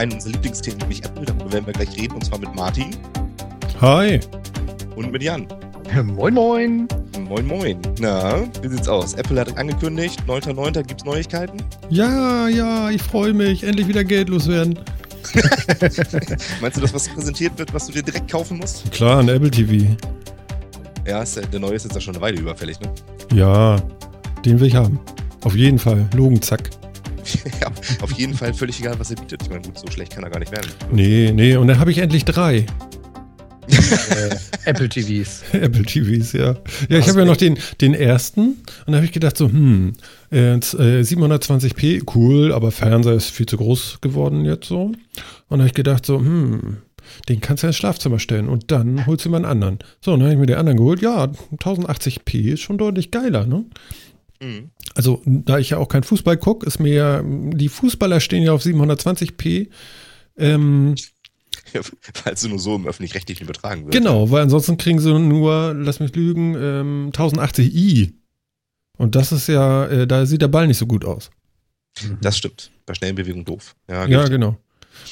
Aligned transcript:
Einen 0.00 0.12
unserer 0.12 0.32
Lieblingsthemen, 0.32 0.78
nämlich 0.78 1.04
Apple. 1.04 1.26
Darüber 1.26 1.52
werden 1.52 1.66
wir 1.66 1.74
gleich 1.74 1.94
reden 1.94 2.14
und 2.14 2.24
zwar 2.24 2.38
mit 2.38 2.54
Martin. 2.54 2.96
Hi. 3.82 4.18
Und 4.96 5.12
mit 5.12 5.22
Jan. 5.22 5.46
Moin, 6.06 6.32
moin. 6.32 6.88
Moin, 7.28 7.46
moin. 7.46 7.78
Na, 7.98 8.48
wie 8.62 8.68
sieht's 8.68 8.88
aus? 8.88 9.12
Apple 9.12 9.38
hat 9.38 9.58
angekündigt, 9.58 10.18
9.9. 10.26 10.84
gibt's 10.84 11.04
Neuigkeiten? 11.04 11.62
Ja, 11.90 12.48
ja, 12.48 12.88
ich 12.88 13.02
freue 13.02 13.34
mich. 13.34 13.62
Endlich 13.62 13.88
wieder 13.88 14.02
Geld 14.02 14.30
loswerden. 14.30 14.78
Meinst 16.62 16.78
du, 16.78 16.80
dass 16.80 16.94
was 16.94 17.06
präsentiert 17.10 17.58
wird, 17.58 17.74
was 17.74 17.86
du 17.86 17.92
dir 17.92 18.02
direkt 18.02 18.30
kaufen 18.30 18.56
musst? 18.56 18.90
Klar, 18.92 19.18
ein 19.18 19.28
Apple 19.28 19.50
TV. 19.50 19.98
Ja, 21.06 21.22
ist, 21.22 21.38
der 21.52 21.60
neue 21.60 21.74
ist 21.74 21.84
jetzt 21.84 21.94
ja 21.94 22.00
schon 22.00 22.14
eine 22.14 22.22
Weile 22.22 22.40
überfällig, 22.40 22.80
ne? 22.80 22.90
Ja, 23.34 23.76
den 24.46 24.58
will 24.60 24.68
ich 24.68 24.76
haben. 24.76 24.98
Auf 25.44 25.54
jeden 25.54 25.78
Fall. 25.78 26.08
Logen, 26.14 26.40
zack. 26.40 26.70
ja, 27.60 27.70
auf 28.02 28.12
jeden 28.12 28.34
Fall 28.34 28.54
völlig 28.54 28.80
egal, 28.80 28.98
was 28.98 29.10
er 29.10 29.16
bietet. 29.16 29.42
Ich 29.42 29.48
meine, 29.48 29.62
gut, 29.62 29.78
so 29.78 29.90
schlecht 29.90 30.12
kann 30.12 30.24
er 30.24 30.30
gar 30.30 30.38
nicht 30.40 30.52
werden. 30.52 30.70
Nee, 30.92 31.32
nee, 31.34 31.56
und 31.56 31.68
dann 31.68 31.78
habe 31.78 31.90
ich 31.90 31.98
endlich 31.98 32.24
drei. 32.24 32.66
äh, 33.68 34.36
Apple 34.64 34.88
TVs. 34.88 35.42
Apple 35.52 35.84
TVs, 35.84 36.32
ja. 36.32 36.56
Ja, 36.88 36.98
ich 36.98 37.08
habe 37.08 37.20
ja 37.20 37.24
noch 37.24 37.36
den, 37.36 37.58
den 37.80 37.94
ersten 37.94 38.40
und 38.86 38.88
da 38.88 38.94
habe 38.94 39.04
ich 39.04 39.12
gedacht 39.12 39.36
so, 39.36 39.48
hm, 39.48 39.92
äh, 40.30 40.54
720p, 40.56 42.02
cool, 42.14 42.52
aber 42.52 42.72
Fernseher 42.72 43.14
ist 43.14 43.30
viel 43.30 43.46
zu 43.46 43.56
groß 43.56 43.98
geworden 44.00 44.44
jetzt 44.44 44.66
so. 44.66 44.86
Und 44.86 44.96
da 45.48 45.58
habe 45.58 45.66
ich 45.66 45.74
gedacht 45.74 46.04
so, 46.06 46.18
hm, 46.18 46.78
den 47.28 47.40
kannst 47.40 47.62
du 47.62 47.66
ins 47.66 47.76
Schlafzimmer 47.76 48.18
stellen 48.18 48.48
und 48.48 48.70
dann 48.70 49.06
holst 49.06 49.24
du 49.24 49.30
mal 49.30 49.38
einen 49.38 49.46
anderen. 49.46 49.78
So, 50.00 50.12
und 50.12 50.20
dann 50.20 50.28
habe 50.28 50.34
ich 50.34 50.40
mir 50.40 50.46
den 50.46 50.56
anderen 50.56 50.78
geholt. 50.78 51.02
Ja, 51.02 51.24
1080p 51.24 52.52
ist 52.52 52.60
schon 52.60 52.78
deutlich 52.78 53.10
geiler, 53.10 53.46
ne? 53.46 53.64
Mhm. 54.42 54.70
Also, 54.94 55.22
da 55.24 55.58
ich 55.58 55.70
ja 55.70 55.78
auch 55.78 55.88
kein 55.88 56.02
Fußball 56.02 56.36
gucke, 56.36 56.66
ist 56.66 56.78
mir 56.78 56.92
ja, 56.92 57.22
die 57.24 57.68
Fußballer 57.68 58.20
stehen 58.20 58.42
ja 58.42 58.52
auf 58.52 58.62
720p. 58.62 59.68
Ähm, 60.36 60.94
ja, 61.72 61.80
weil 62.24 62.36
sie 62.36 62.48
nur 62.48 62.58
so 62.58 62.74
im 62.74 62.86
öffentlich-rechtlichen 62.86 63.44
übertragen 63.44 63.84
wird. 63.84 63.94
Genau, 63.94 64.30
weil 64.30 64.42
ansonsten 64.42 64.76
kriegen 64.76 64.98
sie 64.98 65.12
nur, 65.18 65.74
lass 65.74 66.00
mich 66.00 66.14
lügen, 66.14 66.54
ähm, 66.54 67.10
1080i. 67.12 68.14
Und 68.96 69.14
das 69.14 69.32
ist 69.32 69.46
ja, 69.46 69.86
äh, 69.86 70.06
da 70.06 70.26
sieht 70.26 70.42
der 70.42 70.48
Ball 70.48 70.66
nicht 70.66 70.78
so 70.78 70.86
gut 70.86 71.04
aus. 71.04 71.30
Das 72.20 72.38
stimmt. 72.38 72.70
Bei 72.86 72.94
schnellen 72.94 73.16
Bewegungen 73.16 73.44
doof. 73.44 73.74
Ja, 73.88 74.06
ja 74.06 74.28
genau. 74.28 74.56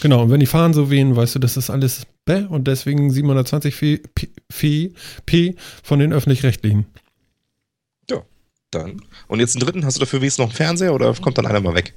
Genau, 0.01 0.23
und 0.23 0.31
wenn 0.31 0.41
die 0.41 0.47
fahren 0.47 0.75
so 0.75 0.91
wehen, 0.91 1.17
weißt 1.17 1.37
du, 1.37 1.39
das 1.39 1.57
ist 1.57 1.71
alles 1.71 2.07
bäh 2.25 2.45
und 2.45 2.69
deswegen 2.69 3.11
720 3.11 4.03
P, 4.49 4.93
P 5.25 5.55
von 5.83 5.99
den 5.99 6.13
öffentlich-rechtlichen. 6.13 6.87
Dann. 8.71 9.01
Und 9.29 9.41
jetzt 9.41 9.57
einen 9.57 9.65
dritten, 9.65 9.85
hast 9.85 9.97
du 9.97 10.01
dafür 10.01 10.21
wenigstens 10.21 10.45
noch 10.45 10.51
einen 10.51 10.57
Fernseher 10.57 10.95
oder 10.95 11.13
kommt 11.15 11.39
dann 11.39 11.47
einer 11.47 11.61
mal 11.61 11.75
weg? 11.75 11.95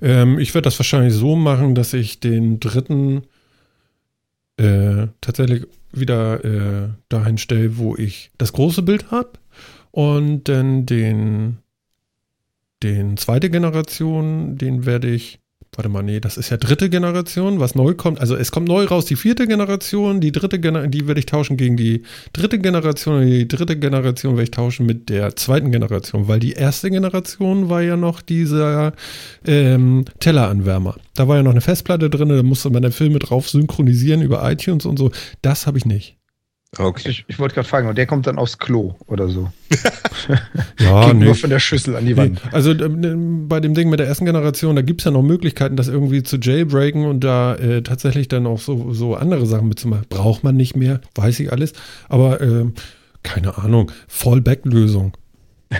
Ähm, 0.00 0.38
ich 0.38 0.52
werde 0.54 0.64
das 0.64 0.78
wahrscheinlich 0.78 1.14
so 1.14 1.36
machen, 1.36 1.74
dass 1.74 1.92
ich 1.92 2.18
den 2.18 2.58
dritten 2.58 3.22
äh, 4.56 5.06
tatsächlich 5.20 5.66
wieder 5.92 6.44
äh, 6.44 6.88
dahin 7.08 7.38
stelle, 7.38 7.76
wo 7.78 7.96
ich 7.96 8.30
das 8.38 8.52
große 8.52 8.82
Bild 8.82 9.10
habe 9.10 9.32
und 9.92 10.48
dann 10.48 10.86
den, 10.86 11.58
den 12.82 13.16
zweite 13.16 13.50
Generation, 13.50 14.56
den 14.56 14.86
werde 14.86 15.08
ich 15.08 15.41
warte 15.74 15.88
mal, 15.88 16.02
nee, 16.02 16.20
das 16.20 16.36
ist 16.36 16.50
ja 16.50 16.58
dritte 16.58 16.90
Generation, 16.90 17.58
was 17.58 17.74
neu 17.74 17.94
kommt. 17.94 18.20
Also 18.20 18.36
es 18.36 18.52
kommt 18.52 18.68
neu 18.68 18.84
raus 18.84 19.06
die 19.06 19.16
vierte 19.16 19.46
Generation, 19.46 20.20
die 20.20 20.30
dritte 20.30 20.58
Generation, 20.60 20.90
die 20.90 21.06
werde 21.06 21.18
ich 21.18 21.26
tauschen 21.26 21.56
gegen 21.56 21.78
die 21.78 22.02
dritte 22.34 22.58
Generation 22.58 23.22
die 23.22 23.48
dritte 23.48 23.78
Generation 23.78 24.34
werde 24.34 24.44
ich 24.44 24.50
tauschen 24.50 24.84
mit 24.84 25.08
der 25.08 25.34
zweiten 25.34 25.72
Generation, 25.72 26.28
weil 26.28 26.40
die 26.40 26.52
erste 26.52 26.90
Generation 26.90 27.70
war 27.70 27.80
ja 27.80 27.96
noch 27.96 28.20
dieser 28.20 28.92
ähm, 29.46 30.04
Telleranwärmer. 30.20 30.96
Da 31.14 31.26
war 31.26 31.36
ja 31.36 31.42
noch 31.42 31.52
eine 31.52 31.62
Festplatte 31.62 32.10
drin, 32.10 32.28
da 32.28 32.42
musste 32.42 32.68
man 32.68 32.82
den 32.82 32.92
Filme 32.92 33.18
drauf 33.18 33.48
synchronisieren 33.48 34.20
über 34.20 34.50
iTunes 34.50 34.84
und 34.84 34.98
so. 34.98 35.10
Das 35.40 35.66
habe 35.66 35.78
ich 35.78 35.86
nicht. 35.86 36.21
Okay. 36.78 37.10
Ich, 37.10 37.24
ich 37.28 37.38
wollte 37.38 37.54
gerade 37.54 37.68
fragen, 37.68 37.88
und 37.88 37.98
der 37.98 38.06
kommt 38.06 38.26
dann 38.26 38.38
aufs 38.38 38.56
Klo 38.58 38.94
oder 39.06 39.28
so. 39.28 39.52
ja, 40.78 41.06
Geht 41.06 41.16
nee. 41.16 41.24
nur 41.26 41.34
von 41.34 41.50
der 41.50 41.58
Schüssel 41.58 41.96
an 41.96 42.06
die 42.06 42.16
Wand. 42.16 42.40
Nee. 42.44 42.50
Also 42.50 42.72
äh, 42.72 42.88
bei 42.88 43.60
dem 43.60 43.74
Ding 43.74 43.90
mit 43.90 44.00
der 44.00 44.06
ersten 44.06 44.24
Generation, 44.24 44.76
da 44.76 44.82
gibt 44.82 45.02
es 45.02 45.04
ja 45.04 45.10
noch 45.10 45.22
Möglichkeiten, 45.22 45.76
das 45.76 45.88
irgendwie 45.88 46.22
zu 46.22 46.38
jailbreaken 46.38 47.04
und 47.04 47.20
da 47.20 47.56
äh, 47.56 47.82
tatsächlich 47.82 48.28
dann 48.28 48.46
auch 48.46 48.58
so, 48.58 48.92
so 48.94 49.14
andere 49.14 49.44
Sachen 49.46 49.68
mitzumachen. 49.68 50.06
Braucht 50.08 50.44
man 50.44 50.56
nicht 50.56 50.74
mehr, 50.74 51.00
weiß 51.14 51.40
ich 51.40 51.52
alles. 51.52 51.74
Aber 52.08 52.40
äh, 52.40 52.66
keine 53.22 53.58
Ahnung, 53.58 53.92
Fallback-Lösung. 54.08 55.16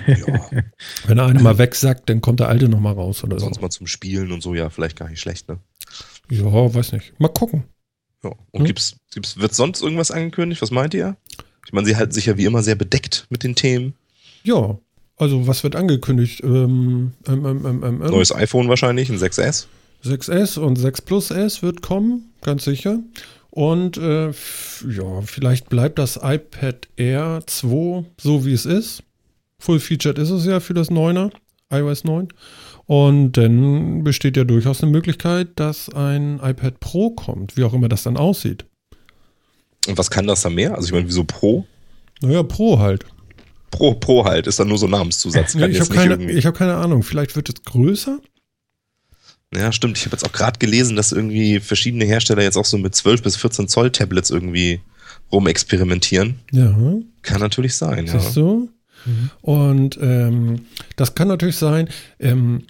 Ja. 0.06 0.16
Wenn 1.06 1.18
er 1.18 1.26
eine 1.26 1.40
mal 1.40 1.58
wegsackt, 1.58 2.08
dann 2.08 2.20
kommt 2.20 2.40
der 2.40 2.48
alte 2.48 2.68
nochmal 2.68 2.94
raus 2.94 3.24
oder 3.24 3.38
Sonst 3.38 3.56
so. 3.56 3.62
mal 3.62 3.70
zum 3.70 3.86
Spielen 3.86 4.32
und 4.32 4.42
so, 4.42 4.54
ja, 4.54 4.70
vielleicht 4.70 4.98
gar 4.98 5.08
nicht 5.08 5.20
schlecht, 5.20 5.48
ne? 5.48 5.58
Ja, 6.30 6.44
weiß 6.44 6.92
nicht. 6.92 7.18
Mal 7.18 7.28
gucken. 7.28 7.64
Ja. 8.24 8.30
Und 8.50 8.60
hm? 8.60 8.66
gibt's, 8.66 8.96
gibt's, 9.12 9.36
wird 9.38 9.54
sonst 9.54 9.82
irgendwas 9.82 10.10
angekündigt? 10.10 10.62
Was 10.62 10.70
meint 10.70 10.94
ihr? 10.94 11.16
Ich 11.66 11.72
meine, 11.72 11.86
sie 11.86 11.96
halten 11.96 12.12
sich 12.12 12.26
ja 12.26 12.36
wie 12.36 12.44
immer 12.44 12.62
sehr 12.62 12.74
bedeckt 12.74 13.26
mit 13.30 13.42
den 13.42 13.54
Themen. 13.54 13.94
Ja, 14.42 14.78
also 15.16 15.46
was 15.46 15.62
wird 15.62 15.76
angekündigt? 15.76 16.42
Ähm, 16.42 17.12
ähm, 17.28 17.46
ähm, 17.46 17.82
ähm 17.84 17.98
Neues 17.98 18.34
iPhone 18.34 18.68
wahrscheinlich, 18.68 19.08
ein 19.08 19.18
6S. 19.18 19.66
6S 20.04 20.58
und 20.58 20.76
6 20.76 21.02
Plus 21.02 21.30
S 21.30 21.62
wird 21.62 21.82
kommen, 21.82 22.32
ganz 22.42 22.64
sicher. 22.64 22.98
Und 23.50 23.98
äh, 23.98 24.28
ja, 24.28 25.20
vielleicht 25.24 25.68
bleibt 25.68 25.98
das 25.98 26.18
iPad 26.20 26.88
Air 26.96 27.42
2 27.46 28.04
so 28.18 28.44
wie 28.44 28.52
es 28.52 28.66
ist. 28.66 29.02
Full-featured 29.58 30.18
ist 30.18 30.30
es 30.30 30.44
ja 30.44 30.58
für 30.58 30.74
das 30.74 30.90
9er, 30.90 31.30
iOS 31.72 32.04
9. 32.04 32.28
Und 32.86 33.32
dann 33.32 34.04
besteht 34.04 34.36
ja 34.36 34.44
durchaus 34.44 34.82
eine 34.82 34.90
Möglichkeit, 34.90 35.48
dass 35.56 35.88
ein 35.88 36.40
iPad 36.42 36.80
Pro 36.80 37.10
kommt, 37.10 37.56
wie 37.56 37.64
auch 37.64 37.74
immer 37.74 37.88
das 37.88 38.02
dann 38.02 38.16
aussieht. 38.16 38.66
Und 39.86 39.98
was 39.98 40.10
kann 40.10 40.26
das 40.26 40.42
dann 40.42 40.54
mehr? 40.54 40.74
Also 40.74 40.86
ich 40.86 40.92
meine, 40.92 41.06
wieso 41.06 41.24
Pro? 41.24 41.66
Naja, 42.20 42.42
Pro 42.42 42.78
halt. 42.78 43.04
Pro, 43.70 43.94
Pro 43.94 44.24
halt, 44.24 44.46
ist 44.46 44.60
dann 44.60 44.68
nur 44.68 44.78
so 44.78 44.86
ein 44.86 44.90
Namenszusatz. 44.90 45.54
Ja, 45.54 45.66
ich 45.66 45.80
habe 45.80 45.94
keine, 45.94 46.42
hab 46.42 46.54
keine 46.54 46.76
Ahnung, 46.76 47.02
vielleicht 47.02 47.34
wird 47.34 47.48
es 47.48 47.62
größer? 47.64 48.20
Ja, 49.54 49.72
stimmt. 49.72 49.98
Ich 49.98 50.04
habe 50.04 50.14
jetzt 50.14 50.24
auch 50.24 50.32
gerade 50.32 50.58
gelesen, 50.58 50.96
dass 50.96 51.12
irgendwie 51.12 51.60
verschiedene 51.60 52.04
Hersteller 52.04 52.42
jetzt 52.42 52.56
auch 52.56 52.64
so 52.64 52.78
mit 52.78 52.94
12 52.94 53.22
bis 53.22 53.36
14 53.36 53.68
Zoll 53.68 53.90
Tablets 53.90 54.30
irgendwie 54.30 54.80
rumexperimentieren. 55.30 56.40
Ja. 56.52 56.74
Kann 57.22 57.40
natürlich 57.40 57.74
sein, 57.74 58.06
Siehst 58.06 58.36
ja. 58.36 58.42
du? 58.42 58.70
Mhm. 59.04 59.30
Und 59.40 59.98
ähm, 60.00 60.66
das 60.96 61.14
kann 61.14 61.28
natürlich 61.28 61.56
sein, 61.56 61.88
ähm, 62.20 62.64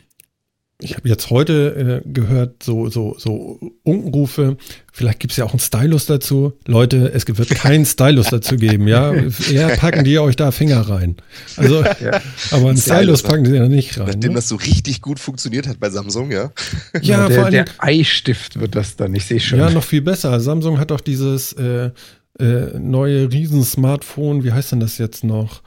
ich 0.82 0.96
habe 0.96 1.08
jetzt 1.08 1.30
heute 1.30 2.02
äh, 2.04 2.08
gehört, 2.08 2.62
so, 2.62 2.88
so, 2.88 3.14
so 3.18 3.60
Unkenrufe, 3.84 4.56
vielleicht 4.92 5.20
gibt 5.20 5.32
es 5.32 5.36
ja 5.36 5.44
auch 5.44 5.52
einen 5.52 5.60
Stylus 5.60 6.06
dazu. 6.06 6.54
Leute, 6.66 7.12
es 7.14 7.26
wird 7.26 7.50
keinen 7.50 7.86
Stylus 7.86 8.28
dazu 8.28 8.56
geben, 8.56 8.88
ja. 8.88 9.12
Eher 9.50 9.76
packen 9.76 10.04
die 10.04 10.18
euch 10.18 10.36
da 10.36 10.50
Finger 10.50 10.80
rein. 10.80 11.16
Also, 11.56 11.82
ja. 11.82 12.20
aber 12.50 12.70
einen 12.70 12.78
Stylus 12.78 13.22
packen 13.22 13.46
sie 13.46 13.56
ja 13.56 13.68
nicht 13.68 13.98
rein. 13.98 14.06
Nachdem 14.08 14.32
ne? 14.32 14.36
das 14.36 14.48
so 14.48 14.56
richtig 14.56 15.00
gut 15.00 15.20
funktioniert 15.20 15.68
hat 15.68 15.78
bei 15.78 15.90
Samsung, 15.90 16.30
ja. 16.30 16.52
Ja, 17.00 17.28
der, 17.28 17.36
vor 17.36 17.44
allem, 17.44 17.52
der 17.52 17.66
Eistift 17.78 18.58
wird 18.58 18.74
das 18.74 18.96
dann, 18.96 19.14
ich 19.14 19.24
sehe 19.24 19.40
schon. 19.40 19.58
Ja, 19.58 19.70
noch 19.70 19.84
viel 19.84 20.02
besser. 20.02 20.40
Samsung 20.40 20.78
hat 20.78 20.90
auch 20.92 21.00
dieses 21.00 21.52
äh, 21.52 21.90
äh, 22.38 22.78
neue 22.78 23.30
Riesen-Smartphone, 23.30 24.42
wie 24.42 24.52
heißt 24.52 24.72
denn 24.72 24.80
das 24.80 24.98
jetzt 24.98 25.22
noch? 25.22 25.62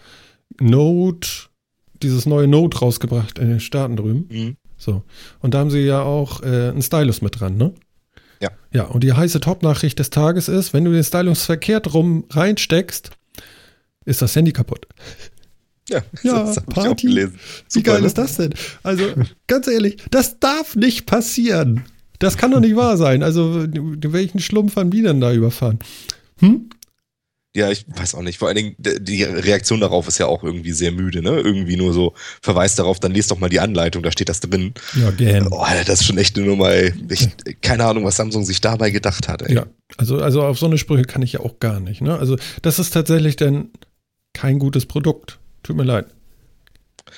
Note, 0.60 1.30
dieses 2.02 2.26
neue 2.26 2.48
Note 2.48 2.80
rausgebracht 2.80 3.40
in 3.40 3.50
den 3.50 3.60
Staaten 3.60 3.96
drüben. 3.96 4.28
Mhm. 4.30 4.58
So. 4.78 5.04
Und 5.42 5.54
da 5.54 5.60
haben 5.60 5.72
sie 5.72 5.80
ja 5.80 6.02
auch 6.02 6.42
äh, 6.44 6.70
einen 6.70 6.82
Stylus 6.82 7.22
mit 7.22 7.40
dran, 7.40 7.58
ne? 7.58 7.74
Ja. 8.42 8.52
Ja, 8.72 8.84
und 8.84 9.04
die 9.04 9.14
heiße 9.14 9.40
Top-Nachricht 9.40 9.98
des 10.00 10.10
Tages 10.10 10.50
ist, 10.50 10.74
wenn 10.74 10.84
du 10.84 10.92
den 10.92 11.04
Stylus 11.04 11.46
verkehrt 11.46 11.94
rum 11.94 12.26
reinsteckst, 12.30 13.12
ist 14.06 14.22
das 14.22 14.36
Handy 14.36 14.52
kaputt. 14.52 14.88
Ja, 15.88 16.02
ja 16.24 16.44
das 16.44 16.58
habe 16.58 16.66
ich 16.72 16.78
auch 16.80 16.96
gelesen. 16.96 17.38
Super, 17.68 17.76
Wie 17.76 17.84
geil 17.84 18.02
ne? 18.02 18.08
ist 18.08 18.18
das 18.18 18.38
denn? 18.38 18.56
Also, 18.82 19.04
ganz 19.46 19.68
ehrlich, 19.68 19.98
das 20.10 20.40
darf 20.40 20.76
nicht 20.76 21.06
passieren. 21.06 21.84
Das 22.18 22.38
kann 22.38 22.50
doch 22.50 22.60
nicht 22.60 22.76
wahr 22.76 22.98
sein. 22.98 23.22
Also, 23.22 23.68
welchen 23.68 24.40
Schlumpf 24.40 24.78
haben 24.78 24.90
die 24.90 25.04
denn 25.04 25.22
da 25.22 25.32
überfahren? 25.32 25.78
Hm? 26.40 26.70
Ja, 27.56 27.72
ich 27.72 27.86
weiß 27.88 28.16
auch 28.16 28.22
nicht. 28.22 28.38
Vor 28.38 28.50
allen 28.50 28.58
Dingen, 28.58 28.76
die 28.78 29.24
Reaktion 29.24 29.80
darauf 29.80 30.10
ist 30.10 30.18
ja 30.18 30.26
auch 30.26 30.44
irgendwie 30.44 30.74
sehr 30.74 30.92
müde, 30.92 31.22
ne? 31.22 31.40
Irgendwie 31.40 31.78
nur 31.78 31.94
so, 31.94 32.14
verweist 32.42 32.78
darauf, 32.80 33.00
dann 33.00 33.14
lest 33.14 33.32
doch 33.32 33.40
mal 33.40 33.48
die 33.48 33.62
Anleitung, 33.62 34.04
da 34.04 34.12
steht 34.12 34.28
das 34.28 34.42
drin. 34.42 34.74
Ja, 34.94 35.10
gern. 35.12 35.48
Oh, 35.50 35.66
das 35.86 36.02
ist 36.02 36.06
schon 36.06 36.18
echt 36.18 36.36
eine 36.38 36.48
Nummer, 36.48 36.72
ey. 36.72 36.94
Ich, 37.10 37.30
keine 37.62 37.86
Ahnung, 37.86 38.04
was 38.04 38.18
Samsung 38.18 38.44
sich 38.44 38.60
dabei 38.60 38.90
gedacht 38.90 39.30
hat, 39.30 39.42
ey. 39.42 39.56
Ja, 39.56 39.68
also, 39.96 40.18
also 40.18 40.44
auf 40.44 40.60
so 40.60 40.66
eine 40.66 40.78
Sprüche 40.78 41.06
kann 41.06 41.22
ich 41.22 41.32
ja 41.32 41.40
auch 41.40 41.60
gar 41.60 41.80
nicht, 41.80 42.02
ne? 42.02 42.20
Also, 42.20 42.36
das 42.62 42.78
ist 42.78 42.92
tatsächlich 42.92 43.38
dann 43.38 43.70
kein 44.34 44.60
gutes 44.60 44.86
Produkt. 44.86 45.40
Tut 45.64 45.78
mir 45.78 45.84
leid. 45.84 46.08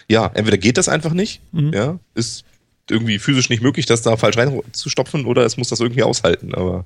Ja, 0.08 0.30
entweder 0.36 0.60
geht 0.60 0.78
das 0.78 0.88
einfach 0.88 1.14
nicht, 1.14 1.42
mhm. 1.52 1.74
ja, 1.74 2.00
ist 2.14 2.46
irgendwie 2.92 3.18
physisch 3.18 3.50
nicht 3.50 3.64
möglich, 3.64 3.88
das 3.88 4.04
da 4.04 4.18
falsch 4.18 4.38
reinzustopfen, 4.38 5.26
oder 5.26 5.46
es 5.46 5.58
muss 5.58 5.70
das 5.70 5.80
irgendwie 5.80 6.04
aushalten, 6.04 6.54
aber 6.54 6.86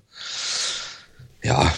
Ja, 1.44 1.74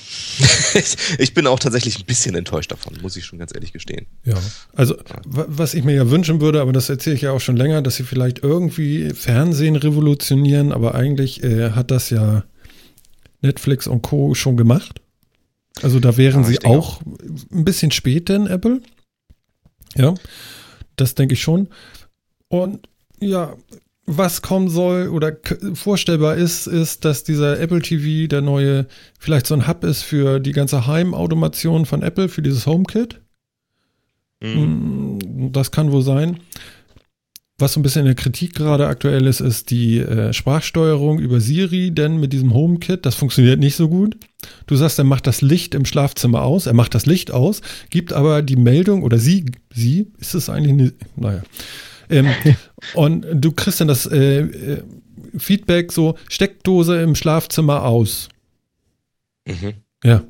ich 1.18 1.34
bin 1.34 1.48
auch 1.48 1.60
tatsächlich 1.60 1.98
ein 1.98 2.06
bisschen 2.06 2.36
enttäuscht 2.36 2.72
davon, 2.72 2.98
muss 3.02 3.16
ich 3.16 3.26
schon 3.26 3.40
ganz 3.40 3.54
ehrlich 3.56 3.72
gestehen. 3.72 4.08
Ja, 4.26 4.36
also 4.74 4.98
was 5.26 5.74
ich 5.74 5.86
mir 5.86 5.96
ja 5.96 6.10
wünschen 6.10 6.42
würde, 6.42 6.60
aber 6.62 6.74
das 6.74 6.90
erzähle 6.90 7.16
ich 7.16 7.22
ja 7.22 7.32
auch 7.32 7.40
schon 7.40 7.56
länger, 7.56 7.82
dass 7.82 7.96
sie 7.96 8.04
vielleicht 8.04 8.40
irgendwie 8.40 9.12
Fernsehen 9.12 9.78
revolutionieren, 9.78 10.74
aber 10.74 10.96
eigentlich 10.96 11.44
äh, 11.44 11.72
hat 11.72 11.92
das 11.92 12.10
ja 12.10 12.44
Netflix 13.42 13.88
und 13.88 14.02
Co. 14.02 14.36
schon 14.36 14.58
gemacht. 14.58 15.00
Also 15.82 16.00
da 16.00 16.18
wären 16.18 16.44
ja, 16.44 16.48
sie 16.50 16.66
auch, 16.66 17.02
auch 17.02 17.02
ein 17.52 17.66
bisschen 17.66 17.92
später 17.92 18.36
in 18.36 18.48
Apple. 18.48 18.82
Ja, 19.96 20.14
das 20.96 21.16
denke 21.16 21.34
ich 21.34 21.42
schon. 21.42 21.70
Und 22.50 22.88
ja, 23.20 23.56
was 24.06 24.42
kommen 24.42 24.70
soll 24.70 25.08
oder 25.08 25.38
vorstellbar 25.74 26.36
ist, 26.36 26.68
ist, 26.68 27.06
dass 27.06 27.24
dieser 27.24 27.60
Apple 27.60 27.82
TV 27.82 28.28
der 28.28 28.42
neue, 28.42 28.88
vielleicht 29.18 29.48
so 29.48 29.54
ein 29.54 29.68
Hub 29.68 29.84
ist 29.84 30.02
für 30.02 30.40
die 30.40 30.52
ganze 30.52 30.88
Heimautomation 30.88 31.86
von 31.86 32.02
Apple, 32.02 32.28
für 32.28 32.42
dieses 32.42 32.66
HomeKit. 32.66 33.22
Mhm. 34.42 35.20
Mm, 35.20 35.52
das 35.54 35.72
kann 35.72 35.92
wohl 35.92 36.02
sein. 36.02 36.40
Was 37.60 37.74
so 37.74 37.80
ein 37.80 37.84
bisschen 37.84 38.02
in 38.02 38.08
der 38.08 38.16
Kritik 38.16 38.56
gerade 38.56 38.88
aktuell 38.88 39.26
ist, 39.26 39.40
ist 39.40 39.70
die 39.70 40.00
äh, 40.00 40.34
Sprachsteuerung 40.34 41.20
über 41.20 41.40
Siri, 41.40 41.92
denn 41.92 42.20
mit 42.20 42.34
diesem 42.34 42.54
HomeKit, 42.54 43.06
das 43.06 43.16
funktioniert 43.16 43.60
nicht 43.60 43.76
so 43.76 43.88
gut. 43.88 44.18
Du 44.68 44.76
sagst, 44.76 44.98
er 45.00 45.06
macht 45.06 45.28
das 45.28 45.42
Licht 45.42 45.76
im 45.76 45.86
Schlafzimmer 45.86 46.42
aus, 46.42 46.66
er 46.66 46.74
macht 46.74 46.94
das 46.94 47.06
Licht 47.06 47.32
aus, 47.32 47.62
gibt 47.90 48.12
aber 48.12 48.42
die 48.42 48.58
Meldung, 48.58 49.04
oder 49.04 49.18
sie, 49.18 49.46
sie, 49.74 50.12
ist 50.20 50.34
es 50.34 50.50
eigentlich 50.50 50.74
eine, 50.74 50.94
naja, 51.16 51.44
ähm, 52.14 52.30
und 52.94 53.26
du 53.34 53.52
kriegst 53.52 53.82
dann 53.82 53.88
das 53.88 54.06
äh, 54.06 54.42
äh, 54.42 54.84
Feedback 55.38 55.92
so, 55.92 56.16
Steckdose 56.30 57.02
im 57.02 57.16
Schlafzimmer 57.16 57.84
aus. 57.84 58.30
Mhm. 59.48 59.74
Ja. 60.04 60.24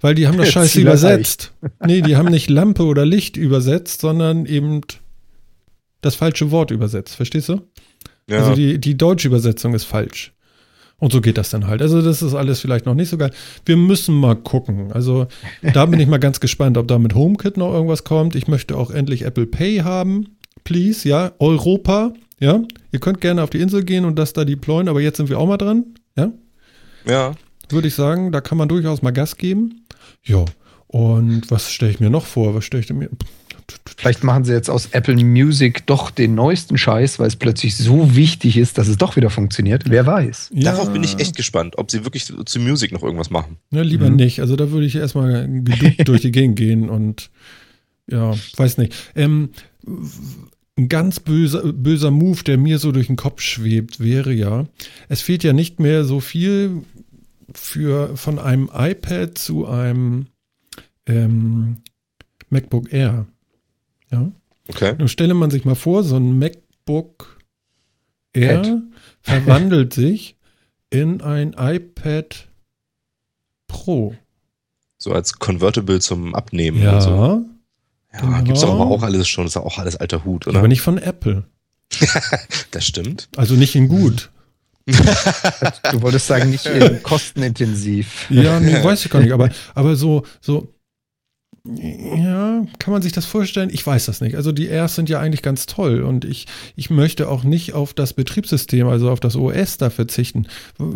Weil 0.00 0.14
die 0.14 0.26
haben 0.26 0.38
das 0.38 0.48
Scheiße 0.52 0.80
übersetzt. 0.80 1.52
Nee, 1.84 2.02
die 2.02 2.16
haben 2.16 2.28
nicht 2.28 2.50
Lampe 2.50 2.84
oder 2.84 3.04
Licht 3.06 3.36
übersetzt, 3.36 4.00
sondern 4.00 4.46
eben 4.46 4.80
das 6.00 6.14
falsche 6.14 6.50
Wort 6.50 6.70
übersetzt. 6.70 7.14
Verstehst 7.14 7.48
du? 7.48 7.60
Ja. 8.28 8.40
Also 8.40 8.54
die, 8.54 8.78
die 8.78 8.96
deutsche 8.96 9.28
Übersetzung 9.28 9.74
ist 9.74 9.84
falsch. 9.84 10.32
Und 11.00 11.12
so 11.12 11.20
geht 11.20 11.38
das 11.38 11.50
dann 11.50 11.68
halt. 11.68 11.80
Also 11.80 12.02
das 12.02 12.22
ist 12.22 12.34
alles 12.34 12.60
vielleicht 12.60 12.84
noch 12.84 12.94
nicht 12.94 13.08
so 13.08 13.18
geil. 13.18 13.30
Wir 13.64 13.76
müssen 13.76 14.14
mal 14.16 14.34
gucken. 14.34 14.92
Also 14.92 15.28
da 15.62 15.86
bin 15.86 16.00
ich 16.00 16.08
mal 16.08 16.18
ganz 16.18 16.40
gespannt, 16.40 16.76
ob 16.76 16.88
da 16.88 16.98
mit 16.98 17.14
HomeKit 17.14 17.56
noch 17.56 17.72
irgendwas 17.72 18.02
kommt. 18.02 18.34
Ich 18.34 18.48
möchte 18.48 18.76
auch 18.76 18.90
endlich 18.90 19.22
Apple 19.22 19.46
Pay 19.46 19.78
haben 19.78 20.37
please, 20.68 21.08
ja, 21.08 21.32
Europa, 21.38 22.12
ja. 22.40 22.60
Ihr 22.92 23.00
könnt 23.00 23.22
gerne 23.22 23.42
auf 23.42 23.48
die 23.48 23.58
Insel 23.58 23.84
gehen 23.84 24.04
und 24.04 24.18
das 24.18 24.34
da 24.34 24.44
deployen, 24.44 24.88
aber 24.88 25.00
jetzt 25.00 25.16
sind 25.16 25.30
wir 25.30 25.38
auch 25.38 25.46
mal 25.46 25.56
dran, 25.56 25.86
ja. 26.14 26.30
Ja. 27.06 27.34
Würde 27.70 27.88
ich 27.88 27.94
sagen, 27.94 28.32
da 28.32 28.42
kann 28.42 28.58
man 28.58 28.68
durchaus 28.68 29.00
mal 29.00 29.12
Gas 29.12 29.38
geben. 29.38 29.86
Ja. 30.24 30.44
Und 30.86 31.50
was 31.50 31.72
stelle 31.72 31.90
ich 31.90 32.00
mir 32.00 32.10
noch 32.10 32.26
vor? 32.26 32.54
Was 32.54 32.66
stelle 32.66 32.82
ich 32.82 32.92
mir? 32.92 33.08
Vielleicht 33.96 34.24
machen 34.24 34.44
sie 34.44 34.52
jetzt 34.52 34.68
aus 34.68 34.88
Apple 34.92 35.16
Music 35.16 35.86
doch 35.86 36.10
den 36.10 36.34
neuesten 36.34 36.76
Scheiß, 36.76 37.18
weil 37.18 37.28
es 37.28 37.36
plötzlich 37.36 37.76
so 37.76 38.14
wichtig 38.14 38.58
ist, 38.58 38.76
dass 38.76 38.88
es 38.88 38.98
doch 38.98 39.16
wieder 39.16 39.30
funktioniert. 39.30 39.84
Wer 39.88 40.06
weiß. 40.06 40.50
Ja. 40.52 40.72
Darauf 40.72 40.92
bin 40.92 41.02
ich 41.02 41.18
echt 41.18 41.36
gespannt, 41.36 41.78
ob 41.78 41.90
sie 41.90 42.04
wirklich 42.04 42.26
zu 42.26 42.60
Music 42.60 42.92
noch 42.92 43.02
irgendwas 43.02 43.30
machen. 43.30 43.56
Ja, 43.70 43.82
lieber 43.82 44.10
mhm. 44.10 44.16
nicht. 44.16 44.40
Also 44.40 44.56
da 44.56 44.70
würde 44.70 44.86
ich 44.86 44.96
erstmal 44.96 45.48
geduckt 45.48 45.96
durch 46.08 46.20
die 46.20 46.32
Gegend 46.32 46.56
gehen 46.56 46.90
und 46.90 47.30
ja, 48.10 48.34
weiß 48.56 48.78
nicht. 48.78 48.94
Ähm, 49.14 49.50
ein 50.78 50.88
ganz 50.88 51.20
böser, 51.20 51.72
böser 51.72 52.10
Move, 52.10 52.44
der 52.44 52.56
mir 52.56 52.78
so 52.78 52.92
durch 52.92 53.08
den 53.08 53.16
Kopf 53.16 53.42
schwebt, 53.42 54.00
wäre 54.00 54.32
ja, 54.32 54.66
es 55.08 55.20
fehlt 55.20 55.42
ja 55.42 55.52
nicht 55.52 55.80
mehr 55.80 56.04
so 56.04 56.20
viel 56.20 56.82
für 57.52 58.16
von 58.16 58.38
einem 58.38 58.70
iPad 58.72 59.36
zu 59.36 59.66
einem 59.66 60.26
ähm, 61.06 61.78
MacBook 62.48 62.92
Air. 62.92 63.26
Ja. 64.10 64.30
Okay. 64.68 64.94
Nun 64.98 65.08
stelle 65.08 65.34
man 65.34 65.50
sich 65.50 65.64
mal 65.64 65.74
vor, 65.74 66.04
so 66.04 66.16
ein 66.16 66.38
MacBook 66.38 67.38
Air 68.32 68.62
Pad. 68.62 68.82
verwandelt 69.20 69.94
sich 69.94 70.36
in 70.90 71.20
ein 71.20 71.54
iPad 71.58 72.48
Pro. 73.66 74.14
So 74.98 75.12
als 75.12 75.34
Convertible 75.34 76.00
zum 76.00 76.34
Abnehmen. 76.34 76.82
Ja. 76.82 77.00
So. 77.00 77.44
Ja, 78.12 78.20
genau. 78.20 78.42
gibt's 78.42 78.60
doch 78.62 78.72
aber 78.72 78.86
auch 78.86 79.02
alles 79.02 79.28
schon. 79.28 79.44
Das 79.44 79.52
ist 79.52 79.62
auch 79.62 79.78
alles 79.78 79.96
alter 79.96 80.24
Hut, 80.24 80.46
oder? 80.46 80.58
Aber 80.58 80.68
nicht 80.68 80.80
von 80.80 80.98
Apple. 80.98 81.44
das 82.70 82.86
stimmt. 82.86 83.28
Also 83.36 83.54
nicht 83.54 83.74
in 83.74 83.88
gut. 83.88 84.30
du 84.86 86.02
wolltest 86.02 86.26
sagen, 86.26 86.50
nicht 86.50 86.66
in 86.66 87.02
kostenintensiv. 87.02 88.26
Ja, 88.30 88.58
nee, 88.58 88.82
weiß 88.82 89.04
ich 89.04 89.10
gar 89.10 89.20
nicht. 89.20 89.32
Aber, 89.32 89.50
aber 89.74 89.96
so, 89.96 90.24
so 90.40 90.72
ja, 91.76 92.64
kann 92.78 92.92
man 92.92 93.02
sich 93.02 93.12
das 93.12 93.26
vorstellen? 93.26 93.68
Ich 93.70 93.86
weiß 93.86 94.06
das 94.06 94.20
nicht. 94.20 94.36
Also 94.36 94.52
die 94.52 94.66
Airs 94.66 94.94
sind 94.94 95.08
ja 95.10 95.20
eigentlich 95.20 95.42
ganz 95.42 95.66
toll 95.66 96.02
und 96.02 96.24
ich, 96.24 96.46
ich 96.76 96.88
möchte 96.88 97.28
auch 97.28 97.44
nicht 97.44 97.74
auf 97.74 97.92
das 97.92 98.14
Betriebssystem, 98.14 98.86
also 98.86 99.10
auf 99.10 99.20
das 99.20 99.36
OS 99.36 99.76
da 99.76 99.90
verzichten. 99.90 100.46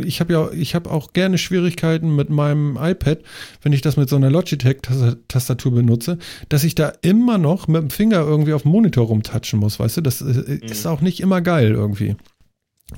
Ich 0.05 0.21
habe 0.21 0.33
ja, 0.33 0.51
ich 0.53 0.75
habe 0.75 0.91
auch 0.91 1.13
gerne 1.13 1.37
Schwierigkeiten 1.37 2.17
mit 2.17 2.31
meinem 2.31 2.79
iPad, 2.81 3.19
wenn 3.61 3.73
ich 3.73 3.83
das 3.83 3.97
mit 3.97 4.09
so 4.09 4.17
einer 4.17 4.31
Logitech-Tastatur 4.31 5.73
benutze, 5.73 6.19
dass 6.49 6.65
ich 6.65 6.75
da 6.75 6.93
immer 7.03 7.39
noch 7.39 7.69
mit 7.69 7.83
dem 7.83 7.91
Finger 7.91 8.21
irgendwie 8.21 8.55
auf 8.55 8.63
dem 8.63 8.73
Monitor 8.73 9.07
rumtatschen 9.07 9.61
muss, 9.61 9.79
weißt 9.79 9.99
du? 9.99 10.01
Das 10.01 10.23
äh, 10.23 10.25
mhm. 10.25 10.61
ist 10.63 10.87
auch 10.87 11.03
nicht 11.03 11.21
immer 11.21 11.43
geil 11.43 11.73
irgendwie. 11.73 12.17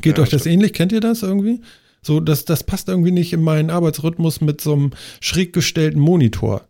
Geht 0.00 0.18
ja, 0.18 0.22
euch 0.22 0.30
das 0.30 0.42
stimmt. 0.42 0.54
ähnlich? 0.54 0.72
Kennt 0.74 0.92
ihr 0.92 1.00
das 1.00 1.22
irgendwie? 1.22 1.60
So, 2.02 2.20
das, 2.20 2.44
das 2.44 2.62
passt 2.62 2.88
irgendwie 2.88 3.12
nicht 3.12 3.32
in 3.32 3.40
meinen 3.40 3.70
Arbeitsrhythmus 3.70 4.40
mit 4.40 4.60
so 4.60 4.74
einem 4.74 4.90
schräg 5.20 5.52
gestellten 5.52 5.98
Monitor 5.98 6.68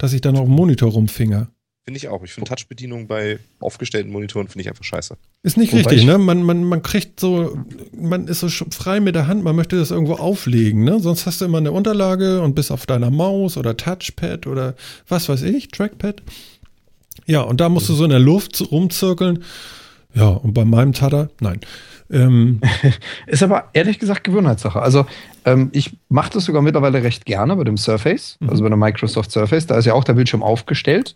dass 0.00 0.14
ich 0.14 0.22
dann 0.22 0.36
auf 0.36 0.46
dem 0.46 0.54
Monitor 0.54 0.90
rumfinger. 0.90 1.48
Finde 1.84 1.98
ich 1.98 2.08
auch. 2.08 2.22
Ich 2.24 2.32
finde 2.32 2.48
Touchbedienung 2.48 3.06
bei 3.06 3.38
aufgestellten 3.58 4.12
Monitoren 4.12 4.48
finde 4.48 4.62
ich 4.62 4.68
einfach 4.68 4.84
scheiße. 4.84 5.16
Ist 5.42 5.56
nicht 5.56 5.72
Wobei 5.72 5.80
richtig, 5.80 6.04
ne? 6.04 6.18
Man, 6.18 6.42
man, 6.42 6.64
man 6.64 6.82
kriegt 6.82 7.20
so, 7.20 7.58
man 7.92 8.28
ist 8.28 8.40
so 8.40 8.48
frei 8.48 9.00
mit 9.00 9.14
der 9.14 9.26
Hand, 9.26 9.44
man 9.44 9.56
möchte 9.56 9.76
das 9.76 9.90
irgendwo 9.90 10.14
auflegen, 10.14 10.84
ne? 10.84 11.00
Sonst 11.00 11.26
hast 11.26 11.40
du 11.40 11.46
immer 11.46 11.58
eine 11.58 11.72
Unterlage 11.72 12.42
und 12.42 12.54
bist 12.54 12.70
auf 12.70 12.86
deiner 12.86 13.10
Maus 13.10 13.56
oder 13.56 13.76
Touchpad 13.76 14.46
oder 14.46 14.74
was 15.08 15.28
weiß 15.28 15.42
ich, 15.42 15.68
Trackpad. 15.68 16.22
Ja, 17.26 17.42
und 17.42 17.60
da 17.60 17.68
musst 17.68 17.88
du 17.88 17.94
so 17.94 18.04
in 18.04 18.10
der 18.10 18.18
Luft 18.18 18.62
rumzirkeln. 18.70 19.44
Ja, 20.14 20.28
und 20.28 20.54
bei 20.54 20.64
meinem 20.64 20.92
Tada, 20.92 21.28
nein. 21.40 21.60
Ähm, 22.10 22.60
ist 23.26 23.42
aber 23.42 23.68
ehrlich 23.72 23.98
gesagt 23.98 24.24
Gewohnheitssache. 24.24 24.80
Also 24.80 25.06
ähm, 25.44 25.70
ich 25.72 25.96
mache 26.08 26.32
das 26.34 26.44
sogar 26.44 26.62
mittlerweile 26.62 27.02
recht 27.02 27.24
gerne 27.24 27.56
bei 27.56 27.64
dem 27.64 27.76
Surface, 27.76 28.36
mhm. 28.40 28.50
also 28.50 28.62
bei 28.62 28.68
der 28.68 28.78
Microsoft 28.78 29.30
Surface. 29.30 29.66
Da 29.66 29.76
ist 29.76 29.84
ja 29.84 29.94
auch 29.94 30.04
der 30.04 30.14
Bildschirm 30.14 30.42
aufgestellt 30.42 31.14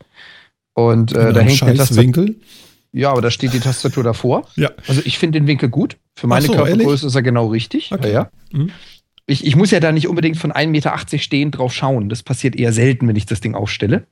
und 0.75 1.13
äh, 1.13 1.33
da 1.33 1.41
hängt 1.41 1.61
der 1.61 1.75
Tastatur. 1.75 2.29
Ja, 2.93 3.11
aber 3.11 3.23
da 3.23 3.31
steht 3.31 3.53
die 3.53 3.61
Tastatur 3.61 4.05
davor. 4.05 4.47
Ja. 4.55 4.71
Also 4.87 5.03
ich 5.05 5.19
finde 5.19 5.41
den 5.41 5.49
Winkel 5.49 5.69
gut. 5.69 5.97
Für 6.15 6.29
meine 6.29 6.47
so, 6.47 6.53
Körpergröße 6.53 6.83
ehrlich? 6.83 7.03
ist 7.03 7.15
er 7.17 7.23
genau 7.23 7.49
richtig. 7.49 7.91
Okay. 7.91 8.13
Ja, 8.13 8.13
ja. 8.13 8.31
Mhm. 8.53 8.71
Ich, 9.27 9.45
ich 9.45 9.57
muss 9.57 9.71
ja 9.73 9.81
da 9.81 9.91
nicht 9.91 10.07
unbedingt 10.07 10.37
von 10.37 10.53
1,80 10.53 10.67
Meter 10.69 11.19
stehend 11.19 11.59
drauf 11.59 11.75
schauen. 11.75 12.09
Das 12.09 12.23
passiert 12.23 12.55
eher 12.55 12.73
selten, 12.73 13.09
wenn 13.09 13.17
ich 13.17 13.27
das 13.27 13.41
Ding 13.41 13.55
aufstelle. 13.55 14.07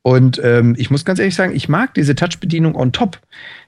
Und 0.00 0.40
ähm, 0.44 0.74
ich 0.78 0.90
muss 0.90 1.04
ganz 1.04 1.18
ehrlich 1.18 1.34
sagen, 1.34 1.56
ich 1.56 1.68
mag 1.68 1.94
diese 1.94 2.14
Touch-Bedienung 2.14 2.74
on 2.76 2.92
top. 2.92 3.18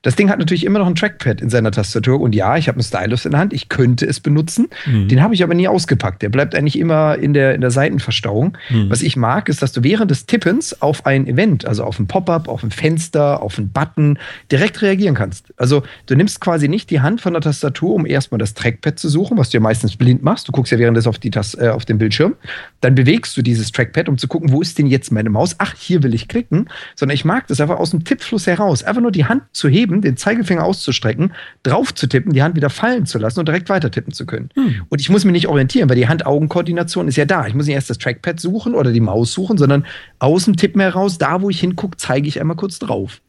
Das 0.03 0.17
Ding 0.17 0.31
hat 0.31 0.39
natürlich 0.39 0.65
immer 0.65 0.79
noch 0.79 0.87
ein 0.87 0.95
Trackpad 0.95 1.41
in 1.41 1.51
seiner 1.51 1.71
Tastatur. 1.71 2.21
Und 2.21 2.35
ja, 2.35 2.57
ich 2.57 2.69
habe 2.69 2.77
einen 2.77 2.85
Stylus 2.85 3.25
in 3.25 3.33
der 3.33 3.41
Hand. 3.41 3.53
Ich 3.53 3.69
könnte 3.69 4.07
es 4.07 4.21
benutzen. 4.21 4.69
Mhm. 4.87 5.09
Den 5.09 5.23
habe 5.23 5.35
ich 5.35 5.43
aber 5.43 5.55
nie 5.55 5.69
ausgepackt. 5.69 6.23
Der 6.23 6.29
bleibt 6.29 6.55
eigentlich 6.55 6.79
immer 6.79 7.17
in 7.17 7.33
der, 7.33 7.55
in 7.55 7.61
der 7.61 7.71
Seitenverstauung. 7.71 8.57
Mhm. 8.71 8.91
Was 8.91 9.03
ich 9.03 9.17
mag, 9.17 9.49
ist, 9.49 9.63
dass 9.63 9.73
du 9.73 9.83
während 9.83 10.11
des 10.11 10.27
Tippens 10.27 10.81
auf 10.83 11.07
ein 11.07 11.27
Event, 11.27 11.67
also 11.67 11.85
auf 11.85 11.99
ein 11.99 12.07
Pop-up, 12.07 12.49
auf 12.49 12.63
ein 12.63 12.71
Fenster, 12.71 13.43
auf 13.43 13.59
einen 13.59 13.71
Button, 13.71 14.19
direkt 14.51 14.83
reagieren 14.83 15.15
kannst. 15.15 15.53
Also 15.57 15.83
du 16.07 16.15
nimmst 16.15 16.41
quasi 16.41 16.69
nicht 16.69 16.91
die 16.91 17.01
Hand 17.01 17.21
von 17.21 17.33
der 17.33 17.43
Tastatur, 17.43 17.95
um 17.95 18.07
erstmal 18.07 18.39
das 18.39 18.55
Trackpad 18.55 18.99
zu 18.99 19.09
suchen, 19.09 19.39
was 19.39 19.51
du 19.51 19.59
ja 19.59 19.61
meistens 19.61 19.97
blind 19.97 20.23
machst. 20.23 20.49
Du 20.49 20.53
guckst 20.53 20.73
ja 20.73 20.79
währenddessen 20.79 21.09
auf, 21.09 21.19
die 21.19 21.31
äh, 21.31 21.69
auf 21.69 21.85
den 21.85 21.99
Bildschirm. 21.99 22.35
Dann 22.81 22.95
bewegst 22.95 23.37
du 23.37 23.43
dieses 23.43 23.73
Trackpad, 23.73 24.09
um 24.09 24.19
zu 24.19 24.29
gucken, 24.29 24.53
wo 24.53 24.61
ist 24.61 24.79
denn 24.79 24.87
jetzt 24.87 25.13
meine 25.13 25.31
Maus? 25.31 25.57
Ach, 25.59 25.75
hier 25.77 26.03
will 26.03 26.15
ich 26.15 26.29
klicken, 26.29 26.69
sondern 26.95 27.15
ich 27.15 27.25
mag 27.25 27.47
das 27.47 27.61
einfach 27.61 27.79
aus 27.79 27.91
dem 27.91 28.05
Tippfluss 28.05 28.47
heraus. 28.47 28.83
Einfach 28.83 29.03
nur 29.03 29.13
die 29.13 29.25
Hand 29.25 29.43
zu 29.53 29.69
heben, 29.69 29.96
den 30.01 30.17
Zeigefinger 30.17 30.65
auszustrecken, 30.65 31.33
drauf 31.63 31.95
zu 31.95 32.07
tippen, 32.07 32.33
die 32.33 32.43
Hand 32.43 32.57
wieder 32.57 32.71
fallen 32.71 33.07
zu 33.07 33.19
lassen 33.19 33.41
und 33.41 33.49
direkt 33.49 33.69
weiter 33.69 33.91
tippen 33.91 34.13
zu 34.13 34.27
können. 34.27 34.51
Hm. 34.55 34.83
Und 34.89 35.01
ich 35.01 35.09
muss 35.09 35.25
mich 35.25 35.33
nicht 35.33 35.49
orientieren, 35.49 35.89
weil 35.89 35.97
die 35.97 36.09
Hand-Augen-Koordination 36.09 37.09
ist 37.09 37.17
ja 37.17 37.25
da. 37.25 37.47
Ich 37.47 37.55
muss 37.55 37.67
nicht 37.67 37.75
erst 37.75 37.91
das 37.91 37.99
Trackpad 37.99 38.41
suchen 38.41 38.75
oder 38.75 38.93
die 38.93 39.01
Maus 39.01 39.33
suchen, 39.33 39.59
sondern 39.59 39.87
aus 40.19 40.45
dem 40.45 40.57
Tippen 40.57 40.81
heraus, 40.81 41.19
da 41.19 41.43
wo 41.43 41.51
ich 41.51 41.61
hingucke, 41.61 41.97
zeige 41.97 42.29
ich 42.29 42.41
einmal 42.41 42.57
kurz 42.57 42.79
drauf. 42.79 43.21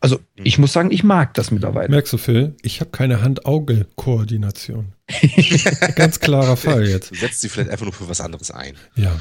Also 0.00 0.20
ich 0.36 0.58
muss 0.58 0.72
sagen, 0.72 0.90
ich 0.90 1.02
mag 1.02 1.34
das 1.34 1.50
mittlerweile. 1.50 1.88
Merkst 1.88 2.12
du, 2.12 2.18
Phil? 2.18 2.54
Ich 2.62 2.80
habe 2.80 2.90
keine 2.90 3.22
Hand-Auge-Koordination. 3.22 4.92
Ganz 5.96 6.20
klarer 6.20 6.56
Fall 6.56 6.86
jetzt. 6.86 7.14
Setzt 7.14 7.40
sie 7.40 7.48
vielleicht 7.48 7.70
einfach 7.70 7.84
nur 7.84 7.92
für 7.92 8.08
was 8.08 8.20
anderes 8.20 8.50
ein. 8.50 8.74
Ja. 8.94 9.18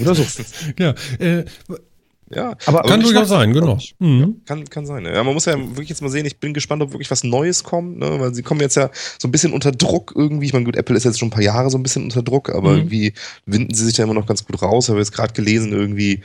Oder 0.00 0.14
so. 0.14 0.24
ja. 0.78 0.94
Äh, 1.18 1.44
Ja, 2.34 2.56
aber, 2.66 2.82
kann 2.82 3.00
durchaus 3.00 3.28
sein, 3.28 3.52
genau. 3.52 3.78
Mhm. 3.98 4.40
Kann, 4.46 4.64
kann 4.68 4.86
sein. 4.86 5.04
Ja, 5.04 5.22
man 5.22 5.34
muss 5.34 5.44
ja 5.44 5.56
wirklich 5.58 5.88
jetzt 5.88 6.02
mal 6.02 6.10
sehen, 6.10 6.26
ich 6.26 6.38
bin 6.38 6.54
gespannt, 6.54 6.82
ob 6.82 6.92
wirklich 6.92 7.10
was 7.10 7.24
Neues 7.24 7.64
kommt, 7.64 7.98
ne? 7.98 8.20
weil 8.20 8.34
sie 8.34 8.42
kommen 8.42 8.60
jetzt 8.60 8.76
ja 8.76 8.90
so 9.18 9.28
ein 9.28 9.30
bisschen 9.30 9.52
unter 9.52 9.72
Druck 9.72 10.12
irgendwie. 10.16 10.46
Ich 10.46 10.52
meine, 10.52 10.64
gut, 10.64 10.76
Apple 10.76 10.96
ist 10.96 11.04
jetzt 11.04 11.18
schon 11.18 11.28
ein 11.28 11.32
paar 11.32 11.42
Jahre 11.42 11.70
so 11.70 11.78
ein 11.78 11.82
bisschen 11.82 12.04
unter 12.04 12.22
Druck, 12.22 12.50
aber 12.50 12.72
mhm. 12.72 12.78
irgendwie 12.78 13.14
winden 13.46 13.74
sie 13.74 13.84
sich 13.84 13.94
da 13.94 14.02
immer 14.02 14.14
noch 14.14 14.26
ganz 14.26 14.44
gut 14.44 14.60
raus. 14.62 14.86
Ich 14.86 14.90
habe 14.90 15.00
jetzt 15.00 15.12
gerade 15.12 15.32
gelesen, 15.32 15.72
irgendwie, 15.72 16.22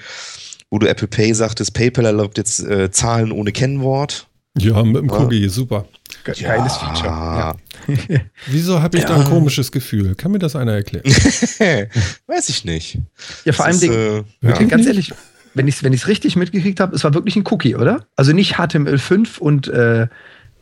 wo 0.70 0.80
du 0.80 0.88
Apple 0.88 1.08
Pay 1.08 1.34
sagtest, 1.34 1.74
PayPal 1.74 2.06
erlaubt 2.06 2.38
jetzt 2.38 2.60
äh, 2.60 2.92
Zahlen 2.92 3.32
ohne 3.32 3.51
Kennwort. 3.51 4.28
Ja, 4.58 4.84
mit 4.84 4.98
dem 4.98 5.12
Cookie, 5.12 5.44
ja. 5.44 5.50
super. 5.50 5.86
Geiles 6.24 6.42
ja. 6.42 6.94
Feature. 6.94 7.56
Ja. 8.08 8.20
Wieso 8.46 8.82
habe 8.84 8.98
ich 8.98 9.04
ja. 9.04 9.10
da 9.10 9.16
ein 9.16 9.24
komisches 9.24 9.72
Gefühl? 9.72 10.13
Kann 10.13 10.32
mir 10.32 10.38
das 10.38 10.56
einer 10.56 10.74
erklären? 10.74 11.06
Weiß 12.28 12.50
ich 12.50 12.63
nicht. 12.63 13.00
Ja, 13.46 13.54
vor 13.54 13.66
allem, 13.66 13.82
äh, 13.82 14.48
ja. 14.48 14.63
ganz 14.63 14.86
ehrlich, 14.86 15.12
wenn 15.60 15.68
ich 15.68 15.75
es 15.75 15.84
wenn 15.84 15.94
richtig 15.94 16.38
mitgekriegt 16.38 16.80
habe, 16.80 16.96
es 16.96 17.04
war 17.04 17.13
wirklich 17.13 17.36
ein 17.36 17.44
Cookie, 17.51 17.75
oder? 17.75 18.06
Also 18.16 18.32
nicht 18.32 18.56
HTML5 18.56 19.39
und 19.39 19.68
äh, 19.68 20.08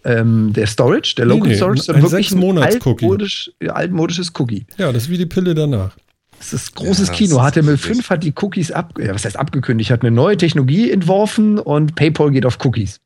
ähm, 0.04 0.54
der 0.54 0.66
Storage, 0.66 1.14
der 1.18 1.26
Local 1.26 1.44
nee, 1.44 1.50
nee, 1.50 1.56
Storage, 1.56 1.84
sondern 1.84 2.04
wirklich 2.04 2.32
ein 2.32 2.58
altmodisch, 2.58 3.52
altmodisches 3.68 4.32
Cookie. 4.40 4.66
Ja, 4.78 4.92
das 4.92 5.04
ist 5.04 5.10
wie 5.12 5.20
die 5.20 5.28
Pille 5.28 5.54
danach. 5.54 5.96
Das 6.40 6.52
ist 6.52 6.74
großes 6.74 7.10
ja, 7.10 7.14
Kino. 7.14 7.40
HTML5 7.40 8.10
hat 8.10 8.24
die 8.24 8.34
Cookies 8.42 8.72
ab, 8.72 8.98
ja, 9.00 9.14
was 9.14 9.24
heißt 9.24 9.38
abgekündigt, 9.38 9.92
hat 9.92 10.02
eine 10.02 10.10
neue 10.10 10.36
Technologie 10.36 10.90
entworfen 10.90 11.60
und 11.60 11.94
PayPal 11.94 12.32
geht 12.32 12.48
auf 12.48 12.58
Cookies. 12.66 13.00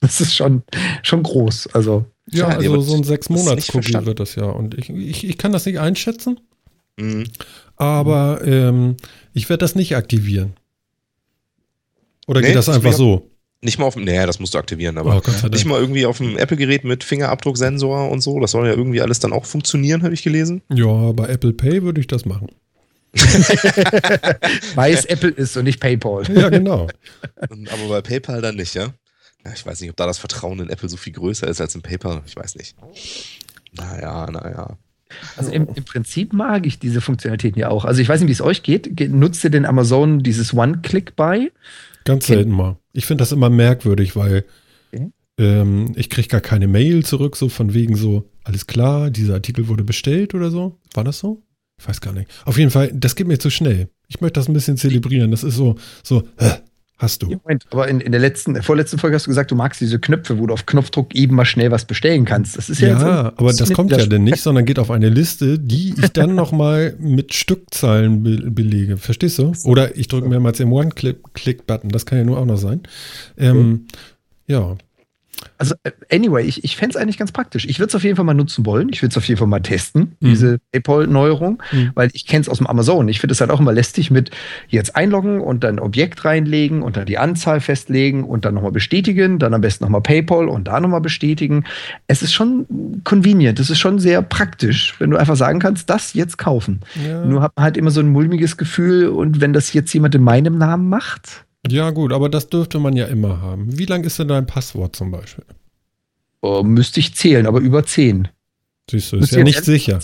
Das 0.00 0.20
ist 0.20 0.34
schon, 0.34 0.62
schon 1.02 1.22
groß. 1.22 1.68
Also, 1.72 2.04
ja, 2.26 2.48
also 2.48 2.82
so 2.82 2.96
ein 2.96 3.04
sechs 3.04 3.30
Monats 3.30 3.74
Cookie 3.74 4.04
wird 4.04 4.20
das 4.20 4.34
ja. 4.34 4.44
Und 4.44 4.76
ich, 4.76 4.90
ich, 4.90 5.26
ich 5.26 5.38
kann 5.38 5.52
das 5.52 5.64
nicht 5.64 5.80
einschätzen. 5.80 6.38
Mhm. 6.98 7.24
Aber 7.76 8.42
ähm, 8.44 8.96
ich 9.32 9.48
werde 9.48 9.62
das 9.62 9.74
nicht 9.74 9.96
aktivieren. 9.96 10.52
Oder 12.30 12.42
nee, 12.42 12.46
geht 12.46 12.56
das 12.56 12.68
einfach 12.68 12.92
so? 12.92 13.28
Nicht 13.60 13.80
mal 13.80 13.86
auf 13.86 13.94
dem, 13.94 14.04
nee, 14.04 14.24
das 14.24 14.38
musst 14.38 14.54
du 14.54 14.58
aktivieren, 14.58 14.98
aber 14.98 15.20
oh, 15.20 15.48
nicht 15.48 15.64
mal 15.64 15.80
irgendwie 15.80 16.06
auf 16.06 16.18
dem 16.18 16.38
Apple-Gerät 16.38 16.84
mit 16.84 17.02
Fingerabdrucksensor 17.02 18.08
und 18.08 18.20
so. 18.20 18.38
Das 18.38 18.52
soll 18.52 18.68
ja 18.68 18.72
irgendwie 18.72 19.00
alles 19.00 19.18
dann 19.18 19.32
auch 19.32 19.46
funktionieren, 19.46 20.04
habe 20.04 20.14
ich 20.14 20.22
gelesen. 20.22 20.62
Ja, 20.72 21.10
bei 21.10 21.26
Apple 21.26 21.52
Pay 21.52 21.82
würde 21.82 22.00
ich 22.00 22.06
das 22.06 22.24
machen. 22.26 22.46
Weil 24.76 24.94
es 24.94 25.06
Apple 25.06 25.30
ist 25.30 25.56
und 25.56 25.64
nicht 25.64 25.80
PayPal. 25.80 26.22
Ja, 26.32 26.50
genau. 26.50 26.86
aber 27.40 27.88
bei 27.88 28.00
PayPal 28.00 28.40
dann 28.40 28.54
nicht, 28.54 28.74
ja? 28.74 28.94
Ja, 29.44 29.52
ich 29.52 29.66
weiß 29.66 29.80
nicht, 29.80 29.90
ob 29.90 29.96
da 29.96 30.06
das 30.06 30.18
Vertrauen 30.18 30.60
in 30.60 30.70
Apple 30.70 30.88
so 30.88 30.96
viel 30.96 31.14
größer 31.14 31.48
ist 31.48 31.60
als 31.60 31.74
in 31.74 31.82
PayPal. 31.82 32.22
Ich 32.26 32.36
weiß 32.36 32.54
nicht. 32.54 32.76
Naja, 33.72 34.30
naja. 34.30 34.78
Also 35.36 35.50
im, 35.50 35.66
im, 35.74 35.84
Prinzip 35.84 36.32
mag 36.32 36.64
ich 36.64 36.78
diese 36.78 37.00
Funktionalitäten 37.00 37.58
ja 37.58 37.70
auch. 37.70 37.84
Also 37.84 38.00
ich 38.00 38.08
weiß 38.08 38.20
nicht, 38.20 38.28
wie 38.28 38.32
es 38.32 38.40
euch 38.40 38.62
geht. 38.62 39.10
Nutzt 39.10 39.42
ihr 39.42 39.50
denn 39.50 39.66
Amazon 39.66 40.22
dieses 40.22 40.54
One-Click-Buy? 40.54 41.50
Ganz 42.04 42.26
selten 42.26 42.50
mal. 42.50 42.76
Ich 42.92 43.06
finde 43.06 43.22
das 43.22 43.32
immer 43.32 43.50
merkwürdig, 43.50 44.16
weil 44.16 44.44
okay. 44.92 45.10
ähm, 45.38 45.92
ich 45.96 46.10
kriege 46.10 46.28
gar 46.28 46.40
keine 46.40 46.66
Mail 46.66 47.04
zurück, 47.04 47.36
so 47.36 47.48
von 47.48 47.74
wegen 47.74 47.96
so, 47.96 48.28
alles 48.44 48.66
klar, 48.66 49.10
dieser 49.10 49.34
Artikel 49.34 49.68
wurde 49.68 49.84
bestellt 49.84 50.34
oder 50.34 50.50
so. 50.50 50.78
War 50.94 51.04
das 51.04 51.18
so? 51.18 51.42
Ich 51.78 51.88
weiß 51.88 52.00
gar 52.00 52.12
nicht. 52.12 52.30
Auf 52.44 52.58
jeden 52.58 52.70
Fall, 52.70 52.90
das 52.94 53.16
geht 53.16 53.26
mir 53.26 53.38
zu 53.38 53.50
schnell. 53.50 53.88
Ich 54.08 54.20
möchte 54.20 54.40
das 54.40 54.48
ein 54.48 54.52
bisschen 54.52 54.76
zelebrieren. 54.76 55.30
Das 55.30 55.44
ist 55.44 55.54
so, 55.54 55.76
so, 56.02 56.24
äh, 56.36 56.50
Hast 57.00 57.22
du. 57.22 57.30
Moment, 57.30 57.64
aber 57.70 57.88
in, 57.88 57.98
in 58.00 58.12
der 58.12 58.20
letzten, 58.20 58.52
der 58.52 58.62
vorletzten 58.62 58.98
Folge 58.98 59.16
hast 59.16 59.26
du 59.26 59.30
gesagt, 59.30 59.50
du 59.50 59.54
magst 59.54 59.80
diese 59.80 59.98
Knöpfe, 59.98 60.38
wo 60.38 60.46
du 60.46 60.52
auf 60.52 60.66
Knopfdruck 60.66 61.14
eben 61.14 61.34
mal 61.34 61.46
schnell 61.46 61.70
was 61.70 61.86
bestellen 61.86 62.26
kannst. 62.26 62.58
Das 62.58 62.68
ist 62.68 62.78
ja, 62.78 62.88
ja 62.88 62.98
so, 62.98 63.06
aber 63.06 63.54
das 63.54 63.72
kommt 63.72 63.90
ja 63.90 64.04
denn 64.04 64.22
nicht, 64.22 64.42
sondern 64.42 64.66
geht 64.66 64.78
auf 64.78 64.90
eine 64.90 65.08
Liste, 65.08 65.58
die 65.58 65.94
ich 65.98 66.12
dann 66.12 66.34
nochmal 66.34 66.94
mit 66.98 67.32
Stückzahlen 67.32 68.22
be 68.22 68.50
belege. 68.50 68.98
Verstehst 68.98 69.38
du? 69.38 69.54
Oder 69.64 69.96
ich 69.96 70.08
drücke 70.08 70.28
mehrmals 70.28 70.58
den 70.58 70.70
One-Click-Button, 70.70 71.88
das 71.88 72.04
kann 72.04 72.18
ja 72.18 72.24
nur 72.24 72.36
auch 72.36 72.44
noch 72.44 72.58
sein. 72.58 72.82
Ähm, 73.38 73.86
okay. 73.86 73.98
Ja, 74.48 74.76
also, 75.58 75.74
äh, 75.82 75.92
anyway, 76.10 76.44
ich, 76.44 76.64
ich 76.64 76.76
fände 76.76 76.96
es 76.96 77.02
eigentlich 77.02 77.18
ganz 77.18 77.32
praktisch. 77.32 77.66
Ich 77.66 77.78
würde 77.78 77.88
es 77.88 77.94
auf 77.94 78.02
jeden 78.02 78.16
Fall 78.16 78.24
mal 78.24 78.34
nutzen 78.34 78.64
wollen. 78.64 78.88
Ich 78.90 79.02
würde 79.02 79.10
es 79.10 79.16
auf 79.16 79.28
jeden 79.28 79.38
Fall 79.38 79.48
mal 79.48 79.60
testen, 79.60 80.16
mhm. 80.20 80.28
diese 80.28 80.58
PayPal-Neuerung, 80.72 81.62
mhm. 81.70 81.90
weil 81.94 82.10
ich 82.12 82.26
kenne 82.26 82.42
es 82.42 82.48
aus 82.48 82.58
dem 82.58 82.66
Amazon. 82.66 83.08
Ich 83.08 83.20
finde 83.20 83.32
es 83.32 83.40
halt 83.40 83.50
auch 83.50 83.60
immer 83.60 83.72
lästig 83.72 84.10
mit 84.10 84.30
jetzt 84.68 84.96
einloggen 84.96 85.40
und 85.40 85.62
dann 85.62 85.78
Objekt 85.78 86.24
reinlegen 86.24 86.82
und 86.82 86.96
dann 86.96 87.06
die 87.06 87.18
Anzahl 87.18 87.60
festlegen 87.60 88.24
und 88.24 88.44
dann 88.44 88.54
nochmal 88.54 88.72
bestätigen, 88.72 89.38
dann 89.38 89.54
am 89.54 89.60
besten 89.60 89.84
nochmal 89.84 90.00
PayPal 90.00 90.48
und 90.48 90.68
da 90.68 90.80
nochmal 90.80 91.00
bestätigen. 91.00 91.64
Es 92.06 92.22
ist 92.22 92.32
schon 92.32 93.02
convenient, 93.04 93.60
es 93.60 93.70
ist 93.70 93.78
schon 93.78 93.98
sehr 93.98 94.22
praktisch, 94.22 94.94
wenn 94.98 95.10
du 95.10 95.16
einfach 95.16 95.36
sagen 95.36 95.58
kannst, 95.58 95.90
das 95.90 96.14
jetzt 96.14 96.38
kaufen. 96.38 96.80
Ja. 97.06 97.24
Nur 97.24 97.42
hat 97.42 97.52
man 97.56 97.64
halt 97.64 97.76
immer 97.76 97.90
so 97.90 98.00
ein 98.00 98.08
mulmiges 98.08 98.56
Gefühl 98.56 99.08
und 99.08 99.40
wenn 99.40 99.52
das 99.52 99.72
jetzt 99.72 99.92
jemand 99.92 100.14
in 100.14 100.22
meinem 100.22 100.58
Namen 100.58 100.88
macht, 100.88 101.44
ja, 101.68 101.90
gut, 101.90 102.12
aber 102.12 102.28
das 102.28 102.48
dürfte 102.48 102.78
man 102.78 102.96
ja 102.96 103.06
immer 103.06 103.40
haben. 103.40 103.78
Wie 103.78 103.86
lang 103.86 104.04
ist 104.04 104.18
denn 104.18 104.28
dein 104.28 104.46
Passwort 104.46 104.96
zum 104.96 105.10
Beispiel? 105.10 105.44
Oh, 106.40 106.62
müsste 106.62 107.00
ich 107.00 107.14
zählen, 107.14 107.46
aber 107.46 107.60
über 107.60 107.84
10. 107.84 108.28
Siehst 108.90 109.12
du, 109.12 109.18
ist 109.18 109.32
ja 109.32 109.44
nicht 109.44 109.64
sicher. 109.64 110.00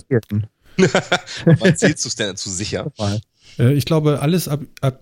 Wann 1.44 1.76
zählst 1.76 2.04
du 2.04 2.08
es 2.08 2.16
denn 2.16 2.36
zu 2.36 2.50
sicher? 2.50 2.92
Äh, 3.58 3.72
ich 3.72 3.86
glaube, 3.86 4.20
alles 4.20 4.48
ab, 4.48 4.60
ab, 4.80 5.00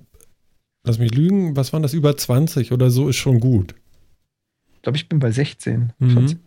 lass 0.84 0.98
mich 0.98 1.12
lügen, 1.12 1.56
was 1.56 1.72
waren 1.72 1.82
das, 1.82 1.92
über 1.92 2.16
20 2.16 2.72
oder 2.72 2.90
so 2.90 3.08
ist 3.08 3.16
schon 3.16 3.40
gut. 3.40 3.74
Ich 4.76 4.82
glaube, 4.82 4.96
ich 4.96 5.08
bin 5.08 5.18
bei 5.18 5.32
16. 5.32 5.92
Mhm. 5.98 6.38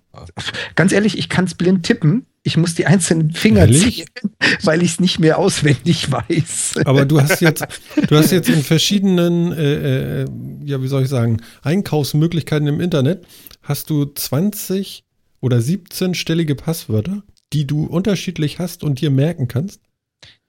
Ganz 0.76 0.92
ehrlich, 0.94 1.18
ich 1.18 1.30
kann 1.30 1.46
es 1.46 1.56
blind 1.56 1.86
tippen. 1.86 2.26
Ich 2.44 2.56
muss 2.56 2.75
die 2.75 2.86
einzelnen 2.86 3.32
Finger 3.32 3.62
Ehrlich? 3.62 4.06
ziehen, 4.06 4.32
weil 4.63 4.82
ich 4.82 4.91
es 4.91 5.00
nicht 5.00 5.20
mehr 5.20 5.38
auswendig 5.38 6.12
weiß. 6.12 6.79
Aber 6.86 7.06
du 7.06 7.22
hast 7.22 7.41
jetzt, 7.41 7.65
du 8.08 8.15
hast 8.15 8.32
jetzt 8.32 8.50
in 8.50 8.63
verschiedenen, 8.63 9.51
äh, 9.51 10.22
äh, 10.22 10.25
ja, 10.63 10.82
wie 10.82 10.88
soll 10.88 11.03
ich 11.03 11.10
sagen, 11.10 11.41
Einkaufsmöglichkeiten 11.62 12.67
im 12.67 12.79
Internet, 12.79 13.25
hast 13.62 13.89
du 13.89 14.06
20 14.06 15.03
oder 15.41 15.58
17-stellige 15.58 16.56
Passwörter, 16.56 17.24
die 17.53 17.67
du 17.67 17.86
unterschiedlich 17.86 18.60
hast 18.60 18.84
und 18.84 19.01
dir 19.01 19.12
merken 19.12 19.48
kannst? 19.48 19.82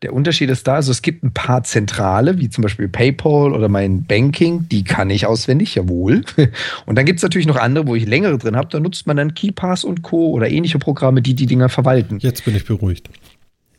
Der 0.02 0.12
Unterschied 0.12 0.48
ist 0.48 0.68
da, 0.68 0.76
also 0.76 0.92
es 0.92 1.02
gibt 1.02 1.24
ein 1.24 1.32
paar 1.32 1.64
Zentrale, 1.64 2.38
wie 2.38 2.48
zum 2.48 2.62
Beispiel 2.62 2.86
PayPal 2.88 3.52
oder 3.52 3.68
mein 3.68 4.04
Banking, 4.04 4.68
die 4.68 4.84
kann 4.84 5.10
ich 5.10 5.26
auswendig, 5.26 5.74
jawohl. 5.74 6.22
Und 6.86 6.96
dann 6.96 7.04
gibt 7.04 7.18
es 7.18 7.24
natürlich 7.24 7.48
noch 7.48 7.56
andere, 7.56 7.88
wo 7.88 7.96
ich 7.96 8.06
längere 8.06 8.38
drin 8.38 8.54
habe, 8.54 8.68
da 8.70 8.78
nutzt 8.78 9.08
man 9.08 9.16
dann 9.16 9.34
KeyPass 9.34 9.82
und 9.82 10.02
Co. 10.02 10.30
oder 10.30 10.48
ähnliche 10.48 10.78
Programme, 10.78 11.20
die 11.20 11.34
die 11.34 11.46
Dinger 11.46 11.68
verwalten. 11.68 12.18
Jetzt 12.20 12.44
bin 12.44 12.54
ich 12.54 12.64
beruhigt. 12.64 13.10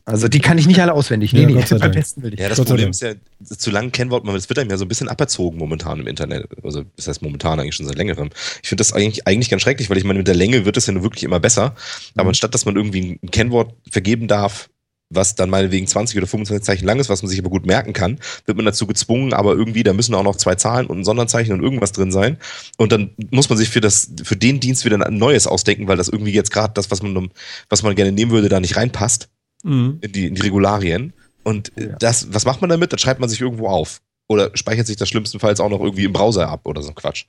Also 0.09 0.27
die 0.27 0.39
kann 0.39 0.57
ich 0.57 0.65
nicht 0.65 0.81
alle 0.81 0.93
auswendig. 0.93 1.33
Nee, 1.33 1.41
ja, 1.41 1.47
nee, 1.47 1.63
beim 1.69 1.91
besten 1.91 2.23
will 2.23 2.33
ich. 2.33 2.39
Ja, 2.39 2.49
das 2.49 2.59
Problem 2.61 2.89
ist 2.89 3.01
ja, 3.01 3.13
zu 3.43 3.69
lang 3.69 3.91
Kennwort, 3.91 4.27
das 4.27 4.49
wird 4.49 4.59
einem 4.59 4.71
ja 4.71 4.77
so 4.77 4.85
ein 4.85 4.87
bisschen 4.87 5.07
aberzogen 5.07 5.59
momentan 5.59 5.99
im 5.99 6.07
Internet. 6.07 6.47
Also 6.63 6.83
das 6.95 7.07
heißt 7.07 7.21
momentan 7.21 7.59
eigentlich 7.59 7.75
schon 7.75 7.85
seit 7.85 7.97
längerem. 7.97 8.29
Ich 8.63 8.69
finde 8.69 8.81
das 8.81 8.91
eigentlich, 8.91 9.27
eigentlich 9.27 9.49
ganz 9.49 9.61
schrecklich, 9.61 9.89
weil 9.89 9.97
ich 9.97 10.03
meine, 10.03 10.19
mit 10.19 10.27
der 10.27 10.35
Länge 10.35 10.65
wird 10.65 10.77
es 10.77 10.87
ja 10.87 10.93
nur 10.93 11.03
wirklich 11.03 11.23
immer 11.23 11.39
besser. 11.39 11.75
Aber 12.15 12.23
mhm. 12.23 12.29
anstatt, 12.29 12.53
dass 12.53 12.65
man 12.65 12.75
irgendwie 12.75 13.19
ein 13.21 13.31
Kennwort 13.31 13.75
vergeben 13.89 14.27
darf, 14.27 14.69
was 15.09 15.35
dann 15.35 15.49
meinetwegen 15.49 15.87
20 15.87 16.17
oder 16.17 16.27
25 16.27 16.65
Zeichen 16.65 16.85
lang 16.85 16.99
ist, 16.99 17.09
was 17.09 17.23
man 17.23 17.29
sich 17.29 17.39
aber 17.39 17.49
gut 17.49 17.65
merken 17.65 17.93
kann, 17.93 18.19
wird 18.45 18.57
man 18.57 18.65
dazu 18.65 18.85
gezwungen, 18.85 19.33
aber 19.33 19.55
irgendwie, 19.55 19.83
da 19.83 19.93
müssen 19.93 20.13
auch 20.13 20.23
noch 20.23 20.35
zwei 20.35 20.55
Zahlen 20.55 20.85
und 20.85 20.99
ein 20.99 21.03
Sonderzeichen 21.03 21.53
und 21.53 21.63
irgendwas 21.63 21.91
drin 21.91 22.11
sein. 22.11 22.37
Und 22.77 22.91
dann 22.91 23.11
muss 23.31 23.49
man 23.49 23.57
sich 23.57 23.69
für 23.69 23.81
das, 23.81 24.11
für 24.23 24.35
den 24.35 24.59
Dienst 24.59 24.85
wieder 24.85 25.03
ein 25.03 25.17
neues 25.17 25.47
ausdenken, 25.47 25.87
weil 25.87 25.97
das 25.97 26.09
irgendwie 26.09 26.33
jetzt 26.33 26.51
gerade 26.51 26.73
das, 26.75 26.91
was 26.91 27.01
man, 27.01 27.31
was 27.69 27.81
man 27.81 27.95
gerne 27.95 28.11
nehmen 28.11 28.31
würde, 28.31 28.49
da 28.49 28.59
nicht 28.59 28.77
reinpasst. 28.77 29.29
Mhm. 29.63 29.97
In, 30.01 30.11
die, 30.11 30.27
in 30.27 30.35
die 30.35 30.41
Regularien. 30.41 31.13
Und 31.43 31.71
ja. 31.75 31.87
das, 31.99 32.27
was 32.31 32.45
macht 32.45 32.61
man 32.61 32.69
damit? 32.69 32.93
Das 32.93 33.01
schreibt 33.01 33.19
man 33.19 33.29
sich 33.29 33.41
irgendwo 33.41 33.67
auf. 33.67 34.01
Oder 34.27 34.51
speichert 34.53 34.85
sich 34.85 34.95
das 34.95 35.09
schlimmstenfalls 35.09 35.59
auch 35.59 35.69
noch 35.69 35.81
irgendwie 35.81 36.03
im 36.03 36.13
Browser 36.13 36.47
ab 36.47 36.61
oder 36.65 36.83
so 36.83 36.89
ein 36.89 36.95
Quatsch. 36.95 37.25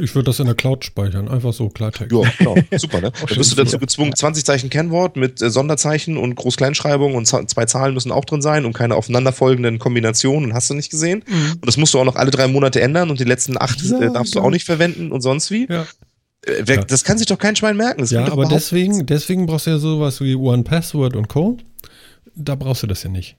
Ich 0.00 0.14
würde 0.14 0.26
das 0.26 0.40
in 0.40 0.46
der 0.46 0.54
Cloud 0.54 0.84
speichern, 0.84 1.28
einfach 1.28 1.52
so 1.52 1.68
Klartext. 1.68 2.12
Ja, 2.12 2.30
genau. 2.38 2.54
super, 2.76 3.00
ne? 3.00 3.12
Dann 3.12 3.38
bist 3.38 3.52
du 3.52 3.56
dazu 3.56 3.78
gezwungen, 3.78 4.14
20 4.14 4.44
Zeichen 4.44 4.70
Kennwort 4.70 5.16
mit 5.16 5.40
äh, 5.42 5.50
Sonderzeichen 5.50 6.16
und 6.16 6.34
Groß-Kleinschreibung 6.34 7.14
und 7.14 7.26
zwei 7.26 7.64
Zahlen 7.66 7.94
müssen 7.94 8.12
auch 8.12 8.24
drin 8.24 8.42
sein 8.42 8.64
und 8.64 8.72
keine 8.72 8.94
aufeinanderfolgenden 8.94 9.78
Kombinationen, 9.78 10.54
hast 10.54 10.70
du 10.70 10.74
nicht 10.74 10.90
gesehen. 10.90 11.24
Mhm. 11.26 11.52
Und 11.52 11.66
das 11.66 11.76
musst 11.76 11.94
du 11.94 11.98
auch 11.98 12.04
noch 12.04 12.16
alle 12.16 12.30
drei 12.30 12.48
Monate 12.48 12.80
ändern 12.80 13.10
und 13.10 13.20
die 13.20 13.24
letzten 13.24 13.60
acht 13.60 13.82
ja, 13.82 14.00
äh, 14.00 14.12
darfst 14.12 14.34
ja. 14.34 14.40
du 14.40 14.46
auch 14.46 14.50
nicht 14.50 14.64
verwenden 14.64 15.12
und 15.12 15.20
sonst 15.20 15.50
wie. 15.50 15.66
Ja. 15.68 15.86
Äh, 16.42 16.62
wer, 16.64 16.84
das 16.84 17.04
kann 17.04 17.18
sich 17.18 17.26
doch 17.26 17.38
kein 17.38 17.56
Schwein 17.56 17.76
merken. 17.76 18.00
Das 18.00 18.10
ja, 18.10 18.30
aber 18.30 18.46
deswegen, 18.46 19.06
deswegen 19.06 19.46
brauchst 19.46 19.66
du 19.66 19.70
ja 19.70 19.78
sowas 19.78 20.20
wie 20.20 20.34
One 20.34 20.62
Password 20.62 21.16
und 21.16 21.28
Co. 21.28 21.58
Da 22.34 22.54
brauchst 22.54 22.82
du 22.82 22.86
das 22.86 23.02
ja 23.02 23.10
nicht. 23.10 23.36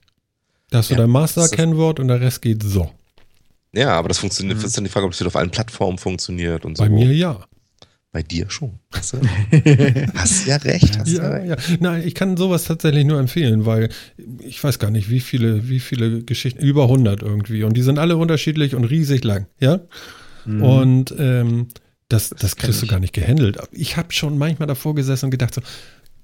Da 0.72 0.80
hast 0.80 0.92
du 0.92 0.96
dein 0.96 1.10
Master-Kennwort 1.10 2.00
und 2.00 2.10
der 2.10 2.22
Rest 2.22 2.42
geht 2.42 2.62
so. 2.62 2.92
Ja, 3.74 3.92
aber 3.92 4.08
das 4.08 4.18
funktioniert, 4.18 4.58
mhm. 4.58 4.62
das 4.62 4.70
ist 4.72 4.78
dann 4.78 4.84
die 4.84 4.90
Frage, 4.90 5.06
ob 5.06 5.14
es 5.14 5.22
auf 5.22 5.36
allen 5.36 5.52
Plattformen 5.52 5.98
funktioniert 5.98 6.66
und 6.66 6.78
so. 6.78 6.84
Bei 6.84 6.90
mir 6.90 7.14
ja. 7.14 7.46
Bei 8.12 8.24
dir 8.24 8.50
schon. 8.50 8.80
Hast, 8.92 9.14
du, 9.14 9.22
hast 10.16 10.48
ja 10.48 10.56
recht. 10.58 10.98
Hast 10.98 11.12
ja, 11.12 11.38
ja, 11.38 11.46
ja. 11.46 11.56
Nein, 11.80 12.02
ich 12.08 12.16
kann 12.16 12.38
sowas 12.38 12.64
tatsächlich 12.64 13.06
nur 13.06 13.20
empfehlen, 13.20 13.68
weil 13.68 13.90
ich 14.40 14.64
weiß 14.64 14.80
gar 14.80 14.90
nicht, 14.90 15.12
wie 15.12 15.20
viele, 15.20 15.70
wie 15.70 15.80
viele 15.80 16.24
Geschichten, 16.24 16.64
über 16.64 16.84
100 16.84 17.22
irgendwie. 17.22 17.64
Und 17.64 17.78
die 17.78 17.84
sind 17.84 18.00
alle 18.00 18.18
unterschiedlich 18.18 18.74
und 18.74 18.86
riesig 18.86 19.24
lang, 19.24 19.46
ja? 19.60 19.82
Mhm. 20.46 20.64
Und 20.64 21.16
ähm, 21.20 21.68
das, 22.08 22.30
das, 22.30 22.40
das 22.40 22.56
kriegst 22.56 22.82
du 22.82 22.88
gar 22.88 23.00
nicht 23.00 23.14
gehandelt. 23.14 23.60
Ich 23.72 23.96
habe 23.96 24.12
schon 24.12 24.40
manchmal 24.40 24.68
davor 24.68 24.96
gesessen 24.96 25.26
und 25.26 25.32
gedacht 25.32 25.54
so, 25.54 25.62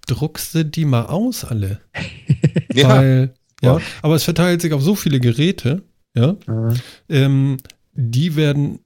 druckst 0.08 0.56
du 0.56 0.66
die 0.66 0.86
mal 0.86 1.06
aus 1.06 1.46
alle? 1.46 1.82
ja. 2.74 2.90
Weil, 2.90 3.34
ja, 3.62 3.80
aber 4.02 4.16
es 4.16 4.24
verteilt 4.24 4.62
sich 4.62 4.74
auf 4.74 4.82
so 4.82 4.96
viele 4.96 5.20
Geräte 5.20 5.84
ja. 6.16 6.36
Mhm. 6.48 6.82
Ähm, 7.10 7.58
die 7.94 8.36
werden, 8.36 8.80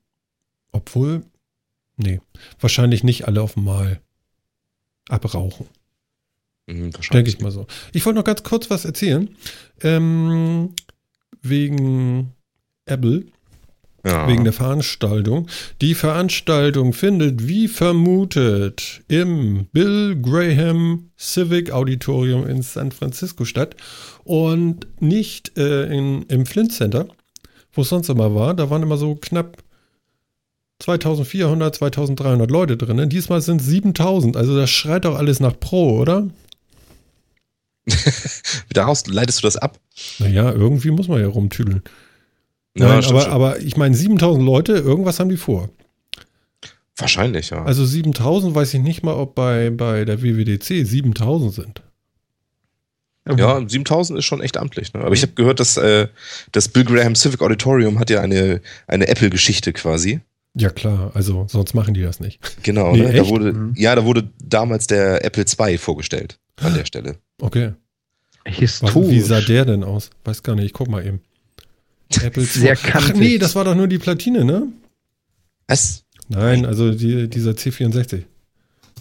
obwohl, 0.72 1.24
nee, 1.98 2.22
wahrscheinlich 2.60 3.04
nicht 3.04 3.28
alle 3.28 3.42
auf 3.42 3.56
Mal 3.56 4.02
abrauchen. 5.08 5.68
Mhm, 6.68 6.92
Denke 7.12 7.30
ich 7.30 7.40
mal 7.40 7.52
so. 7.52 7.66
Ich 7.94 8.06
wollte 8.06 8.20
noch 8.20 8.26
ganz 8.26 8.44
kurz 8.44 8.70
was 8.70 8.86
erzählen. 8.86 9.30
Ähm, 9.82 10.74
wegen 11.42 12.34
Apple. 12.86 13.26
Ja. 14.06 14.30
Wegen 14.30 14.46
der 14.46 14.54
Veranstaltung. 14.54 15.50
Die 15.82 15.94
Veranstaltung 15.94 16.94
findet 16.94 17.50
wie 17.50 17.68
vermutet 17.68 19.02
im 19.10 19.66
Bill 19.74 20.16
Graham 20.22 21.10
Civic 21.20 21.72
Auditorium 21.72 22.48
in 22.48 22.62
San 22.62 22.94
Francisco 22.94 23.44
statt 23.44 23.76
und 24.24 24.88
nicht 25.02 25.58
äh, 25.58 25.86
in, 25.94 26.24
im 26.24 26.46
Flint 26.46 26.72
Center, 26.72 27.10
wo 27.74 27.82
es 27.82 27.90
sonst 27.90 28.10
immer 28.10 28.34
war. 28.36 28.54
Da 28.54 28.70
waren 28.70 28.84
immer 28.84 28.98
so 28.98 29.16
knapp 29.16 29.58
2400, 30.80 31.76
2300 31.76 32.50
Leute 32.50 32.78
drin. 32.78 33.10
Diesmal 33.10 33.42
sind 33.42 33.62
es 33.62 33.68
7000. 33.68 34.38
Also 34.38 34.56
das 34.56 34.70
schreit 34.70 35.06
doch 35.06 35.18
alles 35.18 35.40
nach 35.40 35.60
Pro, 35.60 36.00
oder? 36.00 36.28
Daraus 38.74 39.08
leitest 39.08 39.40
du 39.40 39.48
das 39.48 39.58
ab? 39.58 39.80
Naja, 40.20 40.52
irgendwie 40.52 40.92
muss 40.92 41.08
man 41.08 41.20
ja 41.20 41.28
rumtüdeln. 41.28 41.84
Nein, 42.76 43.02
ja, 43.02 43.10
aber, 43.10 43.28
aber 43.30 43.60
ich 43.60 43.78
meine, 43.78 43.96
7000 43.96 44.46
Leute, 44.46 44.74
irgendwas 44.74 45.20
haben 45.20 45.30
die 45.30 45.38
vor. 45.38 45.70
Wahrscheinlich, 46.96 47.50
ja. 47.50 47.64
Also 47.64 47.86
7000 47.86 48.54
weiß 48.56 48.74
ich 48.74 48.82
nicht 48.82 49.04
mal, 49.04 49.16
ob 49.16 49.36
bei, 49.36 49.70
bei 49.70 50.06
der 50.06 50.22
WWDC 50.22 50.86
7000 50.86 51.54
sind. 51.54 51.82
Ja, 53.28 53.62
7000 53.68 54.18
ist 54.20 54.26
schon 54.26 54.42
echt 54.42 54.58
amtlich. 54.58 54.94
Ne? 54.94 55.02
Aber 55.02 55.14
ich 55.14 55.22
habe 55.22 55.34
gehört, 55.34 55.60
dass 55.60 55.78
äh, 55.78 56.08
das 56.52 56.68
Bill 56.70 56.84
Graham 56.84 57.16
Civic 57.16 57.42
Auditorium 57.42 58.00
hat 58.00 58.10
ja 58.10 58.22
eine, 58.22 58.62
eine 58.88 59.08
Apple-Geschichte 59.08 59.74
quasi. 59.74 60.22
Ja, 60.56 60.70
klar, 60.70 61.12
also 61.14 61.46
sonst 61.48 61.74
machen 61.76 61.94
die 61.94 62.02
das 62.02 62.20
nicht. 62.20 62.40
Genau, 62.64 62.92
nee, 62.94 63.04
ne? 63.04 63.14
da 63.14 63.28
wurde, 63.28 63.54
mhm. 63.54 63.74
ja, 63.78 63.96
da 63.96 64.04
wurde 64.04 64.30
damals 64.44 64.88
der 64.88 65.24
Apple 65.24 65.46
II 65.46 65.78
vorgestellt 65.78 66.40
an 66.62 66.74
der 66.74 66.86
Stelle. 66.86 67.18
Okay. 67.40 67.74
Historisch. 68.46 69.12
Wie 69.12 69.20
sah 69.20 69.42
der 69.42 69.66
denn 69.66 69.84
aus? 69.84 70.10
Weiß 70.24 70.42
gar 70.42 70.56
nicht, 70.56 70.66
ich 70.66 70.74
guck 70.74 70.90
mal 70.90 71.06
eben. 71.06 71.22
Apple 72.24 72.44
Sehr 72.44 72.76
kantig. 72.76 73.12
Ach 73.16 73.20
nee, 73.20 73.38
das 73.38 73.56
war 73.56 73.64
doch 73.64 73.76
nur 73.76 73.88
die 73.88 74.00
Platine, 74.00 74.44
ne? 74.44 74.68
Was? 75.68 76.04
Nein, 76.28 76.66
also 76.66 76.92
die, 76.92 77.28
dieser 77.28 77.52
C64. 77.52 78.24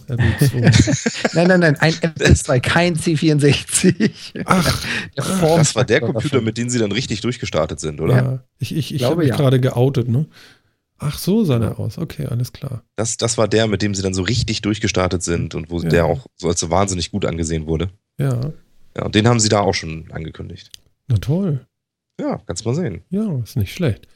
nein, 1.33 1.47
nein, 1.47 1.59
nein, 1.59 1.75
ein 1.77 1.93
Apple 2.01 2.27
II, 2.27 2.59
kein 2.59 2.95
C64. 2.95 4.43
Ach, 4.45 4.85
das 5.15 5.75
war 5.75 5.85
der 5.85 6.01
Computer, 6.01 6.41
mit 6.41 6.57
dem 6.57 6.69
sie 6.69 6.79
dann 6.79 6.91
richtig 6.91 7.21
durchgestartet 7.21 7.79
sind, 7.79 8.01
oder? 8.01 8.15
Ja, 8.15 8.43
ich, 8.59 8.75
ich, 8.75 8.93
ich 8.93 9.03
habe 9.03 9.17
mich 9.17 9.29
ja. 9.29 9.35
gerade 9.35 9.59
geoutet, 9.59 10.07
ne? 10.09 10.25
Ach, 10.99 11.17
so 11.17 11.45
sah 11.45 11.59
der 11.59 11.79
aus. 11.79 11.97
Okay, 11.97 12.25
alles 12.25 12.51
klar. 12.51 12.83
Das, 12.95 13.15
das 13.15 13.37
war 13.37 13.47
der, 13.47 13.67
mit 13.67 13.81
dem 13.81 13.95
sie 13.95 14.01
dann 14.01 14.13
so 14.13 14.21
richtig 14.21 14.61
durchgestartet 14.61 15.23
sind 15.23 15.55
und 15.55 15.69
wo 15.69 15.79
ja. 15.81 15.89
der 15.89 16.05
auch 16.05 16.25
so 16.35 16.49
als 16.49 16.59
so 16.59 16.69
wahnsinnig 16.69 17.11
gut 17.11 17.25
angesehen 17.25 17.67
wurde. 17.67 17.89
Ja. 18.17 18.51
Ja, 18.97 19.05
und 19.05 19.15
den 19.15 19.27
haben 19.27 19.39
sie 19.39 19.49
da 19.49 19.61
auch 19.61 19.73
schon 19.73 20.11
angekündigt. 20.11 20.71
Na 21.07 21.17
toll. 21.17 21.65
Ja, 22.19 22.41
kannst 22.45 22.65
mal 22.65 22.75
sehen. 22.75 23.01
Ja, 23.09 23.39
ist 23.39 23.55
nicht 23.55 23.73
schlecht. 23.73 24.07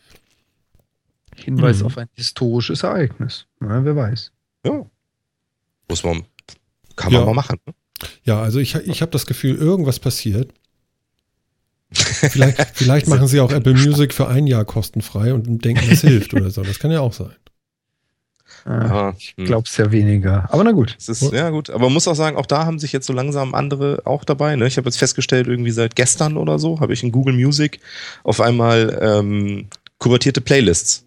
Hinweis 1.38 1.80
mhm. 1.80 1.86
auf 1.86 1.98
ein 1.98 2.10
historisches 2.14 2.84
Ereignis. 2.84 3.48
Na, 3.60 3.84
wer 3.86 3.96
weiß. 3.96 4.32
Ja. 4.66 4.86
Muss 5.94 6.04
man, 6.04 6.24
kann 6.96 7.14
man 7.14 7.22
ja. 7.22 7.26
mal 7.28 7.36
machen. 7.36 7.60
Ne? 7.68 7.74
Ja, 8.24 8.42
also 8.42 8.58
ich, 8.58 8.74
ich 8.74 9.02
habe 9.04 9.12
das 9.12 9.28
Gefühl, 9.28 9.56
irgendwas 9.56 10.00
passiert. 10.00 10.52
Vielleicht, 11.92 12.60
vielleicht 12.74 13.08
machen 13.08 13.28
sie 13.28 13.40
auch 13.40 13.52
Apple 13.52 13.76
Music 13.76 14.12
für 14.12 14.28
ein 14.28 14.48
Jahr 14.48 14.66
kostenfrei 14.66 15.36
und 15.36 15.64
denken, 15.64 15.88
es 15.92 16.02
hilft 16.02 16.34
oder 16.34 16.50
so. 16.50 16.64
Das 16.64 16.80
kann 16.80 16.90
ja 16.90 17.02
auch 17.02 17.14
sein. 17.14 17.36
Ah, 18.66 19.14
ich 19.20 19.36
hm. 19.38 19.46
glaube 19.46 19.68
es 19.70 19.78
ja 19.78 19.92
weniger. 19.92 20.52
Aber 20.52 20.64
na 20.64 20.72
gut. 20.72 20.96
Es 20.98 21.10
ist, 21.10 21.32
ja, 21.32 21.52
gut. 21.52 21.70
Aber 21.70 21.84
man 21.84 21.94
muss 21.94 22.08
auch 22.08 22.16
sagen, 22.16 22.38
auch 22.38 22.48
da 22.48 22.66
haben 22.66 22.80
sich 22.80 22.92
jetzt 22.92 23.06
so 23.06 23.14
langsam 23.14 23.54
andere 23.54 24.02
auch 24.06 24.24
dabei. 24.24 24.56
Ne? 24.56 24.66
Ich 24.66 24.78
habe 24.78 24.88
jetzt 24.88 24.98
festgestellt, 24.98 25.46
irgendwie 25.46 25.70
seit 25.70 25.96
gestern 25.96 26.38
oder 26.38 26.58
so, 26.58 26.80
habe 26.80 26.94
ich 26.94 27.04
in 27.04 27.12
Google 27.12 27.36
Music 27.36 27.82
auf 28.24 28.42
einmal 28.42 28.98
ähm, 29.00 29.68
kuvertierte 30.00 30.42
Playlists. 30.42 31.06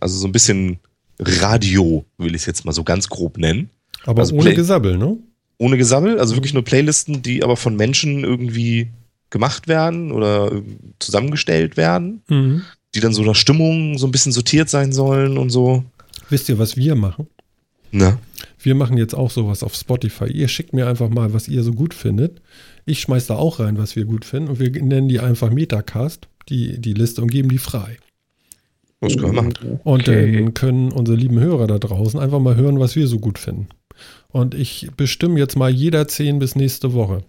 Also 0.00 0.18
so 0.18 0.26
ein 0.26 0.32
bisschen 0.32 0.80
Radio, 1.20 2.04
will 2.16 2.34
ich 2.34 2.42
es 2.42 2.46
jetzt 2.46 2.64
mal 2.64 2.72
so 2.72 2.82
ganz 2.82 3.08
grob 3.08 3.38
nennen. 3.38 3.70
Aber 4.04 4.20
also 4.20 4.34
ohne 4.34 4.44
Play 4.44 4.54
Gesabbel, 4.54 4.98
ne? 4.98 5.16
Ohne 5.58 5.76
Gesabbel, 5.76 6.20
also 6.20 6.36
wirklich 6.36 6.54
nur 6.54 6.64
Playlisten, 6.64 7.22
die 7.22 7.42
aber 7.42 7.56
von 7.56 7.76
Menschen 7.76 8.22
irgendwie 8.22 8.88
gemacht 9.30 9.68
werden 9.68 10.12
oder 10.12 10.62
zusammengestellt 10.98 11.76
werden, 11.76 12.22
mhm. 12.28 12.62
die 12.94 13.00
dann 13.00 13.12
so 13.12 13.22
nach 13.22 13.34
Stimmung 13.34 13.98
so 13.98 14.06
ein 14.06 14.12
bisschen 14.12 14.32
sortiert 14.32 14.70
sein 14.70 14.92
sollen 14.92 15.36
und 15.36 15.50
so. 15.50 15.84
Wisst 16.30 16.48
ihr, 16.48 16.58
was 16.58 16.76
wir 16.76 16.94
machen? 16.94 17.26
Na? 17.90 18.18
Wir 18.60 18.74
machen 18.74 18.98
jetzt 18.98 19.14
auch 19.14 19.30
sowas 19.30 19.62
auf 19.62 19.74
Spotify. 19.74 20.26
Ihr 20.26 20.48
schickt 20.48 20.72
mir 20.72 20.86
einfach 20.86 21.08
mal, 21.08 21.32
was 21.32 21.48
ihr 21.48 21.62
so 21.62 21.72
gut 21.72 21.94
findet. 21.94 22.40
Ich 22.86 23.00
schmeiß 23.00 23.26
da 23.26 23.36
auch 23.36 23.60
rein, 23.60 23.78
was 23.78 23.96
wir 23.96 24.04
gut 24.04 24.24
finden. 24.24 24.50
Und 24.50 24.58
wir 24.58 24.70
nennen 24.70 25.08
die 25.08 25.20
einfach 25.20 25.50
Metacast, 25.50 26.28
die, 26.48 26.80
die 26.80 26.92
Liste, 26.92 27.22
und 27.22 27.30
geben 27.30 27.48
die 27.48 27.58
frei. 27.58 27.98
Das 29.00 29.16
können 29.16 29.34
wir 29.34 29.42
machen. 29.42 29.80
Und 29.84 30.08
okay. 30.08 30.32
dann 30.32 30.54
können 30.54 30.90
unsere 30.90 31.16
lieben 31.16 31.38
Hörer 31.38 31.66
da 31.66 31.78
draußen 31.78 32.18
einfach 32.18 32.40
mal 32.40 32.56
hören, 32.56 32.80
was 32.80 32.96
wir 32.96 33.06
so 33.06 33.18
gut 33.18 33.38
finden. 33.38 33.68
Und 34.28 34.54
ich 34.54 34.88
bestimme 34.96 35.38
jetzt 35.38 35.56
mal 35.56 35.70
jeder 35.70 36.06
zehn 36.08 36.38
bis 36.38 36.54
nächste 36.54 36.92
Woche. 36.92 37.22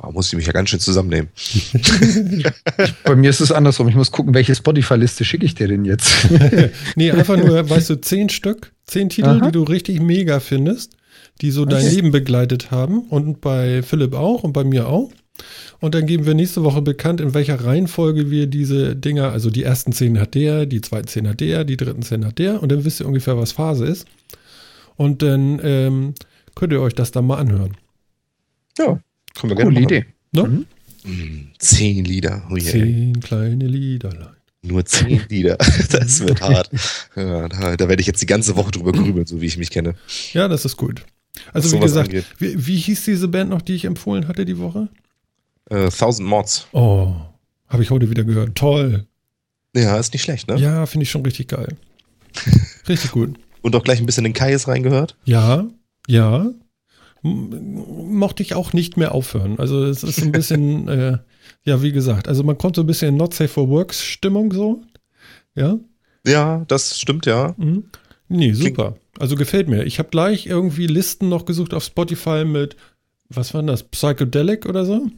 Da 0.00 0.10
muss 0.10 0.28
ich 0.28 0.36
mich 0.36 0.46
ja 0.46 0.52
ganz 0.52 0.70
schön 0.70 0.80
zusammennehmen. 0.80 1.28
Bei 3.04 3.16
mir 3.16 3.30
ist 3.30 3.40
es 3.40 3.50
andersrum. 3.50 3.88
Ich 3.88 3.96
muss 3.96 4.12
gucken, 4.12 4.34
welche 4.34 4.54
Spotify-Liste 4.54 5.24
schicke 5.24 5.44
ich 5.44 5.54
dir 5.54 5.66
denn 5.66 5.84
jetzt? 5.84 6.28
nee, 6.96 7.10
einfach 7.10 7.36
nur, 7.36 7.68
weißt 7.68 7.90
du, 7.90 8.00
zehn 8.00 8.28
Stück, 8.28 8.72
zehn 8.86 9.08
Titel, 9.08 9.28
Aha. 9.28 9.46
die 9.46 9.52
du 9.52 9.64
richtig 9.64 10.00
mega 10.00 10.38
findest, 10.38 10.96
die 11.40 11.50
so 11.50 11.64
dein 11.64 11.84
okay. 11.84 11.94
Leben 11.96 12.10
begleitet 12.12 12.70
haben 12.70 13.00
und 13.08 13.40
bei 13.40 13.82
Philipp 13.82 14.14
auch 14.14 14.44
und 14.44 14.52
bei 14.52 14.62
mir 14.62 14.88
auch. 14.88 15.10
Und 15.80 15.94
dann 15.94 16.06
geben 16.06 16.26
wir 16.26 16.34
nächste 16.34 16.64
Woche 16.64 16.82
bekannt, 16.82 17.20
in 17.20 17.34
welcher 17.34 17.64
Reihenfolge 17.64 18.30
wir 18.30 18.46
diese 18.46 18.96
Dinger, 18.96 19.32
also 19.32 19.50
die 19.50 19.62
ersten 19.62 19.92
zehn 19.92 20.18
hat 20.18 20.34
der, 20.34 20.66
die 20.66 20.80
zweiten 20.80 21.08
zehn 21.08 21.28
hat 21.28 21.40
der, 21.40 21.64
die 21.64 21.76
dritten 21.76 22.02
zehn 22.02 22.24
hat 22.24 22.38
der 22.38 22.62
und 22.62 22.70
dann 22.70 22.84
wisst 22.84 23.00
ihr 23.00 23.06
ungefähr, 23.06 23.36
was 23.36 23.52
Phase 23.52 23.86
ist. 23.86 24.06
Und 24.98 25.22
dann 25.22 25.60
ähm, 25.62 26.14
könnt 26.56 26.72
ihr 26.72 26.82
euch 26.82 26.92
das 26.92 27.12
dann 27.12 27.24
mal 27.24 27.38
anhören. 27.38 27.76
Ja. 28.76 29.00
Können 29.38 29.50
wir 29.50 29.56
gerne 29.56 29.70
Coole 29.70 29.82
Idee. 29.82 30.06
Ne? 30.32 30.66
Mhm. 31.04 31.48
Zehn 31.58 32.04
Lieder. 32.04 32.42
Oh 32.50 32.56
yeah. 32.56 32.72
Zehn 32.72 33.20
kleine 33.20 33.68
Liederlein. 33.68 34.34
Nur 34.62 34.84
zehn 34.84 35.22
Lieder. 35.28 35.56
Das 35.90 36.20
wird 36.20 36.40
hart. 36.42 36.70
Ja, 37.14 37.48
da, 37.48 37.76
da, 37.76 37.88
werde 37.88 38.00
ich 38.00 38.08
jetzt 38.08 38.20
die 38.20 38.26
ganze 38.26 38.56
Woche 38.56 38.72
drüber 38.72 38.90
grübeln, 38.90 39.24
so 39.24 39.40
wie 39.40 39.46
ich 39.46 39.56
mich 39.56 39.70
kenne. 39.70 39.94
Ja, 40.32 40.48
das 40.48 40.64
ist 40.64 40.76
gut. 40.76 41.04
Also, 41.52 41.76
wie 41.76 41.80
gesagt, 41.80 42.12
wie, 42.38 42.66
wie, 42.66 42.76
hieß 42.76 43.04
diese 43.04 43.28
Band 43.28 43.50
noch, 43.50 43.62
die 43.62 43.74
ich 43.74 43.84
empfohlen 43.84 44.26
hatte 44.26 44.44
die 44.44 44.58
Woche? 44.58 44.88
Uh, 45.70 45.88
Thousand 45.90 46.28
Mods. 46.28 46.66
Oh, 46.72 47.14
habe 47.68 47.84
ich 47.84 47.90
heute 47.90 48.10
wieder 48.10 48.24
gehört. 48.24 48.56
Toll. 48.56 49.06
Ja, 49.76 49.96
ist 49.96 50.12
nicht 50.12 50.22
schlecht, 50.22 50.48
ne? 50.48 50.58
Ja, 50.58 50.86
finde 50.86 51.04
ich 51.04 51.10
schon 51.10 51.22
richtig 51.22 51.48
geil. 51.48 51.76
richtig 52.88 53.12
gut. 53.12 53.38
Und 53.68 53.80
auch 53.80 53.84
gleich 53.84 54.00
ein 54.00 54.06
bisschen 54.06 54.24
in 54.24 54.32
Kais 54.32 54.68
reingehört? 54.68 55.16
Ja, 55.24 55.66
ja 56.06 56.50
mochte 57.22 58.42
ich 58.42 58.54
auch 58.54 58.72
nicht 58.72 58.96
mehr 58.96 59.12
aufhören. 59.12 59.58
Also 59.58 59.84
es 59.84 60.02
ist 60.02 60.22
ein 60.22 60.32
bisschen, 60.32 60.88
äh, 60.88 61.18
ja, 61.64 61.82
wie 61.82 61.92
gesagt, 61.92 62.28
also 62.28 62.42
man 62.42 62.58
kommt 62.58 62.76
so 62.76 62.82
ein 62.82 62.86
bisschen 62.86 63.08
in 63.08 63.16
Not 63.16 63.34
Safe 63.34 63.48
for 63.48 63.68
Works 63.68 64.04
Stimmung 64.04 64.52
so. 64.52 64.82
Ja. 65.54 65.78
Ja, 66.26 66.64
das 66.68 66.98
stimmt, 66.98 67.26
ja. 67.26 67.54
Mhm. 67.56 67.84
Nee, 68.28 68.52
super. 68.52 68.96
Also 69.18 69.36
gefällt 69.36 69.68
mir. 69.68 69.84
Ich 69.84 69.98
habe 69.98 70.10
gleich 70.10 70.46
irgendwie 70.46 70.86
Listen 70.86 71.28
noch 71.28 71.44
gesucht 71.44 71.74
auf 71.74 71.82
Spotify 71.82 72.44
mit, 72.44 72.76
was 73.28 73.54
war 73.54 73.62
das, 73.62 73.82
Psychedelic 73.82 74.66
oder 74.66 74.84
so? 74.84 75.08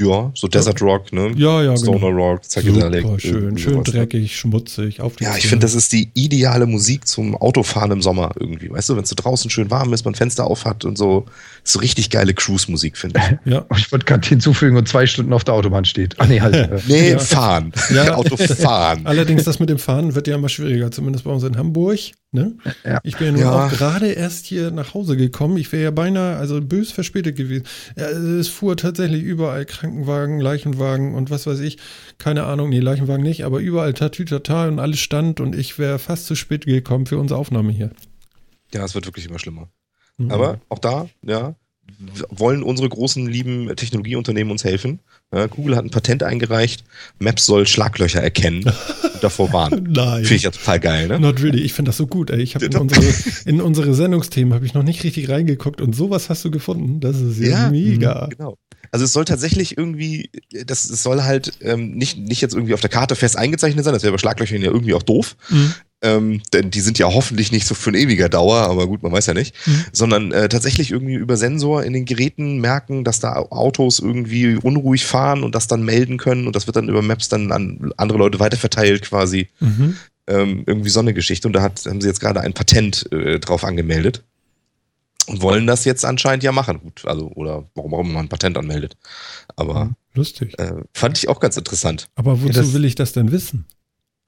Ja, 0.00 0.30
so 0.34 0.46
Desert 0.46 0.80
Rock, 0.80 1.12
ne? 1.12 1.32
Ja, 1.36 1.60
ja, 1.62 1.76
Stoner 1.76 1.98
genau. 1.98 2.30
Rock, 2.30 2.42
Psychedelic. 2.42 3.02
Super 3.02 3.18
schön, 3.18 3.58
schön 3.58 3.82
dreckig, 3.82 4.36
schmutzig, 4.36 5.00
auf 5.00 5.16
die 5.16 5.24
Ja, 5.24 5.36
ich 5.36 5.48
finde, 5.48 5.64
das 5.64 5.74
ist 5.74 5.92
die 5.92 6.10
ideale 6.14 6.66
Musik 6.66 7.08
zum 7.08 7.34
Autofahren 7.34 7.90
im 7.90 8.00
Sommer 8.00 8.30
irgendwie. 8.38 8.70
Weißt 8.70 8.88
du, 8.88 8.96
wenn 8.96 9.02
es 9.02 9.08
so 9.08 9.16
draußen 9.16 9.50
schön 9.50 9.70
warm 9.72 9.92
ist, 9.92 10.04
man 10.04 10.14
Fenster 10.14 10.46
auf 10.46 10.64
hat 10.64 10.84
und 10.84 10.96
so. 10.96 11.26
Ist 11.64 11.72
so 11.72 11.80
richtig 11.80 12.10
geile 12.10 12.32
Cruise-Musik, 12.32 12.96
finde 12.96 13.20
ich. 13.20 13.38
Ja. 13.48 13.64
Ich 13.76 13.90
wollte 13.90 14.04
gerade 14.04 14.28
hinzufügen 14.28 14.76
und 14.76 14.88
zwei 14.88 15.06
Stunden 15.06 15.32
auf 15.32 15.42
der 15.42 15.54
Autobahn 15.54 15.84
steht. 15.84 16.14
Ach 16.18 16.28
nee, 16.28 16.40
halt. 16.40 16.84
nee, 16.88 17.12
ja. 17.12 17.18
fahren. 17.18 17.72
Ja. 17.94 18.14
Autofahren. 18.16 19.06
Allerdings, 19.06 19.44
das 19.44 19.58
mit 19.58 19.70
dem 19.70 19.78
Fahren 19.78 20.14
wird 20.14 20.26
ja 20.26 20.34
immer 20.34 20.48
schwieriger, 20.48 20.90
zumindest 20.90 21.24
bei 21.24 21.30
uns 21.30 21.42
in 21.44 21.56
Hamburg. 21.56 21.98
Ne? 22.30 22.58
Ja. 22.84 23.00
Ich 23.04 23.16
bin 23.16 23.36
ja, 23.36 23.42
ja. 23.42 23.66
auch 23.66 23.70
gerade 23.70 24.08
erst 24.08 24.44
hier 24.44 24.70
nach 24.70 24.92
Hause 24.92 25.16
gekommen. 25.16 25.56
Ich 25.56 25.72
wäre 25.72 25.84
ja 25.84 25.90
beinahe, 25.90 26.36
also 26.36 26.60
bös 26.60 26.92
verspätet 26.92 27.36
gewesen. 27.36 27.64
Ja, 27.96 28.06
es 28.06 28.48
fuhr 28.48 28.76
tatsächlich 28.76 29.22
überall 29.22 29.64
Krankenwagen, 29.64 30.38
Leichenwagen 30.38 31.14
und 31.14 31.30
was 31.30 31.46
weiß 31.46 31.60
ich. 31.60 31.78
Keine 32.18 32.44
Ahnung, 32.44 32.68
nee, 32.68 32.80
Leichenwagen 32.80 33.22
nicht, 33.22 33.44
aber 33.44 33.60
überall 33.60 33.94
Tatütata 33.94 34.68
und 34.68 34.78
alles 34.78 35.00
stand 35.00 35.40
und 35.40 35.54
ich 35.56 35.78
wäre 35.78 35.98
fast 35.98 36.26
zu 36.26 36.34
spät 36.34 36.66
gekommen 36.66 37.06
für 37.06 37.18
unsere 37.18 37.40
Aufnahme 37.40 37.72
hier. 37.72 37.92
Ja, 38.74 38.84
es 38.84 38.94
wird 38.94 39.06
wirklich 39.06 39.26
immer 39.26 39.38
schlimmer. 39.38 39.70
Mhm. 40.18 40.30
Aber 40.30 40.60
auch 40.68 40.80
da, 40.80 41.08
ja, 41.22 41.54
wollen 42.28 42.62
unsere 42.62 42.90
großen, 42.90 43.26
lieben 43.26 43.74
Technologieunternehmen 43.74 44.50
uns 44.50 44.64
helfen. 44.64 45.00
Google 45.30 45.76
hat 45.76 45.84
ein 45.84 45.90
Patent 45.90 46.22
eingereicht, 46.22 46.84
Maps 47.18 47.44
soll 47.44 47.66
Schlaglöcher 47.66 48.22
erkennen 48.22 48.64
und 48.64 49.22
davor 49.22 49.52
warnen. 49.52 49.88
Nein. 49.90 50.22
Finde 50.24 50.34
ich 50.36 50.42
ja 50.44 50.50
total 50.50 50.80
geil, 50.80 51.08
ne? 51.08 51.20
Not 51.20 51.42
really. 51.42 51.60
Ich 51.60 51.74
finde 51.74 51.90
das 51.90 51.98
so 51.98 52.06
gut, 52.06 52.30
ey. 52.30 52.40
Ich 52.40 52.54
habe 52.54 52.64
in 52.64 52.76
unsere, 52.76 53.04
in 53.44 53.60
unsere 53.60 53.94
Sendungsthemen 53.94 54.54
habe 54.54 54.64
ich 54.64 54.72
noch 54.72 54.82
nicht 54.82 55.04
richtig 55.04 55.28
reingeguckt 55.28 55.82
und 55.82 55.94
sowas 55.94 56.30
hast 56.30 56.44
du 56.46 56.50
gefunden. 56.50 57.00
Das 57.00 57.20
ist 57.20 57.38
ja, 57.38 57.64
ja 57.64 57.70
mega. 57.70 58.28
Genau. 58.30 58.56
Also 58.90 59.04
es 59.04 59.12
soll 59.12 59.26
tatsächlich 59.26 59.76
irgendwie, 59.76 60.30
das, 60.64 60.88
es 60.88 61.02
soll 61.02 61.22
halt 61.22 61.58
ähm, 61.60 61.92
nicht, 61.92 62.18
nicht 62.18 62.40
jetzt 62.40 62.54
irgendwie 62.54 62.72
auf 62.72 62.80
der 62.80 62.88
Karte 62.88 63.14
fest 63.14 63.36
eingezeichnet 63.36 63.84
sein, 63.84 63.92
das 63.92 64.02
wäre 64.02 64.12
bei 64.12 64.18
Schlaglöchern 64.18 64.62
ja 64.62 64.70
irgendwie 64.70 64.94
auch 64.94 65.02
doof. 65.02 65.36
Mhm. 65.50 65.74
Ähm, 66.00 66.42
denn 66.52 66.70
die 66.70 66.80
sind 66.80 66.98
ja 66.98 67.12
hoffentlich 67.12 67.50
nicht 67.50 67.66
so 67.66 67.74
für 67.74 67.90
eine 67.90 67.98
ewige 67.98 68.30
Dauer, 68.30 68.58
aber 68.58 68.86
gut, 68.86 69.02
man 69.02 69.10
weiß 69.10 69.26
ja 69.26 69.34
nicht, 69.34 69.54
mhm. 69.66 69.84
sondern 69.92 70.30
äh, 70.30 70.48
tatsächlich 70.48 70.92
irgendwie 70.92 71.14
über 71.14 71.36
Sensor 71.36 71.82
in 71.82 71.92
den 71.92 72.04
Geräten 72.04 72.60
merken, 72.60 73.02
dass 73.02 73.18
da 73.18 73.34
Autos 73.34 73.98
irgendwie 73.98 74.54
unruhig 74.54 75.04
fahren 75.04 75.42
und 75.42 75.56
das 75.56 75.66
dann 75.66 75.82
melden 75.82 76.16
können 76.16 76.46
und 76.46 76.54
das 76.54 76.68
wird 76.68 76.76
dann 76.76 76.88
über 76.88 77.02
Maps 77.02 77.28
dann 77.28 77.50
an 77.50 77.92
andere 77.96 78.18
Leute 78.18 78.38
weiterverteilt 78.38 79.02
quasi. 79.02 79.48
Mhm. 79.58 79.96
Ähm, 80.28 80.62
irgendwie 80.66 80.90
so 80.90 81.00
eine 81.00 81.14
Geschichte 81.14 81.48
und 81.48 81.54
da 81.54 81.62
hat, 81.62 81.84
haben 81.86 82.00
sie 82.00 82.06
jetzt 82.06 82.20
gerade 82.20 82.42
ein 82.42 82.52
Patent 82.52 83.10
äh, 83.10 83.40
drauf 83.40 83.64
angemeldet 83.64 84.22
und 85.28 85.42
wollen 85.42 85.66
das 85.66 85.84
jetzt 85.84 86.04
anscheinend 86.04 86.42
ja 86.42 86.52
machen. 86.52 86.80
Gut, 86.80 87.04
also, 87.06 87.28
oder 87.34 87.68
warum 87.74 87.94
auch 87.94 88.00
immer 88.00 88.12
man 88.12 88.26
ein 88.26 88.28
Patent 88.28 88.56
anmeldet. 88.56 88.96
Aber 89.56 89.82
hm, 89.82 89.96
lustig. 90.14 90.58
Äh, 90.58 90.74
fand 90.94 91.18
ich 91.18 91.28
auch 91.28 91.40
ganz 91.40 91.56
interessant. 91.56 92.08
Aber 92.14 92.42
wozu 92.42 92.60
ja, 92.60 92.72
will 92.72 92.84
ich 92.84 92.94
das 92.94 93.12
denn 93.12 93.32
wissen? 93.32 93.66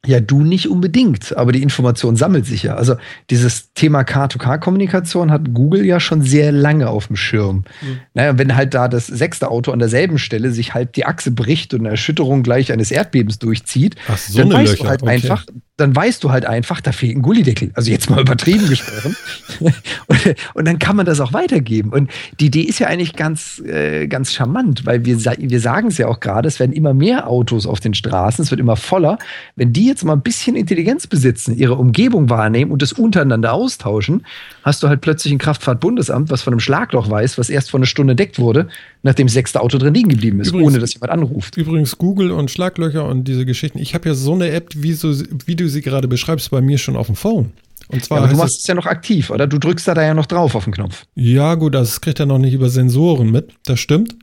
Ja, 0.07 0.19
du 0.19 0.41
nicht 0.41 0.67
unbedingt, 0.69 1.37
aber 1.37 1.53
die 1.53 1.63
Information 1.63 2.17
sammelt 2.17 2.47
sich 2.47 2.63
ja. 2.63 2.75
Also 2.75 2.97
dieses 3.29 3.75
Thema 3.75 4.01
K2K-Kommunikation 4.01 5.31
hat 5.31 5.53
Google 5.53 5.85
ja 5.85 6.01
schon 6.01 6.23
sehr 6.23 6.53
lange 6.53 6.89
auf 6.89 7.09
dem 7.09 7.17
Schirm. 7.17 7.65
Mhm. 7.83 8.01
Naja, 8.15 8.39
wenn 8.39 8.57
halt 8.57 8.73
da 8.73 8.89
das 8.89 9.07
sechste 9.07 9.51
Auto 9.51 9.73
an 9.73 9.79
derselben 9.79 10.17
Stelle 10.17 10.53
sich 10.53 10.73
halt 10.73 10.97
die 10.97 11.05
Achse 11.05 11.33
bricht 11.33 11.75
und 11.75 11.81
eine 11.81 11.91
Erschütterung 11.91 12.43
gleich 12.43 12.73
eines 12.73 12.91
Erdbebens 12.91 13.39
durchzieht, 13.39 13.97
Ach, 14.09 14.17
so 14.17 14.39
dann 14.39 14.51
weißt 14.53 14.73
Löcher. 14.73 14.85
du 14.85 14.89
halt 14.89 15.03
okay. 15.03 15.11
einfach, 15.11 15.45
dann 15.81 15.97
weißt 15.97 16.23
du 16.23 16.31
halt 16.31 16.45
einfach, 16.45 16.81
da 16.81 16.93
fehlt 16.93 17.17
ein 17.17 17.23
Gullideckel. 17.23 17.71
Also 17.75 17.91
jetzt 17.91 18.11
mal 18.11 18.21
übertrieben 18.21 18.69
gesprochen. 18.69 19.17
und, 19.61 20.35
und, 20.55 20.65
dann 20.67 20.79
kann 20.79 20.97
man 20.97 21.07
das 21.07 21.21
auch 21.21 21.33
weitergeben. 21.33 21.91
Und 21.91 22.11
die 22.39 22.47
Idee 22.47 22.63
ist 22.63 22.79
ja 22.79 22.89
eigentlich 22.89 23.15
ganz, 23.15 23.61
äh, 23.61 24.07
ganz 24.07 24.33
charmant, 24.33 24.87
weil 24.87 25.05
wir, 25.05 25.19
wir 25.25 25.61
sagen 25.61 25.89
es 25.89 25.99
ja 25.99 26.07
auch 26.09 26.21
gerade, 26.21 26.49
es 26.49 26.61
werden 26.61 26.73
immer 26.73 26.95
mehr 26.95 27.29
Autos 27.29 27.67
auf 27.67 27.81
den 27.81 27.95
Straßen, 27.95 28.45
es 28.45 28.51
wird 28.51 28.61
immer 28.61 28.77
voller. 28.77 29.19
Wenn 29.57 29.73
die 29.73 29.87
jetzt 29.87 30.05
mal 30.05 30.13
ein 30.13 30.23
bisschen 30.23 30.57
Intelligenz 30.57 31.07
besitzen, 31.07 31.57
ihre 31.57 31.75
Umgebung 31.75 32.29
wahrnehmen 32.31 32.71
und 32.71 32.83
das 32.83 32.93
untereinander 32.93 33.53
austauschen, 33.53 34.27
hast 34.63 34.83
du 34.83 34.89
halt 34.89 35.01
plötzlich 35.01 35.33
ein 35.33 35.39
Kraftfahrtbundesamt, 35.39 36.31
was 36.31 36.43
von 36.43 36.53
einem 36.53 36.61
Schlagloch 36.61 37.11
weiß, 37.11 37.39
was 37.39 37.51
erst 37.51 37.71
vor 37.71 37.79
einer 37.79 37.87
Stunde 37.87 38.13
entdeckt 38.13 38.39
wurde, 38.39 38.69
nachdem 39.03 39.27
das 39.27 39.35
sechste 39.35 39.61
Auto 39.61 39.79
drin 39.79 39.95
liegen 39.95 40.11
geblieben 40.11 40.41
ist, 40.41 40.49
übrigens, 40.49 40.69
ohne 40.69 40.79
dass 40.79 40.95
jemand 40.95 41.13
anruft. 41.13 41.57
Übrigens 41.57 41.99
Google 41.99 42.31
und 42.31 42.51
Schlaglöcher 42.51 43.07
und 43.07 43.25
diese 43.25 43.47
Geschichten. 43.47 43.79
Ich 43.79 43.95
habe 43.95 44.09
ja 44.09 44.15
so 44.15 44.35
eine 44.35 44.51
App, 44.51 44.71
wie, 44.77 44.93
so, 44.93 45.15
wie 45.47 45.57
du 45.57 45.69
sie 45.69 45.81
gerade 45.81 46.09
beschreibst, 46.09 46.51
bei 46.51 46.61
mir 46.61 46.79
schon 46.79 46.97
auf 46.97 47.07
dem 47.07 47.17
Phone. 47.17 47.53
Und 47.89 48.05
zwar 48.05 48.19
ja, 48.19 48.25
aber 48.25 48.33
du 48.33 48.39
machst 48.39 48.61
es 48.61 48.67
ja 48.67 48.75
noch 48.75 48.87
aktiv, 48.87 49.31
oder? 49.31 49.47
Du 49.47 49.59
drückst 49.59 49.89
da, 49.89 49.95
da 49.95 50.03
ja 50.03 50.15
noch 50.15 50.27
drauf 50.27 50.55
auf 50.55 50.65
den 50.65 50.73
Knopf. 50.73 51.05
Ja, 51.17 51.55
gut, 51.57 51.75
das 51.75 52.01
kriegt 52.01 52.21
er 52.21 52.27
noch 52.27 52.39
nicht 52.39 52.55
über 52.55 52.69
Sensoren 52.69 53.31
mit, 53.31 53.53
das 53.65 53.81
stimmt. 53.81 54.17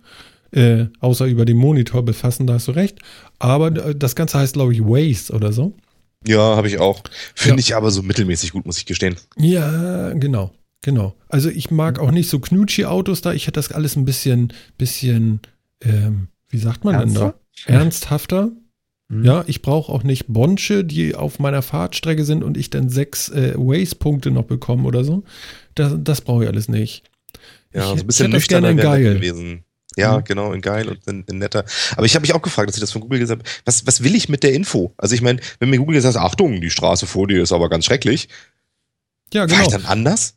Äh, 0.51 0.85
außer 1.01 1.25
über 1.25 1.43
den 1.43 1.57
Monitor 1.57 2.05
befassen, 2.05 2.47
da 2.47 2.53
hast 2.53 2.69
du 2.69 2.71
recht. 2.71 2.99
Aber 3.39 3.67
äh, 3.67 3.95
das 3.95 4.15
Ganze 4.15 4.39
heißt, 4.39 4.53
glaube 4.53 4.73
ich, 4.73 4.81
Waze 4.81 5.33
oder 5.33 5.51
so. 5.51 5.75
Ja, 6.25 6.55
habe 6.55 6.67
ich 6.67 6.79
auch. 6.79 7.01
Finde 7.35 7.61
ja. 7.61 7.67
ich 7.67 7.75
aber 7.75 7.91
so 7.91 8.01
mittelmäßig 8.01 8.53
gut, 8.53 8.65
muss 8.65 8.77
ich 8.77 8.85
gestehen. 8.85 9.17
Ja, 9.37 10.13
genau. 10.13 10.51
Genau. 10.81 11.15
Also 11.27 11.49
ich 11.49 11.71
mag 11.71 11.99
auch 11.99 12.11
nicht 12.11 12.29
so 12.29 12.39
Knutschi-Autos 12.39 13.21
da. 13.21 13.33
Ich 13.33 13.47
hätte 13.47 13.53
das 13.53 13.71
alles 13.71 13.95
ein 13.95 14.05
bisschen, 14.05 14.53
bisschen, 14.77 15.41
ähm, 15.81 16.27
wie 16.49 16.59
sagt 16.59 16.85
man 16.85 16.95
Ernster? 16.95 17.35
denn 17.67 17.73
da? 17.75 17.79
Ernsthafter. 17.79 18.51
Mhm. 19.09 19.23
Ja, 19.23 19.43
ich 19.47 19.61
brauche 19.61 19.91
auch 19.91 20.03
nicht 20.03 20.27
Bonsche, 20.27 20.83
die 20.83 21.15
auf 21.15 21.39
meiner 21.39 21.61
Fahrtstrecke 21.61 22.25
sind 22.25 22.43
und 22.43 22.57
ich 22.57 22.69
dann 22.69 22.89
sechs 22.89 23.29
äh, 23.29 23.53
Waze-Punkte 23.55 24.31
noch 24.31 24.43
bekomme 24.43 24.83
oder 24.83 25.03
so. 25.03 25.23
Das, 25.75 25.93
das 25.97 26.21
brauche 26.21 26.43
ich 26.43 26.49
alles 26.49 26.67
nicht. 26.67 27.03
Ja, 27.73 27.81
ich 27.81 27.87
so 27.87 28.03
ein 28.03 28.07
bisschen 28.07 28.31
nüchterner 28.31 28.73
geil 28.73 29.15
gewesen. 29.15 29.63
Ja, 29.95 30.19
mhm. 30.19 30.23
genau, 30.25 30.53
in 30.53 30.61
geil 30.61 30.89
und 30.89 31.05
in, 31.07 31.23
in 31.23 31.39
netter. 31.39 31.65
Aber 31.95 32.05
ich 32.05 32.13
habe 32.15 32.21
mich 32.21 32.33
auch 32.33 32.41
gefragt, 32.41 32.69
dass 32.69 32.75
ich 32.75 32.81
das 32.81 32.91
von 32.91 33.01
Google 33.01 33.19
gesagt 33.19 33.41
habe, 33.41 33.49
was, 33.65 33.87
was 33.87 34.03
will 34.03 34.15
ich 34.15 34.29
mit 34.29 34.43
der 34.43 34.53
Info? 34.53 34.93
Also 34.97 35.15
ich 35.15 35.21
meine, 35.21 35.39
wenn 35.59 35.69
mir 35.69 35.77
Google 35.77 35.95
gesagt 35.95 36.13
sagt, 36.13 36.25
Achtung, 36.25 36.61
die 36.61 36.69
Straße 36.69 37.07
vor 37.07 37.27
dir 37.27 37.41
ist 37.41 37.51
aber 37.51 37.67
ganz 37.69 37.85
schrecklich. 37.85 38.29
Ja, 39.33 39.45
genau. 39.45 39.57
War 39.57 39.65
ich 39.65 39.71
dann 39.71 39.85
anders? 39.85 40.35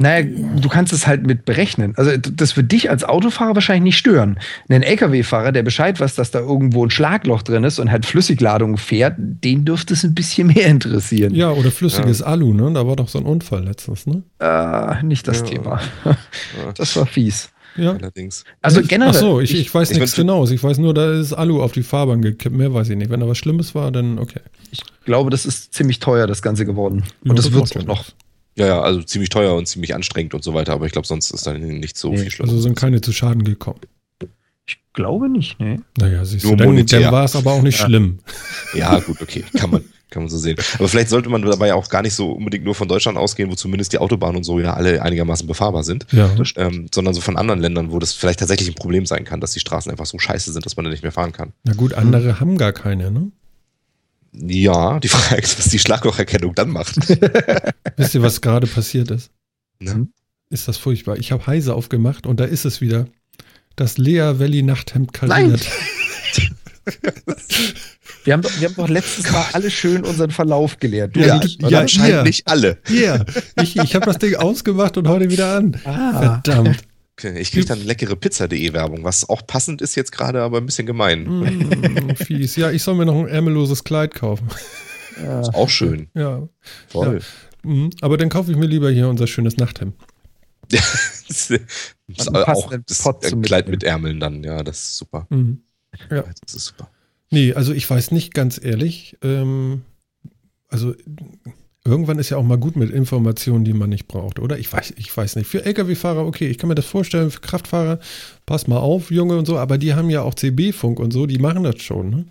Naja, 0.00 0.26
du 0.60 0.68
kannst 0.70 0.94
es 0.94 1.06
halt 1.06 1.26
mit 1.26 1.44
berechnen. 1.44 1.92
Also 1.96 2.16
das 2.16 2.56
wird 2.56 2.72
dich 2.72 2.88
als 2.88 3.04
Autofahrer 3.04 3.54
wahrscheinlich 3.54 3.82
nicht 3.82 3.98
stören. 3.98 4.38
Ein 4.70 4.82
LKW-Fahrer, 4.82 5.52
der 5.52 5.62
Bescheid 5.62 6.00
weiß, 6.00 6.14
dass 6.14 6.30
da 6.30 6.40
irgendwo 6.40 6.84
ein 6.84 6.90
Schlagloch 6.90 7.42
drin 7.42 7.64
ist 7.64 7.78
und 7.78 7.90
halt 7.90 8.06
Flüssigladung 8.06 8.78
fährt, 8.78 9.16
den 9.18 9.66
dürfte 9.66 9.92
es 9.92 10.02
ein 10.02 10.14
bisschen 10.14 10.46
mehr 10.54 10.66
interessieren. 10.66 11.34
Ja, 11.34 11.50
oder 11.50 11.70
flüssiges 11.70 12.20
ja. 12.20 12.26
Alu, 12.26 12.54
ne? 12.54 12.72
Da 12.72 12.86
war 12.86 12.96
doch 12.96 13.08
so 13.08 13.18
ein 13.18 13.26
Unfall 13.26 13.64
letztens, 13.64 14.06
ne? 14.06 14.22
Äh, 14.38 15.02
nicht 15.04 15.28
das 15.28 15.40
ja. 15.40 15.46
Thema. 15.46 15.80
das 16.76 16.96
war 16.96 17.04
fies. 17.04 17.50
Ja. 17.76 17.92
Allerdings. 17.92 18.44
Also 18.62 18.80
generell. 18.82 19.12
Ach 19.14 19.20
so, 19.20 19.40
ich, 19.40 19.54
ich 19.54 19.72
weiß 19.72 19.90
ich 19.90 19.98
nichts 19.98 20.16
genaues. 20.16 20.50
Ich 20.50 20.62
weiß 20.62 20.78
nur, 20.78 20.94
da 20.94 21.12
ist 21.12 21.34
Alu 21.34 21.62
auf 21.62 21.72
die 21.72 21.82
Fahrbahn 21.82 22.22
gekippt. 22.22 22.56
Mehr 22.56 22.72
weiß 22.72 22.88
ich 22.88 22.96
nicht. 22.96 23.10
Wenn 23.10 23.20
da 23.20 23.28
was 23.28 23.38
Schlimmes 23.38 23.74
war, 23.74 23.92
dann 23.92 24.18
okay. 24.18 24.40
Ich 24.70 24.80
glaube, 25.04 25.30
das 25.30 25.44
ist 25.44 25.74
ziemlich 25.74 25.98
teuer, 25.98 26.26
das 26.26 26.40
Ganze 26.40 26.64
geworden. 26.64 27.04
Und 27.22 27.38
das, 27.38 27.50
das 27.50 27.54
wird 27.54 27.76
auch 27.76 27.86
noch. 27.86 28.04
Ja, 28.56 28.66
ja, 28.66 28.80
also 28.80 29.02
ziemlich 29.02 29.28
teuer 29.28 29.54
und 29.54 29.66
ziemlich 29.66 29.94
anstrengend 29.94 30.34
und 30.34 30.44
so 30.44 30.54
weiter, 30.54 30.72
aber 30.72 30.86
ich 30.86 30.92
glaube, 30.92 31.06
sonst 31.06 31.30
ist 31.30 31.46
da 31.46 31.52
nicht 31.52 31.96
so 31.96 32.10
nee, 32.10 32.18
viel 32.18 32.30
schlimm. 32.30 32.48
Also 32.48 32.60
sind 32.60 32.76
keine 32.76 33.00
zu 33.00 33.12
Schaden 33.12 33.44
gekommen. 33.44 33.80
Ich 34.66 34.78
glaube 34.92 35.28
nicht, 35.28 35.58
ne? 35.58 35.82
Naja, 35.98 36.24
siehst 36.24 36.44
Nur 36.44 36.56
du, 36.56 36.64
dann, 36.64 36.86
dann 36.86 37.12
war 37.12 37.24
es 37.24 37.34
aber 37.34 37.52
auch 37.52 37.62
nicht 37.62 37.78
ja. 37.80 37.86
schlimm. 37.86 38.18
Ja, 38.74 38.98
gut, 39.00 39.20
okay, 39.20 39.44
kann 39.56 39.70
man, 39.70 39.84
kann 40.10 40.22
man 40.22 40.30
so 40.30 40.38
sehen. 40.38 40.56
Aber 40.78 40.88
vielleicht 40.88 41.08
sollte 41.08 41.28
man 41.28 41.42
dabei 41.42 41.74
auch 41.74 41.88
gar 41.88 42.02
nicht 42.02 42.14
so 42.14 42.32
unbedingt 42.32 42.64
nur 42.64 42.74
von 42.74 42.86
Deutschland 42.86 43.16
ausgehen, 43.16 43.50
wo 43.50 43.54
zumindest 43.54 43.92
die 43.92 43.98
Autobahnen 43.98 44.36
und 44.36 44.44
so 44.44 44.60
ja 44.60 44.74
alle 44.74 45.02
einigermaßen 45.02 45.46
befahrbar 45.46 45.84
sind, 45.84 46.06
ja. 46.12 46.30
ähm, 46.56 46.86
sondern 46.92 47.14
so 47.14 47.20
von 47.20 47.36
anderen 47.36 47.60
Ländern, 47.60 47.90
wo 47.90 47.98
das 47.98 48.12
vielleicht 48.12 48.40
tatsächlich 48.40 48.68
ein 48.68 48.74
Problem 48.74 49.06
sein 49.06 49.24
kann, 49.24 49.40
dass 49.40 49.52
die 49.52 49.60
Straßen 49.60 49.90
einfach 49.90 50.06
so 50.06 50.18
scheiße 50.18 50.52
sind, 50.52 50.66
dass 50.66 50.76
man 50.76 50.84
da 50.84 50.90
nicht 50.90 51.02
mehr 51.02 51.12
fahren 51.12 51.32
kann. 51.32 51.52
Na 51.64 51.72
gut, 51.72 51.94
andere 51.94 52.32
hm. 52.32 52.40
haben 52.40 52.58
gar 52.58 52.72
keine, 52.72 53.10
ne? 53.10 53.32
Ja, 54.32 55.00
die 55.00 55.08
Frage 55.08 55.42
ist, 55.42 55.58
was 55.58 55.68
die 55.68 55.78
Schlaglocherkennung 55.78 56.54
dann 56.54 56.70
macht. 56.70 56.96
Wisst 57.96 58.14
ihr, 58.14 58.22
was 58.22 58.40
gerade 58.40 58.66
passiert 58.66 59.10
ist? 59.10 59.30
Ne? 59.80 60.08
Ist 60.50 60.68
das 60.68 60.76
furchtbar. 60.76 61.16
Ich 61.18 61.32
habe 61.32 61.46
Heise 61.46 61.74
aufgemacht 61.74 62.26
und 62.26 62.40
da 62.40 62.44
ist 62.44 62.64
es 62.64 62.80
wieder. 62.80 63.06
Das 63.76 63.98
Lea 63.98 64.38
Valley 64.38 64.62
Nachthemd 64.62 65.12
kariert. 65.12 65.66
wir, 68.24 68.32
haben 68.32 68.42
doch, 68.42 68.60
wir 68.60 68.68
haben 68.68 68.74
doch 68.74 68.88
letztes 68.88 69.30
Mal 69.30 69.44
alle 69.52 69.70
schön 69.70 70.04
unseren 70.04 70.30
Verlauf 70.30 70.78
gelehrt. 70.78 71.16
Du 71.16 71.20
ja, 71.20 71.40
ja, 71.40 71.68
ja, 71.68 71.80
anscheinend 71.80 72.24
nicht 72.24 72.46
alle. 72.46 72.78
Ja, 72.88 73.24
ich, 73.62 73.76
ich 73.76 73.94
habe 73.94 74.06
das 74.06 74.18
Ding 74.18 74.36
ausgemacht 74.36 74.96
und 74.96 75.08
heute 75.08 75.30
wieder 75.30 75.56
an. 75.56 75.80
Ah. 75.84 76.40
Verdammt. 76.42 76.82
Ich 77.24 77.52
kriege 77.52 77.66
dann 77.66 77.84
leckere 77.84 78.16
Pizza.de 78.16 78.72
Werbung, 78.72 79.04
was 79.04 79.28
auch 79.28 79.46
passend 79.46 79.82
ist 79.82 79.94
jetzt 79.94 80.12
gerade, 80.12 80.42
aber 80.42 80.58
ein 80.58 80.66
bisschen 80.66 80.86
gemein. 80.86 81.24
Mm, 81.24 82.16
fies. 82.16 82.56
Ja, 82.56 82.70
ich 82.70 82.82
soll 82.82 82.94
mir 82.94 83.06
noch 83.06 83.18
ein 83.18 83.28
ärmelloses 83.28 83.84
Kleid 83.84 84.14
kaufen. 84.14 84.48
Ja. 85.22 85.40
Ist 85.40 85.54
auch 85.54 85.68
schön. 85.68 86.08
Ja. 86.14 86.48
Voll. 86.88 87.20
Ja. 87.64 87.70
Mhm. 87.70 87.90
Aber 88.00 88.16
dann 88.16 88.28
kaufe 88.28 88.50
ich 88.50 88.56
mir 88.56 88.66
lieber 88.66 88.90
hier 88.90 89.08
unser 89.08 89.26
schönes 89.26 89.56
Nachthemd. 89.56 89.94
Ja, 90.70 90.80
das 91.28 91.50
ist 92.08 92.34
auch 92.34 92.72
das 92.86 93.34
Kleid 93.42 93.68
mit 93.68 93.82
Ärmeln 93.82 94.20
dann, 94.20 94.44
ja, 94.44 94.62
das 94.62 94.78
ist 94.78 94.96
super. 94.96 95.26
Mhm. 95.30 95.62
Ja. 96.10 96.22
Das 96.22 96.54
ist 96.54 96.64
super. 96.66 96.90
Nee, 97.30 97.54
also 97.54 97.72
ich 97.72 97.88
weiß 97.88 98.10
nicht 98.10 98.34
ganz 98.34 98.60
ehrlich, 98.62 99.16
ähm, 99.22 99.82
also 100.68 100.94
Irgendwann 101.90 102.20
ist 102.20 102.30
ja 102.30 102.36
auch 102.36 102.44
mal 102.44 102.56
gut 102.56 102.76
mit 102.76 102.90
Informationen, 102.90 103.64
die 103.64 103.72
man 103.72 103.90
nicht 103.90 104.06
braucht, 104.06 104.38
oder? 104.38 104.58
Ich 104.58 104.72
weiß, 104.72 104.94
ich 104.96 105.16
weiß 105.16 105.34
nicht. 105.34 105.48
Für 105.48 105.64
Lkw-Fahrer, 105.64 106.24
okay, 106.24 106.46
ich 106.46 106.56
kann 106.56 106.68
mir 106.68 106.76
das 106.76 106.86
vorstellen, 106.86 107.32
für 107.32 107.40
Kraftfahrer, 107.40 107.98
pass 108.46 108.68
mal 108.68 108.78
auf, 108.78 109.10
Junge 109.10 109.36
und 109.36 109.44
so, 109.44 109.58
aber 109.58 109.76
die 109.76 109.94
haben 109.94 110.08
ja 110.08 110.22
auch 110.22 110.34
CB-Funk 110.34 111.00
und 111.00 111.12
so, 111.12 111.26
die 111.26 111.38
machen 111.38 111.64
das 111.64 111.82
schon, 111.82 112.10
ne? 112.10 112.24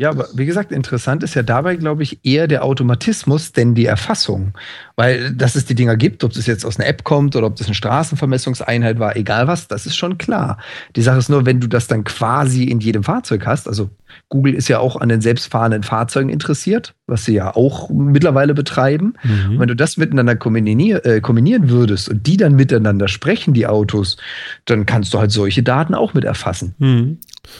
Ja, 0.00 0.10
aber 0.10 0.28
wie 0.32 0.46
gesagt, 0.46 0.70
interessant 0.70 1.24
ist 1.24 1.34
ja 1.34 1.42
dabei, 1.42 1.74
glaube 1.74 2.04
ich, 2.04 2.24
eher 2.24 2.46
der 2.46 2.64
Automatismus, 2.64 3.50
denn 3.50 3.74
die 3.74 3.86
Erfassung. 3.86 4.52
Weil, 4.94 5.32
dass 5.32 5.56
es 5.56 5.64
die 5.64 5.74
Dinger 5.74 5.96
gibt, 5.96 6.22
ob 6.22 6.32
das 6.32 6.46
jetzt 6.46 6.64
aus 6.64 6.78
einer 6.78 6.88
App 6.88 7.02
kommt 7.02 7.34
oder 7.34 7.48
ob 7.48 7.56
das 7.56 7.66
eine 7.66 7.74
Straßenvermessungseinheit 7.74 9.00
war, 9.00 9.16
egal 9.16 9.48
was, 9.48 9.66
das 9.66 9.86
ist 9.86 9.96
schon 9.96 10.16
klar. 10.16 10.58
Die 10.94 11.02
Sache 11.02 11.18
ist 11.18 11.30
nur, 11.30 11.46
wenn 11.46 11.58
du 11.58 11.66
das 11.66 11.88
dann 11.88 12.04
quasi 12.04 12.62
in 12.62 12.78
jedem 12.78 13.02
Fahrzeug 13.02 13.44
hast, 13.44 13.66
also 13.66 13.90
Google 14.28 14.54
ist 14.54 14.68
ja 14.68 14.78
auch 14.78 14.94
an 14.94 15.08
den 15.08 15.20
selbstfahrenden 15.20 15.82
Fahrzeugen 15.82 16.28
interessiert, 16.28 16.94
was 17.08 17.24
sie 17.24 17.34
ja 17.34 17.56
auch 17.56 17.90
mittlerweile 17.90 18.54
betreiben. 18.54 19.14
Mhm. 19.24 19.52
Und 19.52 19.58
wenn 19.58 19.68
du 19.68 19.76
das 19.76 19.96
miteinander 19.96 20.36
kombinier 20.36 21.04
äh, 21.04 21.20
kombinieren 21.20 21.70
würdest 21.70 22.08
und 22.08 22.24
die 22.24 22.36
dann 22.36 22.54
miteinander 22.54 23.08
sprechen, 23.08 23.52
die 23.52 23.66
Autos, 23.66 24.16
dann 24.64 24.86
kannst 24.86 25.12
du 25.12 25.18
halt 25.18 25.32
solche 25.32 25.64
Daten 25.64 25.94
auch 25.94 26.14
mit 26.14 26.24
erfassen. 26.24 26.76
Mhm. 26.78 27.18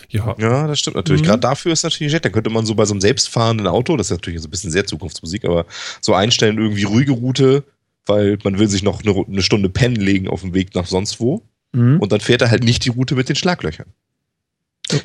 Ja. 0.09 0.35
ja, 0.39 0.67
das 0.67 0.79
stimmt 0.79 0.97
natürlich. 0.97 1.23
Mhm. 1.23 1.27
Gerade 1.27 1.41
dafür 1.41 1.73
ist 1.73 1.83
natürlich 1.83 2.13
nett. 2.13 2.25
Dann 2.25 2.33
könnte 2.33 2.51
man 2.51 2.67
so 2.67 2.75
bei 2.75 2.85
so 2.85 2.95
einem 2.95 3.01
selbstfahrenden 3.01 3.67
Auto, 3.67 3.97
das 3.97 4.09
ist 4.09 4.17
natürlich 4.17 4.41
so 4.41 4.49
ein 4.49 4.51
bisschen 4.51 4.71
sehr 4.71 4.87
Zukunftsmusik, 4.87 5.45
aber 5.45 5.67
so 6.01 6.15
einstellen, 6.15 6.59
irgendwie 6.59 6.85
ruhige 6.85 7.13
Route, 7.13 7.65
weil 8.07 8.39
man 8.45 8.59
will 8.59 8.69
sich 8.69 8.83
noch 8.83 9.03
eine, 9.05 9.25
eine 9.27 9.43
Stunde 9.43 9.69
pennen 9.69 9.97
legen 9.97 10.29
auf 10.29 10.41
dem 10.43 10.55
Weg 10.55 10.75
nach 10.75 10.87
sonst 10.87 11.21
wo. 11.21 11.43
Mhm. 11.73 12.01
Und 12.01 12.13
dann 12.13 12.21
fährt 12.21 12.43
er 12.43 12.51
halt 12.51 12.65
nicht 12.65 12.85
die 12.85 12.91
Route 12.91 13.15
mit 13.15 13.29
den 13.29 13.37
Schlaglöchern. 13.37 13.87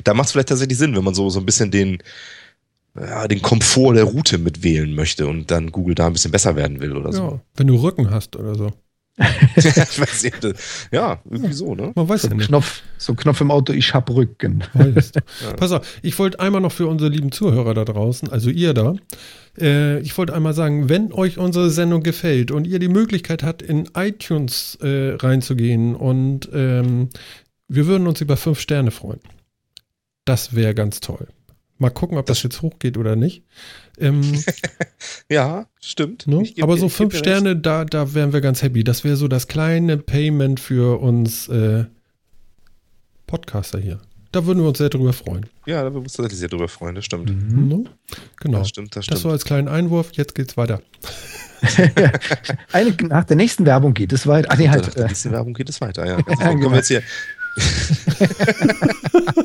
Da 0.02 0.14
macht 0.14 0.26
es 0.26 0.32
vielleicht 0.32 0.48
tatsächlich 0.48 0.78
Sinn, 0.78 0.96
wenn 0.96 1.04
man 1.04 1.14
so, 1.14 1.28
so 1.28 1.38
ein 1.38 1.46
bisschen 1.46 1.70
den, 1.70 1.98
ja, 2.98 3.28
den 3.28 3.42
Komfort 3.42 3.94
der 3.94 4.04
Route 4.04 4.38
mitwählen 4.38 4.94
möchte 4.94 5.26
und 5.26 5.50
dann 5.50 5.72
Google 5.72 5.94
da 5.94 6.06
ein 6.06 6.12
bisschen 6.12 6.30
besser 6.30 6.56
werden 6.56 6.80
will 6.80 6.96
oder 6.96 7.12
so. 7.12 7.22
Ja, 7.22 7.40
wenn 7.56 7.66
du 7.66 7.76
Rücken 7.76 8.10
hast 8.10 8.36
oder 8.36 8.54
so. 8.54 8.72
ja, 10.92 11.20
irgendwie 11.30 11.52
so, 11.52 11.74
ne? 11.74 11.92
Man 11.94 12.08
weiß 12.08 12.22
so 12.22 12.28
ja 12.28 12.34
nicht. 12.34 12.48
Knopf, 12.48 12.82
so 12.98 13.14
Knopf 13.14 13.40
im 13.40 13.52
Auto, 13.52 13.72
ich 13.72 13.94
hab 13.94 14.10
Rücken. 14.10 14.64
ja. 14.74 15.52
Pass 15.56 15.70
auf, 15.70 15.98
ich 16.02 16.18
wollte 16.18 16.40
einmal 16.40 16.60
noch 16.60 16.72
für 16.72 16.88
unsere 16.88 17.10
lieben 17.10 17.30
Zuhörer 17.30 17.74
da 17.74 17.84
draußen, 17.84 18.28
also 18.28 18.50
ihr 18.50 18.74
da, 18.74 18.96
äh, 19.58 20.00
ich 20.00 20.18
wollte 20.18 20.34
einmal 20.34 20.54
sagen, 20.54 20.88
wenn 20.88 21.12
euch 21.12 21.38
unsere 21.38 21.70
Sendung 21.70 22.02
gefällt 22.02 22.50
und 22.50 22.66
ihr 22.66 22.80
die 22.80 22.88
Möglichkeit 22.88 23.44
habt, 23.44 23.62
in 23.62 23.88
iTunes 23.96 24.78
äh, 24.82 25.14
reinzugehen 25.14 25.94
und 25.94 26.48
ähm, 26.52 27.10
wir 27.68 27.86
würden 27.86 28.08
uns 28.08 28.20
über 28.20 28.36
fünf 28.36 28.58
Sterne 28.58 28.90
freuen. 28.90 29.20
Das 30.24 30.56
wäre 30.56 30.74
ganz 30.74 31.00
toll. 31.00 31.28
Mal 31.78 31.90
gucken, 31.90 32.18
ob 32.18 32.26
das, 32.26 32.38
das 32.38 32.44
jetzt 32.44 32.62
hochgeht 32.62 32.96
oder 32.96 33.14
nicht. 33.16 33.44
Ähm, 33.98 34.44
ja, 35.30 35.66
stimmt. 35.80 36.26
Ne? 36.26 36.44
Aber 36.60 36.76
so 36.76 36.88
fünf 36.88 37.16
Sterne, 37.16 37.56
da, 37.56 37.84
da 37.84 38.14
wären 38.14 38.32
wir 38.32 38.40
ganz 38.40 38.62
happy. 38.62 38.84
Das 38.84 39.04
wäre 39.04 39.16
so 39.16 39.28
das 39.28 39.46
kleine 39.46 39.96
Payment 39.96 40.60
für 40.60 41.00
uns 41.00 41.48
äh, 41.48 41.84
Podcaster 43.26 43.78
hier. 43.78 44.00
Da 44.32 44.46
würden 44.46 44.60
wir 44.60 44.68
uns 44.68 44.78
sehr 44.78 44.90
drüber 44.90 45.12
freuen. 45.12 45.46
Ja, 45.64 45.76
da 45.76 45.84
würden 45.84 45.94
wir 45.94 46.02
uns 46.02 46.14
tatsächlich 46.14 46.40
sehr 46.40 46.48
drüber 46.48 46.66
freuen, 46.66 46.96
das 46.96 47.04
stimmt. 47.04 47.30
Mhm. 47.30 47.68
Ne? 47.68 47.84
Genau. 48.40 48.58
Das 48.58 48.68
stimmt, 48.68 48.96
das 48.96 49.04
stimmt. 49.04 49.16
Das 49.16 49.22
so 49.22 49.30
als 49.30 49.44
kleinen 49.44 49.68
Einwurf, 49.68 50.10
jetzt 50.14 50.34
geht's 50.34 50.56
weiter. 50.56 50.82
Eine, 52.72 52.96
nach 53.02 53.24
der 53.24 53.36
nächsten 53.36 53.64
Werbung 53.64 53.94
geht 53.94 54.12
es 54.12 54.26
weiter. 54.26 54.48
Ach 54.50 54.58
nee, 54.58 54.68
halt. 54.68 54.86
Nach 54.86 54.94
der 54.94 55.04
äh. 55.04 55.08
nächsten 55.08 55.30
Werbung 55.30 55.54
geht 55.54 55.68
es 55.68 55.80
weiter, 55.80 56.04
ja. 56.04 56.18
Also, 56.26 56.42
kommen 56.42 56.70
wir 56.70 56.76
jetzt 56.76 56.88
hier 56.88 57.02
genau. 57.54 59.44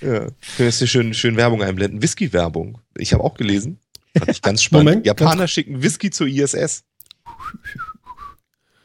Ja. 0.00 0.20
Können 0.20 0.32
jetzt 0.58 0.78
hier 0.78 0.86
schön, 0.86 1.14
schön 1.14 1.36
Werbung 1.36 1.62
einblenden. 1.62 2.02
Whisky-Werbung. 2.02 2.78
Ich 2.96 3.12
habe 3.12 3.24
auch 3.24 3.34
gelesen. 3.34 3.78
Fand 4.16 4.30
ich 4.30 4.42
ganz 4.42 4.62
spannend. 4.62 4.86
Moment, 4.86 5.06
Japaner 5.06 5.36
ganz 5.36 5.50
schicken 5.50 5.82
Whisky 5.82 6.10
zur 6.10 6.26
ISS. 6.26 6.84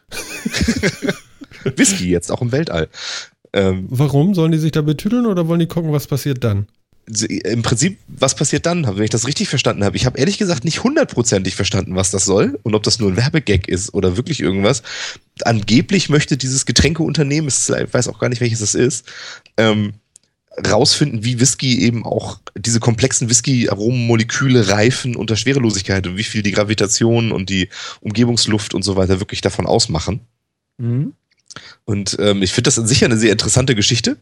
Whisky 1.76 2.10
jetzt, 2.10 2.32
auch 2.32 2.42
im 2.42 2.52
Weltall. 2.52 2.90
Ähm, 3.54 3.88
Warum? 3.90 4.34
Sollen 4.36 4.52
die 4.52 4.58
sich 4.58 4.72
da 4.72 4.82
betüdeln 4.82 5.26
oder 5.26 5.48
wollen 5.48 5.60
die 5.60 5.68
gucken, 5.68 5.92
was 5.92 6.08
passiert 6.08 6.44
dann? 6.44 6.68
Im 7.06 7.62
Prinzip, 7.64 8.00
was 8.08 8.36
passiert 8.36 8.66
dann, 8.66 8.86
wenn 8.86 9.04
ich 9.04 9.10
das 9.10 9.28
richtig 9.28 9.50
verstanden 9.50 9.84
habe? 9.84 9.98
Ich 9.98 10.06
habe 10.06 10.18
ehrlich 10.18 10.38
gesagt 10.38 10.64
nicht 10.64 10.84
hundertprozentig 10.84 11.56
verstanden, 11.56 11.96
was 11.96 12.12
das 12.12 12.26
soll 12.26 12.60
und 12.64 12.76
ob 12.76 12.84
das 12.84 13.00
nur 13.00 13.12
ein 13.12 13.18
Werbegag 13.18 13.68
ist 13.68 13.94
oder 13.94 14.16
wirklich 14.16 14.40
irgendwas. 14.40 14.84
Angeblich 15.44 16.10
möchte 16.10 16.38
dieses 16.38 16.66
Getränkeunternehmen, 16.66 17.50
ich 17.50 17.94
weiß 17.94 18.08
auch 18.08 18.20
gar 18.20 18.30
nicht, 18.30 18.42
welches 18.42 18.62
es 18.62 18.74
ist, 18.74 19.06
ähm, 19.58 19.94
rausfinden, 20.66 21.24
wie 21.24 21.40
Whisky 21.40 21.80
eben 21.82 22.06
auch 22.06 22.40
diese 22.56 22.80
komplexen 22.80 23.30
Whisky-Aromenmoleküle 23.30 24.70
reifen 24.70 25.16
unter 25.16 25.36
Schwerelosigkeit 25.36 26.06
und 26.06 26.18
wie 26.18 26.24
viel 26.24 26.44
die 26.44 26.52
Gravitation 26.52 27.32
und 27.32 27.50
die 27.50 27.70
Umgebungsluft 28.02 28.74
und 28.74 28.84
so 28.84 28.96
weiter 28.96 29.20
wirklich 29.20 29.42
davon 29.42 29.66
ausmachen. 29.66 30.22
Mhm. 30.78 31.14
Und 31.86 32.18
ähm, 32.20 32.44
ich 32.44 32.52
finde 32.52 32.68
das 32.68 32.80
an 32.80 32.88
sich 32.88 33.04
eine 33.04 33.18
sehr 33.18 33.32
interessante 33.32 33.76
Geschichte. 33.76 34.18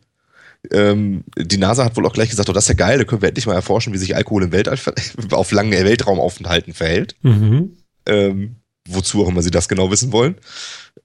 Ähm, 0.70 1.24
die 1.38 1.58
NASA 1.58 1.84
hat 1.84 1.98
wohl 1.98 2.06
auch 2.06 2.14
gleich 2.14 2.30
gesagt, 2.30 2.50
oh, 2.50 2.54
das 2.54 2.66
ist 2.66 2.70
ja 2.70 2.76
geil, 2.76 3.00
da 3.00 3.04
können 3.04 3.22
wir 3.22 3.30
endlich 3.30 3.48
mal 3.48 3.56
erforschen, 3.56 3.94
wie 3.94 3.98
sich 3.98 4.16
Alkohol 4.16 4.44
im 4.44 4.52
Weltall 4.52 4.78
auf 5.32 5.52
langen 5.52 5.72
Weltraumaufenthalten 5.72 6.74
verhält. 6.74 7.16
Mhm. 7.24 7.78
Ähm, 8.06 8.58
wozu 8.88 9.24
auch 9.24 9.30
immer 9.30 9.42
sie 9.42 9.52
das 9.52 9.70
genau 9.70 9.92
wissen 9.92 10.12
wollen. 10.12 10.36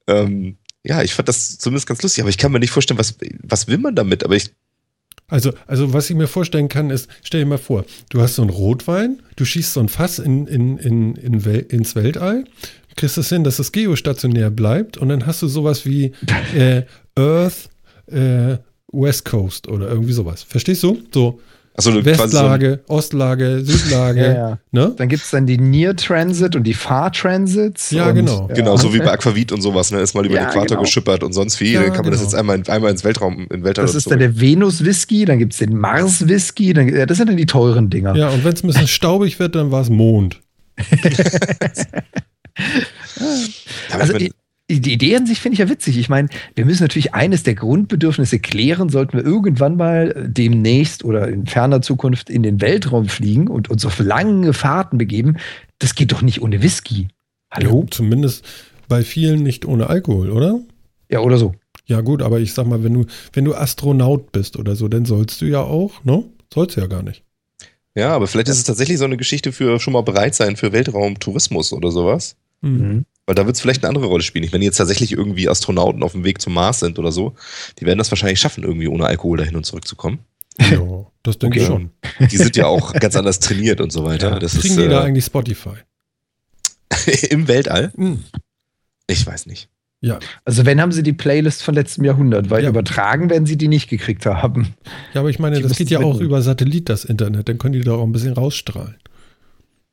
Ähm, 0.07 0.57
ja, 0.85 1.03
ich 1.03 1.15
fand 1.15 1.29
das 1.29 1.59
zumindest 1.59 1.87
ganz 1.87 2.03
lustig, 2.03 2.23
aber 2.23 2.31
ich 2.31 2.39
kann 2.39 2.53
mir 2.53 2.61
nicht 2.61 2.71
vorstellen, 2.71 2.99
was, 2.99 3.17
was 3.43 3.67
will 3.67 3.79
man 3.79 3.95
damit? 3.95 4.25
Aber 4.25 4.37
ich. 4.37 4.51
Also, 5.29 5.53
also, 5.67 5.93
was 5.93 6.09
ich 6.09 6.17
mir 6.17 6.29
vorstellen 6.29 6.69
kann, 6.69 6.91
ist, 6.91 7.09
stell 7.25 7.41
dir 7.41 7.47
mal 7.47 7.59
vor, 7.59 7.85
du 8.11 8.21
hast 8.21 8.37
so 8.37 8.43
einen 8.43 8.51
Rotwein, 8.51 9.23
du 9.35 9.45
schießt 9.45 9.73
so 9.73 9.81
ein 9.81 9.89
Fass 9.89 10.21
in, 10.21 10.47
in, 10.47 10.79
in, 10.79 11.17
in 11.17 11.45
Wel 11.45 11.67
ins 11.69 11.97
Weltall, 11.97 12.45
kriegst 12.95 13.19
es 13.19 13.29
hin, 13.29 13.43
dass 13.43 13.59
es 13.59 13.73
geostationär 13.73 14.51
bleibt 14.51 14.97
und 14.97 15.09
dann 15.09 15.27
hast 15.27 15.43
du 15.43 15.49
sowas 15.49 15.85
wie 15.85 16.13
äh, 16.55 16.83
Earth, 17.17 17.69
äh, 18.07 18.59
West 18.97 19.25
Coast 19.25 19.69
oder 19.69 19.89
irgendwie 19.89 20.13
sowas. 20.13 20.43
Verstehst 20.43 20.83
du? 20.83 20.99
So. 21.13 21.41
Also 21.79 22.03
Westlage, 22.03 22.81
so 22.89 22.95
Ostlage, 22.95 23.61
Südlage. 23.63 24.21
ja, 24.23 24.33
ja. 24.33 24.59
Ne? 24.73 24.95
Dann 24.97 25.09
gibt 25.09 25.23
es 25.25 25.31
dann 25.31 25.47
die 25.47 25.59
Near 25.59 25.95
Transit 25.95 26.57
und 26.57 26.63
die 26.63 26.73
Far 26.73 27.13
Transits. 27.13 27.91
Ja, 27.91 28.09
und, 28.09 28.15
genau. 28.15 28.47
Ja. 28.49 28.55
Genau, 28.55 28.79
so 28.79 28.95
wie 28.95 28.99
bei 28.99 29.13
Aquavit 29.13 29.53
und 29.53 29.61
sowas. 29.61 29.91
Ne? 29.93 30.01
Ist 30.01 30.15
mal 30.15 30.25
über 30.25 30.37
den 30.37 30.45
Äquator 30.45 30.69
genau. 30.69 30.81
geschippert 30.81 31.23
und 31.23 31.35
sonst 31.35 31.61
wie. 31.61 31.75
dann 31.75 31.93
kann 31.93 32.05
man 32.05 32.13
das 32.13 32.21
genau. 32.21 32.23
jetzt 32.23 32.35
einmal, 32.35 32.63
einmal 32.69 32.91
ins 32.91 33.05
Weltraum, 33.05 33.47
in 33.51 33.63
Weltraum 33.63 33.85
Das 33.85 33.95
ist 33.95 34.11
dann 34.11 34.21
der 34.21 34.41
Venus-Whisky, 34.41 35.27
dann 35.27 35.39
gibt 35.39 35.53
es 35.53 35.59
den 35.59 35.77
Mars-Whisky. 35.77 36.73
Das 36.73 37.19
sind 37.19 37.29
dann 37.29 37.37
die 37.37 37.45
teuren 37.45 37.91
Dinger. 37.91 38.17
Ja, 38.17 38.31
und 38.31 38.43
wenn 38.43 38.55
es 38.55 38.65
ein 38.65 38.69
bisschen 38.69 38.89
staubig 38.89 39.39
wird, 39.39 39.55
dann 39.55 39.71
war 39.71 39.83
es 39.83 39.91
Mond. 39.91 40.41
also, 43.91 44.15
ich, 44.15 44.33
die 44.69 44.93
Idee 44.93 45.17
an 45.17 45.27
sich 45.27 45.41
finde 45.41 45.55
ich 45.55 45.61
ja 45.61 45.69
witzig. 45.69 45.97
Ich 45.97 46.09
meine, 46.09 46.29
wir 46.55 46.65
müssen 46.65 46.83
natürlich 46.83 47.15
eines 47.15 47.45
der 47.45 47.55
Grundbedürfnisse 47.55 48.41
klären, 48.41 48.89
sollten 48.89 49.17
wir 49.17 49.25
irgendwann 49.25 49.77
mal 49.77 50.29
demnächst 50.29 51.05
oder 51.05 51.29
in 51.29 51.47
ferner 51.47 51.83
Zukunft 51.83 52.31
in 52.31 52.43
den 52.43 52.61
Weltraum 52.61 53.09
fliegen 53.09 53.47
und 53.49 53.71
uns 53.71 53.85
auf 53.87 53.99
lange 54.01 54.53
Fahrten 54.53 54.99
begeben. 54.99 55.37
Das 55.79 55.95
geht 55.95 56.11
doch 56.13 56.23
nicht 56.23 56.43
ohne 56.43 56.63
Whisky. 56.63 57.09
Hallo? 57.51 57.83
Ja, 57.83 57.91
zumindest 57.91 58.45
bei 58.89 59.03
vielen 59.03 59.43
nicht 59.43 59.65
ohne 59.65 59.89
Alkohol, 59.89 60.31
oder? 60.31 60.61
Ja, 61.09 61.21
oder 61.21 61.39
so. 61.39 61.55
Ja, 61.87 62.01
gut, 62.01 62.21
aber 62.21 62.41
ich 62.41 62.53
sag 62.53 62.67
mal, 62.67 62.83
wenn 62.83 62.95
du, 62.95 63.07
wenn 63.33 63.45
du 63.45 63.55
Astronaut 63.55 64.33
bist 64.33 64.57
oder 64.57 64.75
so, 64.75 64.89
dann 64.89 65.05
sollst 65.05 65.41
du 65.41 65.45
ja 65.47 65.61
auch, 65.61 66.03
ne? 66.05 66.25
Sollst 66.53 66.77
du 66.77 66.81
ja 66.81 66.89
gar 66.89 67.05
nicht. 67.05 67.23
Ja, 67.95 68.11
aber 68.11 68.27
vielleicht 68.27 68.49
ist 68.49 68.59
es 68.59 68.65
tatsächlich 68.65 68.99
so 68.99 69.05
eine 69.05 69.17
Geschichte 69.17 69.53
für 69.53 69.79
schon 69.79 69.93
mal 69.93 70.03
bereit 70.03 70.35
sein 70.35 70.57
für 70.57 70.73
Weltraumtourismus 70.73 71.73
oder 71.73 71.93
sowas. 71.93 72.37
Mhm. 72.61 73.05
Weil 73.27 73.35
da 73.35 73.45
wird 73.45 73.57
es 73.57 73.61
vielleicht 73.61 73.83
eine 73.83 73.89
andere 73.89 74.07
Rolle 74.07 74.23
spielen. 74.23 74.51
Wenn 74.53 74.63
jetzt 74.63 74.77
tatsächlich 74.77 75.13
irgendwie 75.13 75.49
Astronauten 75.49 76.03
auf 76.03 76.13
dem 76.13 76.25
Weg 76.25 76.41
zum 76.41 76.55
Mars 76.55 76.81
sind 76.81 76.99
oder 76.99 77.11
so, 77.11 77.35
die 77.79 77.87
werden 77.87 77.99
das 77.99 78.11
wahrscheinlich 78.11 78.39
schaffen, 78.39 78.63
irgendwie 78.63 78.89
ohne 78.89 79.07
Alkohol 79.07 79.39
dahin 79.39 79.57
und 79.57 79.67
zurückzukommen. 79.67 80.21
Ja, 80.59 81.07
das 81.23 81.39
denke 81.39 81.59
okay. 81.59 81.61
ich 81.61 81.67
schon. 81.67 81.91
Die 82.31 82.37
sind 82.37 82.57
ja 82.57 82.67
auch 82.67 82.93
ganz 82.95 83.17
anders 83.17 83.41
trainiert 83.41 83.81
und 83.81 83.93
so 83.93 84.05
weiter. 84.05 84.31
Ja, 84.31 84.39
das 84.39 84.53
kriegen 84.53 84.75
ist, 84.75 84.79
die 84.79 84.85
äh, 84.85 84.89
da 84.89 85.03
eigentlich 85.03 85.25
Spotify? 85.25 85.75
Im 87.31 87.49
Weltall? 87.49 87.93
Mhm. 87.97 88.25
Ich 89.09 89.27
weiß 89.27 89.47
nicht. 89.47 89.69
Ja. 90.01 90.19
Also 90.45 90.67
wenn 90.67 90.81
haben 90.81 90.93
sie 90.93 91.03
die 91.03 91.13
Playlist 91.13 91.63
von 91.63 91.75
letztem 91.75 92.05
Jahrhundert, 92.05 92.51
weil 92.51 92.63
ja. 92.63 92.69
übertragen 92.69 93.29
werden 93.31 93.47
sie 93.47 93.57
die 93.57 93.69
nicht 93.69 93.89
gekriegt 93.89 94.25
haben. 94.27 94.75
Ja, 95.15 95.21
aber 95.21 95.31
ich 95.31 95.39
meine, 95.39 95.57
die 95.57 95.63
das 95.63 95.77
geht 95.77 95.91
ja 95.91 96.01
auch 96.01 96.21
über 96.21 96.43
Satellit, 96.43 96.89
das 96.89 97.05
Internet. 97.05 97.49
Dann 97.49 97.59
können 97.59 97.73
die 97.73 97.81
da 97.81 97.93
auch 97.93 98.05
ein 98.05 98.13
bisschen 98.13 98.35
rausstrahlen. 98.35 98.97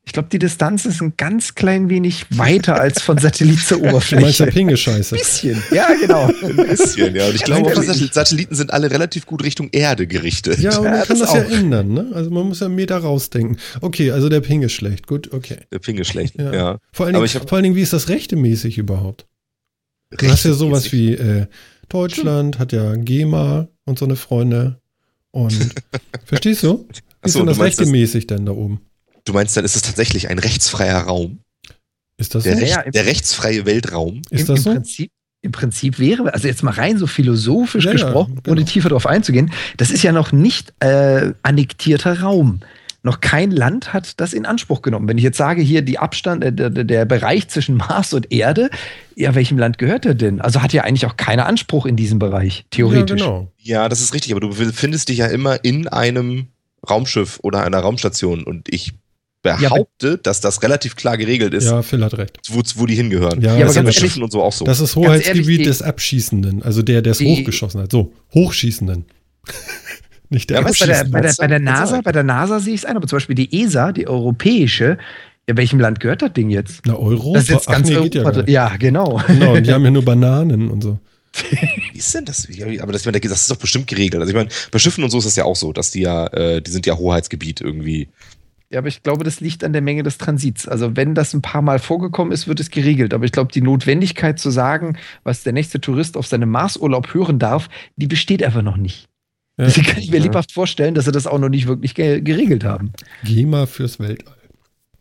Ich 0.06 0.12
glaube, 0.12 0.28
die 0.30 0.38
Distanz 0.38 0.84
ist 0.84 1.00
ein 1.00 1.14
ganz 1.16 1.54
klein 1.54 1.88
wenig 1.88 2.26
weiter 2.30 2.78
als 2.78 3.00
von 3.00 3.18
Satellit 3.18 3.60
zur 3.60 3.78
Oberfläche. 3.82 4.16
Du 4.16 4.22
meinst 4.26 4.38
ja 4.38 4.46
Pingescheiße. 4.46 5.14
Ein 5.14 5.18
bisschen, 5.18 5.62
ja, 5.72 5.88
genau. 5.98 6.26
Ein 6.42 6.56
bisschen, 6.56 7.16
ja. 7.16 7.26
Und 7.26 7.34
ich 7.34 7.42
glaube, 7.42 7.74
auch, 7.74 7.82
Satelliten 7.82 8.54
sind 8.54 8.72
alle 8.72 8.90
relativ 8.90 9.24
gut 9.26 9.42
Richtung 9.42 9.70
Erde 9.72 10.06
gerichtet. 10.06 10.58
Ja, 10.58 10.72
aber 10.72 10.84
man 10.84 10.94
ja, 10.94 11.04
kann 11.04 11.18
das, 11.18 11.32
das 11.32 11.50
ja 11.50 11.58
ändern, 11.58 11.92
ne? 11.92 12.12
Also 12.14 12.30
man 12.30 12.46
muss 12.46 12.60
ja 12.60 12.66
einen 12.66 12.74
Meter 12.74 12.98
rausdenken. 12.98 13.58
Okay, 13.80 14.10
also 14.10 14.28
der 14.28 14.40
Ping 14.40 14.62
ist 14.62 14.72
schlecht. 14.72 15.06
Gut, 15.06 15.32
okay. 15.32 15.58
Der 15.72 15.78
Ping 15.78 15.96
ist 15.96 16.08
schlecht, 16.08 16.38
ja. 16.38 16.52
ja. 16.52 16.78
Vor, 16.92 17.06
allen 17.06 17.14
Dingen, 17.14 17.28
vor 17.28 17.52
allen 17.52 17.62
Dingen, 17.62 17.76
wie 17.76 17.82
ist 17.82 17.92
das 17.92 18.08
rechtemäßig 18.08 18.76
überhaupt? 18.78 19.26
Du 20.10 20.28
hast 20.28 20.44
ja 20.44 20.52
sowas 20.52 20.92
wie 20.92 21.14
äh, 21.14 21.46
Deutschland, 21.88 22.58
hat 22.58 22.72
ja 22.72 22.94
GEMA 22.94 23.68
und 23.84 23.98
so 23.98 24.04
eine 24.04 24.16
Freunde. 24.16 24.80
Und 25.30 25.74
verstehst 26.24 26.62
du? 26.62 26.86
Wie 27.22 27.26
ist 27.28 27.36
denn 27.36 27.46
das 27.46 27.58
rechtemäßig 27.58 28.26
denn 28.26 28.46
da 28.46 28.52
oben? 28.52 28.80
Du 29.24 29.32
meinst, 29.32 29.56
dann 29.56 29.64
ist 29.64 29.76
es 29.76 29.82
tatsächlich 29.82 30.28
ein 30.28 30.38
rechtsfreier 30.38 30.98
Raum? 30.98 31.40
Ist 32.16 32.34
das 32.34 32.44
der, 32.44 32.56
so? 32.56 32.60
Recht, 32.60 32.94
der 32.94 33.06
rechtsfreie 33.06 33.66
Weltraum? 33.66 34.22
Ist 34.30 34.48
das 34.48 34.58
Im, 34.58 34.62
so? 34.62 34.72
Prinzip, 34.72 35.10
Im 35.42 35.52
Prinzip 35.52 35.98
wäre, 35.98 36.32
also 36.32 36.46
jetzt 36.46 36.62
mal 36.62 36.72
rein 36.72 36.98
so 36.98 37.06
philosophisch 37.06 37.86
ja, 37.86 37.92
gesprochen, 37.92 38.34
ja, 38.34 38.40
genau. 38.42 38.52
ohne 38.52 38.64
tiefer 38.64 38.90
darauf 38.90 39.06
einzugehen, 39.06 39.50
das 39.76 39.90
ist 39.90 40.02
ja 40.02 40.12
noch 40.12 40.32
nicht 40.32 40.72
äh, 40.80 41.32
annektierter 41.42 42.20
Raum. 42.20 42.60
Noch 43.02 43.20
kein 43.20 43.50
Land 43.50 43.92
hat 43.92 44.18
das 44.18 44.32
in 44.32 44.46
Anspruch 44.46 44.80
genommen. 44.80 45.06
Wenn 45.08 45.18
ich 45.18 45.24
jetzt 45.24 45.36
sage, 45.36 45.60
hier 45.60 45.82
die 45.82 45.98
Abstand, 45.98 46.42
äh, 46.42 46.52
der, 46.52 46.70
der 46.70 47.04
Bereich 47.04 47.48
zwischen 47.48 47.76
Mars 47.76 48.14
und 48.14 48.32
Erde, 48.32 48.70
ja, 49.16 49.34
welchem 49.34 49.58
Land 49.58 49.78
gehört 49.78 50.06
er 50.06 50.14
denn? 50.14 50.40
Also 50.40 50.62
hat 50.62 50.72
ja 50.72 50.84
eigentlich 50.84 51.06
auch 51.06 51.16
keinen 51.16 51.40
Anspruch 51.40 51.86
in 51.86 51.96
diesem 51.96 52.18
Bereich, 52.18 52.64
theoretisch. 52.70 53.20
Ja, 53.20 53.26
genau. 53.26 53.52
ja, 53.58 53.88
das 53.88 54.00
ist 54.00 54.14
richtig, 54.14 54.32
aber 54.32 54.40
du 54.40 54.48
befindest 54.50 55.08
dich 55.08 55.18
ja 55.18 55.26
immer 55.26 55.64
in 55.64 55.88
einem 55.88 56.46
Raumschiff 56.88 57.40
oder 57.42 57.62
einer 57.62 57.78
Raumstation 57.78 58.44
und 58.44 58.72
ich 58.72 58.92
behaupte, 59.44 60.08
ja, 60.08 60.16
dass 60.16 60.40
das 60.40 60.62
relativ 60.62 60.96
klar 60.96 61.16
geregelt 61.16 61.54
ist. 61.54 61.66
Ja, 61.66 61.82
Phil 61.82 62.02
hat 62.02 62.16
recht. 62.18 62.38
Wo, 62.48 62.62
wo 62.76 62.86
die 62.86 62.94
hingehören. 62.94 63.40
Ja, 63.40 63.56
ja 63.56 63.66
aber 63.66 63.74
ganz 63.74 63.94
Schiffen 63.94 64.22
und 64.22 64.32
so 64.32 64.42
auch 64.42 64.52
so. 64.52 64.64
Das 64.64 64.80
ist 64.80 64.96
Hoheitsgebiet 64.96 65.60
ehrlich, 65.60 65.66
des 65.66 65.82
Abschießenden, 65.82 66.62
also 66.62 66.82
der, 66.82 67.02
der 67.02 67.12
es 67.12 67.20
hochgeschossen 67.20 67.82
hat. 67.82 67.92
So, 67.92 68.12
Hochschießenden. 68.32 69.04
Nicht 70.30 70.50
der 70.50 70.58
ja, 70.58 70.62
bei, 70.62 70.72
der, 70.72 71.04
bei, 71.04 71.20
der, 71.20 71.34
bei 71.38 71.46
der 71.46 71.60
NASA, 71.60 72.00
bei 72.00 72.10
der 72.10 72.24
NASA 72.24 72.58
sehe 72.58 72.74
ich 72.74 72.80
es 72.80 72.84
ein, 72.86 72.96
aber 72.96 73.06
zum 73.06 73.16
Beispiel 73.16 73.36
die 73.36 73.62
ESA, 73.62 73.92
die 73.92 74.08
europäische, 74.08 74.98
Ja, 75.46 75.56
welchem 75.56 75.78
Land 75.78 76.00
gehört 76.00 76.22
das 76.22 76.32
Ding 76.32 76.48
jetzt? 76.48 76.80
Na, 76.86 76.96
Europa? 76.96 77.38
Das 77.38 77.44
ist 77.44 77.50
jetzt 77.50 77.66
ganz 77.66 77.88
Ach, 77.88 77.90
nee, 77.90 78.18
Europa. 78.18 78.40
Ja, 78.46 78.68
ja, 78.70 78.76
genau. 78.78 79.20
Genau, 79.26 79.54
und 79.54 79.66
die 79.66 79.72
haben 79.72 79.84
ja 79.84 79.90
nur 79.90 80.04
Bananen 80.04 80.70
und 80.70 80.82
so. 80.82 80.98
Wie 81.92 81.98
ist 81.98 82.14
denn 82.14 82.24
das? 82.24 82.48
Aber 82.80 82.92
das, 82.92 83.02
das 83.02 83.40
ist 83.40 83.50
doch 83.50 83.56
bestimmt 83.56 83.86
geregelt. 83.86 84.20
Also 84.20 84.30
ich 84.30 84.36
meine, 84.36 84.48
bei 84.70 84.78
Schiffen 84.78 85.04
und 85.04 85.10
so 85.10 85.18
ist 85.18 85.26
das 85.26 85.36
ja 85.36 85.44
auch 85.44 85.56
so, 85.56 85.72
dass 85.72 85.90
die 85.90 86.00
ja, 86.00 86.26
äh, 86.28 86.62
die 86.62 86.70
sind 86.70 86.86
ja 86.86 86.96
Hoheitsgebiet 86.96 87.60
irgendwie. 87.60 88.08
Ja, 88.74 88.80
aber 88.80 88.88
ich 88.88 89.04
glaube, 89.04 89.22
das 89.22 89.38
liegt 89.38 89.62
an 89.62 89.72
der 89.72 89.82
Menge 89.82 90.02
des 90.02 90.18
Transits. 90.18 90.66
Also 90.66 90.96
wenn 90.96 91.14
das 91.14 91.32
ein 91.32 91.42
paar 91.42 91.62
Mal 91.62 91.78
vorgekommen 91.78 92.32
ist, 92.32 92.48
wird 92.48 92.58
es 92.58 92.70
geregelt. 92.70 93.14
Aber 93.14 93.24
ich 93.24 93.30
glaube, 93.30 93.52
die 93.52 93.60
Notwendigkeit 93.60 94.40
zu 94.40 94.50
sagen, 94.50 94.98
was 95.22 95.44
der 95.44 95.52
nächste 95.52 95.80
Tourist 95.80 96.16
auf 96.16 96.26
seinem 96.26 96.50
Marsurlaub 96.50 97.14
hören 97.14 97.38
darf, 97.38 97.68
die 97.94 98.08
besteht 98.08 98.42
einfach 98.42 98.62
noch 98.62 98.76
nicht. 98.76 99.06
Ja. 99.58 99.70
Sie 99.70 99.82
kann 99.82 100.00
ich 100.00 100.10
mir 100.10 100.16
ja. 100.16 100.24
lebhaft 100.24 100.50
vorstellen, 100.50 100.96
dass 100.96 101.04
sie 101.04 101.12
das 101.12 101.28
auch 101.28 101.38
noch 101.38 101.50
nicht 101.50 101.68
wirklich 101.68 101.94
ge 101.94 102.20
geregelt 102.20 102.64
haben. 102.64 102.90
Geh 103.22 103.46
mal 103.46 103.68
fürs 103.68 104.00
Weltall. 104.00 104.34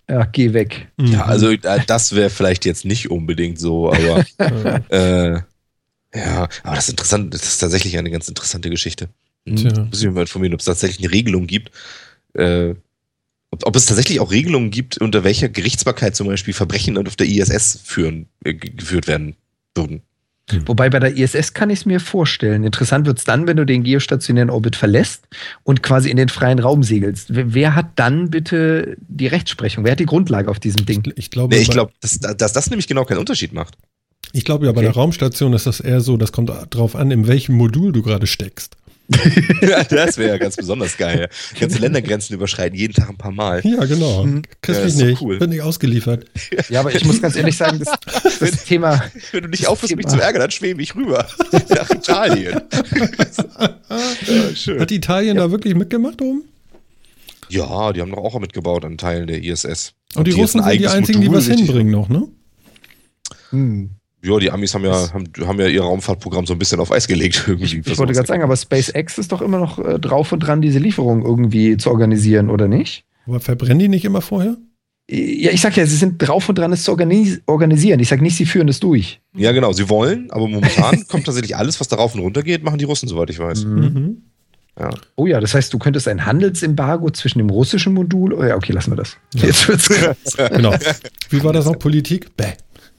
Ja, 0.08 0.26
geh 0.26 0.54
weg. 0.54 0.90
Ja, 1.02 1.26
also 1.26 1.50
äh, 1.50 1.80
das 1.88 2.14
wäre 2.14 2.30
vielleicht 2.30 2.66
jetzt 2.66 2.86
nicht 2.86 3.10
unbedingt 3.10 3.58
so, 3.58 3.92
aber 3.92 4.24
äh, 4.90 5.42
ja, 6.14 6.48
aber 6.62 6.76
das 6.76 6.84
ist 6.84 6.92
interessant, 6.92 7.34
das 7.34 7.42
ist 7.42 7.58
tatsächlich 7.58 7.98
eine 7.98 8.12
ganz 8.12 8.30
interessante 8.30 8.70
Geschichte. 8.70 9.10
Hm. 9.48 9.88
Muss 9.90 10.00
ich 10.00 10.06
mir 10.06 10.12
mal 10.12 10.22
informieren, 10.22 10.54
ob 10.54 10.60
es 10.60 10.68
tatsächlich 10.68 11.00
eine 11.00 11.12
Regelung 11.12 11.48
gibt, 11.48 11.72
äh, 12.36 12.76
ob, 13.54 13.66
ob, 13.66 13.76
es 13.76 13.86
tatsächlich 13.86 14.20
auch 14.20 14.32
Regelungen 14.32 14.72
gibt, 14.72 14.98
unter 14.98 15.24
welcher 15.24 15.48
Gerichtsbarkeit 15.48 16.16
zum 16.16 16.28
Beispiel 16.28 16.54
Verbrechen 16.54 16.98
auf 16.98 17.16
der 17.16 17.28
ISS 17.28 17.80
führen, 17.84 18.28
äh, 18.44 18.54
geführt 18.54 19.08
werden 19.08 19.36
würden. 19.76 20.02
Hm. 20.50 20.68
Wobei 20.68 20.90
bei 20.90 21.00
der 21.00 21.16
ISS 21.16 21.54
kann 21.54 21.70
ich 21.70 21.80
es 21.80 21.86
mir 21.86 22.00
vorstellen. 22.00 22.64
Interessant 22.64 23.06
wird 23.06 23.20
es 23.20 23.24
dann, 23.24 23.48
wenn 23.48 23.56
du 23.56 23.66
den 23.66 23.84
geostationären 23.84 24.50
Orbit 24.50 24.76
verlässt 24.76 25.28
und 25.64 25.84
quasi 25.84 26.10
in 26.10 26.18
den 26.18 26.30
freien 26.30 26.60
Raum 26.60 26.84
segelst. 26.84 27.28
Wer 27.30 27.76
hat 27.76 27.92
dann 27.96 28.30
bitte 28.30 28.98
die 29.00 29.28
Rechtsprechung? 29.28 29.86
Wer 29.86 29.94
hat 29.94 30.00
die 30.00 30.06
Grundlage 30.06 30.50
auf 30.50 30.60
diesem 30.60 30.86
Ding? 30.86 31.14
Ich 31.16 31.32
glaube, 31.32 31.56
nee, 31.56 31.62
ich 31.62 31.70
glaube 31.70 31.94
dass, 32.02 32.20
dass 32.20 32.52
das 32.52 32.70
nämlich 32.70 32.88
genau 32.88 33.06
keinen 33.06 33.20
Unterschied 33.20 33.54
macht. 33.54 33.78
Ich 34.34 34.44
glaube 34.46 34.66
ja, 34.66 34.72
bei 34.72 34.80
okay. 34.80 34.88
der 34.88 34.96
Raumstation 34.96 35.54
ist 35.54 35.68
das 35.68 35.80
eher 35.80 36.02
so, 36.02 36.18
das 36.18 36.32
kommt 36.32 36.50
darauf 36.50 36.96
an, 36.96 37.12
in 37.12 37.28
welchem 37.28 37.56
Modul 37.56 37.92
du 37.92 38.02
gerade 38.02 38.26
steckst. 38.28 38.76
ja, 39.62 39.84
das 39.84 40.18
wäre 40.18 40.30
ja 40.30 40.38
ganz 40.38 40.56
besonders 40.56 40.96
geil. 40.98 41.28
Ganze 41.60 41.80
Ländergrenzen 41.80 42.36
überschreiten, 42.36 42.78
jeden 42.78 42.94
Tag 42.94 43.10
ein 43.10 43.18
paar 43.18 43.32
Mal. 43.32 43.62
Ja, 43.64 43.84
genau. 43.86 44.24
Mhm. 44.24 44.44
Kriegst 44.62 44.80
ja, 44.80 44.86
mich 44.86 44.96
nicht. 44.96 45.22
Cool. 45.22 45.40
Bin 45.40 45.50
nicht 45.50 45.62
ausgeliefert. 45.62 46.26
Ja, 46.70 46.80
aber 46.80 46.96
ich 46.96 47.04
muss 47.04 47.22
ganz 47.22 47.36
ehrlich 47.36 47.58
sagen, 47.58 47.80
das, 47.80 47.94
das 48.24 48.42
wenn, 48.42 48.52
Thema. 48.52 49.04
Wenn 49.32 49.44
du 49.44 49.50
nicht 49.50 49.68
aufhörst, 49.68 49.96
mich 49.96 50.08
zu 50.08 50.20
ärgern, 50.20 50.42
dann 50.42 50.52
schwebe 50.52 50.82
ich 50.82 50.96
rüber 50.96 51.28
nach 51.70 51.90
Italien. 51.90 52.62
ja, 54.28 54.56
schön. 54.56 54.80
Hat 54.80 54.92
Italien 54.92 55.36
ja. 55.36 55.44
da 55.44 55.52
wirklich 55.52 55.76
mitgemacht 55.76 56.22
oben? 56.22 56.44
Ja, 57.50 57.92
die 57.92 58.02
haben 58.02 58.12
doch 58.12 58.18
auch 58.18 58.40
mitgebaut 58.40 58.86
an 58.86 58.98
Teilen 58.98 59.28
der 59.28 59.44
ISS. 59.44 59.94
Und, 60.14 60.20
Und 60.20 60.28
die, 60.28 60.32
die 60.32 60.40
Russen 60.40 60.64
sind 60.64 60.80
die 60.80 60.88
einzigen, 60.88 61.20
Modul, 61.20 61.42
die 61.42 61.50
was 61.50 61.58
hinbringen 61.58 61.92
noch, 61.92 62.08
ne? 62.08 62.28
Hm. 63.50 63.92
Ja, 64.24 64.40
die 64.40 64.52
Amis 64.52 64.74
haben 64.74 64.86
ja, 64.86 65.12
haben, 65.14 65.26
haben 65.46 65.60
ja 65.60 65.68
ihr 65.68 65.82
Raumfahrtprogramm 65.82 66.46
so 66.46 66.54
ein 66.54 66.60
bisschen 66.60 66.80
auf 66.80 66.92
Eis 66.92 67.08
gelegt 67.08 67.44
irgendwie. 67.48 67.82
Ich, 67.86 67.98
wollte 67.98 68.14
gerade 68.14 68.28
sagen, 68.28 68.42
aber 68.42 68.56
SpaceX 68.56 69.18
ist 69.18 69.32
doch 69.32 69.42
immer 69.42 69.60
noch 69.60 69.80
äh, 69.80 70.00
drauf 70.00 70.32
und 70.32 70.40
dran, 70.40 70.62
diese 70.62 70.80
Lieferung 70.80 71.26
irgendwie 71.26 71.76
zu 71.78 71.90
organisieren, 71.90 72.50
oder 72.50 72.68
nicht? 72.68 73.06
Aber 73.28 73.40
verbrennen 73.40 73.80
die 73.80 73.90
nicht 73.90 74.06
immer 74.06 74.22
vorher? 74.22 74.58
Ja, 75.10 75.52
ich 75.52 75.60
sag 75.60 75.76
ja, 75.76 75.86
sie 75.86 75.98
sind 75.98 76.18
drauf 76.18 76.48
und 76.48 76.58
dran, 76.58 76.72
es 76.72 76.84
zu 76.84 76.92
organis 76.92 77.42
organisieren. 77.46 78.00
Ich 78.00 78.08
sag 78.08 78.22
nicht, 78.22 78.38
sie 78.38 78.46
führen 78.46 78.70
es 78.70 78.80
durch. 78.80 79.20
Ja, 79.36 79.52
genau, 79.52 79.74
sie 79.74 79.90
wollen, 79.90 80.32
aber 80.32 80.48
momentan 80.48 81.06
kommt 81.10 81.26
tatsächlich 81.26 81.58
alles, 81.58 81.82
was 81.82 81.90
darauf 81.90 82.16
und 82.16 82.22
runter 82.22 82.42
geht, 82.42 82.64
machen 82.64 82.78
die 82.78 82.86
Russen, 82.86 83.10
soweit 83.10 83.30
ich 83.30 83.40
weiß. 83.40 83.66
Mhm. 83.66 83.80
mhm. 83.80 84.18
Ja. 84.80 84.90
Oh 85.16 85.28
ja, 85.28 85.40
das 85.40 85.54
heißt, 85.54 85.72
du 85.72 85.78
könntest 85.78 86.08
ein 86.08 86.26
Handelsembargo 86.26 87.12
zwischen 87.12 87.38
dem 87.38 87.52
russischen 87.52 87.94
Modul. 87.94 88.34
Oh 88.34 88.44
ja, 88.44 88.56
okay, 88.56 88.72
lassen 88.72 88.92
wir 88.92 88.96
das. 88.96 89.18
Ja. 89.36 89.46
Jetzt 89.46 89.68
wird's 89.68 89.88
krass. 89.88 90.18
genau. 90.52 90.74
Wie 91.30 91.44
war 91.44 91.54
das 91.54 91.66
noch? 91.66 91.78
Politik? 91.78 92.36
Bäh. 92.36 92.54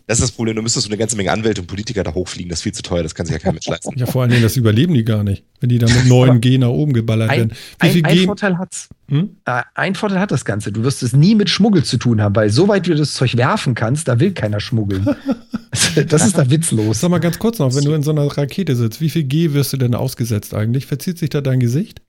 Das 0.07 0.19
ist 0.19 0.25
das 0.25 0.33
Problem, 0.33 0.55
du 0.55 0.63
müsstest 0.63 0.85
so 0.85 0.91
eine 0.91 0.99
ganze 0.99 1.17
Menge 1.17 1.33
Anwälte 1.33 1.63
und 1.63 1.67
Politiker 1.67 2.05
da 2.05 2.13
hochfliegen, 2.13 2.51
das 2.51 2.59
ist 2.59 2.63
viel 2.65 2.73
zu 2.73 2.83
teuer, 2.83 3.03
das 3.03 3.15
kann 3.15 3.25
sich 3.25 3.33
ja 3.33 3.39
keiner 3.39 3.55
mitschleifen. 3.55 3.95
Ja, 3.97 4.07
vor 4.07 4.23
allen 4.23 4.31
Dingen, 4.31 4.43
das 4.43 4.57
überleben 4.57 4.93
die 4.93 5.05
gar 5.05 5.25
nicht, 5.25 5.45
wenn 5.61 5.71
die 5.71 5.79
da 5.79 5.87
mit 5.87 5.97
9G 6.05 6.59
nach 6.59 6.69
oben 6.69 6.93
geballert 6.93 7.31
ein, 7.31 7.39
werden. 7.39 7.53
Wie 7.81 8.05
ein, 8.05 8.05
ein 8.05 8.27
Vorteil 8.27 8.59
hat's. 8.59 8.89
Hm? 9.09 9.37
Äh, 9.47 9.63
ein 9.75 9.95
Vorteil 9.95 10.21
hat 10.21 10.31
das 10.31 10.45
Ganze, 10.45 10.73
du 10.73 10.83
wirst 10.83 11.03
es 11.03 11.15
nie 11.15 11.35
mit 11.35 11.49
Schmuggel 11.49 11.85
zu 11.85 11.97
tun 11.97 12.21
haben, 12.21 12.37
weil 12.37 12.51
soweit 12.51 12.87
du 12.87 12.95
das 12.95 13.15
Zeug 13.15 13.37
werfen 13.37 13.75
kannst, 13.75 14.09
da 14.09 14.21
will 14.21 14.33
keiner 14.33 14.61
schmuggeln. 14.61 15.07
das 16.09 16.27
ist 16.27 16.37
da 16.37 16.51
witzlos. 16.51 17.01
Sag 17.01 17.11
mal 17.11 17.19
ganz 17.19 17.39
kurz 17.39 17.59
noch, 17.59 17.75
wenn 17.75 17.85
du 17.85 17.95
in 17.95 18.03
so 18.03 18.11
einer 18.11 18.27
Rakete 18.27 18.77
sitzt, 18.77 19.01
wie 19.01 19.11
viel 19.11 19.25
G 19.25 19.55
wirst 19.55 19.73
du 19.73 19.79
denn 19.79 19.95
ausgesetzt 19.95 20.55
eigentlich? 20.55 20.87
Verzieht 20.87 21.19
sich 21.19 21.31
da 21.31 21.41
dein 21.41 21.61
Gesicht? 21.61 22.03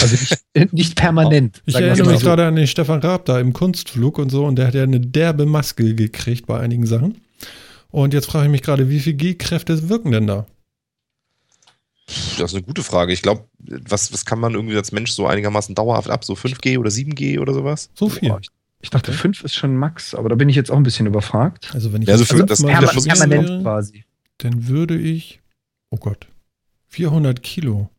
Also 0.00 0.16
nicht, 0.16 0.72
nicht 0.72 0.96
permanent. 0.96 1.62
Ich 1.66 1.74
erinnere 1.74 2.10
mich 2.10 2.20
so. 2.20 2.26
gerade 2.26 2.46
an 2.46 2.56
den 2.56 2.66
Stefan 2.66 3.00
Raab 3.00 3.24
da 3.24 3.40
im 3.40 3.52
Kunstflug 3.52 4.18
und 4.18 4.30
so 4.30 4.44
und 4.44 4.56
der 4.56 4.68
hat 4.68 4.74
ja 4.74 4.82
eine 4.82 5.00
derbe 5.00 5.46
Maske 5.46 5.94
gekriegt 5.94 6.46
bei 6.46 6.60
einigen 6.60 6.86
Sachen. 6.86 7.20
Und 7.90 8.12
jetzt 8.12 8.26
frage 8.26 8.46
ich 8.46 8.50
mich 8.50 8.62
gerade, 8.62 8.90
wie 8.90 9.00
viel 9.00 9.14
G-Kräfte 9.14 9.88
wirken 9.88 10.10
denn 10.10 10.26
da? 10.26 10.46
Das 12.06 12.52
ist 12.52 12.54
eine 12.54 12.62
gute 12.62 12.82
Frage. 12.82 13.12
Ich 13.12 13.22
glaube, 13.22 13.48
was, 13.58 14.12
was 14.12 14.24
kann 14.24 14.38
man 14.38 14.54
irgendwie 14.54 14.76
als 14.76 14.92
Mensch 14.92 15.10
so 15.10 15.26
einigermaßen 15.26 15.74
dauerhaft 15.74 16.10
ab? 16.10 16.24
So 16.24 16.34
5G 16.34 16.78
oder 16.78 16.90
7G 16.90 17.40
oder 17.40 17.52
sowas? 17.52 17.90
So 17.94 18.08
viel. 18.08 18.28
Boah, 18.28 18.38
ich, 18.40 18.48
ich, 18.80 18.90
dachte, 18.90 19.10
okay. 19.10 19.20
5 19.20 19.44
ist 19.44 19.54
schon 19.54 19.76
Max, 19.76 20.14
aber 20.14 20.28
da 20.28 20.36
bin 20.36 20.48
ich 20.48 20.54
jetzt 20.54 20.70
auch 20.70 20.76
ein 20.76 20.84
bisschen 20.84 21.06
überfragt. 21.06 21.70
Also, 21.74 21.92
wenn 21.92 22.02
ich 22.02 22.08
also 22.08 22.24
für, 22.24 22.44
das, 22.44 22.60
das 22.60 23.02
permanent 23.02 23.62
quasi. 23.62 24.04
Dann 24.38 24.68
würde 24.68 24.96
ich, 24.96 25.40
oh 25.90 25.96
Gott, 25.96 26.28
400 26.88 27.42
Kilo. 27.42 27.90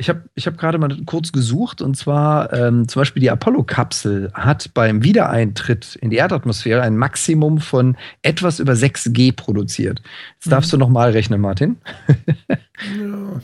Ich 0.00 0.08
habe 0.08 0.22
ich 0.34 0.46
hab 0.46 0.56
gerade 0.56 0.78
mal 0.78 0.96
kurz 1.04 1.30
gesucht 1.30 1.82
und 1.82 1.94
zwar 1.94 2.52
ähm, 2.54 2.88
zum 2.88 3.00
Beispiel 3.00 3.20
die 3.20 3.30
Apollo-Kapsel 3.30 4.30
hat 4.32 4.72
beim 4.72 5.04
Wiedereintritt 5.04 5.96
in 5.96 6.08
die 6.08 6.16
Erdatmosphäre 6.16 6.80
ein 6.80 6.96
Maximum 6.96 7.58
von 7.58 7.98
etwas 8.22 8.60
über 8.60 8.72
6G 8.72 9.36
produziert. 9.36 10.00
Jetzt 10.36 10.46
mhm. 10.46 10.50
darfst 10.50 10.72
du 10.72 10.78
nochmal 10.78 11.10
rechnen, 11.10 11.42
Martin. 11.42 11.76
ja. 12.48 13.42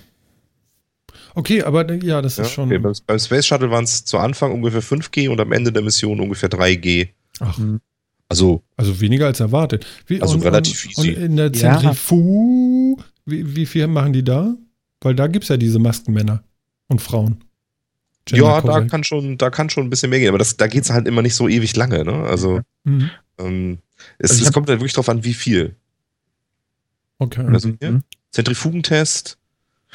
Okay, 1.35 1.63
aber 1.63 1.93
ja, 2.03 2.23
das 2.23 2.39
ist 2.39 2.39
ja, 2.39 2.45
schon. 2.47 2.69
Okay. 2.69 2.79
Beim, 2.79 2.95
beim, 3.07 3.19
Space 3.19 3.45
Shuttle 3.45 3.71
waren 3.71 3.85
es 3.85 4.07
zu 4.07 4.17
Anfang 4.17 4.53
ungefähr 4.53 4.83
5G 4.83 5.29
und 5.29 5.39
am 5.39 5.53
Ende 5.53 5.71
der 5.71 5.83
Mission 5.83 6.19
ungefähr 6.19 6.49
3G. 6.49 7.11
Ach. 7.41 7.59
Also, 8.31 8.63
also 8.79 8.99
weniger 8.99 9.27
als 9.27 9.41
erwartet. 9.41 9.87
Wie, 10.07 10.23
also 10.23 10.37
und, 10.37 10.43
relativ 10.43 10.87
easy. 10.87 11.15
Und 11.15 11.23
in 11.23 11.37
der 11.37 11.53
Zentrifuge, 11.53 13.03
ja. 13.03 13.07
wie, 13.27 13.57
wie 13.57 13.67
viel 13.67 13.87
machen 13.89 14.15
die 14.15 14.25
da? 14.25 14.55
Weil 15.07 15.15
da 15.15 15.29
gibt 15.29 15.45
es 15.45 15.51
ja 15.51 15.57
diese 15.57 15.79
Maskenmänner 15.79 16.43
und 16.89 17.01
Frauen. 17.01 17.45
ja, 18.29 18.61
da 18.61 18.81
kann, 18.87 19.05
schon, 19.05 19.39
da 19.39 19.51
kann 19.51 19.71
schon 19.71 19.87
ein 19.87 19.91
bisschen 19.91 20.11
mehr 20.11 20.19
gehen, 20.19 20.31
aber 20.31 20.39
das, 20.39 20.57
da 20.57 20.67
geht 20.67 20.83
es 20.83 20.91
halt 20.91 21.07
immer 21.07 21.23
nicht 21.23 21.37
so 21.37 21.47
ewig 21.47 21.77
lange. 21.77 22.05
Ne? 22.05 22.25
Also, 22.25 22.61
mhm. 22.83 23.11
ähm, 23.39 23.79
es, 24.19 24.33
also 24.33 24.47
es 24.47 24.53
kommt 24.53 24.69
halt 24.69 24.81
wirklich 24.81 24.95
drauf 24.95 25.09
an, 25.09 25.23
wie 25.23 25.35
viel. 25.35 25.77
Okay. 27.21 27.47
Also 27.47 27.71
hier, 27.79 27.93
mhm. 27.93 28.03
Zentrifugentest 28.33 29.39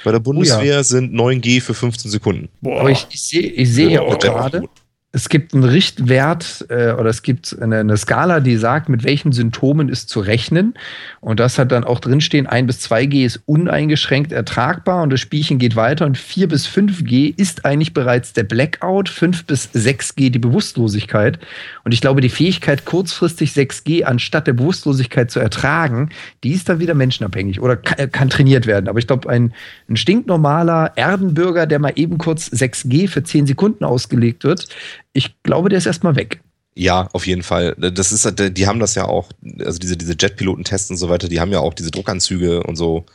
bei 0.06 0.14
der 0.14 0.20
Bundeswehr 0.20 0.62
oh 0.62 0.78
ja. 0.78 0.84
sind 0.86 1.14
9G 1.14 1.60
für 1.60 1.74
15 1.74 2.10
Sekunden. 2.10 2.48
Boah. 2.62 2.80
Aber 2.80 2.92
ich, 2.92 3.06
ich 3.10 3.22
sehe 3.22 3.42
ich 3.42 3.70
seh 3.70 3.90
ja 3.90 4.04
auch 4.04 4.18
gerade, 4.18 4.64
es 5.14 5.28
gibt 5.28 5.54
einen 5.54 5.66
Richtwert 5.66 6.66
äh, 6.70 6.92
oder 6.92 7.10
es 7.10 7.22
gibt 7.22 7.58
eine, 7.62 7.80
eine, 7.80 7.98
Skala, 7.98 8.40
die 8.40 8.56
sagt, 8.56 8.88
mit 8.88 9.04
welchen 9.04 9.34
Symptomen 9.34 9.90
ist 9.90 10.08
zu 10.08 10.22
rechnen. 10.22 10.74
Und 11.20 11.42
das 11.42 11.60
hat 11.60 11.74
dann 11.74 11.84
auch 11.84 12.00
drinstehen, 12.00 12.48
1 12.48 12.68
bis 12.68 12.90
2G 12.90 13.26
ist 13.26 13.42
uneingeschränkt 13.46 14.32
ertragbar 14.32 15.04
und 15.04 15.10
das 15.10 15.20
Spielchen 15.20 15.60
geht 15.60 15.76
weiter 15.76 16.06
und 16.06 16.18
4 16.18 16.48
bis 16.48 16.66
5G 16.66 17.38
ist 17.38 17.66
eigentlich 17.66 17.94
bereits 17.94 18.32
der 18.32 18.44
Blackout, 18.44 19.10
5 19.10 19.46
bis 19.46 19.70
6G 19.72 20.30
die 20.30 20.40
Bewusstlosigkeit. 20.40 21.40
Und 21.84 21.94
ich 21.94 22.00
glaube, 22.00 22.22
die 22.22 22.30
Fähigkeit, 22.30 22.86
kurzfristig 22.86 23.52
6G 23.52 24.04
anstatt 24.04 24.48
der 24.48 24.54
Bewusstlosigkeit 24.54 25.30
zu 25.30 25.42
ertragen, 25.42 26.10
die 26.46 26.54
ist 26.54 26.70
dann 26.70 26.80
wieder 26.80 26.94
menschenabhängig 26.94 27.60
oder 27.60 27.76
kann, 27.76 28.00
äh, 28.00 28.08
kann 28.08 28.30
trainiert 28.30 28.66
werden. 28.66 28.88
Aber 28.88 29.00
ich 29.00 29.08
glaube, 29.08 29.30
ein, 29.30 29.54
ein 29.90 29.98
stinknormaler 29.98 30.94
Erdenbürger, 30.96 31.68
der 31.68 31.80
mal 31.80 31.94
eben 31.98 32.18
kurz 32.18 32.48
6G 32.48 33.10
für 33.10 33.24
10 33.24 33.46
Sekunden 33.46 33.84
ausgelegt 33.84 34.46
wird, 34.46 34.70
ich 35.14 35.42
glaube, 35.44 35.70
der 35.70 35.78
ist 35.78 35.86
erstmal 35.86 36.16
weg. 36.16 36.42
Ja, 36.74 37.10
auf 37.12 37.28
jeden 37.28 37.44
Fall. 37.44 37.76
Das 37.78 38.12
ist, 38.12 38.34
die 38.40 38.68
haben 38.68 38.80
das 38.80 38.96
ja 38.96 39.06
auch, 39.06 39.30
also 39.60 39.78
diese, 39.78 39.98
diese 39.98 40.16
Jetpilotentests 40.18 40.90
und 40.90 40.98
so 40.98 41.10
weiter, 41.10 41.28
die 41.28 41.40
haben 41.40 41.52
ja 41.52 41.60
auch 41.60 41.74
diese 41.74 41.92
Druckanzüge 41.92 42.64
und 42.64 42.78
so, 42.78 43.06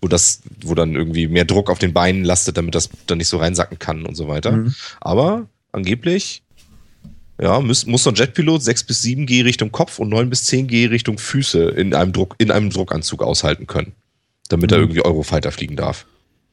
wo 0.00 0.08
das, 0.08 0.42
wo 0.62 0.74
dann 0.74 0.94
irgendwie 0.94 1.28
mehr 1.28 1.44
Druck 1.44 1.70
auf 1.70 1.78
den 1.78 1.92
Beinen 1.92 2.24
lastet, 2.24 2.56
damit 2.56 2.74
das 2.74 2.90
dann 3.06 3.18
nicht 3.18 3.28
so 3.28 3.38
reinsacken 3.38 3.78
kann 3.78 4.04
und 4.06 4.16
so 4.16 4.26
weiter. 4.28 4.52
Mhm. 4.52 4.74
Aber 5.00 5.48
angeblich, 5.72 6.42
ja, 7.40 7.60
muss, 7.60 7.86
muss 7.86 8.02
so 8.02 8.10
ein 8.10 8.16
Jetpilot 8.16 8.62
6 8.62 8.84
bis 8.84 9.02
7 9.02 9.26
G 9.26 9.42
Richtung 9.42 9.70
Kopf 9.70 9.98
und 9.98 10.08
9 10.08 10.28
bis 10.28 10.44
10 10.44 10.66
G 10.66 10.86
Richtung 10.86 11.18
Füße 11.18 11.68
in 11.70 11.94
einem 11.94 12.12
Druck, 12.12 12.34
in 12.38 12.50
einem 12.50 12.70
Druckanzug 12.70 13.22
aushalten 13.22 13.68
können, 13.68 13.92
damit 14.48 14.70
mhm. 14.70 14.74
er 14.74 14.80
irgendwie 14.80 15.04
Eurofighter 15.04 15.52
fliegen 15.52 15.76
darf. 15.76 16.06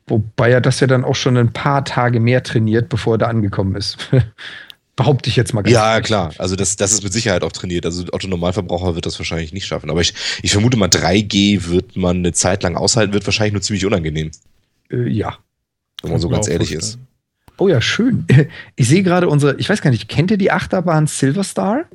Wobei 0.08 0.52
er 0.52 0.62
das 0.62 0.82
ja 0.82 0.88
dann 0.88 1.06
auch 1.06 1.16
schon 1.16 1.38
ein 1.38 1.54
paar 1.54 1.86
Tage 1.86 2.20
mehr 2.20 2.44
trainiert, 2.44 2.90
bevor 2.90 3.16
er 3.16 3.20
da 3.20 3.28
angekommen 3.28 3.76
ist. 3.76 3.98
Behaupte 4.96 5.30
ich 5.30 5.36
jetzt 5.36 5.54
mal 5.54 5.64
ganz 5.64 5.74
Ja, 5.74 6.02
klar. 6.02 6.34
Also 6.38 6.56
das, 6.56 6.76
das 6.76 6.94
ist 6.94 7.04
mit 7.04 7.12
Sicherheit 7.12 7.44
auch 7.44 7.52
trainiert. 7.52 7.86
Also 7.86 8.06
Otto 8.12 8.28
Normalverbraucher 8.28 8.94
wird 8.94 9.08
das 9.08 9.18
wahrscheinlich 9.20 9.52
nicht 9.52 9.66
schaffen. 9.66 9.90
Aber 9.90 10.02
ich, 10.02 10.14
ich 10.44 10.52
vermute 10.52 10.78
mal, 10.78 10.88
3G 10.88 11.68
wird 11.68 11.96
man 11.96 12.18
eine 12.18 12.32
Zeit 12.34 12.62
lang 12.62 12.76
aushalten, 12.76 13.14
wird 13.14 13.26
wahrscheinlich 13.26 13.54
nur 13.54 13.62
ziemlich 13.64 13.86
unangenehm. 13.86 14.30
Äh, 14.92 15.10
ja. 15.10 15.38
Wenn 16.04 16.12
man 16.12 16.20
so 16.20 16.30
ganz 16.30 16.48
ehrlich 16.48 16.72
ist. 16.72 17.00
Oh 17.58 17.68
ja, 17.68 17.82
schön. 17.82 18.26
Ich 18.76 18.88
sehe 18.88 19.04
gerade 19.04 19.30
unsere, 19.30 19.56
ich 19.58 19.70
weiß 19.70 19.82
gar 19.82 19.90
nicht, 19.90 20.08
kennt 20.10 20.30
ihr 20.30 20.38
die 20.38 20.52
Achterbahn 20.52 21.08
Silverstar? 21.08 21.86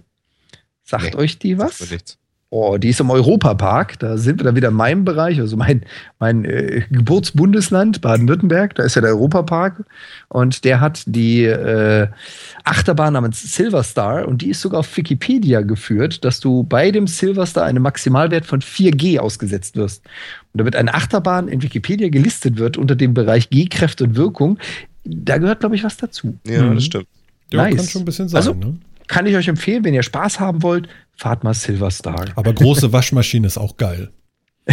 Sagt 0.83 1.15
nee, 1.15 1.15
euch 1.15 1.39
die 1.39 1.59
was? 1.59 1.79
Sagt 1.79 1.91
nichts. 1.93 2.18
Oh, 2.51 2.79
die 2.79 2.89
ist 2.89 3.01
im 3.01 3.11
Europapark. 3.11 3.99
Da 3.99 4.17
sind 4.17 4.41
wir 4.41 4.45
dann 4.45 4.57
wieder 4.57 4.69
in 4.69 4.75
meinem 4.75 5.05
Bereich, 5.05 5.39
also 5.39 5.59
mein, 5.59 5.85
mein 6.19 6.47
äh, 6.47 6.83
Geburtsbundesland, 6.91 8.01
Baden-Württemberg. 8.01 8.75
Da 8.75 8.85
ist 8.85 8.95
ja 8.95 9.03
der 9.03 9.11
Europapark. 9.11 9.85
Und 10.29 10.65
der 10.65 10.81
hat 10.81 11.03
die 11.05 11.45
äh, 11.45 12.09
Achterbahn 12.65 13.13
namens 13.13 13.43
Silverstar. 13.55 14.27
Und 14.27 14.41
die 14.41 14.49
ist 14.49 14.63
sogar 14.63 14.81
auf 14.81 14.97
Wikipedia 14.97 15.61
geführt, 15.61 16.25
dass 16.25 16.41
du 16.41 16.63
bei 16.63 16.91
dem 16.91 17.07
Silverstar 17.07 17.65
einem 17.65 17.83
Maximalwert 17.83 18.47
von 18.47 18.63
4G 18.63 19.19
ausgesetzt 19.19 19.77
wirst. 19.77 20.03
Und 20.55 20.61
damit 20.61 20.75
eine 20.75 20.95
Achterbahn 20.95 21.49
in 21.49 21.61
Wikipedia 21.61 22.09
gelistet 22.09 22.57
wird 22.57 22.79
unter 22.79 22.97
dem 22.97 23.13
Bereich 23.13 23.51
G-Kräfte 23.51 24.05
und 24.05 24.17
Wirkung, 24.17 24.59
da 25.05 25.37
gehört, 25.37 25.61
glaube 25.61 25.77
ich, 25.77 25.85
was 25.85 25.99
dazu. 25.99 26.39
Ja, 26.47 26.63
mhm. 26.63 26.77
das 26.77 26.85
stimmt. 26.85 27.07
Ja, 27.53 27.63
nice. 27.65 27.77
kann 27.77 27.87
schon 27.87 28.03
ein 28.03 28.05
bisschen 28.07 28.29
sein. 28.29 28.39
Also, 28.39 28.55
ne? 28.55 28.79
kann 29.07 29.27
ich 29.27 29.37
euch 29.37 29.49
empfehlen, 29.49 29.85
wenn 29.85 29.95
ihr 29.95 30.03
Spaß 30.03 30.39
haben 30.39 30.63
wollt, 30.63 30.89
fahrt 31.19 31.45
mal 31.45 31.53
Silverstar. 31.53 32.33
Aber 32.37 32.55
große 32.55 32.93
Waschmaschine 32.93 33.47
ist 33.47 33.59
auch 33.59 33.77
geil. 33.77 34.11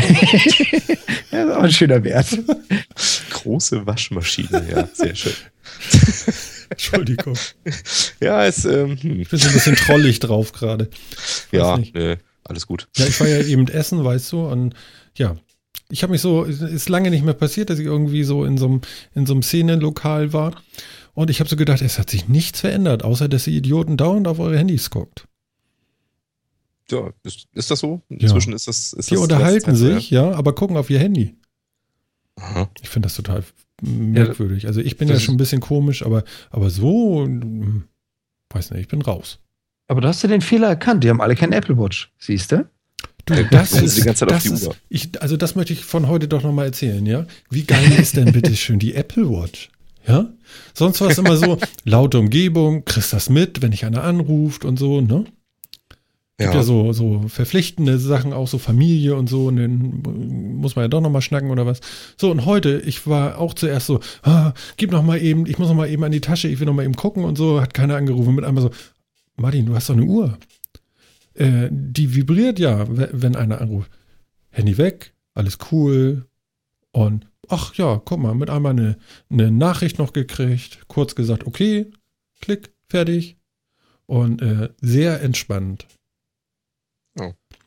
ja, 1.32 1.44
ist 1.44 1.52
auch 1.52 1.64
ein 1.64 1.72
schöner 1.72 2.04
Wert. 2.04 2.38
Große 3.32 3.86
Waschmaschine, 3.86 4.66
ja, 4.70 4.88
sehr 4.94 5.16
schön. 5.16 5.34
Entschuldigung. 6.70 7.38
Ja, 8.20 8.46
es, 8.46 8.66
ähm, 8.66 8.98
hm. 9.00 9.20
Ich 9.20 9.30
bin 9.30 9.40
so 9.40 9.48
ein 9.48 9.54
bisschen 9.54 9.76
trollig 9.76 10.20
drauf 10.20 10.52
gerade. 10.52 10.90
Ja, 11.52 11.78
nö, 11.94 12.16
alles 12.44 12.68
gut. 12.68 12.88
Ja, 12.98 13.06
ich 13.06 13.20
war 13.20 13.28
ja 13.28 13.42
eben 13.42 13.68
essen, 13.68 14.04
weißt 14.04 14.32
du, 14.32 14.48
und 14.48 14.74
ja, 15.16 15.36
ich 15.90 16.04
habe 16.04 16.12
mich 16.12 16.22
so, 16.22 16.44
ist 16.44 16.90
lange 16.90 17.10
nicht 17.10 17.24
mehr 17.24 17.34
passiert, 17.34 17.70
dass 17.70 17.80
ich 17.80 17.86
irgendwie 17.86 18.24
so 18.24 18.46
in 18.46 18.58
so 18.58 18.66
einem, 18.66 18.82
in 19.14 19.26
so 19.26 19.34
einem 19.34 19.44
Szenenlokal 19.44 20.34
war. 20.34 20.62
Und 21.14 21.30
ich 21.30 21.40
habe 21.40 21.50
so 21.50 21.56
gedacht, 21.56 21.82
es 21.82 22.00
hat 22.00 22.10
sich 22.10 22.28
nichts 22.28 22.60
verändert, 22.60 23.04
außer 23.04 23.30
dass 23.30 23.46
die 23.46 23.56
Idioten 23.56 23.96
dauernd 23.96 24.28
auf 24.28 24.40
eure 24.40 24.58
Handys 24.58 24.90
guckt. 24.90 25.28
Ja, 26.92 27.12
ist, 27.24 27.48
ist 27.54 27.72
das 27.72 27.80
so? 27.80 28.02
Inzwischen 28.10 28.52
ja. 28.52 28.56
ist 28.56 28.68
das. 28.68 28.94
Ist 28.94 29.10
die 29.10 29.16
das 29.16 29.24
unterhalten 29.24 29.76
sich, 29.76 30.12
ja, 30.12 30.32
aber 30.32 30.54
gucken 30.54 30.78
auf 30.78 30.90
ihr 30.90 31.00
Handy. 31.00 31.36
Aha. 32.38 32.70
Ich 32.82 32.90
finde 32.90 33.08
das 33.08 33.16
total 33.16 33.44
merkwürdig. 33.82 34.64
Ja, 34.64 34.70
also 34.70 34.82
ich 34.82 34.98
bin 34.98 35.08
ja 35.08 35.20
schon 35.20 35.36
ein 35.36 35.38
bisschen 35.38 35.62
komisch, 35.62 36.06
aber, 36.06 36.24
aber 36.50 36.70
so, 36.70 37.24
hm, 37.24 37.86
weiß 38.50 38.72
nicht, 38.72 38.82
ich 38.82 38.88
bin 38.88 39.02
raus. 39.02 39.40
Aber 39.88 40.02
du 40.02 40.08
hast 40.08 40.24
ja 40.24 40.30
den 40.30 40.42
Fehler 40.42 40.68
erkannt. 40.68 41.04
Die 41.04 41.10
haben 41.10 41.22
alle 41.22 41.36
kein 41.36 41.52
Apple 41.52 41.78
Watch, 41.78 42.12
siehst 42.18 42.52
du? 42.52 42.68
Du, 43.26 43.44
das 43.46 43.74
ist, 43.74 43.98
die 43.98 44.02
ganze 44.02 44.28
Zeit 44.28 44.32
das 44.32 44.52
auf 44.52 44.60
die 44.60 44.68
Uhr. 44.68 44.76
ich, 44.90 45.22
also 45.22 45.36
das 45.36 45.56
möchte 45.56 45.74
ich 45.74 45.84
von 45.84 46.08
heute 46.08 46.28
doch 46.28 46.44
nochmal 46.44 46.68
erzählen, 46.68 47.04
ja? 47.06 47.26
Wie 47.50 47.64
geil 47.64 47.92
ist 48.00 48.18
denn 48.18 48.32
bitte 48.32 48.56
schön 48.56 48.78
die 48.78 48.94
Apple 48.94 49.28
Watch? 49.30 49.72
Ja? 50.08 50.32
Sonst 50.76 51.02
war 51.02 51.10
es 51.10 51.18
immer 51.18 51.36
so, 51.36 51.58
laute 51.84 52.20
Umgebung, 52.20 52.86
kriegst 52.86 53.14
das 53.14 53.30
mit, 53.30 53.64
wenn 53.64 53.72
dich 53.72 53.86
einer 53.86 54.04
anruft 54.04 54.64
und 54.64 54.78
so, 54.78 55.02
ne? 55.02 55.26
Gibt 56.38 56.54
ja. 56.54 56.60
ja 56.60 56.64
so, 56.64 56.92
so 56.92 57.24
verpflichtende 57.30 57.98
Sachen, 57.98 58.34
auch 58.34 58.50
so 58.50 58.58
Familie 58.58 59.16
und 59.16 59.30
so, 59.30 59.48
und 59.48 59.56
dann 59.56 60.02
muss 60.60 60.76
man 60.76 60.84
ja 60.84 60.90
doch 60.90 61.00
nochmal 61.00 61.22
schnacken 61.22 61.50
oder 61.50 61.66
was. 61.66 61.80
So, 62.18 62.30
und 62.30 62.46
heute, 62.46 62.82
ich 62.82 63.08
war 63.08 63.38
auch 63.38 63.54
zuerst 63.54 63.88
so, 63.88 64.02
ah, 64.24 64.54
gib 64.76 64.92
noch 64.92 65.04
mal 65.04 65.22
eben, 65.22 65.46
ich 65.46 65.58
muss 65.60 65.70
noch 65.70 65.76
mal 65.76 65.90
eben 65.90 66.04
an 66.04 66.12
die 66.12 66.20
Tasche, 66.20 66.50
ich 66.50 66.60
will 66.60 66.66
noch 66.66 66.74
mal 66.74 66.84
eben 66.84 66.98
gucken 66.98 67.24
und 67.24 67.38
so, 67.38 67.62
hat 67.62 67.74
keiner 67.74 67.96
angerufen, 67.96 68.36
mit 68.36 68.44
einmal 68.44 68.64
so, 68.64 68.72
Martin, 69.38 69.66
du 69.66 69.76
hast 69.76 69.90
doch 69.90 69.96
eine 69.96 70.04
Uhr. 70.04 70.38
Äh, 71.36 71.70
die 71.72 72.14
vibriert 72.16 72.60
ja, 72.60 72.86
wenn 72.90 73.38
einer 73.38 73.62
anruft. 73.62 73.90
Handy 74.50 74.78
weg, 74.78 75.14
alles 75.34 75.58
cool. 75.72 76.26
Und 76.92 77.28
ach 77.48 77.76
ja, 77.76 78.02
guck 78.04 78.20
mal, 78.20 78.36
mit 78.36 78.50
einmal 78.50 78.72
eine, 78.72 78.98
eine 79.30 79.52
Nachricht 79.52 80.00
noch 80.00 80.12
gekriegt, 80.12 80.80
kurz 80.88 81.16
gesagt, 81.16 81.48
okay, 81.48 81.92
klick, 82.42 82.74
fertig. 82.90 83.38
Und 84.06 84.42
äh, 84.42 84.70
sehr 84.82 85.22
entspannt. 85.22 85.88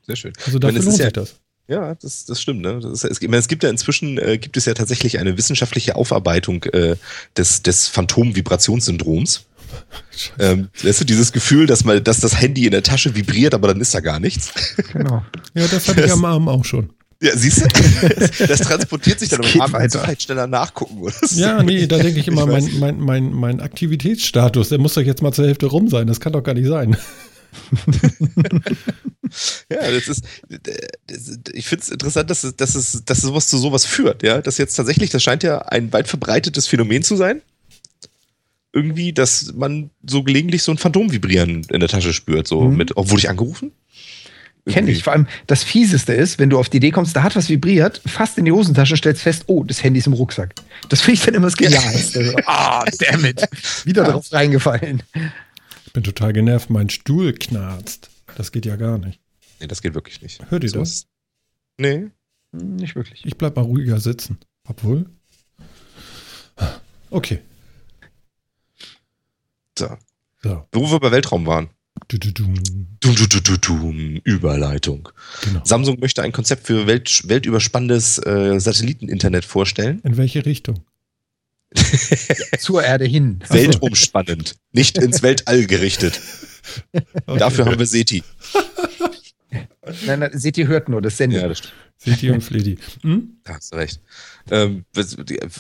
Sehr 0.08 0.16
schön. 0.16 0.32
Also 0.46 0.58
dafür 0.58 0.80
lohnt 0.80 0.96
sich 0.96 1.04
ja, 1.04 1.10
das. 1.10 1.34
Ja, 1.68 1.94
das, 1.94 2.24
das 2.24 2.40
stimmt. 2.40 2.62
Ne? 2.62 2.80
Das 2.80 3.04
es, 3.04 3.20
ich 3.20 3.28
meine, 3.28 3.40
es 3.40 3.48
gibt 3.48 3.62
ja 3.62 3.68
inzwischen 3.68 4.16
äh, 4.16 4.38
gibt 4.38 4.56
es 4.56 4.64
ja 4.64 4.72
tatsächlich 4.72 5.18
eine 5.18 5.36
wissenschaftliche 5.36 5.96
Aufarbeitung 5.96 6.64
äh, 6.64 6.96
des, 7.36 7.62
des 7.62 7.88
Phantom-Vibrationssyndroms. 7.88 9.44
Ähm, 10.38 10.70
weißt 10.82 11.02
du, 11.02 11.04
dieses 11.04 11.30
Gefühl, 11.30 11.66
dass, 11.66 11.84
mal, 11.84 12.00
dass 12.00 12.20
das 12.20 12.40
Handy 12.40 12.64
in 12.64 12.70
der 12.70 12.82
Tasche 12.82 13.14
vibriert, 13.14 13.52
aber 13.52 13.68
dann 13.68 13.80
ist 13.82 13.94
da 13.94 14.00
gar 14.00 14.18
nichts. 14.18 14.50
Genau. 14.94 15.22
Ja, 15.54 15.66
das 15.68 15.86
hatte 15.86 16.04
ich 16.04 16.10
am 16.10 16.24
Arm 16.24 16.48
auch 16.48 16.64
schon. 16.64 16.90
Ja, 17.20 17.36
siehst 17.36 17.60
du? 17.60 17.66
Das 18.46 18.60
transportiert 18.60 19.20
sich 19.20 19.28
dann 19.28 19.44
am 19.44 19.60
Abend 19.60 19.74
weiter. 19.74 20.00
vielleicht 20.00 20.22
schneller 20.22 20.46
nachgucken, 20.46 21.02
oder? 21.02 21.12
Ja, 21.32 21.62
nee, 21.62 21.86
da 21.86 21.98
denke 21.98 22.18
ich 22.18 22.28
immer, 22.28 22.46
mein, 22.46 22.66
mein, 22.78 22.98
mein, 22.98 23.32
mein 23.32 23.60
Aktivitätsstatus, 23.60 24.70
der 24.70 24.78
muss 24.78 24.94
doch 24.94 25.02
jetzt 25.02 25.20
mal 25.20 25.32
zur 25.32 25.46
Hälfte 25.46 25.66
rum 25.66 25.88
sein. 25.88 26.06
Das 26.06 26.18
kann 26.18 26.32
doch 26.32 26.42
gar 26.42 26.54
nicht 26.54 26.66
sein. 26.66 26.96
ja, 29.70 29.90
das 29.90 30.08
ist, 30.08 30.24
ich 31.52 31.66
finde 31.66 31.82
es 31.82 31.88
interessant, 31.90 32.30
dass, 32.30 32.44
es, 32.44 32.56
dass, 32.56 32.74
es, 32.74 33.04
dass 33.04 33.20
sowas 33.20 33.48
zu 33.48 33.58
sowas 33.58 33.84
führt, 33.84 34.22
ja. 34.22 34.40
Das 34.40 34.58
jetzt 34.58 34.74
tatsächlich, 34.74 35.10
das 35.10 35.22
scheint 35.22 35.42
ja 35.42 35.58
ein 35.58 35.92
weit 35.92 36.08
verbreitetes 36.08 36.66
Phänomen 36.66 37.02
zu 37.02 37.16
sein 37.16 37.42
irgendwie, 38.72 39.12
dass 39.12 39.54
man 39.54 39.90
so 40.06 40.22
gelegentlich 40.22 40.62
so 40.62 40.72
ein 40.72 40.78
Phantomvibrieren 40.78 41.64
in 41.70 41.80
der 41.80 41.88
Tasche 41.88 42.12
spürt, 42.12 42.46
so 42.46 42.62
mhm. 42.62 42.76
mit, 42.76 42.96
obwohl 42.96 43.18
ich 43.18 43.28
angerufen? 43.28 43.72
Kenne 44.66 44.90
ich. 44.90 45.02
Vor 45.02 45.14
allem 45.14 45.26
das 45.46 45.64
Fieseste 45.64 46.12
ist, 46.12 46.38
wenn 46.38 46.50
du 46.50 46.58
auf 46.58 46.68
die 46.68 46.76
Idee 46.76 46.90
kommst, 46.90 47.16
da 47.16 47.22
hat 47.22 47.36
was 47.36 47.48
vibriert, 47.48 48.02
fast 48.06 48.36
in 48.36 48.44
die 48.44 48.52
Hosentasche, 48.52 48.96
stellst 48.96 49.22
fest, 49.22 49.44
oh, 49.46 49.64
das 49.64 49.82
Handy 49.82 49.98
ist 49.98 50.06
im 50.06 50.12
Rucksack. 50.12 50.54
Das 50.90 51.00
finde 51.00 51.14
ich 51.14 51.24
dann 51.24 51.34
immer 51.34 51.46
das 51.46 51.56
Genialste. 51.56 52.36
Ah, 52.44 52.84
oh, 52.86 52.90
damn 52.98 53.24
it. 53.24 53.48
Wieder 53.84 54.02
ja. 54.02 54.10
drauf 54.10 54.30
reingefallen. 54.30 55.02
Ich 55.88 55.94
bin 55.94 56.04
total 56.04 56.34
genervt, 56.34 56.68
mein 56.68 56.90
Stuhl 56.90 57.32
knarzt. 57.32 58.10
Das 58.36 58.52
geht 58.52 58.66
ja 58.66 58.76
gar 58.76 58.98
nicht. 58.98 59.20
Nee, 59.58 59.68
das 59.68 59.80
geht 59.80 59.94
wirklich 59.94 60.20
nicht. 60.20 60.38
Hört 60.50 60.62
ihr 60.62 60.68
so 60.68 60.80
das? 60.80 61.06
Nee, 61.78 62.10
nicht 62.52 62.94
wirklich. 62.94 63.24
Ich 63.24 63.38
bleib 63.38 63.56
mal 63.56 63.62
ruhiger 63.62 63.98
sitzen. 63.98 64.36
Obwohl. 64.68 65.06
Okay. 67.08 67.38
So. 69.78 69.96
so. 70.42 70.68
Wo 70.72 70.90
wir 70.90 71.00
bei 71.00 71.10
Weltraum 71.10 71.46
waren. 71.46 71.70
Du, 72.08 72.18
du, 72.18 72.32
du. 72.32 72.44
Du, 73.00 73.14
du, 73.14 73.26
du, 73.26 73.40
du, 73.40 73.56
du. 73.56 74.20
Überleitung. 74.24 75.08
Genau. 75.42 75.64
Samsung 75.64 76.00
möchte 76.00 76.22
ein 76.22 76.32
Konzept 76.32 76.66
für 76.66 76.86
Welt, 76.86 77.22
weltüberspannendes 77.26 78.18
äh, 78.26 78.60
Satelliteninternet 78.60 79.46
vorstellen. 79.46 80.00
In 80.04 80.18
welche 80.18 80.44
Richtung? 80.44 80.84
Zur 82.58 82.82
Erde 82.82 83.04
hin. 83.04 83.40
Weltumspannend, 83.48 84.56
nicht 84.72 84.98
ins 84.98 85.22
Weltall 85.22 85.66
gerichtet. 85.66 86.20
Okay. 87.26 87.38
Dafür 87.38 87.66
haben 87.66 87.78
wir 87.78 87.86
SETI. 87.86 88.22
Nein, 90.06 90.20
nein, 90.20 90.30
SETI 90.32 90.64
hört 90.64 90.88
nur, 90.88 91.00
das 91.00 91.16
sendet. 91.16 91.42
Ja, 91.42 91.48
das 91.48 91.58
stimmt. 91.58 91.74
SETI 91.98 92.30
und 92.30 92.42
Fledi. 92.42 92.78
Hm? 93.02 93.38
Da 93.44 93.54
hast 93.54 93.72
du 93.72 93.76
recht. 93.76 94.00
Ähm, 94.50 94.84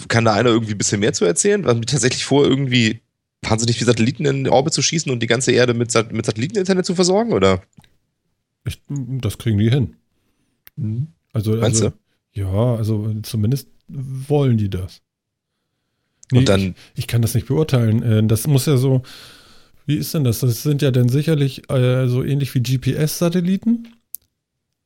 kann 0.08 0.24
da 0.24 0.34
einer 0.34 0.50
irgendwie 0.50 0.72
ein 0.72 0.78
bisschen 0.78 1.00
mehr 1.00 1.12
zu 1.12 1.24
erzählen? 1.24 1.66
Haben 1.66 1.80
die 1.80 1.86
tatsächlich 1.86 2.24
vor, 2.24 2.44
irgendwie 2.44 3.00
wahnsinnig 3.42 3.76
viele 3.76 3.86
Satelliten 3.86 4.24
in 4.24 4.44
den 4.44 4.52
Orbit 4.52 4.72
zu 4.72 4.82
schießen 4.82 5.10
und 5.10 5.20
die 5.20 5.26
ganze 5.26 5.52
Erde 5.52 5.74
mit, 5.74 5.90
Sat 5.90 6.12
mit 6.12 6.26
Satelliteninternet 6.26 6.86
zu 6.86 6.94
versorgen, 6.94 7.32
oder? 7.32 7.62
Ich, 8.64 8.80
das 8.88 9.38
kriegen 9.38 9.58
die 9.58 9.70
hin. 9.70 9.96
Mhm. 10.76 11.08
Also, 11.32 11.52
Meinst 11.52 11.82
also, 11.82 11.90
du? 11.90 12.40
Ja, 12.40 12.76
also 12.76 13.14
zumindest 13.22 13.68
wollen 13.88 14.58
die 14.58 14.70
das. 14.70 15.00
Nee, 16.32 16.40
und 16.40 16.48
dann. 16.48 16.60
Ich, 16.60 16.74
ich, 16.94 17.06
kann 17.06 17.22
das 17.22 17.34
nicht 17.34 17.46
beurteilen. 17.46 18.02
Äh, 18.02 18.26
das 18.26 18.46
muss 18.46 18.66
ja 18.66 18.76
so. 18.76 19.02
Wie 19.86 19.96
ist 19.96 20.12
denn 20.12 20.24
das? 20.24 20.40
Das 20.40 20.62
sind 20.62 20.82
ja 20.82 20.90
dann 20.90 21.08
sicherlich 21.08 21.70
äh, 21.70 22.06
so 22.08 22.22
ähnlich 22.22 22.54
wie 22.54 22.60
GPS-Satelliten. 22.60 23.88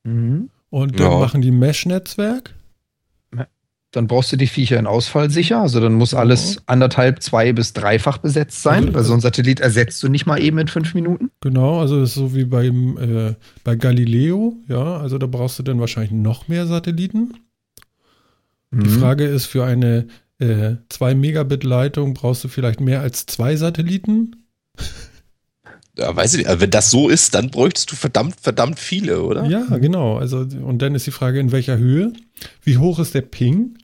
Mhm. 0.03 0.49
Und 0.69 0.99
dann 0.99 1.11
ja. 1.11 1.19
machen 1.19 1.41
die 1.41 1.51
Mesh-Netzwerk 1.51 2.53
dann 3.93 4.07
brauchst 4.07 4.31
du 4.31 4.37
die 4.37 4.47
Viecher 4.47 4.79
in 4.79 4.87
Ausfall 4.87 5.29
sicher. 5.29 5.61
Also 5.61 5.79
dann 5.79 5.93
muss 5.93 6.13
alles 6.13 6.61
anderthalb, 6.65 7.21
zwei 7.21 7.53
bis 7.53 7.73
dreifach 7.73 8.17
besetzt 8.17 8.61
sein, 8.63 8.85
also, 8.85 8.93
weil 8.93 9.03
so 9.03 9.13
ein 9.13 9.19
Satellit 9.21 9.59
ersetzt 9.59 10.01
du 10.03 10.09
nicht 10.09 10.25
mal 10.25 10.41
eben 10.41 10.57
in 10.57 10.67
fünf 10.67 10.93
Minuten. 10.95 11.29
Genau, 11.41 11.79
also 11.79 11.99
das 11.99 12.09
ist 12.09 12.15
so 12.15 12.35
wie 12.35 12.45
beim, 12.45 12.97
äh, 12.97 13.35
bei 13.63 13.75
Galileo, 13.75 14.57
ja, 14.67 14.97
also 14.97 15.17
da 15.19 15.27
brauchst 15.27 15.59
du 15.59 15.63
dann 15.63 15.79
wahrscheinlich 15.79 16.11
noch 16.11 16.47
mehr 16.47 16.65
Satelliten. 16.65 17.35
Mhm. 18.71 18.83
Die 18.83 18.89
Frage 18.89 19.25
ist, 19.25 19.45
für 19.45 19.63
eine 19.63 20.07
äh, 20.39 20.75
2 20.89 21.15
Megabit 21.15 21.63
Leitung 21.63 22.13
brauchst 22.13 22.43
du 22.43 22.47
vielleicht 22.47 22.81
mehr 22.81 23.01
als 23.01 23.25
zwei 23.25 23.55
Satelliten? 23.55 24.35
Ja, 25.97 26.15
weiß 26.15 26.33
ich 26.33 26.47
nicht, 26.47 26.59
wenn 26.59 26.71
das 26.71 26.89
so 26.89 27.07
ist, 27.07 27.35
dann 27.35 27.51
bräuchtest 27.51 27.91
du 27.91 27.95
verdammt, 27.95 28.35
verdammt 28.41 28.79
viele, 28.79 29.21
oder? 29.21 29.45
Ja, 29.45 29.77
genau. 29.77 30.17
Also, 30.17 30.39
und 30.39 30.81
dann 30.81 30.95
ist 30.95 31.05
die 31.05 31.11
Frage, 31.11 31.39
in 31.39 31.51
welcher 31.51 31.77
Höhe? 31.77 32.13
Wie 32.63 32.77
hoch 32.77 32.97
ist 32.97 33.13
der 33.13 33.21
Ping? 33.21 33.77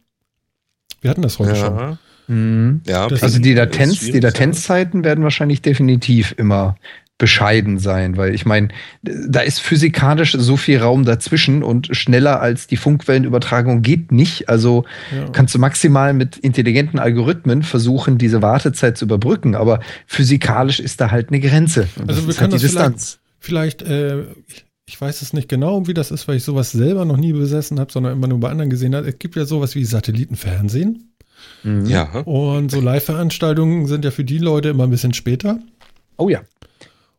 Wir 1.02 1.12
hatten 1.12 1.22
das 1.22 1.38
heute 1.38 1.56
ja. 1.56 1.56
schon. 1.56 2.36
Mhm. 2.36 2.82
Ja, 2.88 3.08
also 3.08 3.39
die 3.39 3.54
Latenz, 3.54 4.00
die 4.00 4.20
Latenzzeiten 4.20 5.04
werden 5.04 5.24
wahrscheinlich 5.24 5.62
definitiv 5.62 6.34
immer 6.38 6.76
bescheiden 7.20 7.78
sein, 7.78 8.17
weil 8.17 8.34
ich 8.34 8.45
meine, 8.45 8.70
da 9.03 9.41
ist 9.41 9.59
physikalisch 9.59 10.32
so 10.32 10.57
viel 10.57 10.80
Raum 10.80 11.03
dazwischen 11.05 11.63
und 11.63 11.89
schneller 11.91 12.41
als 12.41 12.65
die 12.65 12.78
Funkwellenübertragung 12.78 13.84
geht 13.84 14.11
nicht. 14.11 14.49
Also 14.49 14.86
ja. 15.15 15.30
kannst 15.30 15.53
du 15.53 15.59
maximal 15.59 16.13
mit 16.13 16.38
intelligenten 16.38 16.97
Algorithmen 16.97 17.61
versuchen, 17.61 18.17
diese 18.17 18.41
Wartezeit 18.41 18.97
zu 18.97 19.05
überbrücken, 19.05 19.53
aber 19.53 19.82
physikalisch 20.07 20.80
ist 20.80 21.01
da 21.01 21.11
halt 21.11 21.28
eine 21.30 21.41
Grenze. 21.41 21.88
also 22.07 22.26
wir 22.26 22.34
können 22.34 22.51
halt 22.51 22.53
das 22.53 22.61
Distanz. 22.61 23.20
vielleicht, 23.38 23.84
vielleicht 23.84 23.91
äh, 23.91 24.24
ich 24.88 24.99
weiß 24.99 25.22
es 25.22 25.34
nicht 25.34 25.49
genau, 25.49 25.88
wie 25.88 25.93
das 25.93 26.11
ist, 26.11 26.28
weil 26.28 26.38
ich 26.38 26.43
sowas 26.43 26.72
selber 26.72 27.03
noch 27.03 27.17
nie 27.17 27.34
besessen 27.34 27.80
habe, 27.82 27.91
sondern 27.91 28.13
immer 28.13 28.28
nur 28.28 28.39
bei 28.39 28.49
anderen 28.49 28.70
gesehen 28.70 28.95
habe. 28.95 29.07
Es 29.07 29.20
gibt 29.20 29.36
ja 29.36 29.45
sowas 29.45 29.76
wie 29.76 29.84
Satellitenfernsehen. 29.84 31.11
Mhm. 31.63 31.86
Ja. 31.86 32.22
Und 32.22 32.72
so 32.72 32.80
Live-Veranstaltungen 32.80 33.88
sind 33.88 34.05
ja 34.05 34.11
für 34.11 34.24
die 34.24 34.39
Leute 34.39 34.70
immer 34.70 34.86
ein 34.86 34.89
bisschen 34.89 35.13
später. 35.13 35.59
Oh 36.17 36.30
ja. 36.30 36.41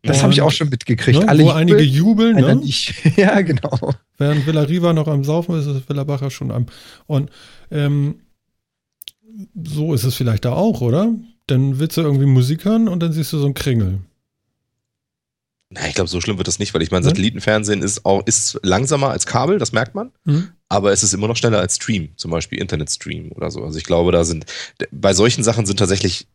Das 0.02 0.22
habe 0.22 0.32
ich 0.32 0.40
auch 0.40 0.50
schon 0.50 0.70
mitgekriegt. 0.70 1.20
Ne, 1.20 1.28
Alle 1.28 1.44
wo 1.44 1.50
einige 1.50 1.82
jubeln, 1.82 2.36
ne? 2.36 2.56
Nicht. 2.56 2.94
ja, 3.16 3.40
genau. 3.42 3.94
Während 4.16 4.46
Villa 4.46 4.62
Riva 4.62 4.92
noch 4.92 5.08
am 5.08 5.24
Saufen 5.24 5.58
ist, 5.58 5.66
ist 5.66 5.88
Villa 5.88 6.04
Bacher 6.04 6.30
schon 6.30 6.50
am. 6.50 6.66
Und 7.06 7.30
ähm, 7.70 8.20
so 9.62 9.92
ist 9.92 10.04
es 10.04 10.14
vielleicht 10.14 10.44
da 10.44 10.52
auch, 10.52 10.80
oder? 10.80 11.12
Dann 11.46 11.78
willst 11.78 11.96
du 11.96 12.02
irgendwie 12.02 12.26
Musik 12.26 12.64
hören 12.64 12.88
und 12.88 13.02
dann 13.02 13.12
siehst 13.12 13.32
du 13.32 13.38
so 13.38 13.44
einen 13.44 13.54
Kringel. 13.54 13.98
Na, 15.72 15.86
ich 15.86 15.94
glaube, 15.94 16.10
so 16.10 16.20
schlimm 16.20 16.36
wird 16.36 16.48
das 16.48 16.58
nicht, 16.58 16.74
weil 16.74 16.82
ich 16.82 16.90
meine, 16.90 17.04
Satellitenfernsehen 17.04 17.82
ist 17.82 18.04
auch 18.04 18.26
ist 18.26 18.58
langsamer 18.62 19.10
als 19.10 19.26
Kabel, 19.26 19.58
das 19.58 19.72
merkt 19.72 19.94
man. 19.94 20.10
Mhm. 20.24 20.48
Aber 20.68 20.92
es 20.92 21.02
ist 21.02 21.14
immer 21.14 21.28
noch 21.28 21.36
schneller 21.36 21.60
als 21.60 21.76
Stream, 21.76 22.10
zum 22.16 22.30
Beispiel 22.30 22.58
Internetstream 22.58 23.30
oder 23.32 23.50
so. 23.50 23.62
Also 23.62 23.78
ich 23.78 23.84
glaube, 23.84 24.12
da 24.12 24.24
sind 24.24 24.46
bei 24.90 25.14
solchen 25.14 25.44
Sachen 25.44 25.66
sind 25.66 25.78
tatsächlich 25.78 26.26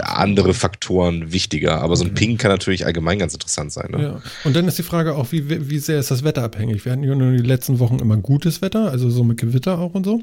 andere 0.00 0.52
Faktoren 0.54 1.32
wichtiger. 1.32 1.80
Aber 1.80 1.96
so 1.96 2.04
ein 2.04 2.10
mhm. 2.10 2.14
Ping 2.14 2.38
kann 2.38 2.50
natürlich 2.50 2.86
allgemein 2.86 3.18
ganz 3.18 3.34
interessant 3.34 3.72
sein. 3.72 3.90
Ne? 3.90 4.02
Ja. 4.02 4.22
Und 4.44 4.54
dann 4.56 4.66
ist 4.68 4.78
die 4.78 4.82
Frage 4.82 5.14
auch, 5.14 5.32
wie, 5.32 5.70
wie 5.70 5.78
sehr 5.78 6.00
ist 6.00 6.10
das 6.10 6.24
Wetter 6.24 6.42
abhängig? 6.42 6.84
Wir 6.84 6.92
hatten 6.92 7.04
ja 7.04 7.14
nur 7.14 7.32
die 7.32 7.38
letzten 7.38 7.78
Wochen 7.78 7.98
immer 7.98 8.16
gutes 8.16 8.62
Wetter, 8.62 8.90
also 8.90 9.10
so 9.10 9.24
mit 9.24 9.38
Gewitter 9.38 9.78
auch 9.78 9.94
und 9.94 10.04
so. 10.04 10.22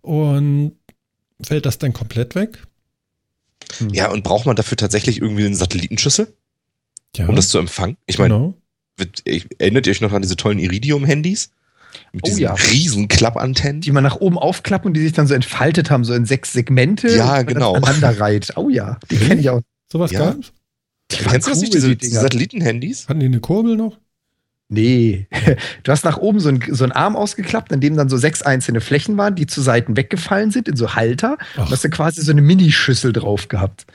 Und 0.00 0.76
fällt 1.42 1.66
das 1.66 1.78
dann 1.78 1.92
komplett 1.92 2.34
weg? 2.34 2.58
Hm. 3.78 3.90
Ja, 3.90 4.10
und 4.10 4.22
braucht 4.22 4.46
man 4.46 4.56
dafür 4.56 4.76
tatsächlich 4.76 5.20
irgendwie 5.20 5.46
eine 5.46 5.56
Satellitenschüssel? 5.56 6.32
ja. 7.16 7.26
um 7.26 7.36
das 7.36 7.48
zu 7.48 7.58
empfangen. 7.58 7.96
Ich 8.06 8.18
meine, 8.18 8.34
genau. 8.34 8.54
erinnert 9.58 9.86
ihr 9.86 9.90
euch 9.90 10.00
noch 10.00 10.12
an 10.12 10.22
diese 10.22 10.36
tollen 10.36 10.58
Iridium-Handys? 10.58 11.50
Mit 12.12 12.22
oh, 12.24 12.26
diesen 12.26 12.42
ja. 12.42 12.54
riesen 12.54 13.08
Klappantennen. 13.08 13.80
Die 13.80 13.92
man 13.92 14.04
nach 14.04 14.16
oben 14.16 14.38
aufklappen 14.38 14.88
und 14.88 14.94
die 14.94 15.02
sich 15.02 15.12
dann 15.12 15.26
so 15.26 15.34
entfaltet 15.34 15.90
haben, 15.90 16.04
so 16.04 16.14
in 16.14 16.24
sechs 16.24 16.52
Segmente. 16.52 17.08
Ja, 17.08 17.42
genau. 17.42 17.74
Aneinander 17.74 18.20
reiht. 18.20 18.52
Oh 18.56 18.68
ja, 18.68 18.98
die 19.10 19.16
kenne 19.16 19.40
ich 19.40 19.50
auch. 19.50 19.60
Sowas 19.90 20.10
ja. 20.10 20.20
gab's? 20.20 20.52
Kennst 21.08 21.46
du 21.46 21.50
das 21.50 21.60
nicht, 21.60 21.74
diese, 21.74 21.94
diese 21.94 22.20
Satellitenhandys? 22.20 23.08
Hatten 23.08 23.20
die 23.20 23.26
eine 23.26 23.40
Kurbel 23.40 23.76
noch? 23.76 23.98
Nee, 24.68 25.26
du 25.82 25.92
hast 25.92 26.04
nach 26.04 26.16
oben 26.16 26.40
so 26.40 26.48
einen, 26.48 26.62
so 26.70 26.84
einen 26.84 26.92
Arm 26.92 27.14
ausgeklappt, 27.14 27.72
in 27.72 27.80
dem 27.80 27.94
dann 27.94 28.08
so 28.08 28.16
sechs 28.16 28.40
einzelne 28.40 28.80
Flächen 28.80 29.18
waren, 29.18 29.34
die 29.34 29.46
zu 29.46 29.60
Seiten 29.60 29.98
weggefallen 29.98 30.50
sind, 30.50 30.66
in 30.66 30.76
so 30.76 30.94
Halter. 30.94 31.36
Ach. 31.56 31.66
Und 31.66 31.70
hast 31.70 31.84
du 31.84 31.90
quasi 31.90 32.22
so 32.22 32.32
eine 32.32 32.40
Minischüssel 32.40 33.12
drauf 33.12 33.48
gehabt. 33.48 33.86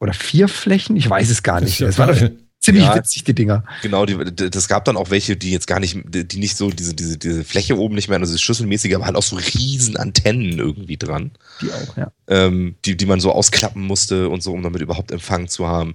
Oder 0.00 0.12
vier 0.12 0.48
Flächen? 0.48 0.96
Ich 0.96 1.08
weiß 1.08 1.30
es 1.30 1.44
gar 1.44 1.60
nicht. 1.60 1.78
Ja 1.78 1.86
es 1.86 1.98
war 1.98 2.08
doch, 2.08 2.20
Ziemlich 2.68 2.84
ja, 2.84 2.96
witzig, 2.96 3.24
die 3.24 3.34
Dinger. 3.34 3.64
Genau, 3.82 4.04
die, 4.04 4.16
das 4.34 4.68
gab 4.68 4.84
dann 4.84 4.96
auch 4.96 5.10
welche, 5.10 5.36
die 5.36 5.50
jetzt 5.50 5.66
gar 5.66 5.80
nicht, 5.80 5.98
die 6.04 6.38
nicht 6.38 6.56
so 6.56 6.70
diese, 6.70 6.94
diese, 6.94 7.16
diese 7.16 7.44
Fläche 7.44 7.78
oben 7.78 7.94
nicht 7.94 8.08
mehr, 8.08 8.18
also 8.18 8.36
schüsselmäßige, 8.36 8.94
aber 8.94 9.06
halt 9.06 9.16
auch 9.16 9.22
so 9.22 9.36
riesen 9.36 9.96
Antennen 9.96 10.58
irgendwie 10.58 10.98
dran. 10.98 11.30
Die 11.62 11.70
auch, 11.72 11.96
ja. 11.96 12.12
Ähm, 12.28 12.76
die, 12.84 12.96
die 12.96 13.06
man 13.06 13.20
so 13.20 13.32
ausklappen 13.32 13.82
musste 13.82 14.28
und 14.28 14.42
so, 14.42 14.52
um 14.52 14.62
damit 14.62 14.82
überhaupt 14.82 15.10
Empfang 15.10 15.48
zu 15.48 15.66
haben. 15.66 15.94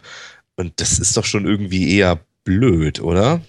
Und 0.55 0.74
das 0.78 0.97
ist 0.97 1.15
doch 1.15 1.26
schon 1.26 1.45
irgendwie 1.45 1.95
eher 1.95 2.19
blöd, 2.43 3.01
oder? 3.01 3.41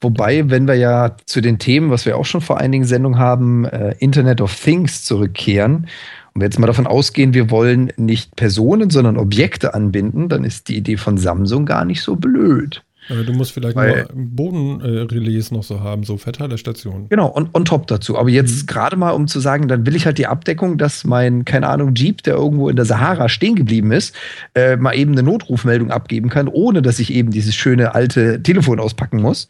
Wobei, 0.00 0.50
wenn 0.50 0.66
wir 0.66 0.74
ja 0.74 1.16
zu 1.24 1.40
den 1.40 1.58
Themen, 1.58 1.90
was 1.90 2.04
wir 2.04 2.18
auch 2.18 2.26
schon 2.26 2.40
vor 2.40 2.58
einigen 2.58 2.84
Sendungen 2.84 3.18
haben, 3.18 3.64
äh, 3.64 3.94
Internet 4.00 4.40
of 4.40 4.54
Things 4.54 5.04
zurückkehren 5.04 5.86
und 6.34 6.40
wir 6.40 6.46
jetzt 6.46 6.58
mal 6.58 6.66
davon 6.66 6.86
ausgehen, 6.86 7.32
wir 7.32 7.50
wollen 7.50 7.92
nicht 7.96 8.34
Personen, 8.34 8.90
sondern 8.90 9.16
Objekte 9.16 9.72
anbinden, 9.72 10.28
dann 10.28 10.42
ist 10.42 10.68
die 10.68 10.76
Idee 10.76 10.96
von 10.96 11.16
Samsung 11.16 11.64
gar 11.64 11.84
nicht 11.84 12.02
so 12.02 12.16
blöd. 12.16 12.82
Du 13.08 13.32
musst 13.34 13.52
vielleicht 13.52 13.76
Weil, 13.76 14.06
nur 14.14 14.24
Bodenrelais 14.30 15.50
noch 15.50 15.62
so 15.62 15.80
haben, 15.80 16.04
so 16.04 16.16
Verteilerstationen. 16.16 17.08
Genau, 17.10 17.28
und 17.28 17.54
on 17.54 17.66
top 17.66 17.86
dazu. 17.86 18.18
Aber 18.18 18.30
jetzt 18.30 18.62
mhm. 18.62 18.66
gerade 18.66 18.96
mal, 18.96 19.10
um 19.10 19.26
zu 19.26 19.40
sagen, 19.40 19.68
dann 19.68 19.84
will 19.84 19.94
ich 19.94 20.06
halt 20.06 20.16
die 20.16 20.26
Abdeckung, 20.26 20.78
dass 20.78 21.04
mein, 21.04 21.44
keine 21.44 21.68
Ahnung, 21.68 21.94
Jeep, 21.94 22.22
der 22.22 22.34
irgendwo 22.34 22.70
in 22.70 22.76
der 22.76 22.86
Sahara 22.86 23.28
stehen 23.28 23.56
geblieben 23.56 23.92
ist, 23.92 24.16
äh, 24.54 24.76
mal 24.76 24.94
eben 24.94 25.12
eine 25.12 25.22
Notrufmeldung 25.22 25.90
abgeben 25.90 26.30
kann, 26.30 26.48
ohne 26.48 26.80
dass 26.80 26.98
ich 26.98 27.12
eben 27.12 27.30
dieses 27.30 27.54
schöne 27.54 27.94
alte 27.94 28.42
Telefon 28.42 28.80
auspacken 28.80 29.20
muss 29.20 29.48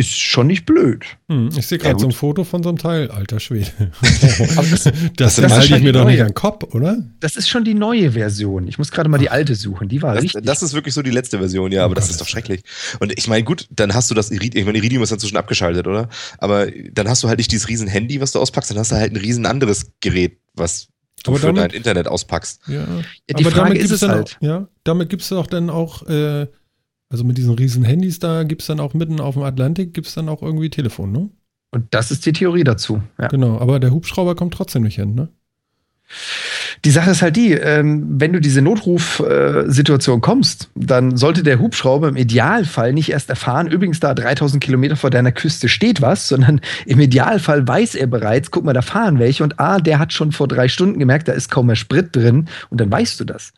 ist 0.00 0.18
schon 0.18 0.46
nicht 0.46 0.64
blöd. 0.64 1.04
Hm, 1.28 1.50
ich 1.56 1.66
sehe 1.66 1.78
gerade 1.78 1.98
so 1.98 2.06
ein 2.06 2.12
Foto 2.12 2.44
von 2.44 2.62
so 2.62 2.70
einem 2.70 2.78
Teil, 2.78 3.10
alter 3.10 3.38
Schwede. 3.38 3.70
das, 4.00 4.84
das, 5.16 5.36
das 5.36 5.52
halte 5.52 5.76
ich 5.76 5.82
mir 5.82 5.92
doch 5.92 6.06
nicht 6.06 6.20
an 6.20 6.28
den 6.28 6.34
Kopf, 6.34 6.74
oder? 6.74 6.98
Das 7.20 7.36
ist 7.36 7.48
schon 7.48 7.64
die 7.64 7.74
neue 7.74 8.12
Version. 8.12 8.66
Ich 8.66 8.78
muss 8.78 8.90
gerade 8.90 9.10
mal 9.10 9.18
die 9.18 9.28
alte 9.28 9.54
suchen. 9.54 9.88
Die 9.88 10.00
war 10.00 10.14
das, 10.14 10.24
richtig. 10.24 10.44
Das 10.44 10.62
ist 10.62 10.72
wirklich 10.72 10.94
so 10.94 11.02
die 11.02 11.10
letzte 11.10 11.38
Version, 11.38 11.70
ja, 11.70 11.84
aber 11.84 11.92
oh 11.92 11.94
das 11.94 12.08
ist 12.10 12.20
doch 12.20 12.26
schrecklich. 12.26 12.62
Und 12.98 13.12
ich 13.16 13.28
meine, 13.28 13.44
gut, 13.44 13.68
dann 13.70 13.94
hast 13.94 14.10
du 14.10 14.14
das 14.14 14.30
Iridium, 14.30 14.60
ich 14.60 14.66
meine, 14.66 14.78
Iridium 14.78 15.02
ist 15.02 15.12
inzwischen 15.12 15.36
abgeschaltet, 15.36 15.86
oder? 15.86 16.08
Aber 16.38 16.66
dann 16.70 17.08
hast 17.08 17.22
du 17.22 17.28
halt 17.28 17.38
nicht 17.38 17.52
dieses 17.52 17.68
riesen 17.68 17.86
Handy, 17.86 18.20
was 18.20 18.32
du 18.32 18.40
auspackst, 18.40 18.70
dann 18.70 18.78
hast 18.78 18.92
du 18.92 18.96
halt 18.96 19.12
ein 19.12 19.16
riesen 19.16 19.44
anderes 19.44 19.92
Gerät, 20.00 20.38
was 20.54 20.88
du 21.22 21.32
aber 21.32 21.40
für 21.40 21.46
damit, 21.46 21.62
dein 21.62 21.70
Internet 21.70 22.08
auspackst. 22.08 22.62
Ja, 22.68 22.80
ja 22.80 22.86
die 23.28 23.44
aber 23.44 23.54
Frage 23.54 23.78
ist 23.78 23.90
es 23.90 24.02
halt. 24.02 24.38
Auch, 24.40 24.42
ja, 24.42 24.68
damit 24.84 25.10
gibt 25.10 25.22
es 25.22 25.32
auch 25.32 25.46
dann 25.46 25.68
auch 25.70 26.06
äh, 26.08 26.46
also 27.10 27.24
mit 27.24 27.36
diesen 27.36 27.54
riesen 27.54 27.84
Handys 27.84 28.20
da 28.20 28.44
gibt 28.44 28.62
es 28.62 28.68
dann 28.68 28.80
auch 28.80 28.94
mitten 28.94 29.20
auf 29.20 29.34
dem 29.34 29.42
Atlantik, 29.42 29.92
gibt 29.92 30.06
es 30.06 30.14
dann 30.14 30.28
auch 30.28 30.42
irgendwie 30.42 30.70
Telefon, 30.70 31.12
ne? 31.12 31.28
Und 31.72 31.86
das 31.90 32.10
ist 32.10 32.24
die 32.26 32.32
Theorie 32.32 32.64
dazu. 32.64 33.02
Ja. 33.18 33.28
Genau, 33.28 33.58
aber 33.58 33.78
der 33.78 33.92
Hubschrauber 33.92 34.34
kommt 34.34 34.54
trotzdem 34.54 34.82
nicht 34.82 34.96
hin, 34.96 35.14
ne? 35.14 35.28
Die 36.84 36.90
Sache 36.90 37.10
ist 37.10 37.22
halt 37.22 37.36
die, 37.36 37.52
ähm, 37.52 38.20
wenn 38.20 38.32
du 38.32 38.40
diese 38.40 38.62
Notrufsituation 38.62 40.18
äh, 40.18 40.20
kommst, 40.20 40.70
dann 40.74 41.16
sollte 41.16 41.44
der 41.44 41.60
Hubschrauber 41.60 42.08
im 42.08 42.16
Idealfall 42.16 42.92
nicht 42.92 43.10
erst 43.10 43.30
erfahren, 43.30 43.68
übrigens 43.68 44.00
da 44.00 44.14
3000 44.14 44.62
Kilometer 44.62 44.96
vor 44.96 45.10
deiner 45.10 45.30
Küste 45.30 45.68
steht 45.68 46.00
was, 46.00 46.26
sondern 46.26 46.60
im 46.86 46.98
Idealfall 46.98 47.66
weiß 47.68 47.94
er 47.94 48.08
bereits, 48.08 48.50
guck 48.50 48.64
mal, 48.64 48.72
da 48.72 48.82
fahren 48.82 49.20
welche 49.20 49.44
und 49.44 49.60
ah, 49.60 49.78
der 49.78 50.00
hat 50.00 50.12
schon 50.12 50.32
vor 50.32 50.48
drei 50.48 50.68
Stunden 50.68 50.98
gemerkt, 50.98 51.28
da 51.28 51.32
ist 51.32 51.50
kaum 51.50 51.66
mehr 51.66 51.76
Sprit 51.76 52.16
drin 52.16 52.48
und 52.70 52.80
dann 52.80 52.90
weißt 52.90 53.20
du 53.20 53.24
das 53.24 53.52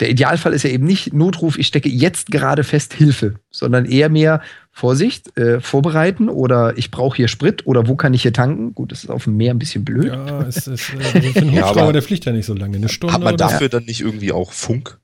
der 0.00 0.08
Idealfall 0.08 0.54
ist 0.54 0.62
ja 0.62 0.70
eben 0.70 0.86
nicht 0.86 1.12
Notruf, 1.12 1.58
ich 1.58 1.66
stecke 1.66 1.88
jetzt 1.88 2.30
gerade 2.30 2.64
fest 2.64 2.94
Hilfe, 2.94 3.34
sondern 3.50 3.84
eher 3.84 4.08
mehr 4.08 4.40
Vorsicht, 4.72 5.36
äh, 5.36 5.60
vorbereiten 5.60 6.28
oder 6.28 6.78
ich 6.78 6.90
brauche 6.90 7.16
hier 7.16 7.28
Sprit 7.28 7.66
oder 7.66 7.86
wo 7.86 7.96
kann 7.96 8.14
ich 8.14 8.22
hier 8.22 8.32
tanken? 8.32 8.74
Gut, 8.74 8.92
das 8.92 9.04
ist 9.04 9.10
auf 9.10 9.24
dem 9.24 9.36
Meer 9.36 9.52
ein 9.52 9.58
bisschen 9.58 9.84
blöd. 9.84 10.06
Ja, 10.06 10.42
es 10.42 10.66
ist 10.66 10.68
äh, 10.68 10.76
für 10.76 10.98
einen 11.38 11.52
Hubschrauber, 11.52 11.86
ja, 11.86 11.92
der 11.92 12.02
fliegt 12.02 12.24
ja 12.24 12.32
nicht 12.32 12.46
so 12.46 12.54
lange, 12.54 12.78
eine 12.78 12.88
Stunde. 12.88 13.14
Hat 13.14 13.22
man 13.22 13.36
dafür 13.36 13.68
dann 13.68 13.84
nicht 13.84 14.00
irgendwie 14.00 14.32
auch 14.32 14.52
Funk? 14.52 14.98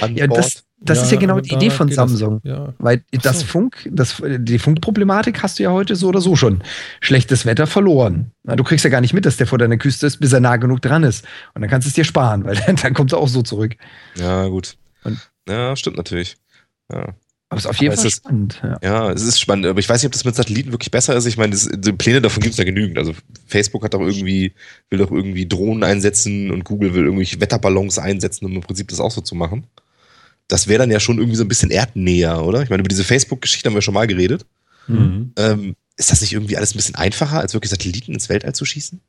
An 0.00 0.16
ja, 0.16 0.26
Bord? 0.26 0.38
das, 0.38 0.64
das 0.82 0.98
ja, 0.98 1.04
ist 1.04 1.12
ja 1.12 1.18
genau 1.18 1.40
die 1.40 1.52
Idee 1.52 1.68
von 1.68 1.90
Samsung. 1.90 2.40
Das, 2.42 2.50
ja. 2.50 2.74
Weil 2.78 3.04
das 3.22 3.40
so. 3.40 3.46
Funk, 3.46 3.86
das, 3.90 4.22
die 4.24 4.58
Funkproblematik 4.58 5.42
hast 5.42 5.58
du 5.58 5.62
ja 5.62 5.70
heute 5.70 5.94
so 5.94 6.08
oder 6.08 6.22
so 6.22 6.36
schon. 6.36 6.62
Schlechtes 7.00 7.44
Wetter 7.44 7.66
verloren. 7.66 8.32
Du 8.44 8.64
kriegst 8.64 8.84
ja 8.84 8.90
gar 8.90 9.02
nicht 9.02 9.12
mit, 9.12 9.26
dass 9.26 9.36
der 9.36 9.46
vor 9.46 9.58
deiner 9.58 9.76
Küste 9.76 10.06
ist, 10.06 10.18
bis 10.18 10.32
er 10.32 10.40
nah 10.40 10.56
genug 10.56 10.80
dran 10.80 11.02
ist. 11.02 11.26
Und 11.54 11.60
dann 11.60 11.70
kannst 11.70 11.86
du 11.86 11.90
es 11.90 11.94
dir 11.94 12.04
sparen, 12.04 12.44
weil 12.44 12.56
dann 12.82 12.94
kommt 12.94 13.12
er 13.12 13.18
auch 13.18 13.28
so 13.28 13.42
zurück. 13.42 13.76
Ja, 14.16 14.46
gut. 14.48 14.78
Und 15.04 15.18
ja, 15.46 15.76
stimmt 15.76 15.98
natürlich. 15.98 16.38
Ja. 16.90 17.14
Aber 17.50 17.58
es 17.58 17.64
ist 17.64 17.70
auf 17.70 17.76
jeden 17.78 17.92
aber 17.92 18.00
Fall 18.00 18.10
spannend. 18.10 18.62
Ja. 18.62 18.78
ja. 18.82 19.10
es 19.10 19.22
ist 19.22 19.38
spannend. 19.38 19.66
Aber 19.66 19.80
ich 19.80 19.88
weiß 19.88 20.00
nicht, 20.00 20.06
ob 20.06 20.12
das 20.12 20.24
mit 20.24 20.36
Satelliten 20.36 20.72
wirklich 20.72 20.90
besser 20.90 21.14
ist. 21.14 21.26
Ich 21.26 21.36
meine, 21.36 21.50
das, 21.50 21.68
die 21.70 21.92
Pläne 21.92 22.22
davon 22.22 22.42
gibt 22.42 22.52
es 22.52 22.58
ja 22.58 22.64
genügend. 22.64 22.96
Also 22.96 23.12
Facebook 23.46 23.84
hat 23.84 23.92
doch 23.92 24.00
irgendwie, 24.00 24.54
will 24.88 25.00
doch 25.00 25.10
irgendwie 25.10 25.46
Drohnen 25.46 25.84
einsetzen 25.84 26.50
und 26.50 26.64
Google 26.64 26.94
will 26.94 27.04
irgendwelche 27.04 27.40
Wetterballons 27.40 27.98
einsetzen, 27.98 28.46
um 28.46 28.52
im 28.52 28.60
Prinzip 28.62 28.88
das 28.88 29.00
auch 29.00 29.10
so 29.10 29.20
zu 29.20 29.34
machen 29.34 29.66
das 30.50 30.68
wäre 30.68 30.80
dann 30.80 30.90
ja 30.90 31.00
schon 31.00 31.18
irgendwie 31.18 31.36
so 31.36 31.44
ein 31.44 31.48
bisschen 31.48 31.70
erdnäher, 31.70 32.44
oder? 32.44 32.62
Ich 32.62 32.70
meine, 32.70 32.80
über 32.80 32.88
diese 32.88 33.04
Facebook-Geschichte 33.04 33.68
haben 33.68 33.74
wir 33.74 33.82
schon 33.82 33.94
mal 33.94 34.06
geredet. 34.06 34.44
Mhm. 34.88 35.32
Ähm, 35.36 35.76
ist 35.96 36.10
das 36.10 36.20
nicht 36.20 36.32
irgendwie 36.32 36.56
alles 36.56 36.74
ein 36.74 36.78
bisschen 36.78 36.96
einfacher, 36.96 37.40
als 37.40 37.54
wirklich 37.54 37.70
Satelliten 37.70 38.12
ins 38.12 38.28
Weltall 38.28 38.54
zu 38.54 38.64
schießen? 38.64 39.00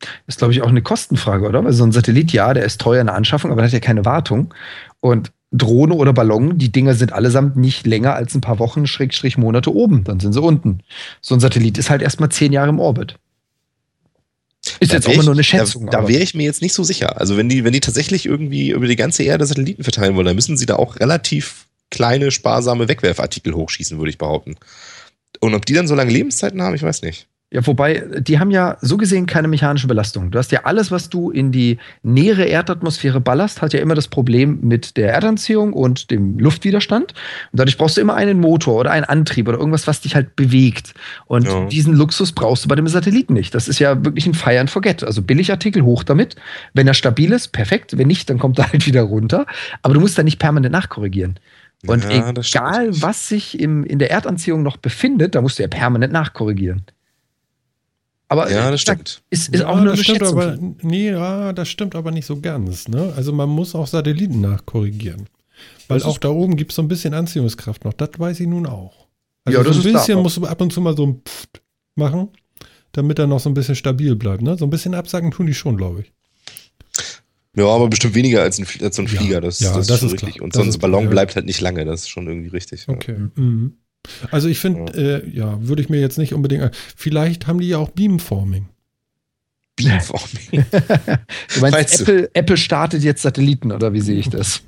Das 0.00 0.34
ist, 0.34 0.38
glaube 0.38 0.52
ich, 0.52 0.62
auch 0.62 0.68
eine 0.68 0.82
Kostenfrage, 0.82 1.46
oder? 1.46 1.64
Weil 1.64 1.72
so 1.72 1.84
ein 1.84 1.92
Satellit, 1.92 2.32
ja, 2.32 2.52
der 2.54 2.64
ist 2.64 2.80
teuer 2.80 3.00
in 3.00 3.06
der 3.06 3.14
Anschaffung, 3.14 3.50
aber 3.50 3.60
der 3.60 3.68
hat 3.68 3.72
ja 3.72 3.80
keine 3.80 4.04
Wartung. 4.04 4.52
Und 5.00 5.32
Drohne 5.52 5.94
oder 5.94 6.12
Ballon, 6.12 6.58
die 6.58 6.72
Dinger 6.72 6.94
sind 6.94 7.12
allesamt 7.12 7.56
nicht 7.56 7.86
länger 7.86 8.14
als 8.14 8.34
ein 8.34 8.40
paar 8.40 8.58
Wochen, 8.58 8.86
Schrägstrich 8.86 9.38
Monate 9.38 9.74
oben. 9.74 10.02
Dann 10.04 10.18
sind 10.18 10.32
sie 10.32 10.40
unten. 10.40 10.80
So 11.20 11.34
ein 11.34 11.40
Satellit 11.40 11.78
ist 11.78 11.88
halt 11.88 12.02
erstmal 12.02 12.30
zehn 12.30 12.52
Jahre 12.52 12.70
im 12.70 12.80
Orbit. 12.80 13.18
Ist 14.80 14.92
da 14.92 14.96
jetzt 14.96 15.08
auch 15.08 15.12
immer 15.12 15.24
nur 15.24 15.34
eine 15.34 15.44
Schätzung. 15.44 15.86
Da, 15.86 16.02
da 16.02 16.08
wäre 16.08 16.22
ich 16.22 16.34
mir 16.34 16.44
jetzt 16.44 16.62
nicht 16.62 16.74
so 16.74 16.84
sicher. 16.84 17.20
Also 17.20 17.36
wenn 17.36 17.48
die, 17.48 17.64
wenn 17.64 17.72
die 17.72 17.80
tatsächlich 17.80 18.26
irgendwie 18.26 18.70
über 18.70 18.86
die 18.86 18.96
ganze 18.96 19.22
Erde 19.22 19.46
Satelliten 19.46 19.82
verteilen 19.82 20.16
wollen, 20.16 20.26
dann 20.26 20.36
müssen 20.36 20.56
sie 20.56 20.66
da 20.66 20.76
auch 20.76 20.96
relativ 20.96 21.66
kleine, 21.90 22.30
sparsame 22.30 22.88
Wegwerfartikel 22.88 23.54
hochschießen, 23.54 23.98
würde 23.98 24.10
ich 24.10 24.18
behaupten. 24.18 24.56
Und 25.40 25.54
ob 25.54 25.66
die 25.66 25.74
dann 25.74 25.88
so 25.88 25.94
lange 25.94 26.12
Lebenszeiten 26.12 26.62
haben, 26.62 26.74
ich 26.74 26.82
weiß 26.82 27.02
nicht. 27.02 27.28
Ja, 27.52 27.64
wobei, 27.64 28.04
die 28.18 28.40
haben 28.40 28.50
ja 28.50 28.76
so 28.80 28.96
gesehen 28.96 29.26
keine 29.26 29.46
mechanische 29.46 29.86
Belastung. 29.86 30.32
Du 30.32 30.38
hast 30.38 30.50
ja 30.50 30.64
alles, 30.64 30.90
was 30.90 31.10
du 31.10 31.30
in 31.30 31.52
die 31.52 31.78
nähere 32.02 32.44
Erdatmosphäre 32.44 33.20
ballerst, 33.20 33.62
hat 33.62 33.72
ja 33.72 33.78
immer 33.78 33.94
das 33.94 34.08
Problem 34.08 34.58
mit 34.62 34.96
der 34.96 35.12
Erdanziehung 35.12 35.72
und 35.72 36.10
dem 36.10 36.40
Luftwiderstand. 36.40 37.12
Und 37.52 37.60
dadurch 37.60 37.78
brauchst 37.78 37.98
du 37.98 38.00
immer 38.00 38.14
einen 38.14 38.40
Motor 38.40 38.80
oder 38.80 38.90
einen 38.90 39.04
Antrieb 39.04 39.46
oder 39.46 39.58
irgendwas, 39.58 39.86
was 39.86 40.00
dich 40.00 40.16
halt 40.16 40.34
bewegt. 40.34 40.94
Und 41.26 41.46
ja. 41.46 41.66
diesen 41.66 41.94
Luxus 41.94 42.32
brauchst 42.32 42.64
du 42.64 42.68
bei 42.68 42.74
dem 42.74 42.88
Satelliten 42.88 43.34
nicht. 43.34 43.54
Das 43.54 43.68
ist 43.68 43.78
ja 43.78 44.04
wirklich 44.04 44.26
ein 44.26 44.34
Fire 44.34 44.58
and 44.58 44.68
Forget. 44.68 45.04
Also 45.04 45.22
Billigartikel 45.22 45.82
hoch 45.82 46.02
damit. 46.02 46.34
Wenn 46.74 46.88
er 46.88 46.94
stabil 46.94 47.30
ist, 47.30 47.52
perfekt. 47.52 47.96
Wenn 47.96 48.08
nicht, 48.08 48.28
dann 48.28 48.40
kommt 48.40 48.58
er 48.58 48.72
halt 48.72 48.86
wieder 48.88 49.02
runter. 49.02 49.46
Aber 49.82 49.94
du 49.94 50.00
musst 50.00 50.18
da 50.18 50.24
nicht 50.24 50.40
permanent 50.40 50.72
nachkorrigieren. 50.72 51.38
Und 51.86 52.02
ja, 52.02 52.30
egal, 52.30 52.90
was 53.02 53.28
sich 53.28 53.60
im, 53.60 53.84
in 53.84 54.00
der 54.00 54.10
Erdanziehung 54.10 54.64
noch 54.64 54.78
befindet, 54.78 55.36
da 55.36 55.42
musst 55.42 55.60
du 55.60 55.62
ja 55.62 55.68
permanent 55.68 56.12
nachkorrigieren. 56.12 56.86
Aber 58.28 58.50
ja, 58.50 58.70
das 58.70 58.80
stimmt. 58.80 59.22
Ist, 59.30 59.48
ist 59.50 59.60
ja, 59.60 59.68
auch 59.68 59.76
nur 59.76 59.92
das 59.92 60.00
stimmt 60.00 60.22
aber, 60.22 60.58
nee, 60.82 61.10
ja, 61.10 61.52
das 61.52 61.68
stimmt 61.68 61.94
aber 61.94 62.10
nicht 62.10 62.26
so 62.26 62.40
ganz. 62.40 62.88
Ne? 62.88 63.12
Also 63.16 63.32
man 63.32 63.48
muss 63.48 63.74
auch 63.74 63.86
Satelliten 63.86 64.40
nachkorrigieren. 64.40 65.28
Weil 65.88 66.02
auch 66.02 66.18
da 66.18 66.28
oben 66.28 66.56
gibt 66.56 66.72
es 66.72 66.76
so 66.76 66.82
ein 66.82 66.88
bisschen 66.88 67.14
Anziehungskraft 67.14 67.84
noch. 67.84 67.92
Das 67.92 68.10
weiß 68.18 68.40
ich 68.40 68.48
nun 68.48 68.66
auch. 68.66 69.06
Also 69.44 69.58
ja, 69.58 69.64
das 69.64 69.76
so 69.76 69.88
ein 69.88 69.92
bisschen 69.92 70.20
musst 70.20 70.36
du 70.38 70.46
ab 70.46 70.60
und 70.60 70.72
zu 70.72 70.80
mal 70.80 70.96
so 70.96 71.06
ein 71.06 71.22
Pfft 71.24 71.62
machen, 71.94 72.28
damit 72.90 73.20
er 73.20 73.28
noch 73.28 73.38
so 73.38 73.48
ein 73.48 73.54
bisschen 73.54 73.76
stabil 73.76 74.16
bleibt. 74.16 74.42
Ne? 74.42 74.58
So 74.58 74.66
ein 74.66 74.70
bisschen 74.70 74.94
absacken 74.94 75.30
tun 75.30 75.46
die 75.46 75.54
schon, 75.54 75.76
glaube 75.76 76.00
ich. 76.00 76.12
Ja, 77.54 77.66
aber 77.66 77.88
bestimmt 77.88 78.14
weniger 78.14 78.42
als, 78.42 78.58
ein, 78.58 78.66
als 78.82 78.96
so 78.96 79.02
ein 79.02 79.08
Flieger. 79.08 79.40
Das, 79.40 79.60
ja, 79.60 79.74
das, 79.74 79.86
das 79.86 79.96
ist 79.96 80.00
schon 80.00 80.10
richtig. 80.10 80.34
Klar. 80.34 80.44
Und 80.44 80.52
so 80.52 80.62
ein 80.62 80.78
Ballon 80.78 81.04
ja. 81.04 81.10
bleibt 81.10 81.36
halt 81.36 81.46
nicht 81.46 81.60
lange. 81.60 81.84
Das 81.84 82.02
ist 82.02 82.08
schon 82.08 82.26
irgendwie 82.26 82.48
richtig. 82.48 82.88
Okay. 82.88 83.16
Mhm. 83.36 83.78
Also 84.30 84.48
ich 84.48 84.58
finde, 84.58 84.92
ja. 84.92 85.16
Äh, 85.18 85.28
ja, 85.30 85.58
würde 85.60 85.82
ich 85.82 85.88
mir 85.88 86.00
jetzt 86.00 86.18
nicht 86.18 86.34
unbedingt. 86.34 86.70
Vielleicht 86.96 87.46
haben 87.46 87.60
die 87.60 87.68
ja 87.68 87.78
auch 87.78 87.90
Beamforming. 87.90 88.68
Beamforming. 89.76 90.64
du 91.54 91.60
meinst, 91.60 92.00
Apple, 92.00 92.30
Apple 92.34 92.56
startet 92.56 93.02
jetzt 93.02 93.22
Satelliten, 93.22 93.72
oder 93.72 93.92
wie 93.92 94.00
sehe 94.00 94.18
ich 94.18 94.30
das? 94.30 94.62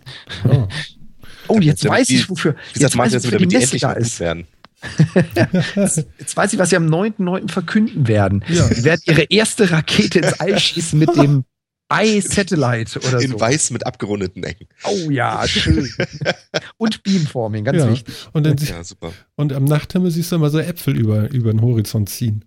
Oh, 0.49 0.69
oh 1.49 1.59
jetzt 1.61 1.83
ja, 1.85 1.91
weiß 1.91 2.11
ich, 2.11 2.29
wofür. 2.29 2.53
Wie 2.53 2.81
gesagt, 2.81 2.95
jetzt 2.95 2.99
weiß 2.99 3.25
ich, 3.25 3.31
damit 3.31 3.53
die 3.53 3.57
endlich 3.57 3.83
da 3.83 3.93
ist. 3.93 4.21
werden. 4.21 4.47
jetzt, 6.19 6.37
weiß 6.37 6.53
ich, 6.53 6.59
was 6.59 6.71
sie 6.71 6.77
am 6.77 6.87
9.9. 6.87 7.51
verkünden 7.51 8.07
werden. 8.07 8.45
Ja. 8.49 8.65
Sie 8.67 8.85
werden 8.85 9.01
ihre 9.07 9.23
erste 9.23 9.71
Rakete 9.71 10.21
ins 10.21 10.35
All 10.35 10.59
schießen 10.59 10.99
mit 10.99 11.17
dem 11.17 11.45
iSatellite 11.91 13.01
oder 13.01 13.21
In 13.21 13.33
so. 13.33 13.41
weiß 13.41 13.71
mit 13.71 13.87
abgerundeten 13.87 14.45
Ecken. 14.45 14.69
Oh 14.85 15.11
ja, 15.11 15.47
schön. 15.49 15.89
und 16.77 17.03
Beamforming, 17.03 17.65
ganz 17.65 17.79
ja. 17.79 17.91
wichtig. 17.91 18.15
Und, 18.33 18.45
dann 18.45 18.57
ja, 18.59 18.85
super. 18.85 19.13
und 19.37 19.53
am 19.53 19.65
Nachthimmel 19.65 20.11
siehst 20.11 20.31
du 20.33 20.37
immer 20.37 20.51
so 20.51 20.59
Äpfel 20.59 20.97
über, 20.97 21.31
über 21.31 21.51
den 21.51 21.63
Horizont 21.63 22.09
ziehen. 22.09 22.45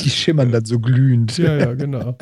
Die 0.00 0.10
schimmern 0.10 0.52
dann 0.52 0.64
so 0.64 0.78
glühend. 0.78 1.36
Ja, 1.38 1.56
ja, 1.56 1.74
genau. 1.74 2.16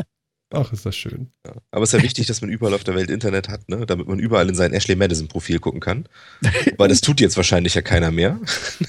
Ach, 0.55 0.70
ist 0.72 0.84
das 0.84 0.96
schön. 0.96 1.28
Ja. 1.46 1.55
Aber 1.70 1.82
es 1.82 1.92
ist 1.92 1.98
ja 1.98 2.05
wichtig, 2.05 2.26
dass 2.26 2.42
man 2.42 2.50
überall 2.50 2.74
auf 2.74 2.84
der 2.84 2.94
Welt 2.94 3.11
Internet 3.11 3.48
hat, 3.48 3.68
ne? 3.68 3.86
damit 3.86 4.07
man 4.07 4.18
überall 4.18 4.48
in 4.48 4.55
sein 4.55 4.72
Ashley 4.72 4.96
Madison-Profil 4.96 5.59
gucken 5.61 5.80
kann. 5.80 6.07
Weil 6.76 6.88
das 6.88 7.00
tut 7.00 7.20
jetzt 7.20 7.36
wahrscheinlich 7.36 7.74
ja 7.74 7.82
keiner 7.82 8.11
mehr. 8.11 8.38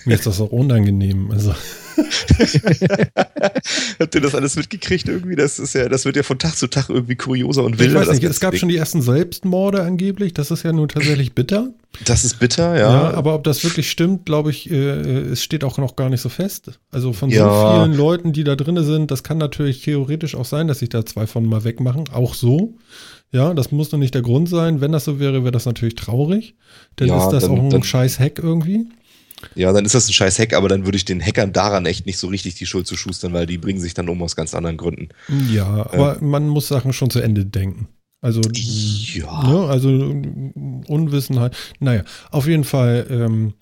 Mir 0.05 0.16
ist 0.16 0.26
das 0.26 0.41
auch 0.41 0.51
unangenehm. 0.51 1.32
Also. 1.32 1.55
Habt 4.00 4.16
ihr 4.16 4.22
das 4.22 4.36
alles 4.36 4.56
mitgekriegt 4.56 5.08
irgendwie? 5.08 5.36
Das 5.36 5.60
ist 5.60 5.74
ja, 5.74 5.89
das 5.89 6.06
wird 6.06 6.16
ja 6.16 6.24
von 6.24 6.39
Tag 6.39 6.56
zu 6.56 6.68
Tag 6.68 6.89
irgendwie 6.89 7.16
kurioser 7.16 7.64
und 7.64 7.80
wilder. 7.80 8.02
Ich 8.02 8.08
weiß 8.08 8.16
nicht, 8.16 8.24
es 8.24 8.39
gab 8.39 8.56
schon 8.56 8.70
die 8.70 8.78
ersten 8.78 9.02
Selbstmorde 9.02 9.82
angeblich. 9.82 10.34
Das 10.34 10.52
ist 10.52 10.64
ja 10.64 10.72
nun 10.72 10.88
tatsächlich 10.88 11.34
bitter. 11.34 11.70
Das 12.06 12.24
ist 12.24 12.39
bitter, 12.39 12.76
ja. 12.76 12.91
ja 12.91 13.14
aber 13.14 13.36
ob 13.36 13.44
das 13.44 13.64
wirklich 13.64 13.91
stimmt, 13.91 14.26
glaube 14.26 14.50
ich, 14.50 14.72
äh, 14.72 14.76
es 14.76 15.44
steht 15.44 15.64
auch 15.64 15.78
noch 15.78 15.96
gar 15.96 16.10
nicht 16.10 16.22
so 16.22 16.30
fest. 16.30 16.80
Also 16.91 17.14
von 17.14 17.30
ja. 17.30 17.48
so 17.48 17.84
vielen 17.84 17.96
Leuten, 17.96 18.34
die 18.34 18.44
da 18.44 18.56
drin 18.56 18.84
sind, 18.84 19.12
das 19.12 19.24
kann 19.24 19.38
natürlich 19.38 19.84
theoretisch 19.84 20.36
auch 20.36 20.46
sein, 20.46 20.68
dass 20.68 20.80
sich 20.80 20.89
da 20.89 21.06
zwei 21.06 21.28
von 21.28 21.46
mal 21.46 21.64
wegmachen. 21.64 22.06
Auch 22.12 22.34
so. 22.34 22.74
Ja, 23.32 23.54
das 23.56 23.72
muss 23.72 23.89
doch 23.89 23.98
nicht 23.98 24.14
der 24.14 24.22
Grund 24.22 24.48
sein. 24.48 24.80
Wenn 24.80 24.91
das 24.91 25.06
so 25.06 25.20
wäre, 25.20 25.44
wäre 25.44 25.52
das 25.52 25.66
natürlich 25.66 25.96
traurig. 25.96 26.56
Dann 26.98 27.08
ja, 27.08 27.24
ist 27.24 27.32
das 27.32 27.44
dann, 27.44 27.52
auch 27.52 27.64
ein 27.64 27.70
dann, 27.72 27.84
scheiß 27.84 28.20
Hack 28.20 28.38
irgendwie. 28.38 28.88
Ja, 29.56 29.72
dann 29.74 29.86
ist 29.86 29.96
das 29.96 30.08
ein 30.08 30.14
scheiß 30.14 30.39
Hack, 30.39 30.54
aber 30.54 30.70
dann 30.70 30.86
würde 30.86 30.98
ich 30.98 31.06
den 31.06 31.22
Hackern 31.22 31.54
daran 31.54 31.86
echt 31.86 32.06
nicht 32.06 32.18
so 32.18 32.28
richtig 32.28 32.56
die 32.56 32.66
Schuld 32.66 32.88
zu 32.88 32.96
schustern, 32.96 33.34
weil 33.34 33.46
die 33.46 33.58
bringen 33.58 33.80
sich 33.80 33.94
dann 33.94 34.10
um 34.10 34.22
aus 34.22 34.36
ganz 34.36 34.54
anderen 34.54 34.78
Gründen. 34.78 35.10
Ja, 35.52 35.68
aber 35.68 36.18
äh, 36.18 36.24
man 36.24 36.48
muss 36.48 36.68
Sachen 36.68 36.94
schon 36.94 37.10
zu 37.10 37.20
Ende 37.20 37.46
denken. 37.46 37.88
Also, 38.22 38.41
ja. 38.54 39.44
Ne, 39.44 39.68
also 39.68 39.89
Unwissenheit. 40.88 41.58
Naja, 41.80 42.04
auf 42.32 42.48
jeden 42.48 42.64
Fall. 42.64 43.06
Ähm, 43.10 43.54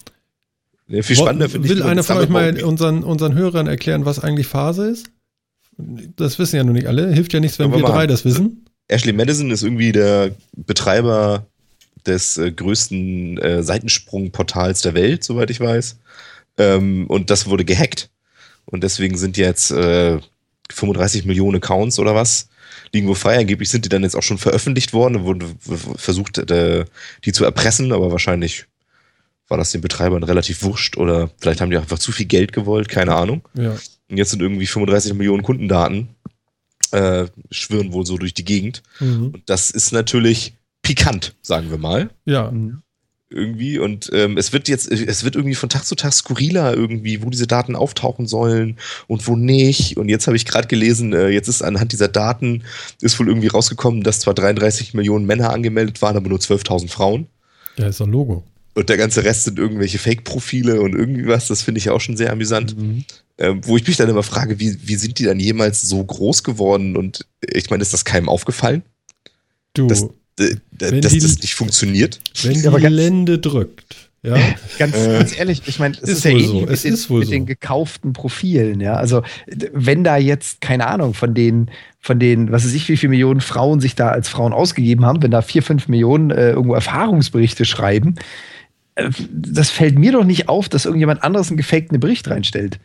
ja, 0.87 1.01
viel 1.01 1.15
spannender 1.15 1.49
finde 1.49 1.67
ich. 1.67 1.73
Will 1.73 1.81
einer 1.81 2.03
von 2.03 2.17
euch 2.17 2.29
mal 2.29 2.61
unseren, 2.63 3.03
unseren 3.03 3.33
Hörern 3.33 3.65
erklären, 3.65 4.05
was 4.05 4.19
eigentlich 4.19 4.45
Phase 4.45 4.87
ist? 4.89 5.07
Das 6.15 6.37
wissen 6.37 6.57
ja 6.57 6.63
nur 6.63 6.73
nicht 6.75 6.85
alle. 6.85 7.11
Hilft 7.11 7.33
ja 7.33 7.39
nichts, 7.39 7.57
wenn 7.57 7.71
wir, 7.71 7.79
wir 7.79 7.85
drei 7.85 8.05
das 8.05 8.23
wissen. 8.23 8.65
Ashley 8.87 9.13
Madison 9.13 9.49
ist 9.49 9.63
irgendwie 9.63 9.93
der 9.93 10.31
Betreiber 10.55 11.47
des 12.05 12.37
äh, 12.37 12.51
größten 12.51 13.37
äh, 13.37 13.63
Seitensprungportals 13.63 14.81
der 14.81 14.93
Welt, 14.93 15.23
soweit 15.23 15.49
ich 15.49 15.59
weiß. 15.59 15.97
Ähm, 16.57 17.07
und 17.07 17.29
das 17.29 17.47
wurde 17.47 17.65
gehackt. 17.65 18.09
Und 18.65 18.83
deswegen 18.83 19.17
sind 19.17 19.37
jetzt 19.37 19.71
äh, 19.71 20.19
35 20.71 21.25
Millionen 21.25 21.57
Accounts 21.57 21.99
oder 21.99 22.15
was 22.15 22.49
liegen 22.93 23.07
wo 23.07 23.15
frei. 23.15 23.37
Angeblich 23.37 23.69
sind 23.69 23.85
die 23.85 23.89
dann 23.89 24.03
jetzt 24.03 24.15
auch 24.15 24.23
schon 24.23 24.37
veröffentlicht 24.37 24.93
worden. 24.93 25.15
Da 25.15 25.23
wurde 25.23 25.45
versucht, 25.97 26.37
äh, 26.37 26.85
die 27.25 27.31
zu 27.31 27.45
erpressen, 27.45 27.91
aber 27.91 28.11
wahrscheinlich 28.11 28.65
war 29.47 29.57
das 29.57 29.71
den 29.71 29.81
Betreibern 29.81 30.23
relativ 30.23 30.63
wurscht 30.63 30.97
oder 30.97 31.29
vielleicht 31.37 31.59
haben 31.59 31.71
die 31.71 31.77
einfach 31.77 31.99
zu 31.99 32.11
viel 32.11 32.25
Geld 32.25 32.53
gewollt, 32.53 32.87
keine 32.87 33.15
Ahnung. 33.15 33.47
Ja. 33.53 33.75
Und 34.09 34.17
jetzt 34.17 34.31
sind 34.31 34.41
irgendwie 34.41 34.67
35 34.67 35.13
Millionen 35.13 35.43
Kundendaten 35.43 36.09
äh, 36.91 37.25
schwirren 37.49 37.93
wohl 37.93 38.05
so 38.05 38.17
durch 38.17 38.33
die 38.33 38.45
Gegend. 38.45 38.81
Mhm. 38.99 39.31
Und 39.33 39.49
das 39.49 39.69
ist 39.69 39.91
natürlich 39.91 40.53
pikant, 40.91 41.35
sagen 41.41 41.71
wir 41.71 41.77
mal. 41.77 42.09
Ja. 42.25 42.51
Irgendwie 43.29 43.79
und 43.79 44.09
ähm, 44.13 44.37
es 44.37 44.51
wird 44.51 44.67
jetzt, 44.67 44.91
es 44.91 45.23
wird 45.23 45.37
irgendwie 45.37 45.55
von 45.55 45.69
Tag 45.69 45.85
zu 45.85 45.95
Tag 45.95 46.11
skurriler 46.11 46.73
irgendwie, 46.73 47.23
wo 47.23 47.29
diese 47.29 47.47
Daten 47.47 47.77
auftauchen 47.77 48.27
sollen 48.27 48.77
und 49.07 49.25
wo 49.25 49.37
nicht. 49.37 49.95
Und 49.95 50.09
jetzt 50.09 50.27
habe 50.27 50.35
ich 50.35 50.45
gerade 50.45 50.67
gelesen, 50.67 51.13
äh, 51.13 51.29
jetzt 51.29 51.47
ist 51.47 51.61
anhand 51.61 51.93
dieser 51.93 52.09
Daten 52.09 52.63
ist 52.99 53.17
wohl 53.21 53.29
irgendwie 53.29 53.47
rausgekommen, 53.47 54.03
dass 54.03 54.19
zwar 54.19 54.33
33 54.33 54.93
Millionen 54.93 55.25
Männer 55.25 55.53
angemeldet 55.53 56.01
waren, 56.01 56.17
aber 56.17 56.27
nur 56.27 56.39
12.000 56.39 56.89
Frauen. 56.89 57.27
Ja, 57.77 57.87
ist 57.87 58.01
ein 58.01 58.11
Logo. 58.11 58.43
Und 58.73 58.89
der 58.89 58.97
ganze 58.97 59.23
Rest 59.23 59.45
sind 59.45 59.59
irgendwelche 59.59 59.97
Fake-Profile 59.97 60.81
und 60.81 60.93
irgendwie 60.93 61.27
was. 61.27 61.47
Das 61.47 61.61
finde 61.61 61.79
ich 61.79 61.89
auch 61.89 62.01
schon 62.01 62.17
sehr 62.17 62.33
amüsant. 62.33 62.77
Mhm. 62.77 63.05
Ähm, 63.37 63.61
wo 63.63 63.77
ich 63.77 63.87
mich 63.87 63.95
dann 63.95 64.09
immer 64.09 64.23
frage, 64.23 64.59
wie, 64.59 64.77
wie 64.85 64.95
sind 64.95 65.19
die 65.19 65.23
dann 65.23 65.39
jemals 65.39 65.81
so 65.83 66.03
groß 66.03 66.43
geworden? 66.43 66.97
Und 66.97 67.25
ich 67.41 67.69
meine, 67.69 67.81
ist 67.81 67.93
das 67.93 68.03
keinem 68.03 68.27
aufgefallen? 68.27 68.83
Du, 69.73 69.87
dass, 69.87 70.03
äh, 70.03 70.09
dass 70.71 71.11
die, 71.11 71.19
das 71.19 71.39
nicht 71.39 71.55
funktioniert? 71.55 72.19
Wenn 72.43 72.53
die 72.53 72.61
Gelände 72.61 73.39
drückt. 73.39 74.09
Ja. 74.23 74.35
ganz, 74.77 74.95
äh, 74.95 75.17
ganz 75.17 75.37
ehrlich, 75.37 75.63
ich 75.65 75.79
meine, 75.79 75.95
es 75.95 76.01
ist, 76.03 76.09
ist 76.09 76.23
ja 76.25 76.31
ähnlich 76.31 76.47
so. 76.47 76.59
mit, 76.61 76.83
den, 76.83 76.91
mit 76.91 76.99
so. 76.99 77.19
den 77.21 77.45
gekauften 77.45 78.13
Profilen, 78.13 78.79
ja. 78.79 78.93
Also, 78.93 79.23
wenn 79.73 80.03
da 80.03 80.17
jetzt, 80.17 80.61
keine 80.61 80.87
Ahnung, 80.87 81.13
von 81.13 81.33
den, 81.33 81.71
von 81.99 82.19
den, 82.19 82.51
was 82.51 82.65
weiß 82.65 82.73
ich, 82.73 82.87
wie 82.89 82.97
viele 82.97 83.11
Millionen 83.11 83.41
Frauen 83.41 83.79
sich 83.79 83.95
da 83.95 84.09
als 84.09 84.29
Frauen 84.29 84.53
ausgegeben 84.53 85.05
haben, 85.05 85.23
wenn 85.23 85.31
da 85.31 85.41
vier, 85.41 85.63
fünf 85.63 85.87
Millionen 85.87 86.29
äh, 86.31 86.51
irgendwo 86.51 86.75
Erfahrungsberichte 86.75 87.65
schreiben, 87.65 88.15
äh, 88.95 89.09
das 89.31 89.71
fällt 89.71 89.97
mir 89.97 90.11
doch 90.11 90.23
nicht 90.23 90.49
auf, 90.49 90.69
dass 90.69 90.85
irgendjemand 90.85 91.23
anderes 91.23 91.49
einen 91.49 91.57
gefakten 91.57 91.99
Bericht 91.99 92.29
reinstellt. 92.29 92.79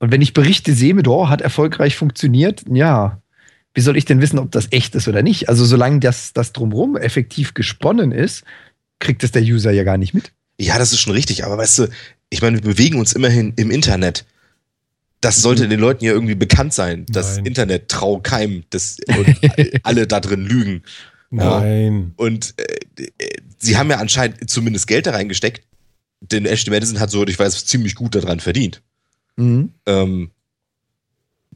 Und 0.00 0.10
wenn 0.10 0.20
ich 0.20 0.34
Berichte 0.34 0.72
sehe 0.72 0.94
mit, 0.94 1.06
oh, 1.06 1.28
hat 1.28 1.42
erfolgreich 1.42 1.94
funktioniert, 1.94 2.64
ja, 2.72 3.21
wie 3.74 3.80
soll 3.80 3.96
ich 3.96 4.04
denn 4.04 4.20
wissen, 4.20 4.38
ob 4.38 4.50
das 4.50 4.68
echt 4.70 4.94
ist 4.94 5.08
oder 5.08 5.22
nicht? 5.22 5.48
Also 5.48 5.64
solange 5.64 6.00
das, 6.00 6.32
das 6.32 6.52
drumherum 6.52 6.96
effektiv 6.96 7.54
gesponnen 7.54 8.12
ist, 8.12 8.44
kriegt 8.98 9.24
es 9.24 9.32
der 9.32 9.42
User 9.42 9.70
ja 9.70 9.84
gar 9.84 9.98
nicht 9.98 10.14
mit. 10.14 10.32
Ja, 10.58 10.78
das 10.78 10.92
ist 10.92 11.00
schon 11.00 11.12
richtig, 11.12 11.44
aber 11.44 11.58
weißt 11.58 11.78
du, 11.80 11.88
ich 12.30 12.42
meine, 12.42 12.58
wir 12.58 12.74
bewegen 12.74 12.98
uns 12.98 13.12
immerhin 13.12 13.52
im 13.56 13.70
Internet. 13.70 14.24
Das 15.20 15.40
sollte 15.40 15.64
mhm. 15.64 15.70
den 15.70 15.80
Leuten 15.80 16.04
ja 16.04 16.12
irgendwie 16.12 16.34
bekannt 16.34 16.74
sein, 16.74 17.06
dass 17.08 17.36
Nein. 17.36 17.46
Internet 17.46 17.88
trau 17.88 18.20
keim 18.20 18.64
das, 18.70 18.98
und 19.06 19.36
alle 19.82 20.06
da 20.06 20.20
drin 20.20 20.44
lügen. 20.44 20.82
Nein. 21.30 22.12
Ja. 22.18 22.24
Und 22.24 22.54
äh, 22.58 23.06
sie 23.58 23.76
haben 23.76 23.90
ja 23.90 23.98
anscheinend 23.98 24.50
zumindest 24.50 24.86
Geld 24.86 25.06
da 25.06 25.12
reingesteckt. 25.12 25.62
Denn 26.20 26.46
Ashton 26.46 26.72
Madison 26.72 27.00
hat, 27.00 27.10
so 27.10 27.26
ich 27.26 27.38
weiß, 27.38 27.64
ziemlich 27.64 27.94
gut 27.94 28.14
daran 28.14 28.38
verdient. 28.38 28.82
Mhm. 29.36 29.72
Ähm, 29.86 30.30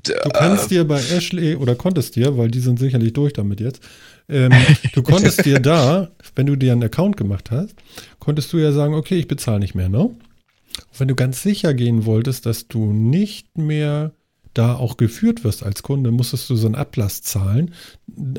Du 0.02 0.30
kannst 0.30 0.70
dir 0.70 0.84
bei 0.84 1.00
Ashley, 1.00 1.56
oder 1.56 1.74
konntest 1.74 2.16
dir, 2.16 2.36
weil 2.36 2.50
die 2.50 2.60
sind 2.60 2.78
sicherlich 2.78 3.12
durch 3.12 3.32
damit 3.32 3.60
jetzt, 3.60 3.82
ähm, 4.28 4.52
du 4.92 5.02
konntest 5.02 5.44
dir 5.44 5.58
da, 5.60 6.10
wenn 6.34 6.46
du 6.46 6.56
dir 6.56 6.72
einen 6.72 6.84
Account 6.84 7.16
gemacht 7.16 7.50
hast, 7.50 7.74
konntest 8.18 8.52
du 8.52 8.58
ja 8.58 8.72
sagen, 8.72 8.94
okay, 8.94 9.16
ich 9.16 9.28
bezahle 9.28 9.60
nicht 9.60 9.74
mehr, 9.74 9.88
ne? 9.88 10.00
Und 10.00 11.00
wenn 11.00 11.08
du 11.08 11.14
ganz 11.14 11.42
sicher 11.42 11.74
gehen 11.74 12.04
wolltest, 12.04 12.44
dass 12.44 12.68
du 12.68 12.92
nicht 12.92 13.56
mehr 13.56 14.12
da 14.56 14.74
auch 14.74 14.96
geführt 14.96 15.44
wirst 15.44 15.62
als 15.62 15.82
Kunde, 15.82 16.10
musstest 16.10 16.48
du 16.48 16.56
so 16.56 16.66
einen 16.66 16.74
Ablass 16.74 17.22
zahlen. 17.22 17.74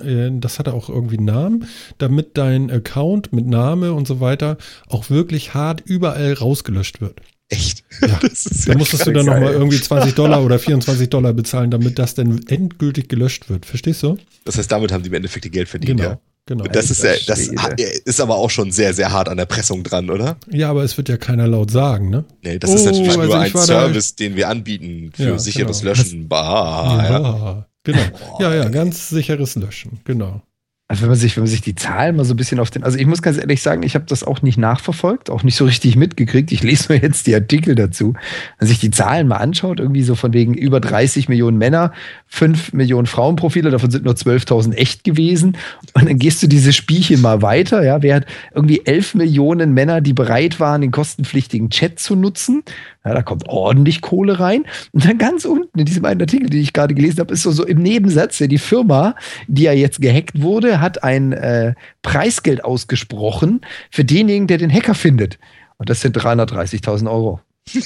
Äh, 0.03 0.31
das 0.33 0.59
hatte 0.59 0.73
auch 0.73 0.89
irgendwie 0.89 1.17
einen 1.17 1.25
Namen, 1.25 1.67
damit 1.97 2.37
dein 2.37 2.71
Account 2.71 3.33
mit 3.33 3.45
Name 3.45 3.93
und 3.93 4.07
so 4.07 4.19
weiter 4.19 4.57
auch 4.87 5.09
wirklich 5.09 5.53
hart 5.53 5.81
überall 5.81 6.33
rausgelöscht 6.33 7.01
wird. 7.01 7.21
Echt? 7.49 7.83
Ja. 7.99 8.19
da 8.67 8.77
musstest 8.77 9.07
du 9.07 9.11
dann 9.11 9.25
nochmal 9.25 9.53
irgendwie 9.53 9.81
20 9.81 10.13
Dollar 10.15 10.43
oder 10.43 10.59
24 10.59 11.09
Dollar 11.09 11.33
bezahlen, 11.33 11.71
damit 11.71 11.97
das 11.97 12.13
dann 12.13 12.45
endgültig 12.47 13.09
gelöscht 13.09 13.49
wird. 13.49 13.65
Verstehst 13.65 14.03
du? 14.03 14.19
Das 14.45 14.55
heißt, 14.55 14.71
damit 14.71 14.91
haben 14.91 15.01
die 15.01 15.09
im 15.09 15.15
Endeffekt 15.15 15.45
die 15.45 15.49
Geld 15.49 15.67
verdient, 15.67 15.97
genau. 15.97 16.11
ja. 16.11 16.19
Genau. 16.47 16.63
Das 16.65 16.89
ist, 16.89 17.03
das 17.03 17.49
ist 17.49 18.21
aber 18.21 18.35
auch 18.35 18.49
schon 18.49 18.71
sehr, 18.71 18.93
sehr 18.93 19.11
hart 19.11 19.27
an 19.27 19.35
der 19.35 19.47
Pressung 19.47 19.83
dran, 19.83 20.09
oder? 20.09 20.37
Ja, 20.49 20.69
aber 20.69 20.83
es 20.83 20.95
wird 20.95 21.09
ja 21.09 21.17
keiner 21.17 21.45
laut 21.45 21.71
sagen, 21.71 22.09
ne? 22.09 22.23
Nee, 22.41 22.57
das 22.57 22.69
oh, 22.69 22.75
ist 22.75 22.85
natürlich 22.85 23.09
also 23.09 23.21
nur 23.23 23.37
ein 23.37 23.51
Service, 23.51 24.15
den 24.15 24.37
wir 24.37 24.47
anbieten 24.47 25.11
für 25.13 25.23
ja, 25.23 25.39
sicheres 25.39 25.81
genau. 25.81 25.91
Löschen. 25.91 26.29
Bah, 26.29 27.03
ja, 27.03 27.19
ja. 27.19 27.67
Genau. 27.83 27.99
Ja, 28.39 28.55
ja, 28.55 28.69
ganz 28.69 29.09
sicheres 29.09 29.55
Löschen, 29.55 29.99
genau. 30.05 30.41
Also 30.89 31.01
wenn 31.01 31.09
man 31.09 31.17
sich, 31.17 31.35
wenn 31.35 31.43
man 31.43 31.51
sich 31.51 31.59
die 31.59 31.75
Zahlen 31.75 32.15
mal 32.15 32.23
so 32.23 32.33
ein 32.33 32.37
bisschen 32.37 32.61
auf 32.61 32.71
den, 32.71 32.83
also 32.83 32.97
ich 32.97 33.05
muss 33.05 33.21
ganz 33.21 33.37
ehrlich 33.37 33.61
sagen, 33.61 33.83
ich 33.83 33.93
habe 33.95 34.05
das 34.07 34.23
auch 34.23 34.41
nicht 34.41 34.57
nachverfolgt, 34.57 35.29
auch 35.29 35.43
nicht 35.43 35.57
so 35.57 35.65
richtig 35.65 35.97
mitgekriegt. 35.97 36.49
Ich 36.53 36.63
lese 36.63 36.93
mir 36.93 37.01
jetzt 37.01 37.27
die 37.27 37.35
Artikel 37.35 37.75
dazu. 37.75 38.13
Wenn 38.13 38.21
man 38.61 38.67
sich 38.69 38.79
die 38.79 38.91
Zahlen 38.91 39.27
mal 39.27 39.35
anschaut, 39.35 39.81
irgendwie 39.81 40.03
so 40.03 40.15
von 40.15 40.31
wegen 40.31 40.53
über 40.53 40.79
30 40.79 41.27
Millionen 41.27 41.57
Männer, 41.57 41.91
5 42.27 42.71
Millionen 42.71 43.05
Frauenprofile, 43.05 43.69
davon 43.69 43.91
sind 43.91 44.05
nur 44.05 44.13
12.000 44.13 44.75
echt 44.75 45.03
gewesen. 45.03 45.57
Und 45.93 46.07
dann 46.07 46.19
gehst 46.19 46.41
du 46.41 46.47
diese 46.47 46.71
Spielchen 46.71 47.19
mal 47.19 47.41
weiter, 47.41 47.83
ja, 47.83 48.01
wer 48.01 48.15
hat 48.15 48.25
irgendwie 48.55 48.85
11 48.85 49.15
Millionen 49.15 49.73
Männer, 49.73 49.99
die 49.99 50.13
bereit 50.13 50.61
waren, 50.61 50.79
den 50.79 50.91
kostenpflichtigen 50.91 51.69
Chat 51.69 51.99
zu 51.99 52.15
nutzen. 52.15 52.63
Ja, 53.07 53.13
da 53.13 53.21
kommt 53.21 53.47
ordentlich 53.47 54.01
Kohle 54.01 54.39
rein. 54.39 54.65
Und 54.91 55.05
dann 55.05 55.17
ganz 55.17 55.45
unten 55.45 55.79
in 55.79 55.85
diesem 55.85 56.03
einen 56.03 56.19
Artikel, 56.19 56.49
den 56.49 56.59
ich 56.59 56.73
gerade 56.73 56.93
gelesen 56.93 57.19
habe, 57.19 57.33
ist 57.33 57.43
so, 57.43 57.51
so 57.51 57.65
im 57.65 57.81
Nebensatz, 57.81 58.39
ja, 58.39 58.47
die 58.47 58.57
Firma, 58.57 59.15
die 59.47 59.63
ja 59.63 59.71
jetzt 59.71 60.01
gehackt 60.01 60.41
wurde, 60.41 60.81
hat 60.81 61.03
ein 61.03 61.31
äh, 61.31 61.73
Preisgeld 62.01 62.65
ausgesprochen 62.65 63.61
für 63.91 64.03
denjenigen, 64.03 64.47
der 64.47 64.57
den 64.57 64.73
Hacker 64.73 64.93
findet. 64.93 65.39
Und 65.77 65.89
das 65.89 66.01
sind 66.01 66.17
330.000 66.17 67.09
Euro. 67.09 67.39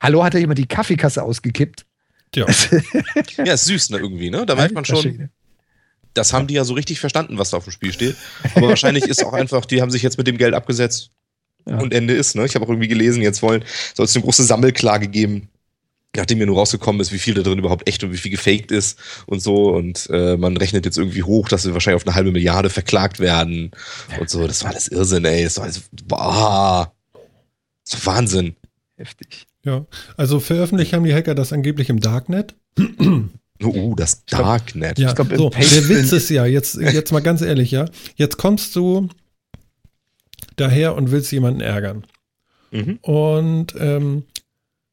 Hallo, 0.00 0.24
hat 0.24 0.34
da 0.34 0.38
jemand 0.38 0.58
die 0.58 0.66
Kaffeekasse 0.66 1.22
ausgekippt? 1.22 1.86
Ja. 2.34 2.46
ja, 3.44 3.54
ist 3.54 3.66
süß, 3.66 3.90
ne, 3.90 3.98
irgendwie, 3.98 4.30
ne? 4.30 4.44
Da 4.44 4.56
merkt 4.56 4.74
man 4.74 4.84
schon. 4.84 5.30
Das 6.12 6.32
haben 6.32 6.48
die 6.48 6.54
ja 6.54 6.64
so 6.64 6.74
richtig 6.74 6.98
verstanden, 6.98 7.38
was 7.38 7.50
da 7.50 7.58
auf 7.58 7.64
dem 7.64 7.72
Spiel 7.72 7.92
steht. 7.92 8.16
Aber 8.56 8.68
wahrscheinlich 8.68 9.04
ist 9.04 9.24
auch 9.24 9.32
einfach, 9.32 9.64
die 9.64 9.80
haben 9.80 9.90
sich 9.90 10.02
jetzt 10.02 10.18
mit 10.18 10.26
dem 10.26 10.38
Geld 10.38 10.54
abgesetzt 10.54 11.10
ja. 11.66 11.78
und 11.78 11.92
Ende 11.94 12.14
ist. 12.14 12.34
Ne? 12.36 12.44
Ich 12.44 12.54
habe 12.54 12.64
auch 12.64 12.68
irgendwie 12.68 12.88
gelesen, 12.88 13.22
jetzt 13.22 13.42
wollen, 13.42 13.64
soll 13.94 14.04
es 14.04 14.14
eine 14.14 14.24
große 14.24 14.44
Sammelklage 14.44 15.08
geben, 15.08 15.48
nachdem 16.16 16.38
mir 16.38 16.46
nur 16.46 16.56
rausgekommen 16.56 17.00
ist, 17.00 17.12
wie 17.12 17.18
viel 17.18 17.34
da 17.34 17.42
drin 17.42 17.58
überhaupt 17.58 17.88
echt 17.88 18.04
und 18.04 18.12
wie 18.12 18.18
viel 18.18 18.30
gefaked 18.30 18.70
ist 18.70 18.98
und 19.26 19.40
so. 19.40 19.74
Und 19.74 20.08
äh, 20.10 20.36
man 20.36 20.56
rechnet 20.56 20.84
jetzt 20.84 20.98
irgendwie 20.98 21.22
hoch, 21.22 21.48
dass 21.48 21.64
wir 21.64 21.74
wahrscheinlich 21.74 22.02
auf 22.02 22.06
eine 22.06 22.14
halbe 22.14 22.32
Milliarde 22.32 22.70
verklagt 22.70 23.20
werden 23.20 23.70
und 24.18 24.30
so. 24.30 24.46
Das 24.46 24.62
war 24.64 24.70
alles 24.70 24.88
Irrsinn, 24.88 25.24
ey. 25.24 25.44
Das 25.44 25.56
war 25.56 25.64
alles, 25.64 25.82
boah, 26.06 26.92
das 27.88 28.06
war 28.06 28.14
Wahnsinn. 28.14 28.56
Heftig. 28.96 29.46
Ja, 29.64 29.86
also 30.16 30.40
veröffentlicht 30.40 30.92
haben 30.92 31.04
die 31.04 31.14
Hacker 31.14 31.34
das 31.34 31.52
angeblich 31.52 31.88
im 31.88 32.00
Darknet. 32.00 32.54
Oh, 33.62 33.68
uh, 33.68 33.94
das 33.94 34.24
Darknet. 34.26 34.98
Ja, 34.98 35.12
glaub, 35.12 35.34
so, 35.34 35.50
der 35.50 35.88
Witz 35.88 36.12
ist 36.12 36.28
ja, 36.28 36.44
jetzt, 36.44 36.74
jetzt 36.74 37.12
mal 37.12 37.20
ganz 37.20 37.40
ehrlich, 37.40 37.70
ja, 37.70 37.86
jetzt 38.16 38.36
kommst 38.36 38.74
du 38.76 39.08
daher 40.56 40.94
und 40.94 41.10
willst 41.10 41.32
jemanden 41.32 41.60
ärgern. 41.60 42.06
Mhm. 42.70 42.98
Und 43.02 43.74
ähm, 43.78 44.24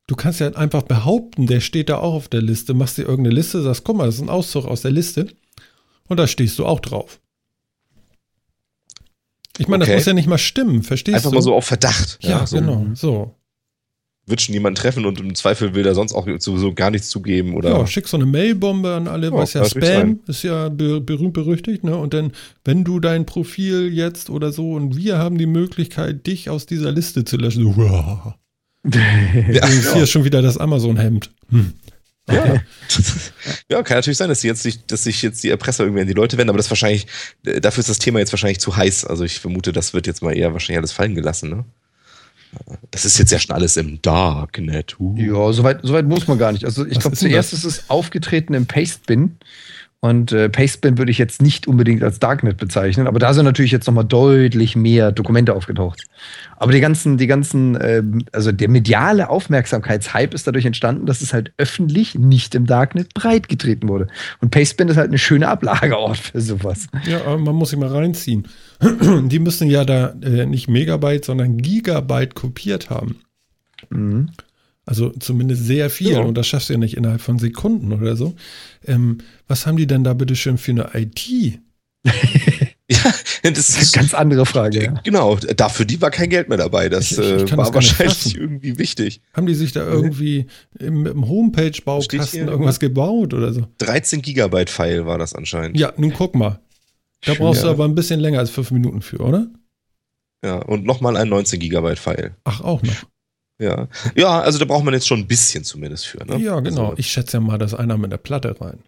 du 0.07 0.15
kannst 0.15 0.39
ja 0.39 0.49
einfach 0.53 0.83
behaupten, 0.83 1.47
der 1.47 1.59
steht 1.59 1.89
da 1.89 1.97
auch 1.97 2.13
auf 2.13 2.27
der 2.27 2.41
Liste, 2.41 2.73
machst 2.73 2.97
dir 2.97 3.03
irgendeine 3.03 3.35
Liste, 3.35 3.61
sagst, 3.61 3.83
guck 3.83 3.97
mal, 3.97 4.05
das 4.05 4.15
ist 4.15 4.21
ein 4.21 4.29
Auszug 4.29 4.65
aus 4.65 4.81
der 4.81 4.91
Liste 4.91 5.27
und 6.07 6.17
da 6.17 6.27
stehst 6.27 6.59
du 6.59 6.65
auch 6.65 6.79
drauf. 6.79 7.19
Ich 9.57 9.67
meine, 9.67 9.83
okay. 9.83 9.93
das 9.93 10.01
muss 10.01 10.07
ja 10.07 10.13
nicht 10.13 10.27
mal 10.27 10.37
stimmen, 10.37 10.83
verstehst 10.83 11.15
einfach 11.15 11.31
du? 11.31 11.37
Einfach 11.37 11.45
mal 11.45 11.51
so 11.51 11.55
auf 11.55 11.65
Verdacht. 11.65 12.19
Ja, 12.21 12.29
ja 12.29 12.47
so. 12.47 12.57
genau, 12.57 12.85
so 12.93 13.35
wird 14.31 14.41
schon 14.41 14.53
jemanden 14.53 14.75
treffen 14.75 15.05
und 15.05 15.19
im 15.19 15.35
Zweifel 15.35 15.75
will 15.75 15.85
er 15.85 15.93
sonst 15.93 16.13
auch 16.13 16.27
sowieso 16.39 16.73
gar 16.73 16.89
nichts 16.89 17.09
zugeben 17.09 17.53
oder. 17.53 17.69
Ja, 17.69 17.85
schick 17.85 18.07
so 18.07 18.17
eine 18.17 18.25
Mailbombe 18.25 18.95
an 18.95 19.07
alle, 19.07 19.27
ja, 19.27 19.33
was 19.33 19.53
ja 19.53 19.63
Spam 19.63 20.21
ist 20.25 20.43
ja 20.43 20.69
berühmt 20.69 21.33
berüchtigt, 21.33 21.83
ne? 21.83 21.95
Und 21.95 22.15
dann, 22.15 22.31
wenn 22.65 22.83
du 22.83 22.99
dein 22.99 23.27
Profil 23.27 23.93
jetzt 23.93 24.31
oder 24.31 24.51
so 24.51 24.71
und 24.71 24.97
wir 24.97 25.19
haben 25.19 25.37
die 25.37 25.45
Möglichkeit, 25.45 26.25
dich 26.25 26.49
aus 26.49 26.65
dieser 26.65 26.91
Liste 26.91 27.23
zu 27.23 27.37
löschen, 27.37 27.63
so, 27.63 27.77
wow. 27.77 28.33
ja, 29.51 29.67
ist 29.67 29.93
hier 29.93 30.07
schon 30.07 30.23
wieder 30.23 30.41
das 30.41 30.57
Amazon-Hemd. 30.57 31.29
Hm. 31.51 31.73
Okay. 32.27 32.55
Ja. 32.55 32.61
ja, 33.77 33.83
kann 33.83 33.97
natürlich 33.97 34.17
sein, 34.17 34.29
dass, 34.29 34.43
jetzt 34.43 34.63
sich, 34.63 34.85
dass 34.85 35.03
sich 35.03 35.21
jetzt 35.21 35.43
die 35.43 35.49
Erpresser 35.49 35.83
irgendwie 35.83 36.01
an 36.01 36.07
die 36.07 36.13
Leute 36.13 36.37
wenden, 36.37 36.49
aber 36.49 36.57
das 36.57 36.69
wahrscheinlich, 36.69 37.07
äh, 37.45 37.59
dafür 37.59 37.81
ist 37.81 37.89
das 37.89 37.99
Thema 37.99 38.19
jetzt 38.19 38.31
wahrscheinlich 38.31 38.59
zu 38.59 38.75
heiß. 38.75 39.05
Also 39.05 39.23
ich 39.23 39.39
vermute, 39.39 39.71
das 39.71 39.93
wird 39.93 40.07
jetzt 40.07 40.21
mal 40.21 40.35
eher 40.35 40.53
wahrscheinlich 40.53 40.79
alles 40.79 40.91
fallen 40.91 41.15
gelassen, 41.15 41.49
ne? 41.49 41.65
Das 42.91 43.05
ist 43.05 43.17
jetzt 43.17 43.31
ja 43.31 43.39
schon 43.39 43.55
alles 43.55 43.77
im 43.77 44.01
Darknet. 44.01 44.99
Uh. 44.99 45.15
Ja, 45.17 45.53
soweit 45.53 45.79
so 45.83 45.93
weit 45.93 46.05
muss 46.05 46.27
man 46.27 46.37
gar 46.37 46.51
nicht. 46.51 46.65
Also 46.65 46.85
ich 46.85 46.99
glaube, 46.99 47.15
zuerst 47.15 47.53
ist 47.53 47.63
es 47.63 47.89
aufgetreten 47.89 48.53
im 48.53 48.65
Pastebin. 48.65 49.37
Und 50.03 50.31
äh, 50.31 50.49
Pastebin 50.49 50.97
würde 50.97 51.11
ich 51.11 51.19
jetzt 51.19 51.43
nicht 51.43 51.67
unbedingt 51.67 52.01
als 52.01 52.17
Darknet 52.17 52.57
bezeichnen, 52.57 53.05
aber 53.05 53.19
da 53.19 53.35
sind 53.35 53.45
natürlich 53.45 53.71
jetzt 53.71 53.85
nochmal 53.85 54.03
deutlich 54.03 54.75
mehr 54.75 55.11
Dokumente 55.11 55.53
aufgetaucht. 55.53 56.05
Aber 56.57 56.71
die 56.71 56.79
ganzen, 56.79 57.19
die 57.19 57.27
ganzen, 57.27 57.75
äh, 57.75 58.01
also 58.31 58.51
der 58.51 58.67
mediale 58.67 59.29
Aufmerksamkeitshype 59.29 60.33
ist 60.33 60.47
dadurch 60.47 60.65
entstanden, 60.65 61.05
dass 61.05 61.21
es 61.21 61.33
halt 61.33 61.53
öffentlich 61.57 62.15
nicht 62.15 62.55
im 62.55 62.65
Darknet 62.65 63.13
breitgetreten 63.13 63.87
wurde. 63.87 64.07
Und 64.39 64.49
Pastebin 64.49 64.87
ist 64.87 64.97
halt 64.97 65.09
eine 65.09 65.19
schöne 65.19 65.47
Ablageort 65.47 66.17
für 66.17 66.41
sowas. 66.41 66.87
Ja, 67.05 67.21
aber 67.21 67.37
man 67.37 67.53
muss 67.53 67.69
sich 67.69 67.77
mal 67.77 67.89
reinziehen. 67.89 68.47
die 68.81 69.39
müssen 69.39 69.69
ja 69.69 69.85
da 69.85 70.15
äh, 70.23 70.47
nicht 70.47 70.67
Megabyte, 70.67 71.25
sondern 71.25 71.57
Gigabyte 71.57 72.33
kopiert 72.33 72.89
haben. 72.89 73.21
Mhm. 73.91 74.29
Also 74.91 75.09
zumindest 75.11 75.65
sehr 75.65 75.89
viel. 75.89 76.11
Ja. 76.11 76.19
Und 76.19 76.37
das 76.37 76.47
schaffst 76.47 76.67
du 76.67 76.73
ja 76.73 76.79
nicht 76.79 76.97
innerhalb 76.97 77.21
von 77.21 77.39
Sekunden 77.39 77.93
oder 77.93 78.17
so. 78.17 78.35
Ähm, 78.85 79.19
was 79.47 79.65
haben 79.65 79.77
die 79.77 79.87
denn 79.87 80.03
da 80.03 80.13
bitte 80.13 80.35
schön 80.35 80.57
für 80.57 80.71
eine 80.71 80.89
IT? 80.93 81.29
ja, 82.89 83.13
das 83.41 83.69
ist 83.69 83.77
eine 83.77 84.01
ganz 84.01 84.13
andere 84.13 84.45
Frage. 84.45 84.83
Ja. 84.83 85.01
Genau, 85.05 85.37
dafür 85.37 85.85
die 85.85 86.01
war 86.01 86.11
kein 86.11 86.29
Geld 86.29 86.49
mehr 86.49 86.57
dabei. 86.57 86.89
Das 86.89 87.13
ich, 87.13 87.19
ich, 87.19 87.25
äh, 87.25 87.51
war 87.51 87.67
das 87.67 87.73
wahrscheinlich 87.73 88.35
irgendwie 88.35 88.77
wichtig. 88.77 89.21
Haben 89.33 89.45
die 89.45 89.55
sich 89.55 89.71
da 89.71 89.89
irgendwie 89.89 90.47
im, 90.77 91.05
im 91.05 91.29
Homepage-Baukasten 91.29 92.49
irgendwas 92.49 92.81
gebaut 92.81 93.33
oder 93.33 93.53
so? 93.53 93.67
13 93.77 94.21
Gigabyte 94.21 94.69
File 94.69 95.05
war 95.05 95.17
das 95.17 95.33
anscheinend. 95.33 95.79
Ja, 95.79 95.93
nun 95.95 96.11
guck 96.11 96.35
mal. 96.35 96.59
Da 97.21 97.35
brauchst 97.35 97.61
ja. 97.61 97.69
du 97.69 97.75
aber 97.75 97.85
ein 97.85 97.95
bisschen 97.95 98.19
länger 98.19 98.39
als 98.39 98.49
fünf 98.49 98.71
Minuten 98.71 99.01
für, 99.01 99.21
oder? 99.21 99.47
Ja, 100.43 100.57
und 100.57 100.85
nochmal 100.85 101.15
ein 101.15 101.29
19 101.29 101.61
Gigabyte 101.61 101.99
File. 101.99 102.35
Ach, 102.43 102.59
auch 102.59 102.81
noch. 102.81 103.05
Ja. 103.61 103.87
Ja, 104.15 104.41
also 104.41 104.57
da 104.57 104.65
braucht 104.65 104.83
man 104.83 104.93
jetzt 104.93 105.07
schon 105.07 105.19
ein 105.19 105.27
bisschen 105.27 105.63
zumindest 105.63 106.07
für, 106.07 106.25
ne? 106.25 106.37
Ja, 106.37 106.59
genau. 106.59 106.89
Also, 106.89 106.97
ich 106.97 107.11
schätze 107.11 107.37
ja 107.37 107.41
mal, 107.41 107.57
dass 107.57 107.73
einer 107.73 107.97
mit 107.97 108.11
der 108.11 108.17
Platte 108.17 108.59
rein. 108.59 108.79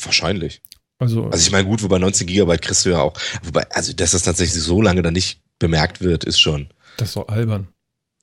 Wahrscheinlich. 0.00 0.60
Also, 0.98 1.24
also 1.24 1.38
ich 1.38 1.50
meine, 1.50 1.66
gut, 1.66 1.82
wobei 1.82 1.98
19 1.98 2.26
Gigabyte 2.26 2.62
kriegst 2.62 2.84
du 2.84 2.90
ja 2.90 2.98
auch. 2.98 3.18
Wobei, 3.42 3.66
also 3.70 3.92
dass 3.92 4.12
das 4.12 4.22
tatsächlich 4.22 4.62
so 4.62 4.80
lange 4.82 5.02
dann 5.02 5.14
nicht 5.14 5.40
bemerkt 5.58 6.00
wird, 6.00 6.24
ist 6.24 6.38
schon. 6.38 6.68
Das 6.98 7.08
ist 7.08 7.16
doch 7.16 7.28
albern 7.28 7.68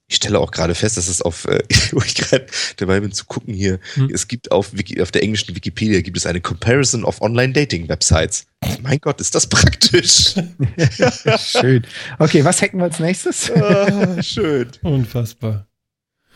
ich 0.08 0.18
stelle 0.18 0.40
auch 0.40 0.52
gerade 0.52 0.76
fest, 0.76 0.98
dass 0.98 1.08
es 1.08 1.22
auf, 1.22 1.46
äh, 1.46 1.64
wo 1.92 2.02
ich 2.02 2.16
gerade 2.16 2.46
dabei 2.78 3.00
bin 3.00 3.12
zu 3.12 3.26
gucken 3.26 3.54
hier, 3.54 3.80
hm. 3.96 4.10
es 4.14 4.28
gibt 4.28 4.52
auf, 4.52 4.74
Wiki, 4.74 5.02
auf 5.02 5.12
der 5.12 5.24
englischen 5.24 5.56
Wikipedia 5.56 6.02
gibt 6.02 6.18
es 6.18 6.26
eine 6.26 6.42
Comparison 6.42 7.04
of 7.04 7.22
Online-Dating-Websites. 7.22 8.46
Mein 8.82 9.00
Gott, 9.00 9.20
ist 9.22 9.36
das 9.36 9.48
praktisch. 9.48 10.36
schön. 11.38 11.86
Okay, 12.20 12.44
was 12.44 12.62
hacken 12.62 12.80
wir 12.80 12.86
als 12.86 13.00
nächstes? 13.00 13.52
ah, 13.52 14.22
schön. 14.22 14.68
Unfassbar. 14.84 15.68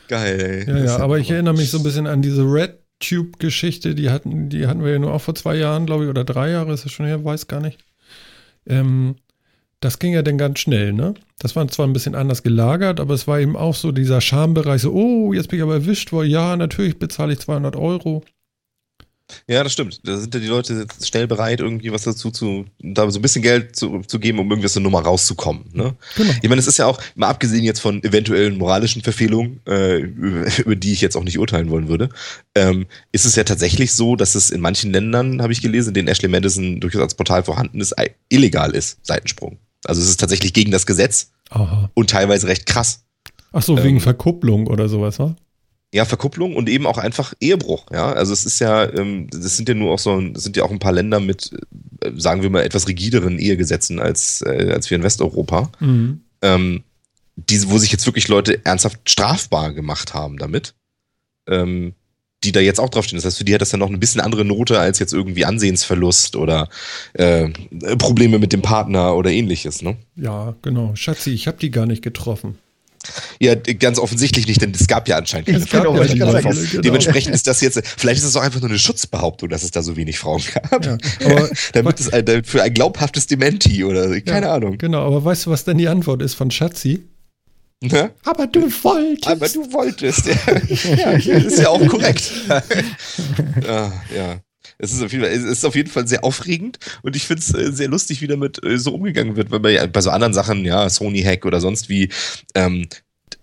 Geil, 0.08 0.66
ey. 0.68 0.74
Ja, 0.74 0.86
ja, 0.86 0.98
aber 0.98 1.20
ich 1.20 1.30
erinnere 1.30 1.54
mich 1.54 1.70
so 1.70 1.78
ein 1.78 1.84
bisschen 1.84 2.08
an 2.08 2.22
diese 2.22 2.44
RedTube-Geschichte, 2.44 3.96
die 3.96 4.10
hatten, 4.10 4.50
die 4.50 4.68
hatten 4.68 4.84
wir 4.84 4.94
ja 4.94 5.00
nur 5.00 5.14
auch 5.14 5.22
vor 5.22 5.36
zwei 5.36 5.56
Jahren, 5.56 5.86
glaube 5.86 6.06
ich, 6.06 6.10
oder 6.10 6.24
drei 6.24 6.52
Jahre 6.52 6.74
ist 6.74 6.86
das 6.86 6.92
schon 6.92 7.06
her, 7.06 7.24
weiß 7.24 7.48
gar 7.48 7.60
nicht. 7.60 7.84
Ähm, 8.66 9.16
das 9.80 10.00
ging 10.00 10.14
ja 10.14 10.24
dann 10.24 10.38
ganz 10.38 10.60
schnell, 10.60 10.94
ne? 10.94 11.14
Das 11.40 11.56
war 11.56 11.68
zwar 11.68 11.86
ein 11.86 11.94
bisschen 11.94 12.16
anders 12.16 12.42
gelagert, 12.42 13.00
aber 13.00 13.14
es 13.14 13.28
war 13.28 13.40
eben 13.40 13.56
auch 13.56 13.76
so 13.76 13.92
dieser 13.92 14.22
Schambereich, 14.22 14.82
so, 14.82 14.92
oh, 14.92 15.34
jetzt 15.34 15.50
bin 15.50 15.60
ich 15.60 15.64
aber 15.64 15.76
erwischt 15.76 16.12
worden, 16.12 16.30
ja, 16.30 16.56
natürlich 16.56 16.98
bezahle 16.98 17.34
ich 17.34 17.40
200 17.40 17.76
Euro. 17.76 18.24
Ja, 19.48 19.64
das 19.64 19.74
stimmt. 19.74 20.00
Da 20.08 20.18
sind 20.18 20.34
ja 20.34 20.40
die 20.40 20.48
Leute 20.48 20.88
schnell 21.04 21.28
bereit, 21.28 21.60
irgendwie 21.60 21.92
was 21.92 22.04
dazu 22.04 22.32
zu, 22.32 22.66
da 22.80 23.10
so 23.12 23.20
ein 23.20 23.22
bisschen 23.22 23.42
Geld 23.42 23.76
zu, 23.76 24.02
zu 24.08 24.20
geben, 24.20 24.40
um 24.40 24.50
irgendwie 24.50 24.66
aus 24.66 24.74
der 24.74 24.82
Nummer 24.82 25.02
rauszukommen. 25.02 25.66
Ne? 25.74 25.96
Genau. 26.16 26.34
Ich 26.42 26.50
meine, 26.50 26.60
es 26.60 26.68
ist 26.68 26.78
ja 26.78 26.86
auch, 26.86 27.02
mal 27.16 27.28
abgesehen 27.28 27.64
jetzt 27.64 27.82
von 27.82 28.02
eventuellen 28.04 28.58
moralischen 28.58 29.02
Verfehlungen, 29.02 29.60
äh, 29.68 29.98
über 29.98 30.76
die 30.76 30.94
ich 30.94 31.02
jetzt 31.02 31.18
auch 31.18 31.24
nicht 31.24 31.40
urteilen 31.40 31.70
wollen 31.70 31.90
würde, 31.90 32.10
ähm, 32.56 32.86
ist 33.12 33.26
es 33.26 33.36
ja 33.36 33.44
tatsächlich 33.44 33.94
so, 33.94 34.16
dass 34.16 34.36
es 34.36 34.50
in 34.50 34.62
manchen 34.62 34.92
Ländern, 34.92 35.42
habe 35.42 35.52
ich 35.52 35.62
gelesen, 35.62 35.90
in 35.90 35.96
denen 35.96 36.08
Ashley 36.08 36.30
Madison 36.30 36.80
durchaus 36.80 37.02
als 37.02 37.16
Portal 37.16 37.44
vorhanden 37.44 37.82
ist, 37.82 37.94
illegal 38.30 38.72
ist, 38.72 39.06
Seitensprung. 39.06 39.60
Also 39.86 40.02
es 40.02 40.10
ist 40.10 40.20
tatsächlich 40.20 40.54
gegen 40.54 40.72
das 40.72 40.86
Gesetz 40.86 41.32
Aha. 41.50 41.90
und 41.94 42.10
teilweise 42.10 42.48
recht 42.48 42.66
krass. 42.66 43.06
Ach 43.52 43.62
so, 43.62 43.78
wegen 43.78 43.98
ähm, 43.98 44.02
Verkupplung 44.02 44.68
oder 44.68 44.90
sowas, 44.90 45.20
wa? 45.20 45.36
Ja, 45.94 46.04
Verkupplung 46.04 46.56
und 46.56 46.68
eben 46.68 46.86
auch 46.86 46.98
einfach 46.98 47.34
Ehebruch. 47.40 47.86
Ja, 47.92 48.12
also 48.12 48.34
es 48.34 48.46
ist 48.46 48.60
ja, 48.60 48.92
ähm, 48.92 49.28
das 49.30 49.56
sind 49.56 49.70
ja 49.70 49.76
nur 49.76 49.94
auch 49.94 50.00
so, 50.00 50.20
das 50.20 50.44
sind 50.44 50.58
ja 50.58 50.64
auch 50.64 50.72
ein 50.72 50.80
paar 50.80 50.92
Länder 50.92 51.20
mit, 51.20 51.52
äh, 52.02 52.12
sagen 52.18 52.42
wir 52.42 52.50
mal, 52.50 52.64
etwas 52.64 52.88
rigideren 52.88 53.40
Ehegesetzen 53.40 54.00
als, 54.00 54.42
äh, 54.42 54.72
als 54.74 54.90
wir 54.90 54.98
in 54.98 55.04
Westeuropa. 55.04 55.72
Mhm. 55.80 56.22
Ähm, 56.42 56.84
die, 57.38 57.70
wo 57.70 57.78
sich 57.78 57.92
jetzt 57.92 58.06
wirklich 58.06 58.28
Leute 58.28 58.66
ernsthaft 58.66 59.10
strafbar 59.10 59.72
gemacht 59.74 60.14
haben 60.14 60.38
damit. 60.38 60.74
Ähm, 61.48 61.94
die 62.44 62.52
da 62.52 62.60
jetzt 62.60 62.80
auch 62.80 62.90
draufstehen. 62.90 63.18
Das 63.18 63.26
heißt, 63.26 63.38
für 63.40 63.44
die 63.44 63.54
hat 63.54 63.62
das 63.62 63.70
dann 63.70 63.80
noch 63.80 63.90
ein 63.90 64.00
bisschen 64.00 64.22
andere 64.22 64.46
Note 64.46 64.80
als 64.80 65.00
jetzt 65.00 65.14
irgendwie 65.14 65.46
Ansehensverlust 65.46 66.36
oder 66.36 66.70
äh, 67.14 67.50
Probleme 67.98 68.40
mit 68.40 68.54
dem 68.54 68.62
Partner 68.62 69.16
oder 69.16 69.32
ähnliches, 69.32 69.82
ne? 69.82 69.98
Ja, 70.16 70.56
genau. 70.62 70.96
Schatzi, 70.96 71.32
ich 71.32 71.48
habe 71.48 71.58
die 71.58 71.72
gar 71.72 71.86
nicht 71.86 72.04
getroffen. 72.04 72.58
Ja, 73.40 73.56
ganz 73.56 74.00
offensichtlich 74.00 74.48
nicht, 74.48 74.62
denn 74.62 74.72
es 74.72 74.88
gab 74.88 75.08
ja 75.08 75.18
anscheinend 75.18 75.48
keine 75.48 75.66
Frauen. 75.66 76.08
Genau, 76.08 76.34
genau. 76.34 76.82
Dementsprechend 76.82 77.34
ist 77.34 77.48
das 77.48 77.62
jetzt, 77.62 77.82
vielleicht 77.98 78.20
ist 78.20 78.26
es 78.26 78.36
auch 78.36 78.42
einfach 78.42 78.60
nur 78.60 78.70
eine 78.70 78.80
Schutzbehauptung, 78.80 79.50
dass 79.50 79.64
es 79.64 79.72
da 79.72 79.82
so 79.82 79.96
wenig 79.96 80.20
Frauen 80.20 80.42
gab. 80.54 80.86
Ja, 80.86 80.98
aber 81.24 81.50
damit 81.74 82.00
es 82.00 82.12
ein, 82.12 82.44
für 82.44 82.64
ein 82.64 82.74
glaubhaftes 82.74 83.28
Dementi 83.28 83.84
oder 83.84 84.20
keine 84.22 84.48
ja, 84.48 84.56
Ahnung. 84.56 84.78
Genau, 84.78 85.06
aber 85.06 85.24
weißt 85.24 85.46
du, 85.46 85.52
was 85.52 85.64
denn 85.64 85.78
die 85.78 85.88
Antwort 85.88 86.22
ist 86.22 86.34
von 86.34 86.52
Schatzi? 86.52 87.06
Ne? 87.82 88.12
Aber 88.26 88.48
du 88.48 88.62
wolltest. 88.84 89.28
Aber 89.28 89.48
du 89.48 89.72
wolltest, 89.72 90.26
ja. 90.26 90.36
ja 90.96 91.12
ist 91.12 91.60
ja 91.60 91.70
auch 91.70 91.86
korrekt. 91.88 92.32
ja, 93.64 93.94
ja. 94.16 94.42
Es 94.80 94.94
ist, 94.94 95.02
auf 95.02 95.12
jeden 95.12 95.24
Fall, 95.24 95.34
es 95.34 95.44
ist 95.44 95.66
auf 95.66 95.76
jeden 95.76 95.90
Fall 95.90 96.08
sehr 96.08 96.24
aufregend 96.24 96.78
und 97.02 97.16
ich 97.16 97.26
finde 97.26 97.42
es 97.42 97.54
äh, 97.54 97.72
sehr 97.72 97.88
lustig, 97.88 98.22
wie 98.22 98.28
damit 98.28 98.64
äh, 98.64 98.78
so 98.78 98.94
umgegangen 98.94 99.36
wird, 99.36 99.50
weil 99.50 99.60
bei, 99.60 99.88
bei 99.88 100.02
so 100.02 100.10
anderen 100.10 100.34
Sachen, 100.34 100.66
ja, 100.66 100.90
Sony-Hack 100.90 101.46
oder 101.46 101.62
sonst 101.62 101.90
wie, 101.90 102.10
ähm, 102.54 102.88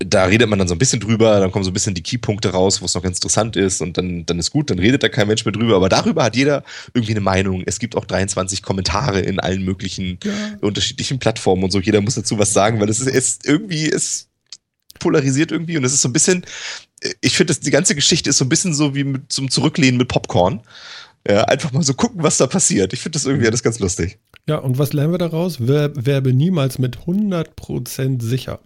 da 0.05 0.25
redet 0.25 0.49
man 0.49 0.59
dann 0.59 0.69
so 0.69 0.75
ein 0.75 0.79
bisschen 0.79 1.01
drüber, 1.01 1.41
dann 1.41 1.51
kommen 1.51 1.65
so 1.65 1.71
ein 1.71 1.75
bisschen 1.75 1.95
die 1.95 2.03
Keypunkte 2.03 2.51
raus, 2.51 2.81
wo 2.81 2.87
es 2.87 2.95
noch 2.95 3.03
ganz 3.03 3.19
interessant 3.19 3.57
ist 3.57 3.81
und 3.81 3.97
dann, 3.97 4.27
dann 4.27 4.39
ist 4.39 4.51
gut, 4.51 4.71
dann 4.71 4.79
redet 4.79 5.03
da 5.03 5.09
kein 5.09 5.27
Mensch 5.27 5.45
mehr 5.45 5.53
drüber. 5.53 5.77
Aber 5.77 5.89
darüber 5.89 6.25
hat 6.25 6.37
jeder 6.37 6.65
irgendwie 6.93 7.13
eine 7.13 7.21
Meinung. 7.21 7.63
Es 7.67 7.79
gibt 7.79 7.97
auch 7.97 8.05
23 8.05 8.63
Kommentare 8.63 9.21
in 9.21 9.41
allen 9.41 9.65
möglichen 9.65 10.19
ja. 10.23 10.33
unterschiedlichen 10.61 11.19
Plattformen 11.19 11.65
und 11.65 11.71
so. 11.71 11.81
Jeder 11.81 12.01
muss 12.01 12.15
dazu 12.15 12.39
was 12.39 12.53
sagen, 12.53 12.81
weil 12.81 12.89
es 12.89 13.01
ist, 13.01 13.09
ist 13.09 13.47
irgendwie, 13.47 13.91
es 13.91 14.29
polarisiert 14.99 15.53
irgendwie 15.53 15.77
und 15.77 15.85
es 15.85 15.93
ist 15.93 16.03
so 16.03 16.09
ein 16.09 16.13
bisschen, 16.13 16.45
ich 17.21 17.37
finde, 17.37 17.55
die 17.55 17.71
ganze 17.71 17.95
Geschichte 17.95 18.31
ist 18.31 18.39
so 18.39 18.45
ein 18.45 18.49
bisschen 18.49 18.75
so 18.75 18.95
wie 18.95 19.05
mit, 19.05 19.33
zum 19.33 19.51
Zurücklehnen 19.51 19.99
mit 19.99 20.09
Popcorn. 20.09 20.63
Ja, 21.27 21.45
einfach 21.45 21.73
mal 21.73 21.83
so 21.83 21.95
gucken, 21.95 22.23
was 22.23 22.37
da 22.37 22.47
passiert. 22.47 22.93
Ich 22.93 23.01
finde 23.01 23.17
das 23.17 23.25
irgendwie 23.25 23.47
alles 23.47 23.63
ganz 23.63 23.79
lustig. 23.79 24.19
Ja, 24.47 24.59
und 24.59 24.79
was 24.79 24.93
lernen 24.93 25.13
wir 25.13 25.19
daraus? 25.19 25.67
Werbe 25.67 26.35
niemals 26.35 26.79
mit 26.79 26.99
100% 26.99 28.23
sicher. 28.23 28.61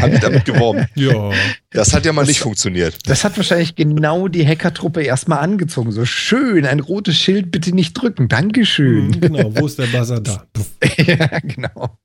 Haben 0.00 0.12
die 0.12 0.20
damit 0.20 0.44
geworben? 0.44 0.86
ja. 0.94 1.30
Das 1.70 1.92
hat 1.92 2.04
ja 2.04 2.12
mal 2.12 2.22
das, 2.22 2.28
nicht 2.28 2.40
funktioniert. 2.40 2.98
Das 3.06 3.24
hat 3.24 3.36
wahrscheinlich 3.36 3.74
genau 3.74 4.28
die 4.28 4.46
Hackertruppe 4.46 5.02
erstmal 5.02 5.38
angezogen. 5.38 5.92
So 5.92 6.04
schön, 6.04 6.66
ein 6.66 6.80
rotes 6.80 7.16
Schild 7.16 7.50
bitte 7.50 7.74
nicht 7.74 7.94
drücken. 7.94 8.28
Dankeschön. 8.28 9.08
Mhm, 9.08 9.20
genau, 9.20 9.56
wo 9.56 9.66
ist 9.66 9.78
der 9.78 9.86
Buzzer 9.86 10.20
da? 10.20 10.46
ja, 10.96 11.38
genau. 11.40 11.98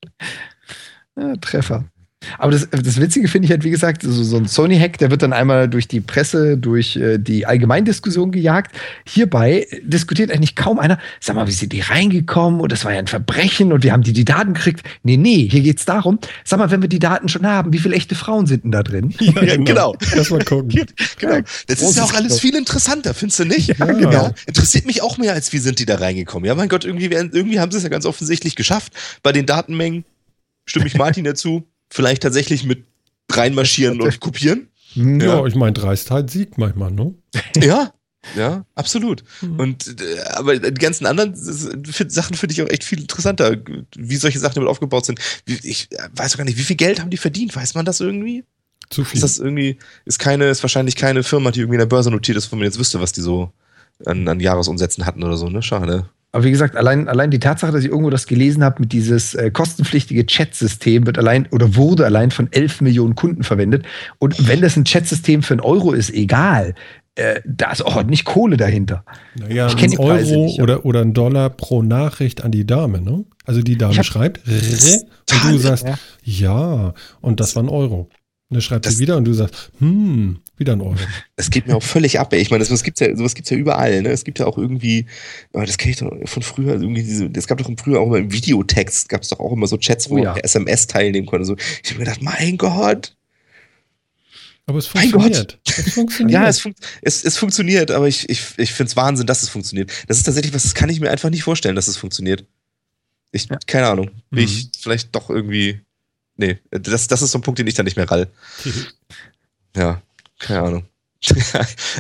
Ja, 1.17 1.35
Treffer. 1.37 1.85
Aber 2.37 2.51
das, 2.51 2.67
das 2.69 2.99
Witzige 2.99 3.27
finde 3.27 3.45
ich 3.45 3.51
halt, 3.51 3.63
wie 3.63 3.69
gesagt, 3.69 4.03
so, 4.03 4.23
so 4.23 4.37
ein 4.37 4.45
Sony-Hack, 4.45 4.97
der 4.97 5.11
wird 5.11 5.21
dann 5.21 5.33
einmal 5.33 5.67
durch 5.67 5.87
die 5.87 6.01
Presse, 6.01 6.57
durch 6.57 6.95
äh, 6.95 7.17
die 7.17 7.45
Allgemeindiskussion 7.45 8.31
gejagt. 8.31 8.75
Hierbei 9.07 9.67
diskutiert 9.83 10.31
eigentlich 10.31 10.55
kaum 10.55 10.79
einer, 10.79 10.99
sag 11.19 11.35
mal, 11.35 11.47
wie 11.47 11.51
sind 11.51 11.73
die 11.73 11.81
reingekommen 11.81 12.59
und 12.61 12.71
das 12.71 12.85
war 12.85 12.93
ja 12.93 12.99
ein 12.99 13.07
Verbrechen 13.07 13.71
und 13.73 13.83
wir 13.83 13.93
haben 13.93 14.03
die 14.03 14.13
die 14.13 14.25
Daten 14.25 14.53
gekriegt. 14.53 14.83
Nee, 15.03 15.17
nee, 15.17 15.47
hier 15.49 15.61
geht 15.61 15.79
es 15.79 15.85
darum, 15.85 16.19
sag 16.43 16.59
mal, 16.59 16.71
wenn 16.71 16.81
wir 16.81 16.89
die 16.89 16.99
Daten 16.99 17.29
schon 17.29 17.45
haben, 17.45 17.73
wie 17.73 17.79
viele 17.79 17.95
echte 17.95 18.15
Frauen 18.15 18.45
sind 18.47 18.63
denn 18.63 18.71
da 18.71 18.83
drin? 18.83 19.13
Ja, 19.27 19.43
ja 19.43 19.57
genau. 19.57 19.93
Lass 20.15 20.29
mal 20.29 20.43
gucken. 20.43 20.85
genau. 21.19 21.39
Das 21.67 21.81
ist 21.81 21.97
ja 21.97 22.03
auch 22.03 22.13
alles 22.13 22.39
viel 22.39 22.55
interessanter, 22.55 23.13
findest 23.13 23.39
du 23.39 23.45
nicht? 23.45 23.77
Ja, 23.77 23.85
genau. 23.85 24.33
Interessiert 24.45 24.85
mich 24.85 25.01
auch 25.01 25.17
mehr, 25.17 25.33
als 25.33 25.51
wie 25.53 25.57
sind 25.57 25.79
die 25.79 25.85
da 25.85 25.95
reingekommen. 25.95 26.47
Ja, 26.47 26.55
mein 26.55 26.69
Gott, 26.69 26.85
irgendwie, 26.85 27.05
irgendwie 27.05 27.59
haben 27.59 27.71
sie 27.71 27.77
es 27.77 27.83
ja 27.83 27.89
ganz 27.89 28.05
offensichtlich 28.05 28.55
geschafft. 28.55 28.93
Bei 29.21 29.31
den 29.31 29.45
Datenmengen 29.45 30.05
stimme 30.65 30.87
ich 30.87 30.95
Martin 30.95 31.23
dazu 31.23 31.67
vielleicht 31.89 32.23
tatsächlich 32.23 32.63
mit 32.63 32.85
reinmarschieren 33.31 34.01
und 34.01 34.19
kopieren. 34.19 34.69
Hm, 34.93 35.19
ja, 35.19 35.39
ja. 35.39 35.45
ich 35.45 35.55
meine, 35.55 35.73
Dreistheit 35.73 36.29
siegt 36.29 36.57
manchmal, 36.57 36.91
ne? 36.91 37.13
Ja, 37.61 37.93
ja, 38.35 38.65
absolut. 38.75 39.23
Mhm. 39.41 39.59
Und 39.59 40.01
äh, 40.01 40.19
aber 40.33 40.57
die 40.57 40.73
ganzen 40.73 41.05
anderen 41.05 41.33
Sachen 41.35 42.35
finde 42.35 42.53
ich 42.53 42.61
auch 42.61 42.69
echt 42.69 42.83
viel 42.83 42.99
interessanter, 42.99 43.55
wie 43.95 44.15
solche 44.17 44.39
Sachen 44.39 44.55
damit 44.55 44.69
aufgebaut 44.69 45.05
sind. 45.05 45.19
Ich 45.45 45.89
weiß 46.15 46.37
gar 46.37 46.43
nicht, 46.43 46.57
wie 46.57 46.63
viel 46.63 46.75
Geld 46.75 46.99
haben 46.99 47.09
die 47.09 47.17
verdient? 47.17 47.55
Weiß 47.55 47.75
man 47.75 47.85
das 47.85 47.99
irgendwie? 47.99 48.43
Zu 48.89 49.03
viel. 49.03 49.17
Ist 49.17 49.23
das 49.23 49.39
irgendwie, 49.39 49.77
ist 50.05 50.19
keine, 50.19 50.49
ist 50.49 50.63
wahrscheinlich 50.63 50.95
keine 50.95 51.23
Firma, 51.23 51.51
die 51.51 51.59
irgendwie 51.59 51.75
in 51.75 51.79
der 51.79 51.87
Börse 51.87 52.11
notiert 52.11 52.37
ist, 52.37 52.51
wo 52.51 52.55
man 52.55 52.65
jetzt 52.65 52.79
wüsste, 52.79 52.99
was 53.01 53.11
die 53.11 53.21
so 53.21 53.51
an, 54.05 54.27
an 54.27 54.39
Jahresumsätzen 54.39 55.05
hatten 55.05 55.23
oder 55.23 55.37
so, 55.37 55.49
ne? 55.49 55.61
Schade. 55.61 56.09
Aber 56.31 56.43
wie 56.43 56.51
gesagt, 56.51 56.75
allein, 56.75 57.07
allein 57.07 57.31
die 57.31 57.39
Tatsache, 57.39 57.71
dass 57.71 57.83
ich 57.83 57.89
irgendwo 57.89 58.09
das 58.09 58.27
gelesen 58.27 58.63
habe 58.63 58.81
mit 58.81 58.91
dieses 58.91 59.33
äh, 59.33 59.49
kostenpflichtige 59.49 60.25
Chat-System 60.25 61.05
wird 61.05 61.17
allein 61.17 61.47
oder 61.51 61.75
wurde 61.75 62.05
allein 62.05 62.31
von 62.31 62.51
11 62.51 62.81
Millionen 62.81 63.15
Kunden 63.15 63.43
verwendet. 63.43 63.85
Und 64.19 64.47
wenn 64.47 64.61
das 64.61 64.75
ein 64.75 64.85
Chat-System 64.85 65.41
für 65.41 65.53
einen 65.53 65.61
Euro 65.61 65.93
ist, 65.93 66.13
egal. 66.13 66.75
Äh, 67.15 67.41
da 67.45 67.71
ist 67.71 67.83
auch 67.83 68.03
nicht 68.03 68.25
Kohle 68.25 68.57
dahinter. 68.57 69.03
Naja, 69.35 69.67
ich 69.67 69.83
ein 69.83 69.97
Euro 69.97 70.45
nicht, 70.45 70.61
oder, 70.61 70.85
oder 70.85 71.01
ein 71.01 71.13
Dollar 71.13 71.49
pro 71.49 71.81
Nachricht 71.81 72.43
an 72.43 72.51
die 72.51 72.67
Dame, 72.67 73.01
ne? 73.01 73.25
Also 73.45 73.63
die 73.63 73.75
Dame 73.75 74.03
schreibt 74.03 74.41
und 74.47 75.51
du 75.51 75.57
sagst, 75.57 75.87
ja. 75.87 75.97
ja, 76.21 76.93
und 77.21 77.39
das 77.39 77.55
war 77.55 77.63
ein 77.63 77.69
Euro. 77.69 78.01
Und 78.01 78.09
dann 78.55 78.61
schreibt 78.61 78.85
das, 78.85 78.95
sie 78.95 78.99
wieder 78.99 79.17
und 79.17 79.25
du 79.25 79.33
sagst, 79.33 79.71
hm, 79.79 80.37
wieder 80.59 80.73
ein 80.73 80.81
Euro. 80.81 80.95
Das 81.35 81.49
geht 81.49 81.67
mir 81.67 81.75
auch 81.75 81.83
völlig 81.83 82.19
ab. 82.19 82.33
Ey. 82.33 82.39
Ich 82.39 82.51
meine, 82.51 82.63
sowas 82.65 82.83
gibt's 82.83 82.99
ja, 82.99 83.15
sowas 83.15 83.35
gibt's 83.35 83.49
ja 83.49 83.57
überall. 83.57 84.01
Ne? 84.01 84.09
Es 84.09 84.23
gibt 84.23 84.39
ja 84.39 84.45
auch 84.45 84.57
irgendwie, 84.57 85.05
aber 85.53 85.65
das 85.65 85.77
kenne 85.77 85.91
ich 85.91 85.97
doch 85.97 86.11
von 86.25 86.43
früher, 86.43 86.73
irgendwie 86.73 87.03
diese, 87.03 87.29
es 87.33 87.47
gab 87.47 87.57
doch 87.57 87.69
früher 87.77 87.99
auch 87.99 88.07
immer 88.07 88.17
im 88.17 88.31
Videotext, 88.31 89.09
gab 89.09 89.21
es 89.21 89.29
doch 89.29 89.39
auch 89.39 89.51
immer 89.51 89.67
so 89.67 89.77
Chats, 89.77 90.09
wo 90.09 90.15
oh, 90.15 90.17
ja. 90.17 90.33
man 90.33 90.41
SMS 90.41 90.87
teilnehmen 90.87 91.27
konnte. 91.27 91.45
So, 91.45 91.55
ich 91.55 91.89
habe 91.89 91.99
mir 91.99 92.05
gedacht, 92.05 92.21
mein 92.21 92.57
Gott. 92.57 93.15
Aber 94.65 94.79
es 94.79 94.87
funktioniert. 94.87 95.59
Es 95.65 95.93
funktioniert. 95.93 96.33
ja, 96.33 96.47
es, 96.47 96.59
fun 96.59 96.75
es, 97.01 97.23
es, 97.23 97.37
funktioniert, 97.37 97.89
aber 97.89 98.07
ich, 98.07 98.29
ich, 98.29 98.41
ich 98.57 98.73
finde 98.73 98.89
es 98.89 98.97
Wahnsinn, 98.97 99.25
dass 99.25 99.43
es 99.43 99.49
funktioniert. 99.49 99.91
Das 100.07 100.17
ist 100.17 100.23
tatsächlich 100.23 100.53
was, 100.53 100.63
das 100.63 100.75
kann 100.75 100.89
ich 100.89 100.99
mir 100.99 101.09
einfach 101.09 101.29
nicht 101.29 101.43
vorstellen, 101.43 101.75
dass 101.75 101.87
es 101.87 101.95
funktioniert. 101.95 102.45
Ich, 103.31 103.45
ja. 103.45 103.57
keine 103.65 103.87
Ahnung. 103.87 104.11
Mhm. 104.31 104.39
ich 104.39 104.69
vielleicht 104.77 105.15
doch 105.15 105.29
irgendwie 105.29 105.81
nee, 106.37 106.59
das, 106.71 107.07
das 107.07 107.21
ist 107.21 107.31
so 107.31 107.39
ein 107.39 107.41
Punkt, 107.41 107.59
den 107.59 107.67
ich 107.67 107.73
dann 107.73 107.85
nicht 107.85 107.97
mehr 107.97 108.09
rall. 108.09 108.29
ja, 109.75 110.01
keine 110.39 110.61
Ahnung. 110.61 110.83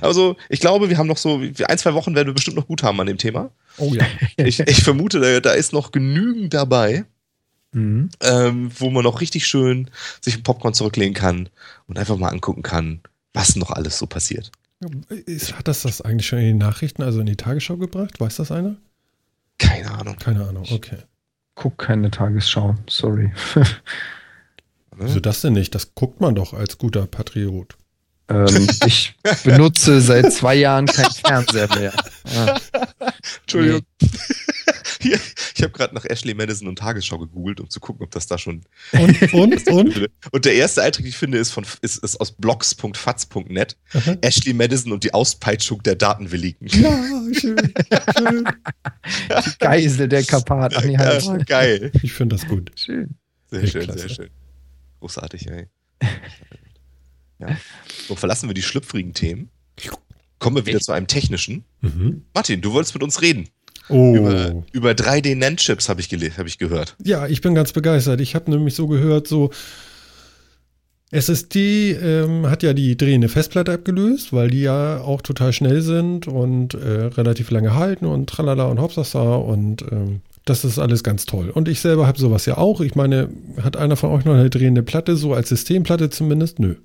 also, 0.01 0.37
ich 0.49 0.59
glaube, 0.59 0.89
wir 0.89 0.97
haben 0.97 1.07
noch 1.07 1.17
so, 1.17 1.39
ein, 1.39 1.77
zwei 1.77 1.93
Wochen 1.93 2.15
werden 2.15 2.27
wir 2.27 2.33
bestimmt 2.33 2.57
noch 2.57 2.67
gut 2.67 2.83
haben 2.83 2.99
an 2.99 3.07
dem 3.07 3.17
Thema. 3.17 3.51
Oh 3.77 3.93
ja. 3.93 4.05
ich, 4.37 4.59
ich 4.59 4.83
vermute, 4.83 5.19
da, 5.19 5.39
da, 5.39 5.51
ist 5.51 5.73
noch 5.73 5.91
genügend 5.91 6.53
dabei, 6.53 7.05
mhm. 7.71 8.09
ähm, 8.21 8.71
wo 8.77 8.89
man 8.89 9.03
noch 9.03 9.21
richtig 9.21 9.47
schön 9.47 9.89
sich 10.21 10.35
im 10.35 10.43
Popcorn 10.43 10.73
zurücklegen 10.73 11.13
kann 11.13 11.49
und 11.87 11.97
einfach 11.97 12.17
mal 12.17 12.29
angucken 12.29 12.63
kann, 12.63 13.01
was 13.33 13.55
noch 13.55 13.71
alles 13.71 13.97
so 13.97 14.05
passiert. 14.05 14.51
Hat 15.53 15.67
das 15.67 15.81
das 15.81 16.01
eigentlich 16.01 16.27
schon 16.27 16.39
in 16.39 16.45
die 16.45 16.53
Nachrichten, 16.53 17.01
also 17.01 17.19
in 17.19 17.25
die 17.25 17.35
Tagesschau 17.35 17.77
gebracht? 17.77 18.19
Weiß 18.19 18.35
das 18.35 18.51
einer? 18.51 18.75
Keine 19.57 19.89
Ahnung. 19.91 20.17
Keine 20.17 20.47
Ahnung, 20.47 20.65
okay. 20.71 20.97
Guck 21.55 21.79
keine 21.79 22.11
Tagesschau, 22.11 22.75
sorry. 22.87 23.31
Wieso 24.95 25.19
das 25.19 25.41
denn 25.41 25.53
nicht? 25.53 25.73
Das 25.73 25.95
guckt 25.95 26.21
man 26.21 26.35
doch 26.35 26.53
als 26.53 26.77
guter 26.77 27.07
Patriot. 27.07 27.75
Ähm, 28.29 28.67
ich 28.85 29.15
benutze 29.43 30.01
seit 30.01 30.33
zwei 30.33 30.55
Jahren 30.55 30.85
kein 30.85 31.11
Fernseher 31.11 31.69
mehr. 31.75 31.93
Ja. 32.33 32.59
Entschuldigung. 33.41 33.81
Nee. 34.01 34.07
Hier, 34.99 35.19
ich 35.55 35.63
habe 35.63 35.71
gerade 35.71 35.93
nach 35.93 36.05
Ashley 36.05 36.33
Madison 36.33 36.67
und 36.67 36.79
Tagesschau 36.79 37.17
gegoogelt, 37.19 37.59
um 37.59 37.69
zu 37.69 37.79
gucken, 37.79 38.03
ob 38.03 38.11
das 38.11 38.27
da 38.27 38.37
schon. 38.37 38.63
Und, 38.93 39.33
und, 39.33 39.67
und? 39.67 40.09
Und 40.31 40.45
der 40.45 40.55
erste 40.55 40.81
Eintrag, 40.81 41.03
den 41.03 41.09
ich 41.09 41.17
finde, 41.17 41.37
ist, 41.37 41.51
von, 41.51 41.65
ist, 41.81 42.03
ist 42.03 42.19
aus 42.19 42.31
blogs.fatz.net. 42.33 43.77
Ashley 44.21 44.53
Madison 44.53 44.91
und 44.91 45.03
die 45.03 45.13
Auspeitschung 45.13 45.81
der 45.83 45.95
Datenwilligen. 45.95 46.67
Ja, 46.67 46.91
schön. 47.33 47.57
schön. 48.17 48.49
Die 49.45 49.57
Geisel 49.59 50.07
der 50.07 50.23
Karpaten. 50.23 50.91
Ja, 50.91 51.19
geil. 51.45 51.91
Ich 52.01 52.13
finde 52.13 52.35
das 52.35 52.47
gut. 52.47 52.71
Schön. 52.75 53.15
Sehr 53.49 53.63
Echt 53.63 53.73
schön, 53.73 53.83
klasse. 53.83 53.99
sehr 53.99 54.09
schön. 54.09 54.29
Großartig, 54.99 55.47
ey. 55.49 55.67
Verlassen 58.17 58.49
wir 58.49 58.53
die 58.53 58.61
schlüpfrigen 58.61 59.13
Themen. 59.13 59.49
Kommen 60.39 60.55
wir 60.55 60.65
wieder 60.65 60.79
zu 60.79 60.91
einem 60.91 61.07
technischen. 61.07 61.63
Mhm. 61.81 62.23
Martin, 62.33 62.61
du 62.61 62.73
wolltest 62.73 62.93
mit 62.93 63.03
uns 63.03 63.21
reden. 63.21 63.49
Oh. 63.89 64.15
Über, 64.15 64.63
über 64.71 64.91
3D-NAND-Chips 64.91 65.89
habe 65.89 66.01
ich, 66.01 66.09
hab 66.37 66.45
ich 66.45 66.57
gehört. 66.57 66.95
Ja, 67.03 67.27
ich 67.27 67.41
bin 67.41 67.55
ganz 67.55 67.71
begeistert. 67.71 68.21
Ich 68.21 68.35
habe 68.35 68.51
nämlich 68.51 68.75
so 68.75 68.87
gehört, 68.87 69.27
so 69.27 69.51
SSD 71.11 71.93
ähm, 71.93 72.49
hat 72.49 72.63
ja 72.63 72.73
die 72.73 72.97
drehende 72.97 73.29
Festplatte 73.29 73.71
abgelöst, 73.71 74.33
weil 74.33 74.49
die 74.49 74.61
ja 74.61 74.99
auch 74.99 75.21
total 75.21 75.53
schnell 75.53 75.81
sind 75.81 76.27
und 76.27 76.73
äh, 76.73 77.05
relativ 77.05 77.49
lange 77.49 77.75
halten 77.75 78.05
und 78.05 78.29
tralala 78.29 78.65
und 78.65 78.81
hopsasa 78.81 79.35
und 79.35 79.83
ähm, 79.89 80.21
das 80.43 80.65
ist 80.65 80.79
alles 80.79 81.03
ganz 81.03 81.25
toll. 81.25 81.49
Und 81.49 81.67
ich 81.67 81.79
selber 81.79 82.07
habe 82.07 82.19
sowas 82.19 82.45
ja 82.45 82.57
auch. 82.57 82.81
Ich 82.81 82.95
meine, 82.95 83.29
hat 83.61 83.77
einer 83.77 83.95
von 83.95 84.11
euch 84.11 84.25
noch 84.25 84.33
eine 84.33 84.49
drehende 84.49 84.83
Platte, 84.83 85.15
so 85.15 85.33
als 85.33 85.49
Systemplatte 85.49 86.09
zumindest? 86.09 86.59
Nö. 86.59 86.75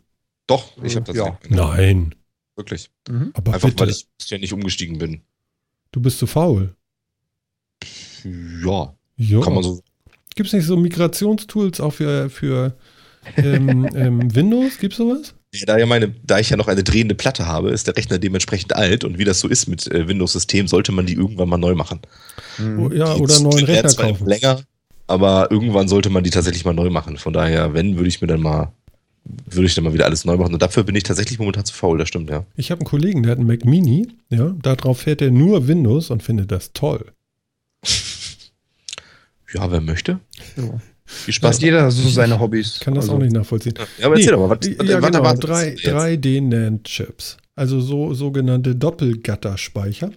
Doch, 0.47 0.73
ich 0.83 0.97
habe 0.97 1.07
das 1.07 1.17
ja. 1.17 1.39
Nein. 1.49 2.15
Wirklich. 2.57 2.91
Mhm. 3.09 3.31
Aber 3.35 3.55
Einfach, 3.55 3.69
bitte. 3.69 3.85
weil 3.85 3.91
ich 3.91 4.07
ja 4.27 4.39
nicht 4.39 4.53
umgestiegen 4.53 4.99
bin. 4.99 5.23
Du 5.91 6.01
bist 6.01 6.19
zu 6.19 6.27
faul. 6.27 6.75
Ja. 8.25 8.95
ja. 9.17 9.41
Kann 9.41 9.55
man 9.55 9.63
so. 9.63 9.83
Gibt 10.35 10.49
es 10.49 10.53
nicht 10.53 10.67
so 10.67 10.77
Migrationstools 10.77 11.81
auch 11.81 11.93
für, 11.93 12.31
für 12.31 12.77
ähm, 13.37 13.89
ähm, 13.95 14.35
Windows, 14.35 14.79
gibt's 14.79 14.97
sowas? 14.97 15.35
Da, 15.67 15.77
ja 15.77 15.85
meine, 15.85 16.15
da 16.23 16.39
ich 16.39 16.49
ja 16.49 16.57
noch 16.57 16.69
eine 16.69 16.83
drehende 16.83 17.15
Platte 17.15 17.47
habe, 17.47 17.71
ist 17.71 17.87
der 17.87 17.97
Rechner 17.97 18.19
dementsprechend 18.19 18.75
alt 18.75 19.05
und 19.05 19.19
wie 19.19 19.25
das 19.25 19.41
so 19.41 19.49
ist 19.49 19.69
mit 19.69 19.87
äh, 19.91 20.09
Windows-System, 20.09 20.67
sollte 20.67 20.93
man 20.93 21.05
die 21.05 21.13
irgendwann 21.13 21.51
mal 21.51 21.59
neu 21.59 21.75
machen. 21.75 22.01
Mhm. 22.57 22.91
Ja, 22.97 23.15
die 23.15 23.21
oder 23.21 23.35
einen 23.35 23.45
neuen 23.45 23.65
Rechner 23.65 23.95
kaufen. 23.95 24.27
Länger, 24.27 24.63
aber 25.07 25.51
irgendwann 25.51 25.89
sollte 25.89 26.09
man 26.09 26.25
die 26.25 26.31
tatsächlich 26.31 26.65
mal 26.65 26.73
neu 26.73 26.89
machen. 26.89 27.19
Von 27.19 27.35
daher, 27.35 27.75
wenn, 27.75 27.97
würde 27.97 28.09
ich 28.09 28.23
mir 28.23 28.29
dann 28.29 28.41
mal 28.41 28.73
würde 29.25 29.67
ich 29.67 29.75
dann 29.75 29.85
mal 29.85 29.95
wieder 29.95 30.05
alles 30.07 30.25
neu 30.25 30.37
machen. 30.37 30.55
Und 30.55 30.63
dafür 30.63 30.83
bin 30.83 30.95
ich 30.95 31.05
tatsächlich 31.05 31.39
momentan 31.39 31.65
zu 31.65 31.75
faul, 31.75 31.99
das 31.99 32.09
stimmt, 32.09 32.31
ja. 32.31 32.45
Ich 32.57 32.71
habe 32.71 32.81
einen 32.81 32.89
Kollegen, 32.89 33.23
der 33.23 33.33
hat 33.33 33.39
einen 33.39 33.47
Mac 33.47 33.65
Mini, 33.65 34.09
ja, 34.31 34.55
darauf 34.63 35.01
fährt 35.01 35.23
er 35.23 35.31
nur 35.31 35.69
Windows 35.69 36.11
und 36.11 36.23
findet 36.23 36.51
das 36.51 36.73
toll. 36.73 37.13
Ja, 39.55 39.71
wer 39.71 39.81
möchte. 39.81 40.19
Ja. 40.57 40.81
Viel 41.05 41.35
Spaß. 41.35 41.57
Hat 41.57 41.63
jeder 41.63 41.91
so 41.91 42.09
seine 42.09 42.41
Hobbys. 42.41 42.81
Kann 42.81 42.95
das 42.95 43.05
also. 43.05 43.17
auch 43.17 43.19
nicht 43.19 43.35
nachvollziehen. 43.35 43.75
Ja, 43.99 44.07
aber 44.07 44.17
erzähl 44.17 44.33
nee, 44.33 44.39
doch 44.39 44.49
mal, 44.49 44.59
was, 44.59 44.67
ja, 44.67 45.03
was 45.03 45.41
genau, 45.41 45.99
3D-NAND-Chips. 45.99 47.37
Also 47.55 47.81
so 47.81 48.15
sogenannte 48.15 48.75
Doppelgatter-Speicher 48.75 50.11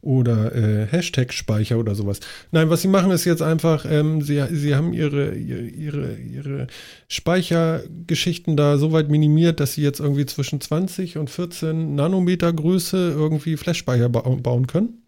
oder 0.00 0.54
äh, 0.54 0.86
Hashtag-Speicher 0.86 1.78
oder 1.78 1.94
sowas. 1.94 2.20
Nein, 2.52 2.70
was 2.70 2.82
sie 2.82 2.88
machen 2.88 3.10
ist 3.10 3.24
jetzt 3.24 3.42
einfach, 3.42 3.84
ähm, 3.88 4.22
sie, 4.22 4.42
sie 4.50 4.74
haben 4.74 4.92
ihre, 4.92 5.34
ihre, 5.34 6.16
ihre 6.16 6.66
Speichergeschichten 7.08 8.56
da 8.56 8.78
so 8.78 8.92
weit 8.92 9.10
minimiert, 9.10 9.60
dass 9.60 9.74
sie 9.74 9.82
jetzt 9.82 10.00
irgendwie 10.00 10.26
zwischen 10.26 10.60
20 10.60 11.18
und 11.18 11.30
14 11.30 11.94
Nanometer 11.94 12.52
Größe 12.52 13.12
irgendwie 13.16 13.56
Flash-Speicher 13.56 14.08
ba 14.08 14.20
bauen 14.20 14.66
können 14.66 15.02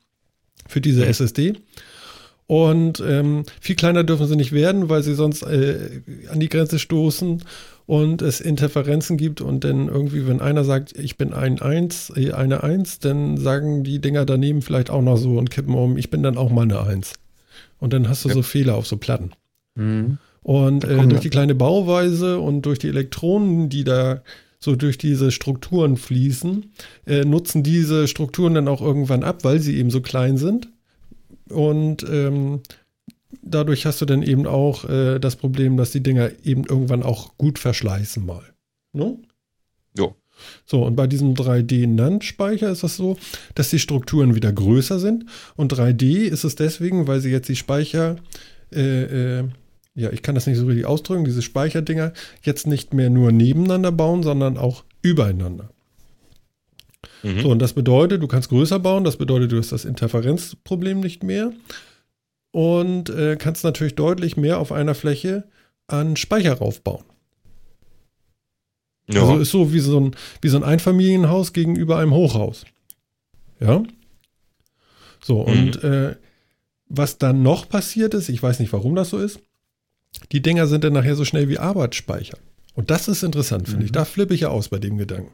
für 0.67 0.81
diese 0.81 1.03
mhm. 1.03 1.11
SSD. 1.11 1.55
Und 2.47 3.01
ähm, 3.07 3.45
viel 3.61 3.77
kleiner 3.77 4.03
dürfen 4.03 4.27
sie 4.27 4.35
nicht 4.35 4.51
werden, 4.51 4.89
weil 4.89 5.05
sie 5.05 5.15
sonst 5.15 5.43
äh, 5.43 6.03
an 6.29 6.41
die 6.41 6.49
Grenze 6.49 6.81
stoßen 6.81 7.45
und 7.91 8.23
es 8.23 8.41
Interferenzen 8.41 9.17
gibt 9.17 9.41
und 9.41 9.65
dann 9.65 9.89
irgendwie, 9.89 10.25
wenn 10.25 10.41
einer 10.41 10.63
sagt, 10.63 10.97
ich 10.97 11.19
bin 11.19 11.33
ein 11.33 11.61
Eins, 11.61 12.13
äh, 12.15 12.31
eine 12.31 12.63
Eins, 12.63 13.01
dann 13.01 13.37
sagen 13.37 13.83
die 13.83 13.99
Dinger 13.99 14.25
daneben 14.25 14.63
vielleicht 14.63 14.91
auch 14.91 15.03
noch 15.03 15.17
so 15.17 15.37
und 15.37 15.51
kippen 15.51 15.75
um, 15.75 15.97
ich 15.97 16.09
bin 16.09 16.23
dann 16.23 16.39
auch 16.39 16.51
mal 16.51 16.63
eine 16.63 16.81
Eins. 16.81 17.15
Und 17.81 17.93
dann 17.93 18.09
hast 18.09 18.25
du 18.25 18.29
ja. 18.29 18.35
so 18.37 18.43
Fehler 18.43 18.77
auf 18.77 18.87
so 18.87 18.97
Platten. 18.97 19.33
Mhm. 19.75 20.19
Und 20.41 20.85
äh, 20.85 21.05
durch 21.09 21.23
die 21.23 21.31
kleine 21.31 21.57
Bauweise 21.57 22.39
und 22.39 22.63
durch 22.63 22.79
die 22.79 22.87
Elektronen, 22.87 23.71
die 23.71 23.83
da 23.83 24.23
so 24.61 24.77
durch 24.77 24.97
diese 24.97 25.33
Strukturen 25.33 25.97
fließen, 25.97 26.71
äh, 27.07 27.25
nutzen 27.25 27.65
diese 27.65 28.07
Strukturen 28.07 28.55
dann 28.55 28.69
auch 28.69 28.83
irgendwann 28.83 29.25
ab, 29.25 29.43
weil 29.43 29.59
sie 29.59 29.77
eben 29.77 29.91
so 29.91 30.01
klein 30.01 30.37
sind 30.37 30.69
und 31.49 32.07
ähm, 32.09 32.61
dadurch 33.43 33.87
hast 33.87 34.01
du 34.01 34.07
dann 34.07 34.23
eben 34.23 34.47
auch 34.47 34.89
äh, 34.89 35.19
das 35.19 35.37
Problem, 35.37 35.77
dass 35.77 35.91
die 35.91 36.03
Dinger 36.03 36.31
eben 36.45 36.65
irgendwann 36.65 37.03
auch 37.03 37.37
gut 37.39 37.59
verschleißen 37.59 38.25
mal. 38.25 38.45
Ne? 38.93 39.19
Jo. 39.97 40.17
So, 40.65 40.85
und 40.85 40.97
bei 40.97 41.07
diesem 41.07 41.35
3D-NAND-Speicher 41.35 42.71
ist 42.71 42.83
das 42.83 42.97
so, 42.97 43.19
dass 43.55 43.71
die 43.71 43.79
Strukturen 43.79 44.35
wieder 44.35 44.53
größer 44.53 44.99
sind. 44.99 45.27
Und 45.57 45.73
3D 45.73 46.25
ist 46.25 46.45
es 46.45 46.55
deswegen, 46.55 47.07
weil 47.07 47.21
sie 47.21 47.31
jetzt 47.31 47.49
die 47.49 47.57
Speicher, 47.57 48.17
äh, 48.73 49.41
äh, 49.41 49.45
ja, 49.95 50.11
ich 50.11 50.23
kann 50.23 50.35
das 50.35 50.47
nicht 50.47 50.57
so 50.57 50.67
richtig 50.67 50.87
ausdrücken, 50.87 51.25
diese 51.25 51.43
Speicherdinger 51.43 52.13
jetzt 52.43 52.67
nicht 52.67 52.95
mehr 52.95 53.11
nur 53.11 53.33
nebeneinander 53.33 53.93
bauen, 53.93 54.23
sondern 54.23 54.57
auch 54.57 54.85
übereinander. 55.03 55.71
Mhm. 57.23 57.41
So, 57.41 57.51
und 57.51 57.59
das 57.59 57.73
bedeutet, 57.73 58.23
du 58.23 58.29
kannst 58.29 58.49
größer 58.49 58.79
bauen, 58.79 59.05
das 59.05 59.17
bedeutet, 59.17 59.53
du 59.53 59.59
hast 59.59 59.73
das 59.73 59.85
Interferenzproblem 59.85 61.01
nicht 61.01 61.23
mehr 61.23 61.53
und 62.53 63.11
äh, 63.11 63.37
kannst 63.37 63.65
natürlich 63.65 63.95
deutlich 63.95 64.37
mehr 64.37 64.59
auf 64.59 64.73
einer 64.73 64.95
Fläche 64.95 65.45
an 65.87 66.17
Speicher 66.17 66.55
raufbauen. 66.55 67.05
Ja. 69.09 69.23
Also 69.23 69.39
ist 69.39 69.51
so 69.51 69.73
wie 69.73 69.81
so 69.81 70.01
ein, 70.01 70.17
wie 70.41 70.49
so 70.49 70.57
ein 70.57 70.65
Einfamilienhaus 70.65 71.53
gegenüber 71.53 71.99
einem 71.99 72.15
Hochhaus. 72.15 72.65
Ja. 73.59 73.83
So, 75.23 75.47
mhm. 75.47 75.53
und 75.53 75.85
äh, 75.85 76.17
was 76.89 77.19
dann 77.19 77.43
noch 77.43 77.69
passiert 77.69 78.15
ist, 78.15 78.29
ich 78.29 78.43
weiß 78.43 78.59
nicht, 78.61 78.73
warum 78.73 78.95
das 78.95 79.11
so 79.11 79.19
ist, 79.19 79.41
die 80.33 80.43
Dinger 80.43 80.67
sind 80.67 80.85
dann 80.85 80.93
nachher 80.93 81.15
so 81.15 81.25
schnell 81.25 81.49
wie 81.49 81.59
Arbeitsspeicher. 81.59 82.39
Und 82.75 82.91
das 82.91 83.09
ist 83.09 83.23
interessant, 83.23 83.67
finde 83.67 83.81
mhm. 83.81 83.87
ich. 83.87 83.93
Da 83.93 84.05
flippe 84.05 84.35
ich 84.35 84.41
ja 84.41 84.49
aus 84.49 84.69
bei 84.69 84.79
dem 84.79 84.97
Gedanken. 84.97 85.33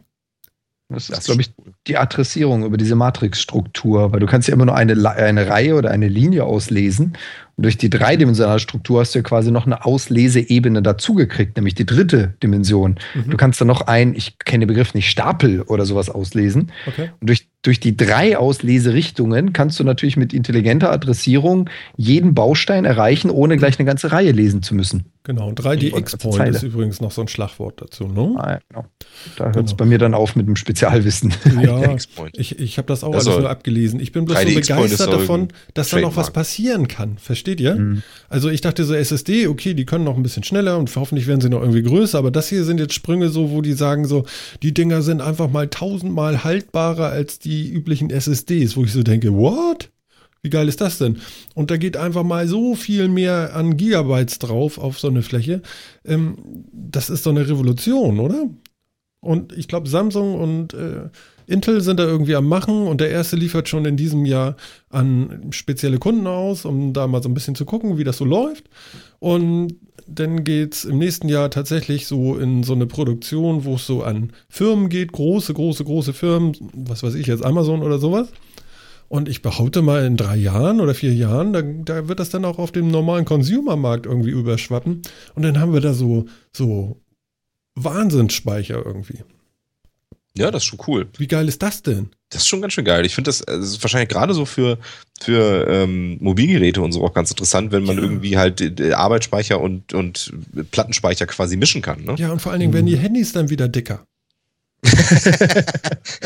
Das, 0.89 1.09
das 1.09 1.19
ist, 1.19 1.25
glaube 1.27 1.43
ich, 1.43 1.51
die 1.89 1.97
Adressierung 1.97 2.65
über 2.65 2.77
diese 2.77 2.95
Matrixstruktur, 2.95 4.13
weil 4.13 4.21
du 4.21 4.27
kannst 4.27 4.47
ja 4.47 4.55
immer 4.55 4.67
nur 4.67 4.77
eine, 4.77 4.93
eine 5.11 5.49
Reihe 5.49 5.75
oder 5.75 5.91
eine 5.91 6.07
Linie 6.07 6.45
auslesen 6.45 7.17
und 7.57 7.63
durch 7.63 7.79
die 7.79 7.89
dreidimensionale 7.89 8.61
Struktur 8.61 9.01
hast 9.01 9.15
du 9.15 9.21
ja 9.21 9.23
quasi 9.23 9.51
noch 9.51 9.65
eine 9.65 9.87
Ausleseebene 9.87 10.83
dazugekriegt, 10.83 11.57
nämlich 11.57 11.75
die 11.75 11.87
dritte 11.87 12.35
Dimension. 12.43 12.97
Mhm. 13.15 13.31
Du 13.31 13.37
kannst 13.39 13.61
dann 13.61 13.69
noch 13.69 13.81
ein, 13.83 14.15
ich 14.15 14.39
kenne 14.39 14.67
den 14.67 14.69
Begriff 14.69 14.93
nicht, 14.93 15.09
Stapel 15.09 15.63
oder 15.63 15.87
sowas 15.87 16.11
auslesen. 16.11 16.71
Okay. 16.87 17.11
Und 17.19 17.31
durch, 17.31 17.49
durch 17.63 17.81
die 17.81 17.97
drei 17.97 18.37
Ausleserichtungen 18.37 19.55
kannst 19.55 19.81
du 19.81 19.85
natürlich 19.85 20.19
mit 20.19 20.35
intelligenter 20.35 20.93
Adressierung 20.93 21.71
jeden 21.97 22.35
Baustein 22.35 22.85
erreichen, 22.85 23.31
ohne 23.31 23.57
gleich 23.57 23.79
eine 23.79 23.87
ganze 23.87 24.13
Reihe 24.13 24.33
lesen 24.33 24.63
zu 24.63 24.75
müssen. 24.75 25.07
Genau, 25.27 25.49
und 25.49 25.61
3D-X-Point 25.61 26.55
ist 26.55 26.63
übrigens 26.63 27.01
noch 27.01 27.11
so 27.11 27.23
ein 27.23 27.29
Schlagwort 27.29 27.81
dazu, 27.83 28.07
ne? 28.07 28.35
Ah, 28.37 28.51
ja, 28.53 28.59
genau. 28.69 28.85
Da 29.37 29.45
hört 29.47 29.57
es 29.57 29.63
genau. 29.63 29.77
bei 29.77 29.85
mir 29.87 29.99
dann 29.99 30.15
auf 30.15 30.37
mit 30.37 30.47
dem 30.47 30.57
Spezialwissen. 30.57 31.35
Ja, 31.57 31.97
ich, 32.35 32.59
ich 32.59 32.77
habe 32.77 32.87
das 32.87 33.03
auch 33.03 33.15
also, 33.15 33.31
alles 33.31 33.43
nur 33.43 33.51
abgelesen. 33.51 33.99
Ich 33.99 34.13
bin 34.13 34.27
bloß 34.27 34.39
so 34.39 34.55
begeistert 34.55 35.13
davon, 35.13 35.49
dass 35.73 35.89
da 35.89 36.01
noch 36.01 36.17
was 36.17 36.31
passieren 36.31 36.87
kann. 36.87 37.17
Verstehst 37.19 37.47
Versteht 37.47 37.61
ihr? 37.61 37.77
Mhm. 37.77 38.03
Also 38.29 38.49
ich 38.49 38.61
dachte 38.61 38.85
so 38.85 38.95
SSD, 38.95 39.47
okay, 39.47 39.75
die 39.75 39.85
können 39.85 40.05
noch 40.05 40.17
ein 40.17 40.23
bisschen 40.23 40.43
schneller 40.43 40.79
und 40.79 40.95
hoffentlich 40.97 41.27
werden 41.27 41.41
sie 41.41 41.49
noch 41.49 41.61
irgendwie 41.61 41.83
größer, 41.83 42.19
aber 42.19 42.31
das 42.31 42.49
hier 42.49 42.65
sind 42.65 42.81
jetzt 42.81 42.95
Sprünge 42.95 43.29
so, 43.29 43.51
wo 43.51 43.63
die 43.63 43.75
sagen 43.75 44.05
so, 44.05 44.25
die 44.63 44.75
Dinger 44.75 45.03
sind 45.03 45.21
einfach 45.21 45.49
mal 45.49 45.69
tausendmal 45.69 46.43
haltbarer 46.43 47.11
als 47.11 47.39
die 47.39 47.71
üblichen 47.71 48.11
SSDs, 48.11 48.77
wo 48.77 48.85
ich 48.85 48.93
so 48.93 49.03
denke, 49.03 49.33
what? 49.33 49.91
Wie 50.47 50.51
geil 50.51 50.69
ist 50.69 50.81
das 50.81 50.99
denn? 50.99 51.19
Und 51.57 51.73
da 51.73 51.77
geht 51.77 51.97
einfach 51.97 52.23
mal 52.23 52.47
so 52.47 52.77
viel 52.77 53.09
mehr 53.09 53.57
an 53.57 53.77
Gigabytes 53.77 54.39
drauf 54.39 54.79
auf 54.79 54.97
so 54.97 55.09
eine 55.09 55.23
Fläche. 55.23 55.61
Ähm, 56.05 56.37
das 56.73 57.11
ist 57.11 57.27
doch 57.27 57.33
eine 57.33 57.49
Revolution, 57.49 58.21
oder? 58.21 58.49
Und 59.19 59.53
ich 59.55 59.67
glaube, 59.67 59.89
Samsung 59.89 60.41
und 60.41 60.73
äh, 60.73 61.09
Intel 61.49 61.81
sind 61.81 61.99
da 61.99 62.05
irgendwie 62.05 62.37
am 62.37 62.47
Machen 62.47 62.87
und 62.87 63.01
der 63.01 63.11
erste 63.11 63.35
liefert 63.35 63.69
schon 63.69 63.85
in 63.87 63.97
diesem 63.97 64.25
Jahr 64.25 64.55
an 64.89 65.49
spezielle 65.51 65.99
Kunden 65.99 66.29
aus, 66.29 66.65
um 66.65 66.93
da 66.93 67.09
mal 67.09 67.25
so 67.25 67.29
ein 67.29 67.35
bisschen 67.35 67.57
zu 67.57 67.65
gucken, 67.65 67.99
wie 67.99 68.05
das 68.05 68.19
so 68.19 68.25
läuft. 68.25 68.67
Und 69.19 69.75
dann 70.07 70.45
geht 70.45 70.75
es 70.75 70.85
im 70.85 70.99
nächsten 70.99 71.29
Jahr 71.29 71.51
tatsächlich 71.51 72.07
so 72.07 72.39
in 72.39 72.63
so 72.63 72.75
eine 72.75 72.87
Produktion, 72.87 73.65
wo 73.65 73.75
es 73.75 73.85
so 73.85 74.05
an 74.05 74.33
Firmen 74.49 74.91
geht, 74.91 75.11
große, 75.11 75.53
große, 75.55 75.83
große 75.83 76.13
Firmen, 76.13 76.53
was 76.73 77.03
weiß 77.03 77.17
ich 77.17 77.27
jetzt, 77.27 77.45
Amazon 77.45 77.83
oder 77.83 77.99
sowas. 77.99 78.29
Und 79.09 79.29
ich 79.29 79.43
behaupte 79.43 79.83
mal, 79.83 80.05
in 80.05 80.17
drei 80.17 80.37
Jahren 80.37 80.81
oder 80.81 80.95
vier 80.95 81.15
Jahren, 81.15 81.53
da, 81.53 81.63
da 81.63 82.09
wird 82.09 82.19
das 82.19 82.31
dann 82.31 82.45
auch 82.45 82.59
auf 82.59 82.73
dem 82.73 82.89
normalen 82.89 83.25
Consumermarkt 83.25 84.07
irgendwie 84.07 84.31
überschwappen. 84.31 85.03
Und 85.35 85.43
dann 85.43 85.61
haben 85.61 85.73
wir 85.73 85.81
da 85.81 85.95
so, 85.95 86.27
so 86.53 87.01
Wahnsinnsspeicher 87.77 88.85
irgendwie. 88.85 89.21
Ja, 90.37 90.51
das 90.51 90.65
ist 90.65 90.67
schon 90.67 90.81
cool. 90.87 91.09
Wie 91.17 91.29
geil 91.29 91.49
ist 91.49 91.63
das 91.63 91.83
denn? 91.83 92.11
Das 92.29 92.43
ist 92.43 92.49
schon 92.49 92.61
ganz 92.61 92.75
schön 92.75 92.85
geil. 92.85 93.07
Ich 93.07 93.15
finde 93.15 93.29
das, 93.29 93.39
das 93.39 93.65
ist 93.65 93.83
wahrscheinlich 93.83 94.11
gerade 94.11 94.35
so 94.35 94.45
für, 94.45 94.79
für 95.21 95.67
ähm, 95.69 96.19
Mobilgeräte 96.21 96.83
und 96.83 96.93
so 96.93 97.03
auch 97.05 97.15
ganz 97.15 97.31
interessant, 97.31 97.73
wenn 97.73 97.85
man 97.85 97.97
ja. 97.97 98.03
irgendwie 98.03 98.37
halt 98.37 98.81
Arbeitsspeicher 98.93 99.61
und, 99.61 99.95
und 99.95 100.33
Plattenspeicher 100.73 101.27
quasi 101.27 101.57
mischen 101.57 101.81
kann. 101.81 102.05
Ne? 102.05 102.17
Ja, 102.19 102.33
und 102.33 102.43
vor 102.43 102.53
allen 102.53 102.61
Dingen 102.61 102.73
mhm. 102.73 102.75
werden 102.75 102.87
die 102.87 102.99
Handys 102.99 103.33
dann 103.33 103.49
wieder 103.49 103.69
dicker. 103.69 104.05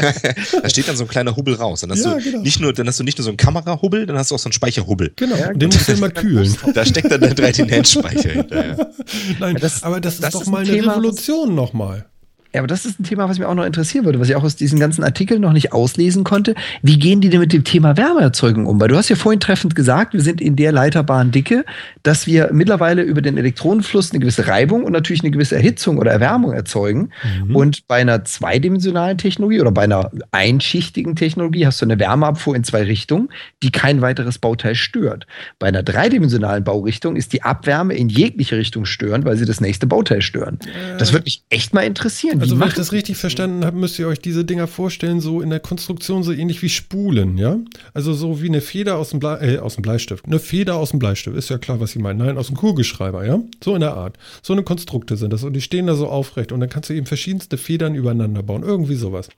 da 0.63 0.69
steht 0.69 0.89
dann 0.89 0.97
so 0.97 1.05
ein 1.05 1.09
kleiner 1.09 1.37
Hubbel 1.37 1.55
raus. 1.55 1.81
Dann 1.81 1.91
hast, 1.91 2.05
ja, 2.05 2.15
du 2.15 2.23
genau. 2.23 2.43
nicht 2.43 2.61
nur, 2.61 2.73
dann 2.73 2.87
hast 2.87 2.99
du 3.01 3.05
nicht 3.05 3.19
nur 3.19 3.25
so 3.25 3.31
einen 3.31 3.37
Kamerahubbel, 3.37 4.07
dann 4.07 4.17
hast 4.19 4.31
du 4.31 4.35
auch 4.35 4.39
so 4.39 4.49
einen 4.49 4.53
Speicherhubbel. 4.53 5.13
Genau, 5.17 5.37
ja, 5.37 5.53
den 5.53 5.69
musst 5.69 5.89
du 5.89 5.93
immer 5.93 6.11
kühlen. 6.11 6.55
Da 6.75 6.85
steckt 6.85 7.11
dann 7.11 7.21
der 7.21 7.35
3D-NAND-Speicher 7.35 8.31
hinterher. 8.31 8.91
Nein, 9.39 9.57
das, 9.61 9.83
aber 9.83 10.01
das, 10.01 10.19
das 10.19 10.35
ist 10.35 10.41
doch 10.41 10.47
mal 10.47 10.63
eine 10.63 10.71
Thema, 10.71 10.93
Revolution 10.93 11.55
nochmal. 11.55 12.10
Ja, 12.53 12.61
aber 12.61 12.67
das 12.67 12.85
ist 12.85 12.99
ein 12.99 13.05
Thema, 13.05 13.29
was 13.29 13.39
mich 13.39 13.47
auch 13.47 13.55
noch 13.55 13.65
interessieren 13.65 14.05
würde, 14.05 14.19
was 14.19 14.29
ich 14.29 14.35
auch 14.35 14.43
aus 14.43 14.57
diesen 14.57 14.81
ganzen 14.81 15.05
Artikeln 15.05 15.41
noch 15.41 15.53
nicht 15.53 15.73
auslesen 15.73 16.25
konnte. 16.25 16.57
Wie 16.83 16.99
gehen 16.99 17.21
die 17.21 17.29
denn 17.29 17.39
mit 17.39 17.53
dem 17.53 17.63
Thema 17.63 17.97
Wärmeerzeugung 17.97 18.67
um? 18.67 18.81
Weil 18.81 18.89
du 18.89 18.97
hast 18.97 19.09
ja 19.09 19.15
vorhin 19.15 19.39
treffend 19.39 19.77
gesagt, 19.77 20.15
wir 20.15 20.21
sind 20.21 20.41
in 20.41 20.57
der 20.57 20.73
leiterbaren 20.73 21.31
Dicke, 21.31 21.65
dass 22.03 22.27
wir 22.27 22.51
mittlerweile 22.53 23.03
über 23.03 23.23
den 23.23 23.39
Elektronenfluss 23.39 24.11
eine 24.11 24.19
gewisse 24.19 24.49
Reibung 24.49 24.83
und 24.83 24.93
natürlich 24.93 25.23
eine 25.23 25.31
gewisse 25.31 25.55
Erhitzung 25.55 25.99
oder 25.99 26.11
Erwärmung 26.11 26.53
erzeugen. 26.53 27.11
Mhm. 27.45 27.55
Und 27.55 27.87
bei 27.87 28.01
einer 28.01 28.25
zweidimensionalen 28.25 29.17
Technologie 29.17 29.61
oder 29.61 29.71
bei 29.71 29.83
einer 29.83 30.11
einschichtigen 30.33 31.15
Technologie 31.15 31.67
hast 31.67 31.81
du 31.81 31.87
eine 31.87 32.01
Wärmeabfuhr 32.01 32.57
in 32.57 32.65
zwei 32.65 32.83
Richtungen, 32.83 33.29
die 33.63 33.71
kein 33.71 34.01
weiteres 34.01 34.39
Bauteil 34.39 34.75
stört. 34.75 35.29
Bei 35.61 35.69
einer 35.69 35.85
dreidimensionalen 35.85 36.65
Baurichtung 36.65 37.15
ist 37.15 37.33
die 37.33 37.45
Abwärme 37.45 37.95
in 37.95 38.09
jegliche 38.09 38.57
Richtung 38.57 38.87
störend, 38.87 39.25
weil 39.25 39.37
sie 39.37 39.45
das 39.45 39.61
nächste 39.61 39.87
Bauteil 39.87 40.21
stören. 40.21 40.59
Äh. 40.65 40.99
Das 40.99 41.13
würde 41.13 41.25
mich 41.27 41.45
echt 41.49 41.75
mal 41.75 41.83
interessieren 41.83 42.40
irgendwie 42.41 42.43
Also 42.43 42.55
wenn 42.55 42.59
machen. 42.61 42.69
ich 42.71 42.75
das 42.77 42.93
richtig 42.93 43.17
verstanden 43.17 43.65
habe, 43.65 43.77
müsst 43.77 43.99
ihr 43.99 44.09
euch 44.09 44.19
diese 44.19 44.45
Dinger 44.45 44.67
vorstellen, 44.67 45.21
so 45.21 45.41
in 45.41 45.51
der 45.51 45.61
Konstruktion 45.61 46.23
so 46.23 46.33
ähnlich 46.33 46.63
wie 46.63 46.69
Spulen, 46.69 47.39
ja? 47.39 47.59
Also 47.95 48.13
so 48.15 48.43
wie 48.43 48.49
eine 48.49 48.61
Feder 48.61 48.97
aus 48.97 49.11
dem, 49.11 49.21
Ble 49.21 49.39
äh, 49.41 49.59
aus 49.59 49.75
dem 49.75 49.83
Bleistift. 49.83 50.25
Eine 50.25 50.39
Feder 50.39 50.77
aus 50.77 50.91
dem 50.91 50.99
Bleistift, 50.99 51.37
ist 51.37 51.51
ja 51.51 51.59
klar, 51.59 51.81
was 51.81 51.93
sie 51.93 51.99
meinen. 51.99 52.19
Nein, 52.19 52.39
aus 52.39 52.49
dem 52.49 52.57
Kugelschreiber, 52.57 53.27
ja? 53.27 53.41
So 53.63 53.75
in 53.75 53.81
der 53.81 53.95
Art. 53.95 54.17
So 54.43 54.53
eine 54.53 54.63
Konstrukte 54.63 55.17
sind 55.17 55.33
das 55.33 55.45
und 55.45 55.53
die 55.53 55.61
stehen 55.61 55.87
da 55.87 55.95
so 55.95 56.09
aufrecht 56.09 56.53
und 56.53 56.61
dann 56.61 56.69
kannst 56.69 56.91
du 56.91 56.95
eben 56.95 57.07
verschiedenste 57.07 57.59
Federn 57.59 57.95
übereinander 57.95 58.43
bauen. 58.43 58.63
Irgendwie 58.63 58.97
sowas. 58.97 59.29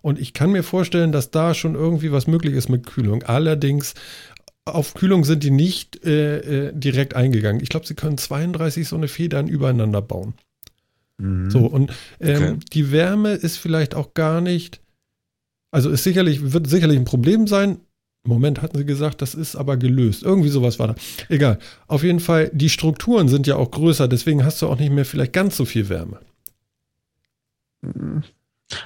Und 0.00 0.18
ich 0.18 0.32
kann 0.32 0.52
mir 0.52 0.62
vorstellen, 0.62 1.12
dass 1.12 1.30
da 1.30 1.54
schon 1.54 1.74
irgendwie 1.74 2.12
was 2.12 2.26
möglich 2.26 2.54
ist 2.54 2.68
mit 2.68 2.86
Kühlung. 2.86 3.22
Allerdings 3.24 3.94
auf 4.64 4.94
Kühlung 4.94 5.24
sind 5.24 5.42
die 5.42 5.50
nicht 5.50 6.04
äh, 6.04 6.68
äh, 6.68 6.72
direkt 6.74 7.14
eingegangen. 7.14 7.62
Ich 7.62 7.68
glaube, 7.68 7.86
sie 7.86 7.94
können 7.94 8.18
32 8.18 8.86
so 8.86 8.96
eine 8.96 9.08
Federn 9.08 9.48
übereinander 9.48 10.02
bauen. 10.02 10.34
Mhm. 11.18 11.50
So, 11.50 11.66
und 11.66 11.92
ähm, 12.20 12.36
okay. 12.36 12.56
die 12.72 12.92
Wärme 12.92 13.32
ist 13.32 13.56
vielleicht 13.56 13.94
auch 13.94 14.14
gar 14.14 14.40
nicht, 14.40 14.80
also 15.70 15.90
ist 15.90 16.04
sicherlich, 16.04 16.52
wird 16.52 16.68
sicherlich 16.68 16.98
ein 16.98 17.04
Problem 17.04 17.46
sein. 17.46 17.80
Im 18.24 18.30
Moment 18.32 18.62
hatten 18.62 18.76
sie 18.76 18.84
gesagt, 18.84 19.22
das 19.22 19.34
ist 19.34 19.56
aber 19.56 19.76
gelöst. 19.76 20.22
Irgendwie 20.22 20.48
sowas 20.48 20.78
war 20.78 20.88
da. 20.88 20.94
Egal. 21.28 21.58
Auf 21.86 22.02
jeden 22.02 22.20
Fall, 22.20 22.50
die 22.52 22.68
Strukturen 22.68 23.28
sind 23.28 23.46
ja 23.46 23.56
auch 23.56 23.70
größer, 23.70 24.08
deswegen 24.08 24.44
hast 24.44 24.60
du 24.60 24.66
auch 24.66 24.78
nicht 24.78 24.92
mehr 24.92 25.04
vielleicht 25.04 25.32
ganz 25.32 25.56
so 25.56 25.64
viel 25.64 25.88
Wärme. 25.88 26.20
Mhm. 27.80 28.22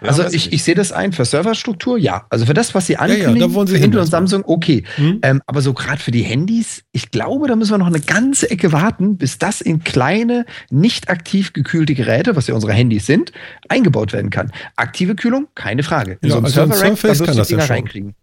Ja, 0.00 0.08
also 0.08 0.24
ich, 0.24 0.52
ich 0.52 0.62
sehe 0.62 0.74
das 0.76 0.92
ein 0.92 1.12
für 1.12 1.24
Serverstruktur, 1.24 1.98
ja. 1.98 2.26
Also 2.30 2.46
für 2.46 2.54
das, 2.54 2.74
was 2.74 2.86
sie 2.86 2.96
ankündigen, 2.96 3.50
ja, 3.50 3.58
ja, 3.58 3.66
für 3.66 3.76
Intel 3.78 4.00
und 4.00 4.06
Samsung, 4.06 4.44
okay. 4.46 4.84
Hm? 4.96 5.18
Ähm, 5.22 5.42
aber 5.46 5.60
so 5.60 5.74
gerade 5.74 6.00
für 6.00 6.12
die 6.12 6.22
Handys, 6.22 6.84
ich 6.92 7.10
glaube, 7.10 7.48
da 7.48 7.56
müssen 7.56 7.72
wir 7.72 7.78
noch 7.78 7.88
eine 7.88 8.00
ganze 8.00 8.48
Ecke 8.50 8.70
warten, 8.72 9.16
bis 9.16 9.38
das 9.38 9.60
in 9.60 9.82
kleine, 9.82 10.46
nicht 10.70 11.08
aktiv 11.08 11.52
gekühlte 11.52 11.94
Geräte, 11.94 12.36
was 12.36 12.46
ja 12.46 12.54
unsere 12.54 12.72
Handys 12.72 13.06
sind, 13.06 13.32
eingebaut 13.68 14.12
werden 14.12 14.30
kann. 14.30 14.52
Aktive 14.76 15.16
Kühlung, 15.16 15.48
keine 15.54 15.82
Frage. 15.82 16.18
In 16.20 16.30
so 16.30 16.36
einem 16.36 16.44
also 16.44 16.60
Server-Rack, 16.60 17.00
da 17.00 17.08
wirst 17.08 17.24
kann 17.24 17.36
du 17.36 17.42
Dinger 17.42 17.62
ja 17.62 17.66
reinkriegen. 17.66 18.14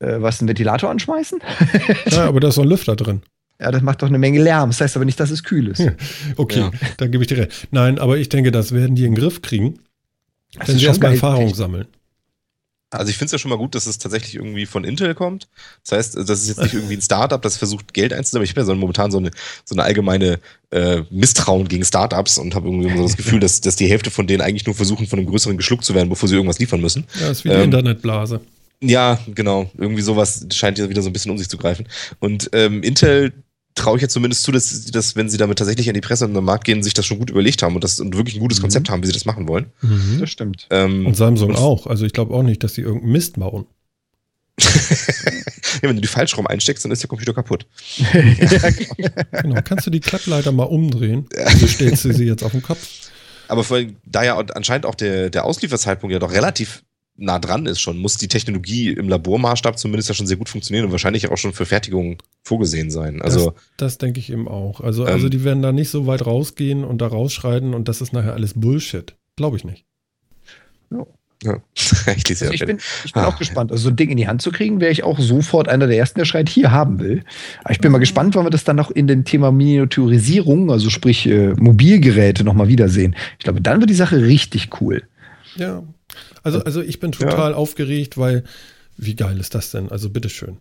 Äh, 0.00 0.20
was, 0.20 0.40
einen 0.40 0.48
Ventilator 0.48 0.90
anschmeißen? 0.90 1.38
ja, 2.10 2.26
aber 2.26 2.40
da 2.40 2.48
ist 2.48 2.56
so 2.56 2.62
ein 2.62 2.68
Lüfter 2.68 2.94
drin. 2.94 3.22
Ja, 3.60 3.70
das 3.70 3.82
macht 3.82 4.02
doch 4.02 4.08
eine 4.08 4.18
Menge 4.18 4.42
Lärm. 4.42 4.70
Das 4.70 4.80
heißt 4.80 4.96
aber 4.96 5.04
nicht, 5.04 5.18
dass 5.20 5.30
es 5.30 5.44
kühl 5.44 5.68
ist. 5.68 5.82
okay, 6.36 6.70
dann 6.96 7.10
gebe 7.10 7.22
ich 7.22 7.28
dir 7.28 7.38
recht. 7.38 7.68
Nein, 7.70 7.98
aber 7.98 8.18
ich 8.18 8.28
denke, 8.28 8.50
das 8.50 8.72
werden 8.72 8.96
die 8.96 9.04
in 9.04 9.14
den 9.14 9.20
Griff 9.20 9.42
kriegen. 9.42 9.78
Das 10.58 10.68
Wenn 10.68 10.78
sie 10.78 10.86
erstmal 10.86 11.12
Erfahrung 11.12 11.46
echt. 11.46 11.56
sammeln. 11.56 11.86
Also 12.90 13.10
ich 13.10 13.16
finde 13.16 13.26
es 13.26 13.32
ja 13.32 13.38
schon 13.38 13.48
mal 13.48 13.58
gut, 13.58 13.74
dass 13.74 13.86
es 13.86 13.98
tatsächlich 13.98 14.36
irgendwie 14.36 14.66
von 14.66 14.84
Intel 14.84 15.14
kommt. 15.14 15.48
Das 15.82 15.92
heißt, 15.92 16.16
das 16.16 16.42
ist 16.42 16.48
jetzt 16.48 16.62
nicht 16.62 16.74
irgendwie 16.74 16.94
ein 16.94 17.02
Startup, 17.02 17.42
das 17.42 17.56
versucht 17.56 17.92
Geld 17.92 18.12
einzusammeln. 18.12 18.44
Ich 18.44 18.50
habe 18.50 18.60
ja 18.60 18.66
so 18.66 18.74
momentan 18.74 19.10
so 19.10 19.18
eine, 19.18 19.30
so 19.64 19.74
eine 19.74 19.82
allgemeine 19.82 20.38
äh, 20.70 21.02
Misstrauen 21.10 21.66
gegen 21.66 21.84
Startups 21.84 22.38
und 22.38 22.54
habe 22.54 22.68
irgendwie 22.68 22.96
so 22.96 23.02
das 23.02 23.16
Gefühl, 23.16 23.40
dass, 23.40 23.60
dass 23.60 23.76
die 23.76 23.88
Hälfte 23.88 24.10
von 24.10 24.26
denen 24.26 24.42
eigentlich 24.42 24.66
nur 24.66 24.74
versuchen, 24.74 25.06
von 25.06 25.18
einem 25.18 25.28
größeren 25.28 25.56
geschluckt 25.56 25.84
zu 25.84 25.94
werden, 25.94 26.08
bevor 26.08 26.28
sie 26.28 26.36
irgendwas 26.36 26.58
liefern 26.58 26.80
müssen. 26.80 27.06
Ja, 27.14 27.28
das 27.28 27.38
ist 27.38 27.44
wie 27.44 27.48
die 27.48 27.54
ähm, 27.56 27.62
Internetblase. 27.64 28.40
Ja, 28.80 29.18
genau. 29.34 29.70
Irgendwie 29.76 30.02
sowas 30.02 30.46
scheint 30.52 30.78
ja 30.78 30.88
wieder 30.88 31.02
so 31.02 31.08
ein 31.08 31.12
bisschen 31.12 31.30
um 31.30 31.38
sich 31.38 31.48
zu 31.48 31.56
greifen. 31.56 31.88
Und 32.20 32.50
ähm, 32.52 32.82
Intel 32.82 33.32
traue 33.74 33.96
ich 33.96 34.02
jetzt 34.02 34.12
zumindest 34.12 34.42
zu, 34.42 34.52
dass, 34.52 34.86
dass, 34.86 35.16
wenn 35.16 35.28
sie 35.28 35.36
damit 35.36 35.58
tatsächlich 35.58 35.88
an 35.88 35.94
die 35.94 36.00
Presse 36.00 36.24
und 36.24 36.34
den 36.34 36.44
Markt 36.44 36.64
gehen, 36.64 36.82
sich 36.82 36.94
das 36.94 37.06
schon 37.06 37.18
gut 37.18 37.30
überlegt 37.30 37.62
haben 37.62 37.74
und 37.74 37.82
das 37.82 38.00
und 38.00 38.16
wirklich 38.16 38.36
ein 38.36 38.40
gutes 38.40 38.58
mhm. 38.58 38.62
Konzept 38.62 38.88
haben, 38.88 39.02
wie 39.02 39.06
sie 39.06 39.12
das 39.12 39.24
machen 39.24 39.48
wollen. 39.48 39.66
Mhm. 39.82 40.18
Das 40.20 40.30
stimmt. 40.30 40.66
Ähm, 40.70 41.06
und 41.06 41.16
Samsung 41.16 41.50
und 41.50 41.56
auch. 41.56 41.86
Also 41.86 42.06
ich 42.06 42.12
glaube 42.12 42.34
auch 42.34 42.42
nicht, 42.42 42.62
dass 42.62 42.74
sie 42.74 42.82
irgendeinen 42.82 43.12
Mist 43.12 43.38
bauen. 43.38 43.66
ja, 44.60 44.68
wenn 45.82 45.96
du 45.96 46.02
die 46.02 46.08
falsch 46.08 46.36
rum 46.36 46.46
einsteckst, 46.46 46.84
dann 46.84 46.92
ist 46.92 47.02
der 47.02 47.08
Computer 47.08 47.34
kaputt. 47.34 47.66
genau. 48.12 49.60
Kannst 49.64 49.86
du 49.86 49.90
die 49.90 49.98
Klappleiter 49.98 50.52
mal 50.52 50.64
umdrehen? 50.64 51.28
Also 51.44 51.66
stellst 51.66 52.04
du 52.04 52.12
sie 52.12 52.24
jetzt 52.24 52.44
auf 52.44 52.52
den 52.52 52.62
Kopf. 52.62 53.10
Aber 53.48 53.64
vor 53.64 53.78
allem, 53.78 53.96
da 54.06 54.22
ja 54.22 54.38
anscheinend 54.38 54.86
auch 54.86 54.94
der, 54.94 55.28
der 55.30 55.44
Auslieferzeitpunkt 55.44 56.12
ja 56.12 56.20
doch 56.20 56.32
relativ 56.32 56.83
nah 57.16 57.38
dran 57.38 57.66
ist 57.66 57.80
schon, 57.80 57.98
muss 57.98 58.16
die 58.16 58.28
Technologie 58.28 58.90
im 58.90 59.08
Labormaßstab 59.08 59.78
zumindest 59.78 60.08
ja 60.08 60.14
schon 60.14 60.26
sehr 60.26 60.36
gut 60.36 60.48
funktionieren 60.48 60.86
und 60.86 60.92
wahrscheinlich 60.92 61.30
auch 61.30 61.36
schon 61.36 61.52
für 61.52 61.66
Fertigung 61.66 62.22
vorgesehen 62.42 62.90
sein. 62.90 63.22
Also 63.22 63.50
das, 63.50 63.62
das 63.76 63.98
denke 63.98 64.20
ich 64.20 64.30
eben 64.30 64.48
auch. 64.48 64.80
Also, 64.80 65.06
ähm, 65.06 65.12
also 65.12 65.28
die 65.28 65.44
werden 65.44 65.62
da 65.62 65.72
nicht 65.72 65.90
so 65.90 66.06
weit 66.06 66.26
rausgehen 66.26 66.84
und 66.84 67.00
da 67.00 67.06
rausschreiten 67.06 67.74
und 67.74 67.88
das 67.88 68.00
ist 68.00 68.12
nachher 68.12 68.34
alles 68.34 68.54
Bullshit. 68.54 69.14
Glaube 69.36 69.56
ich 69.56 69.64
nicht. 69.64 69.84
Ja. 70.90 71.06
Ja. 71.44 71.58
ich, 72.16 72.30
also 72.30 72.50
ich, 72.52 72.64
bin, 72.64 72.78
ich 73.04 73.12
bin 73.12 73.22
ah. 73.22 73.26
auch 73.26 73.38
gespannt. 73.38 73.70
Also 73.70 73.84
so 73.84 73.90
ein 73.90 73.96
Ding 73.96 74.10
in 74.10 74.16
die 74.16 74.26
Hand 74.26 74.40
zu 74.40 74.50
kriegen, 74.50 74.80
wäre 74.80 74.90
ich 74.90 75.04
auch 75.04 75.18
sofort 75.18 75.68
einer 75.68 75.86
der 75.86 75.98
ersten, 75.98 76.18
der 76.18 76.24
schreit, 76.24 76.48
hier 76.48 76.70
haben 76.70 77.00
will. 77.00 77.22
Aber 77.62 77.72
ich 77.72 77.80
bin 77.80 77.92
mal 77.92 77.98
gespannt, 77.98 78.34
wann 78.34 78.46
wir 78.46 78.50
das 78.50 78.64
dann 78.64 78.76
noch 78.76 78.90
in 78.90 79.06
dem 79.06 79.24
Thema 79.24 79.52
Miniaturisierung, 79.52 80.70
also 80.70 80.88
sprich 80.90 81.26
äh, 81.26 81.52
Mobilgeräte, 81.54 82.44
nochmal 82.44 82.68
wiedersehen. 82.68 83.14
Ich 83.38 83.44
glaube, 83.44 83.60
dann 83.60 83.80
wird 83.80 83.90
die 83.90 83.94
Sache 83.94 84.22
richtig 84.22 84.80
cool. 84.80 85.02
Ja, 85.56 85.84
also, 86.42 86.62
also 86.64 86.82
ich 86.82 87.00
bin 87.00 87.12
total 87.12 87.52
ja. 87.52 87.56
aufgeregt, 87.56 88.18
weil 88.18 88.44
wie 88.96 89.14
geil 89.14 89.38
ist 89.38 89.54
das 89.54 89.70
denn? 89.70 89.90
Also 89.90 90.10
bitteschön. 90.10 90.58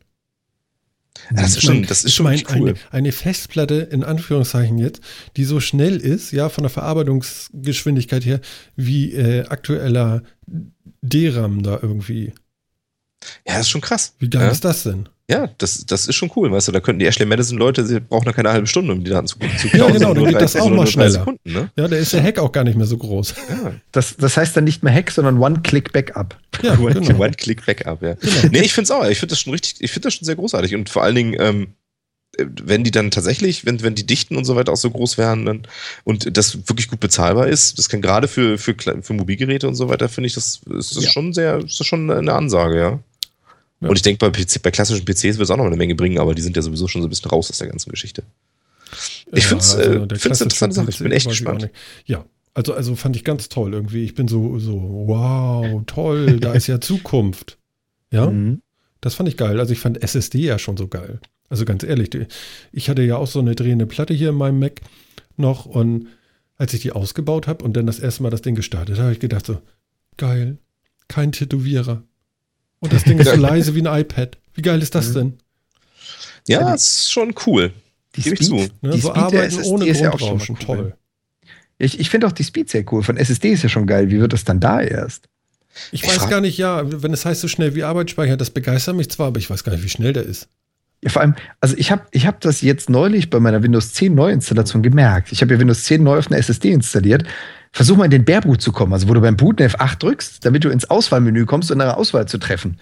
Das, 1.31 1.55
ist 1.55 1.63
schon, 1.63 1.83
das 1.83 2.03
ist 2.03 2.15
schon 2.15 2.23
mein, 2.23 2.41
cool. 2.55 2.69
Eine, 2.69 2.75
eine, 2.91 3.11
Festplatte, 3.11 3.75
in 3.75 4.03
Anführungszeichen 4.03 4.79
jetzt, 4.79 5.01
die 5.37 5.45
so 5.45 5.59
schnell 5.59 5.97
ist, 5.97 6.31
ja, 6.31 6.49
von 6.49 6.63
der 6.63 6.71
Verarbeitungsgeschwindigkeit 6.71 8.25
her, 8.25 8.41
wie 8.75 9.13
äh, 9.13 9.45
aktueller 9.45 10.23
DRAM 11.01 11.61
da 11.61 11.79
irgendwie. 11.81 12.33
Ja, 13.47 13.53
das 13.53 13.61
ist 13.61 13.69
schon 13.69 13.81
krass. 13.81 14.15
Wie 14.19 14.29
geil 14.29 14.45
ja? 14.45 14.51
ist 14.51 14.65
das 14.65 14.83
denn? 14.83 15.07
Ja, 15.31 15.49
das, 15.57 15.85
das 15.85 16.07
ist 16.07 16.15
schon 16.15 16.29
cool, 16.35 16.51
weißt 16.51 16.67
du, 16.67 16.73
da 16.73 16.81
könnten 16.81 16.99
die 16.99 17.05
Ashley 17.05 17.25
Madison-Leute, 17.25 17.85
sie 17.85 18.01
brauchen 18.01 18.25
da 18.25 18.33
keine 18.33 18.51
halbe 18.51 18.67
Stunde, 18.67 18.91
um 18.91 19.03
die 19.05 19.09
Daten 19.09 19.27
zu, 19.27 19.37
zu 19.39 19.67
Ja, 19.75 19.89
genau, 19.89 20.13
dann 20.13 20.25
geht 20.25 20.41
das 20.41 20.57
auch 20.57 20.69
mal 20.69 20.85
schneller. 20.85 21.11
Sekunden, 21.11 21.53
ne? 21.53 21.69
Ja, 21.77 21.87
da 21.87 21.95
ist 21.95 22.11
der 22.11 22.21
Hack 22.21 22.39
auch 22.39 22.51
gar 22.51 22.65
nicht 22.65 22.77
mehr 22.77 22.85
so 22.85 22.97
groß. 22.97 23.33
Ja. 23.49 23.73
Das, 23.93 24.17
das 24.17 24.35
heißt 24.35 24.57
dann 24.57 24.65
nicht 24.65 24.83
mehr 24.83 24.93
Hack, 24.93 25.11
sondern 25.11 25.37
One-Click-Backup. 25.37 26.37
Ja, 26.61 26.75
genau. 26.75 27.19
One-Click-Backup, 27.19 28.01
ja. 28.01 28.15
Genau. 28.15 28.49
Nee, 28.51 28.61
ich 28.61 28.73
finde 28.73 28.83
es 28.83 28.91
auch, 28.91 29.05
ich 29.07 29.17
finde 29.17 29.31
das 29.31 29.39
schon 29.39 29.53
richtig, 29.53 29.75
ich 29.79 29.91
finde 29.91 30.07
das 30.07 30.15
schon 30.15 30.25
sehr 30.25 30.35
großartig 30.35 30.75
und 30.75 30.89
vor 30.89 31.03
allen 31.03 31.15
Dingen, 31.15 31.35
ähm, 31.39 31.67
wenn 32.37 32.83
die 32.83 32.91
dann 32.91 33.11
tatsächlich, 33.11 33.65
wenn, 33.65 33.81
wenn 33.81 33.95
die 33.95 34.05
Dichten 34.05 34.35
und 34.35 34.43
so 34.43 34.55
weiter 34.57 34.73
auch 34.73 34.77
so 34.77 34.89
groß 34.89 35.17
wären 35.17 35.45
dann, 35.45 35.67
und 36.03 36.35
das 36.35 36.67
wirklich 36.67 36.89
gut 36.89 36.99
bezahlbar 36.99 37.47
ist, 37.47 37.77
das 37.77 37.87
kann 37.87 38.01
gerade 38.01 38.27
für, 38.27 38.57
für, 38.57 38.75
für 39.01 39.13
Mobilgeräte 39.13 39.67
und 39.67 39.75
so 39.75 39.87
weiter, 39.87 40.09
finde 40.09 40.27
ich, 40.27 40.33
das 40.33 40.61
ist 40.77 40.97
das 40.97 41.03
ja. 41.05 41.11
schon 41.11 41.33
sehr, 41.33 41.59
ist 41.59 41.79
das 41.79 41.87
schon 41.87 42.09
eine 42.11 42.33
Ansage, 42.33 42.77
ja. 42.77 42.99
Ja. 43.83 43.89
Und 43.89 43.95
ich 43.95 44.01
denke, 44.01 44.29
bei, 44.29 44.29
bei, 44.29 44.71
klassischen 44.71 45.05
PCs 45.05 45.37
wird 45.37 45.41
es 45.41 45.51
auch 45.51 45.57
noch 45.57 45.65
eine 45.65 45.77
Menge 45.77 45.95
bringen, 45.95 46.19
aber 46.19 46.35
die 46.35 46.41
sind 46.41 46.55
ja 46.55 46.61
sowieso 46.61 46.87
schon 46.87 47.01
so 47.01 47.07
ein 47.07 47.09
bisschen 47.09 47.29
raus 47.29 47.49
aus 47.49 47.57
der 47.57 47.67
ganzen 47.67 47.89
Geschichte. 47.89 48.23
Ich 49.31 49.47
finde 49.47 49.63
es 49.63 49.73
äh, 49.75 49.83
eine 49.83 50.01
interessante 50.03 50.75
Sache. 50.75 50.89
Ich 50.89 50.99
bin 50.99 51.11
echt 51.11 51.27
gespannt. 51.27 51.69
Ja, 52.05 52.25
also, 52.53 52.73
also 52.73 52.95
fand 52.95 53.15
ich 53.15 53.23
ganz 53.23 53.49
toll 53.49 53.73
irgendwie. 53.73 54.03
Ich 54.03 54.13
bin 54.13 54.27
so, 54.27 54.59
so, 54.59 55.05
wow, 55.07 55.81
toll, 55.87 56.39
da 56.39 56.53
ist 56.53 56.67
ja 56.67 56.79
Zukunft. 56.81 57.57
Ja, 58.11 58.29
mhm. 58.29 58.61
das 59.01 59.15
fand 59.15 59.29
ich 59.29 59.37
geil. 59.37 59.59
Also 59.59 59.73
ich 59.73 59.79
fand 59.79 60.01
SSD 60.01 60.39
ja 60.39 60.59
schon 60.59 60.77
so 60.77 60.87
geil. 60.87 61.19
Also 61.49 61.65
ganz 61.65 61.83
ehrlich, 61.83 62.09
ich 62.71 62.89
hatte 62.89 63.01
ja 63.03 63.17
auch 63.17 63.27
so 63.27 63.39
eine 63.39 63.55
drehende 63.55 63.85
Platte 63.85 64.13
hier 64.13 64.29
in 64.29 64.35
meinem 64.35 64.59
Mac 64.59 64.81
noch 65.35 65.65
und 65.65 66.07
als 66.57 66.73
ich 66.73 66.81
die 66.81 66.91
ausgebaut 66.91 67.47
habe 67.47 67.63
und 67.63 67.75
dann 67.75 67.85
das 67.85 67.99
erste 67.99 68.23
Mal 68.23 68.29
das 68.29 68.41
Ding 68.41 68.55
gestartet 68.55 68.99
habe, 68.99 69.11
ich 69.11 69.19
gedacht 69.19 69.45
so, 69.45 69.59
geil, 70.17 70.57
kein 71.07 71.31
Tätowierer. 71.31 72.03
Und 72.83 72.91
das 72.91 73.05
Ding 73.05 73.17
ist 73.17 73.29
so 73.29 73.37
leise 73.37 73.75
wie 73.75 73.81
ein 73.81 74.01
iPad. 74.01 74.37
Wie 74.55 74.61
geil 74.61 74.81
ist 74.81 74.93
das 74.93 75.09
mhm. 75.09 75.13
denn? 75.13 75.33
Ja, 76.49 76.59
ja 76.59 76.71
das 76.71 76.83
ist 76.83 77.11
schon 77.11 77.33
cool. 77.47 77.71
Die 78.17 78.21
Speed, 78.21 78.43
zu. 78.43 78.55
Ne, 78.55 78.91
die 78.91 78.99
so 78.99 79.09
Speed 79.09 79.23
arbeiten 79.23 79.61
ohne 79.63 79.85
ist 79.85 80.01
ja 80.01 80.11
auch 80.11 80.19
schon 80.19 80.57
cool. 80.59 80.65
toll. 80.65 80.93
Ich, 81.77 81.97
ich 81.97 82.09
finde 82.09 82.27
auch 82.27 82.33
die 82.33 82.43
Speed 82.43 82.69
sehr 82.69 82.83
cool. 82.91 83.01
Von 83.01 83.15
SSD 83.15 83.53
ist 83.53 83.63
ja 83.63 83.69
schon 83.69 83.87
geil. 83.87 84.09
Wie 84.09 84.19
wird 84.19 84.33
das 84.33 84.43
dann 84.43 84.59
da 84.59 84.81
erst? 84.81 85.29
Ich, 85.93 86.03
ich 86.03 86.09
weiß 86.09 86.29
gar 86.29 86.41
nicht, 86.41 86.57
ja, 86.57 86.83
wenn 87.01 87.13
es 87.13 87.25
heißt 87.25 87.39
so 87.39 87.47
schnell 87.47 87.73
wie 87.73 87.83
Arbeitsspeicher, 87.83 88.35
das 88.35 88.49
begeistert 88.49 88.97
mich 88.97 89.09
zwar, 89.09 89.27
aber 89.27 89.39
ich 89.39 89.49
weiß 89.49 89.63
gar 89.63 89.71
nicht, 89.71 89.83
wie 89.83 89.89
schnell 89.89 90.11
der 90.11 90.23
ist. 90.23 90.49
Ja, 91.01 91.09
vor 91.09 91.21
allem, 91.21 91.35
also 91.61 91.75
ich 91.77 91.89
habe 91.89 92.03
ich 92.11 92.27
hab 92.27 92.41
das 92.41 92.61
jetzt 92.61 92.89
neulich 92.89 93.29
bei 93.29 93.39
meiner 93.39 93.63
Windows 93.63 93.93
10 93.93 94.13
Neuinstallation 94.13 94.83
gemerkt. 94.83 95.31
Ich 95.31 95.41
habe 95.41 95.53
ja 95.53 95.59
Windows 95.59 95.85
10 95.85 96.03
neu 96.03 96.19
auf 96.19 96.27
einer 96.27 96.37
SSD 96.37 96.71
installiert 96.71 97.23
versuch 97.73 97.97
mal 97.97 98.05
in 98.05 98.11
den 98.11 98.23
Bärboot 98.23 98.61
zu 98.61 98.71
kommen, 98.71 98.93
also 98.93 99.09
wo 99.09 99.13
du 99.13 99.21
beim 99.21 99.35
Booten 99.35 99.67
F8 99.67 99.99
drückst, 99.99 100.45
damit 100.45 100.63
du 100.63 100.69
ins 100.69 100.89
Auswahlmenü 100.89 101.45
kommst 101.45 101.71
und 101.71 101.81
eine 101.81 101.97
Auswahl 101.97 102.27
zu 102.27 102.37
treffen. 102.37 102.77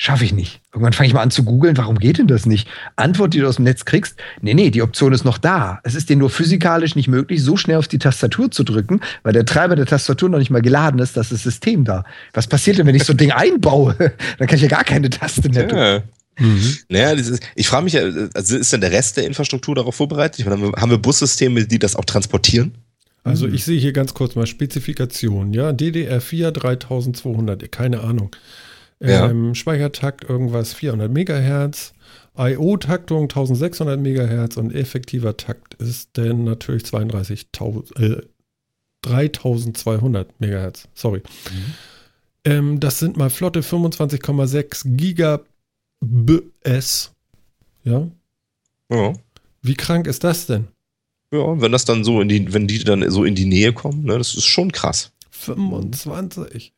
Schaffe 0.00 0.24
ich 0.24 0.32
nicht. 0.32 0.60
Irgendwann 0.72 0.92
fange 0.92 1.08
ich 1.08 1.12
mal 1.12 1.22
an 1.22 1.32
zu 1.32 1.42
googeln, 1.42 1.76
warum 1.76 1.98
geht 1.98 2.18
denn 2.18 2.28
das 2.28 2.46
nicht? 2.46 2.68
Antwort, 2.94 3.34
die 3.34 3.40
du 3.40 3.48
aus 3.48 3.56
dem 3.56 3.64
Netz 3.64 3.84
kriegst, 3.84 4.14
nee, 4.40 4.54
nee, 4.54 4.70
die 4.70 4.82
Option 4.82 5.12
ist 5.12 5.24
noch 5.24 5.38
da. 5.38 5.80
Es 5.82 5.96
ist 5.96 6.08
dir 6.08 6.14
nur 6.14 6.30
physikalisch 6.30 6.94
nicht 6.94 7.08
möglich, 7.08 7.42
so 7.42 7.56
schnell 7.56 7.78
auf 7.78 7.88
die 7.88 7.98
Tastatur 7.98 8.52
zu 8.52 8.62
drücken, 8.62 9.00
weil 9.24 9.32
der 9.32 9.44
Treiber 9.44 9.74
der 9.74 9.86
Tastatur 9.86 10.28
noch 10.28 10.38
nicht 10.38 10.50
mal 10.50 10.62
geladen 10.62 11.00
ist, 11.00 11.16
das 11.16 11.32
ist 11.32 11.32
das 11.32 11.42
System 11.42 11.84
da. 11.84 12.04
Was 12.32 12.46
passiert 12.46 12.78
denn, 12.78 12.86
wenn 12.86 12.94
ich 12.94 13.02
so 13.02 13.12
ein 13.12 13.16
Ding 13.16 13.32
einbaue? 13.32 13.96
Dann 14.38 14.46
kann 14.46 14.54
ich 14.54 14.62
ja 14.62 14.68
gar 14.68 14.84
keine 14.84 15.10
Taste 15.10 15.48
mehr 15.48 15.64
drücken. 15.64 15.76
Ja. 15.76 16.02
Mhm. 16.38 16.76
Naja, 16.88 17.10
ist, 17.10 17.40
ich 17.56 17.66
frage 17.66 17.82
mich 17.82 17.94
ja, 17.94 18.02
also 18.34 18.56
ist 18.56 18.72
denn 18.72 18.80
der 18.80 18.92
Rest 18.92 19.16
der 19.16 19.26
Infrastruktur 19.26 19.74
darauf 19.74 19.96
vorbereitet? 19.96 20.46
Meine, 20.46 20.70
haben 20.76 20.90
wir 20.92 20.98
Bussysteme, 20.98 21.66
die 21.66 21.80
das 21.80 21.96
auch 21.96 22.04
transportieren? 22.04 22.72
Also 23.28 23.46
mhm. 23.46 23.54
ich 23.54 23.64
sehe 23.64 23.78
hier 23.78 23.92
ganz 23.92 24.14
kurz 24.14 24.34
mal 24.34 24.46
Spezifikation, 24.46 25.52
ja, 25.52 25.70
DDR4 25.70 26.50
3200, 26.50 27.70
keine 27.70 28.00
Ahnung. 28.00 28.34
Ja. 29.00 29.30
Ähm, 29.30 29.54
Speichertakt 29.54 30.24
irgendwas 30.28 30.72
400 30.74 31.10
Megahertz, 31.10 31.92
IO-Taktung 32.36 33.24
1600 33.24 34.00
Megahertz 34.00 34.56
und 34.56 34.74
effektiver 34.74 35.36
Takt 35.36 35.74
ist 35.74 36.16
denn 36.16 36.44
natürlich 36.44 36.84
32.000, 36.84 38.00
äh, 38.00 38.22
3200 39.02 40.40
Megahertz, 40.40 40.88
sorry. 40.94 41.20
Mhm. 41.50 41.74
Ähm, 42.44 42.80
das 42.80 42.98
sind 42.98 43.16
mal 43.16 43.30
flotte 43.30 43.60
25,6 43.60 44.96
Gigabs. 44.96 45.44
Ja? 47.84 48.08
Ja. 48.90 49.12
Wie 49.62 49.74
krank 49.74 50.06
ist 50.06 50.24
das 50.24 50.46
denn? 50.46 50.68
Ja, 51.30 51.60
wenn 51.60 51.72
das 51.72 51.84
dann 51.84 52.04
so 52.04 52.20
in 52.20 52.28
die, 52.28 52.52
wenn 52.52 52.66
die 52.66 52.82
dann 52.82 53.08
so 53.10 53.24
in 53.24 53.34
die 53.34 53.44
Nähe 53.44 53.72
kommen, 53.72 54.04
ne, 54.04 54.16
das 54.16 54.34
ist 54.34 54.46
schon 54.46 54.72
krass. 54.72 55.12
25. 55.30 56.72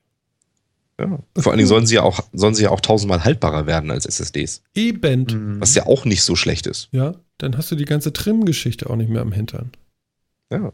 Ja. 1.01 1.18
Vor 1.39 1.52
allen 1.52 1.59
Dingen 1.59 1.68
sollen 1.68 1.86
sie 1.86 1.94
ja 1.94 2.02
auch, 2.02 2.20
sollen 2.32 2.55
sie 2.55 2.64
ja 2.64 2.70
auch 2.70 2.81
tausendmal 2.81 3.24
haltbarer 3.24 3.66
werden 3.66 3.90
als 3.90 4.05
SSDs. 4.05 4.62
Eben. 4.74 5.22
Mhm. 5.22 5.60
Was 5.60 5.74
ja 5.74 5.86
auch 5.86 6.05
nicht 6.05 6.22
so 6.22 6.36
schlecht 6.36 6.66
ist. 6.66 6.89
Ja, 6.93 7.14
dann 7.39 7.56
hast 7.56 7.70
du 7.70 7.77
die 7.77 7.86
ganze 7.86 8.12
Trim-Geschichte 8.12 8.90
auch 8.90 8.97
nicht 8.97 9.09
mehr 9.09 9.22
am 9.22 9.32
Hintern. 9.32 9.70
Ja. 10.52 10.72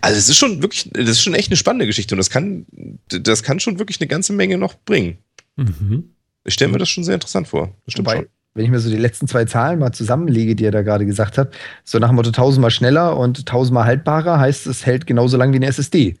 Also 0.00 0.18
es 0.18 0.28
ist 0.28 0.36
schon 0.36 0.62
wirklich, 0.62 0.90
das 0.92 1.10
ist 1.10 1.22
schon 1.22 1.34
echt 1.34 1.48
eine 1.48 1.56
spannende 1.56 1.86
Geschichte 1.86 2.14
und 2.14 2.18
das 2.18 2.30
kann, 2.30 2.66
das 3.08 3.42
kann 3.42 3.60
schon 3.60 3.78
wirklich 3.78 4.00
eine 4.00 4.08
ganze 4.08 4.32
Menge 4.32 4.58
noch 4.58 4.74
bringen. 4.74 5.18
Mhm. 5.56 6.10
Ich 6.44 6.54
stelle 6.54 6.72
mir 6.72 6.78
das 6.78 6.88
schon 6.88 7.04
sehr 7.04 7.14
interessant 7.14 7.48
vor. 7.48 7.74
Das 7.84 7.92
stimmt 7.92 8.08
Wobei, 8.08 8.16
schon. 8.18 8.26
Wenn 8.54 8.64
ich 8.64 8.70
mir 8.70 8.80
so 8.80 8.90
die 8.90 8.96
letzten 8.96 9.28
zwei 9.28 9.44
Zahlen 9.44 9.78
mal 9.78 9.92
zusammenlege, 9.92 10.56
die 10.56 10.64
er 10.64 10.72
da 10.72 10.82
gerade 10.82 11.06
gesagt 11.06 11.38
hat, 11.38 11.54
so 11.84 11.98
nach 11.98 12.08
dem 12.08 12.16
Motto 12.16 12.30
tausendmal 12.30 12.70
schneller 12.70 13.16
und 13.16 13.46
tausendmal 13.46 13.84
haltbarer, 13.84 14.38
heißt 14.40 14.66
es 14.66 14.86
hält 14.86 15.06
genauso 15.06 15.36
lang 15.36 15.52
wie 15.52 15.56
eine 15.56 15.66
SSD 15.66 16.16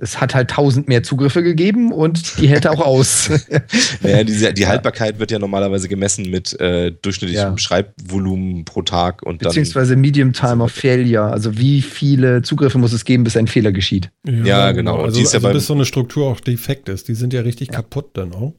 es 0.00 0.20
hat 0.20 0.34
halt 0.34 0.50
tausend 0.50 0.88
mehr 0.88 1.02
Zugriffe 1.02 1.42
gegeben 1.42 1.92
und 1.92 2.38
die 2.38 2.48
hält 2.48 2.66
auch 2.66 2.80
aus. 2.80 3.28
naja, 4.02 4.24
diese, 4.24 4.52
die 4.54 4.66
Haltbarkeit 4.66 5.18
wird 5.18 5.30
ja 5.30 5.38
normalerweise 5.38 5.88
gemessen 5.88 6.30
mit 6.30 6.58
äh, 6.58 6.90
durchschnittlichem 6.90 7.50
ja. 7.50 7.58
Schreibvolumen 7.58 8.64
pro 8.64 8.82
Tag 8.82 9.22
und 9.22 9.40
Beziehungsweise 9.40 9.92
dann, 9.92 10.00
Medium 10.00 10.32
Time 10.32 10.64
of 10.64 10.72
Failure, 10.72 11.30
also 11.30 11.58
wie 11.58 11.82
viele 11.82 12.40
Zugriffe 12.40 12.78
muss 12.78 12.94
es 12.94 13.04
geben, 13.04 13.24
bis 13.24 13.36
ein 13.36 13.46
Fehler 13.46 13.72
geschieht. 13.72 14.10
Ja, 14.26 14.32
ja 14.32 14.72
genau. 14.72 14.92
genau. 14.94 15.04
Also, 15.04 15.20
also 15.20 15.38
ja 15.38 15.52
bis 15.52 15.66
so 15.66 15.74
eine 15.74 15.84
Struktur 15.84 16.28
auch 16.28 16.40
defekt 16.40 16.88
ist. 16.88 17.08
Die 17.08 17.14
sind 17.14 17.34
ja 17.34 17.42
richtig 17.42 17.68
kaputt 17.68 18.10
dann 18.14 18.32
auch. 18.32 18.54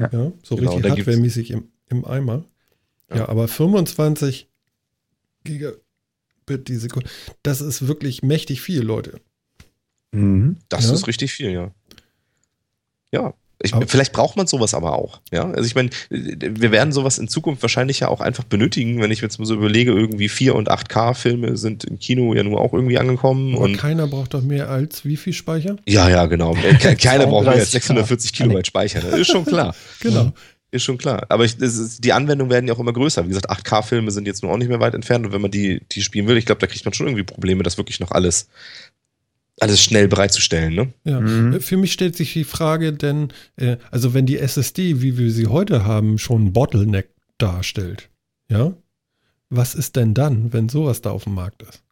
Ja, 0.00 0.32
so 0.42 0.56
genau, 0.56 0.74
richtig 0.74 0.90
hardwaremäßig 0.90 1.50
im, 1.52 1.68
im 1.90 2.04
Eimer. 2.04 2.44
Ja. 3.14 3.28
aber 3.28 3.48
25 3.48 4.48
Gigabit 5.44 6.68
die 6.68 6.76
Sekunde, 6.76 7.08
das 7.42 7.60
ist 7.60 7.86
wirklich 7.86 8.22
mächtig 8.22 8.60
viel, 8.60 8.82
Leute. 8.82 9.20
Mhm. 10.12 10.56
Das 10.68 10.86
ja. 10.86 10.94
ist 10.94 11.06
richtig 11.06 11.32
viel, 11.32 11.50
ja. 11.50 11.70
Ja. 13.12 13.34
Ich, 13.64 13.72
vielleicht 13.86 14.12
braucht 14.12 14.36
man 14.36 14.48
sowas 14.48 14.74
aber 14.74 14.98
auch. 14.98 15.20
Ja, 15.30 15.48
also 15.48 15.64
ich 15.64 15.76
meine, 15.76 15.90
wir 16.10 16.72
werden 16.72 16.92
sowas 16.92 17.18
in 17.18 17.28
Zukunft 17.28 17.62
wahrscheinlich 17.62 18.00
ja 18.00 18.08
auch 18.08 18.20
einfach 18.20 18.42
benötigen, 18.42 19.00
wenn 19.00 19.12
ich 19.12 19.20
jetzt 19.20 19.38
mal 19.38 19.44
so 19.44 19.54
überlege, 19.54 19.92
irgendwie 19.92 20.28
4 20.28 20.56
und 20.56 20.68
8K-Filme 20.68 21.56
sind 21.56 21.84
im 21.84 22.00
Kino 22.00 22.34
ja 22.34 22.42
nur 22.42 22.60
auch 22.60 22.72
irgendwie 22.72 22.98
angekommen. 22.98 23.54
Aber 23.54 23.64
und 23.64 23.76
keiner 23.76 24.08
braucht 24.08 24.34
doch 24.34 24.42
mehr 24.42 24.68
als 24.68 25.04
wie 25.04 25.16
viel 25.16 25.32
Speicher? 25.32 25.76
Ja, 25.86 26.08
ja, 26.08 26.26
genau. 26.26 26.56
keiner 27.00 27.28
braucht 27.28 27.44
mehr 27.44 27.54
als 27.54 27.70
640 27.70 28.32
Kilobyte 28.32 28.66
Speicher. 28.66 29.00
Das 29.00 29.14
ist 29.14 29.28
schon 29.28 29.44
klar. 29.44 29.76
genau. 30.00 30.32
Ist 30.72 30.84
schon 30.84 30.96
klar. 30.96 31.26
Aber 31.28 31.44
ich, 31.44 31.58
ist, 31.58 32.02
die 32.02 32.12
Anwendungen 32.14 32.50
werden 32.50 32.66
ja 32.66 32.74
auch 32.74 32.80
immer 32.80 32.94
größer. 32.94 33.24
Wie 33.24 33.28
gesagt, 33.28 33.50
8K-Filme 33.50 34.10
sind 34.10 34.26
jetzt 34.26 34.42
nur 34.42 34.50
auch 34.50 34.56
nicht 34.56 34.68
mehr 34.68 34.80
weit 34.80 34.94
entfernt. 34.94 35.26
Und 35.26 35.32
wenn 35.32 35.42
man 35.42 35.50
die, 35.50 35.82
die 35.92 36.00
spielen 36.00 36.26
will, 36.26 36.38
ich 36.38 36.46
glaube, 36.46 36.62
da 36.62 36.66
kriegt 36.66 36.84
man 36.86 36.94
schon 36.94 37.06
irgendwie 37.06 37.24
Probleme, 37.24 37.62
das 37.62 37.76
wirklich 37.76 38.00
noch 38.00 38.10
alles 38.10 38.48
alles 39.60 39.82
schnell 39.82 40.08
bereitzustellen. 40.08 40.74
Ne? 40.74 40.92
Ja, 41.04 41.20
mhm. 41.20 41.60
für 41.60 41.76
mich 41.76 41.92
stellt 41.92 42.16
sich 42.16 42.32
die 42.32 42.44
Frage, 42.44 42.92
denn, 42.92 43.32
äh, 43.56 43.76
also 43.90 44.14
wenn 44.14 44.26
die 44.26 44.38
SSD, 44.38 45.02
wie 45.02 45.18
wir 45.18 45.30
sie 45.30 45.46
heute 45.46 45.84
haben, 45.84 46.18
schon 46.18 46.46
ein 46.46 46.52
Bottleneck 46.52 47.10
darstellt, 47.38 48.08
ja, 48.48 48.72
was 49.50 49.74
ist 49.74 49.96
denn 49.96 50.14
dann, 50.14 50.52
wenn 50.52 50.68
sowas 50.68 51.02
da 51.02 51.10
auf 51.10 51.24
dem 51.24 51.34
Markt 51.34 51.62
ist? 51.62 51.82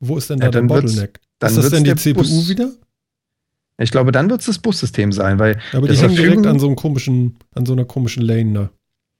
Wo 0.00 0.18
ist 0.18 0.30
denn 0.30 0.40
da 0.40 0.46
ja, 0.46 0.50
der 0.50 0.62
Bottleneck? 0.62 1.20
Dann 1.38 1.50
ist 1.50 1.56
das 1.58 1.70
denn 1.70 1.84
die 1.84 1.94
CPU 1.94 2.20
Bus. 2.20 2.48
wieder? 2.48 2.72
Ich 3.80 3.90
glaube, 3.90 4.12
dann 4.12 4.28
wird 4.30 4.40
es 4.40 4.46
das 4.46 4.58
Bussystem 4.58 5.12
sein, 5.12 5.38
weil. 5.38 5.58
Aber 5.72 5.88
die 5.88 5.96
hängen 5.96 6.14
direkt 6.14 6.46
an 6.46 6.58
so 6.58 6.66
einem 6.66 6.76
komischen, 6.76 7.36
an 7.54 7.66
so 7.66 7.72
einer 7.72 7.84
komischen 7.84 8.22
Lane 8.22 8.52
da. 8.52 8.70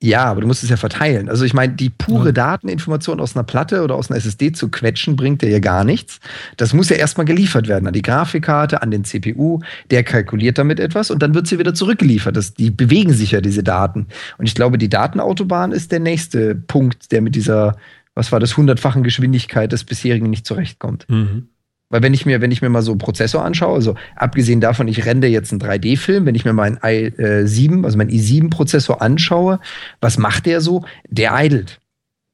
Ja, 0.03 0.25
aber 0.25 0.41
du 0.41 0.47
musst 0.47 0.63
es 0.63 0.71
ja 0.71 0.79
verteilen. 0.79 1.29
Also 1.29 1.45
ich 1.45 1.53
meine, 1.53 1.75
die 1.75 1.91
pure 1.91 2.27
ja. 2.27 2.33
Dateninformation 2.33 3.21
aus 3.21 3.37
einer 3.37 3.45
Platte 3.45 3.83
oder 3.83 3.97
aus 3.97 4.11
einer 4.11 4.17
SSD 4.17 4.53
zu 4.53 4.71
quetschen, 4.71 5.15
bringt 5.15 5.43
dir 5.43 5.51
ja 5.51 5.59
gar 5.59 5.85
nichts. 5.85 6.21
Das 6.57 6.73
muss 6.73 6.89
ja 6.89 6.97
erstmal 6.97 7.27
geliefert 7.27 7.69
werden 7.69 7.87
an 7.87 7.93
die 7.93 8.01
Grafikkarte, 8.01 8.81
an 8.81 8.91
den 8.91 9.05
CPU. 9.05 9.61
Der 9.91 10.03
kalkuliert 10.03 10.57
damit 10.57 10.81
etwas 10.81 11.11
und 11.11 11.23
dann 11.23 11.35
wird 11.35 11.49
sie 11.49 11.59
wieder 11.59 11.75
zurückgeliefert. 11.75 12.35
Das, 12.35 12.55
die 12.55 12.71
bewegen 12.71 13.13
sich 13.13 13.33
ja, 13.33 13.43
diese 13.43 13.63
Daten. 13.63 14.07
Und 14.39 14.47
ich 14.47 14.55
glaube, 14.55 14.79
die 14.79 14.89
Datenautobahn 14.89 15.71
ist 15.71 15.93
der 15.93 16.01
nächste 16.01 16.55
Punkt, 16.55 17.13
der 17.13 17.21
mit 17.21 17.35
dieser, 17.35 17.77
was 18.15 18.33
war 18.33 18.41
das, 18.41 18.57
hundertfachen 18.57 19.03
Geschwindigkeit 19.03 19.71
des 19.71 19.85
bisherigen 19.85 20.31
nicht 20.31 20.47
zurechtkommt. 20.47 21.05
Mhm. 21.11 21.49
Weil 21.91 22.03
wenn 22.03 22.15
ich 22.15 22.25
mir, 22.25 22.41
wenn 22.41 22.53
ich 22.53 22.63
mir 22.63 22.69
mal 22.69 22.83
so 22.83 22.93
einen 22.93 22.99
Prozessor 22.99 23.45
anschaue, 23.45 23.75
also 23.75 23.97
abgesehen 24.15 24.61
davon, 24.61 24.87
ich 24.87 25.05
rende 25.05 25.27
jetzt 25.27 25.53
einen 25.53 25.61
3D-Film, 25.61 26.25
wenn 26.25 26.37
ich 26.37 26.45
mir 26.45 26.53
meinen 26.53 26.79
i7, 26.79 27.85
also 27.85 27.99
meinen 27.99 28.11
i7-Prozessor 28.11 29.03
anschaue, 29.03 29.59
was 30.01 30.17
macht 30.17 30.47
der 30.47 30.61
so? 30.61 30.85
Der 31.09 31.33
idelt. 31.45 31.81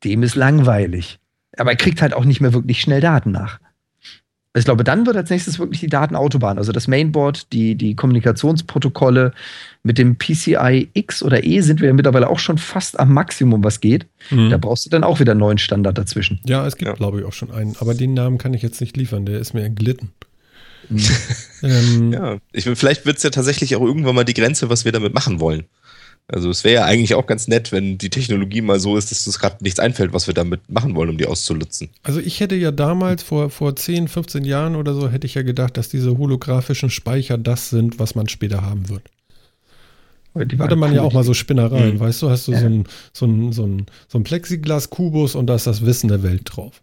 Dem 0.05 0.23
ist 0.23 0.37
langweilig. 0.37 1.19
Aber 1.57 1.71
er 1.71 1.77
kriegt 1.77 2.03
halt 2.03 2.13
auch 2.13 2.27
nicht 2.27 2.43
mehr 2.43 2.53
wirklich 2.53 2.83
schnell 2.83 3.01
Daten 3.01 3.33
nach. 3.33 3.59
Ich 4.57 4.65
glaube, 4.65 4.85
dann 4.85 5.07
wird 5.07 5.17
als 5.17 5.29
nächstes 5.29 5.59
wirklich 5.59 5.81
die 5.81 5.89
Datenautobahn, 5.89 6.57
also 6.57 6.73
das 6.73 6.89
Mainboard, 6.89 7.53
die, 7.53 7.75
die 7.75 7.95
Kommunikationsprotokolle. 7.95 9.33
Mit 9.83 9.99
dem 9.99 10.17
PCI 10.17 10.89
X 10.95 11.23
oder 11.23 11.45
E 11.45 11.61
sind 11.61 11.81
wir 11.81 11.89
ja 11.89 11.95
mittlerweile 11.95 12.29
auch 12.29 12.41
schon 12.41 12.59
fast 12.59 12.99
am 12.99 13.13
Maximum, 13.13 13.63
was 13.63 13.81
geht. 13.81 14.07
Mhm. 14.31 14.51
Da 14.51 14.57
brauchst 14.57 14.85
du 14.85 14.91
dann 14.91 15.05
auch 15.05 15.21
wieder 15.21 15.33
einen 15.33 15.41
neuen 15.41 15.59
Standard 15.59 15.97
dazwischen. 15.97 16.41
Ja, 16.45 16.67
es 16.67 16.77
gibt, 16.77 16.89
ja. 16.89 16.95
glaube 16.95 17.21
ich, 17.21 17.25
auch 17.25 17.33
schon 17.33 17.53
einen. 17.53 17.77
Aber 17.79 17.95
den 17.95 18.13
Namen 18.15 18.39
kann 18.39 18.53
ich 18.53 18.63
jetzt 18.63 18.81
nicht 18.81 18.97
liefern, 18.97 19.27
der 19.27 19.39
ist 19.39 19.55
mir 19.55 19.63
entglitten. 19.63 20.11
Mhm. 20.89 21.01
ähm, 21.63 22.13
ja, 22.13 22.39
ich, 22.53 22.65
vielleicht 22.65 23.07
wird 23.07 23.19
es 23.19 23.23
ja 23.23 23.31
tatsächlich 23.31 23.77
auch 23.77 23.83
irgendwann 23.83 24.15
mal 24.15 24.25
die 24.25 24.35
Grenze, 24.35 24.71
was 24.71 24.85
wir 24.85 24.93
damit 24.93 25.15
machen 25.15 25.39
wollen. 25.39 25.65
Also 26.29 26.51
es 26.51 26.65
wäre 26.65 26.75
ja 26.75 26.85
eigentlich 26.85 27.15
auch 27.15 27.27
ganz 27.27 27.47
nett, 27.47 27.71
wenn 27.71 27.99
die 27.99 28.11
Technologie 28.11 28.61
mal 28.61 28.81
so 28.81 28.97
ist, 28.97 29.13
dass 29.13 29.27
uns 29.27 29.39
gerade 29.39 29.63
nichts 29.63 29.79
einfällt, 29.79 30.13
was 30.13 30.27
wir 30.27 30.35
damit 30.35 30.69
machen 30.69 30.97
wollen, 30.97 31.11
um 31.11 31.19
die 31.19 31.27
auszulutzen. 31.27 31.89
Also 32.03 32.19
ich 32.19 32.41
hätte 32.41 32.57
ja 32.57 32.73
damals 32.73 33.23
vor, 33.23 33.49
vor 33.49 33.77
10, 33.77 34.09
15 34.09 34.45
Jahren 34.45 34.75
oder 34.75 34.93
so, 34.95 35.09
hätte 35.09 35.27
ich 35.27 35.35
ja 35.35 35.43
gedacht, 35.43 35.77
dass 35.77 35.89
diese 35.89 36.19
holographischen 36.19 36.91
Speicher 36.91 37.39
das 37.39 37.71
sind, 37.71 38.01
was 38.01 38.17
man 38.17 38.29
später 38.29 38.63
haben 38.63 38.89
wird. 38.89 39.03
Die 40.35 40.59
hatte 40.59 40.77
man 40.77 40.93
ja 40.93 41.03
auch 41.03 41.13
mal 41.13 41.25
so 41.25 41.33
Spinnereien, 41.33 41.95
mhm. 41.95 42.01
weißt 42.01 42.21
du, 42.21 42.29
hast 42.29 42.47
du 42.49 42.53
ja. 42.53 42.61
so 42.61 42.67
ein, 42.67 42.85
so 43.13 43.27
ein, 43.27 43.53
so 43.53 43.65
ein, 43.65 43.87
so 44.09 44.19
ein 44.19 44.25
Plexiglas-Kubus 44.25 45.35
und 45.35 45.47
da 45.47 45.55
ist 45.55 45.67
das 45.67 45.87
Wissen 45.87 46.09
der 46.09 46.23
Welt 46.23 46.43
drauf. 46.45 46.83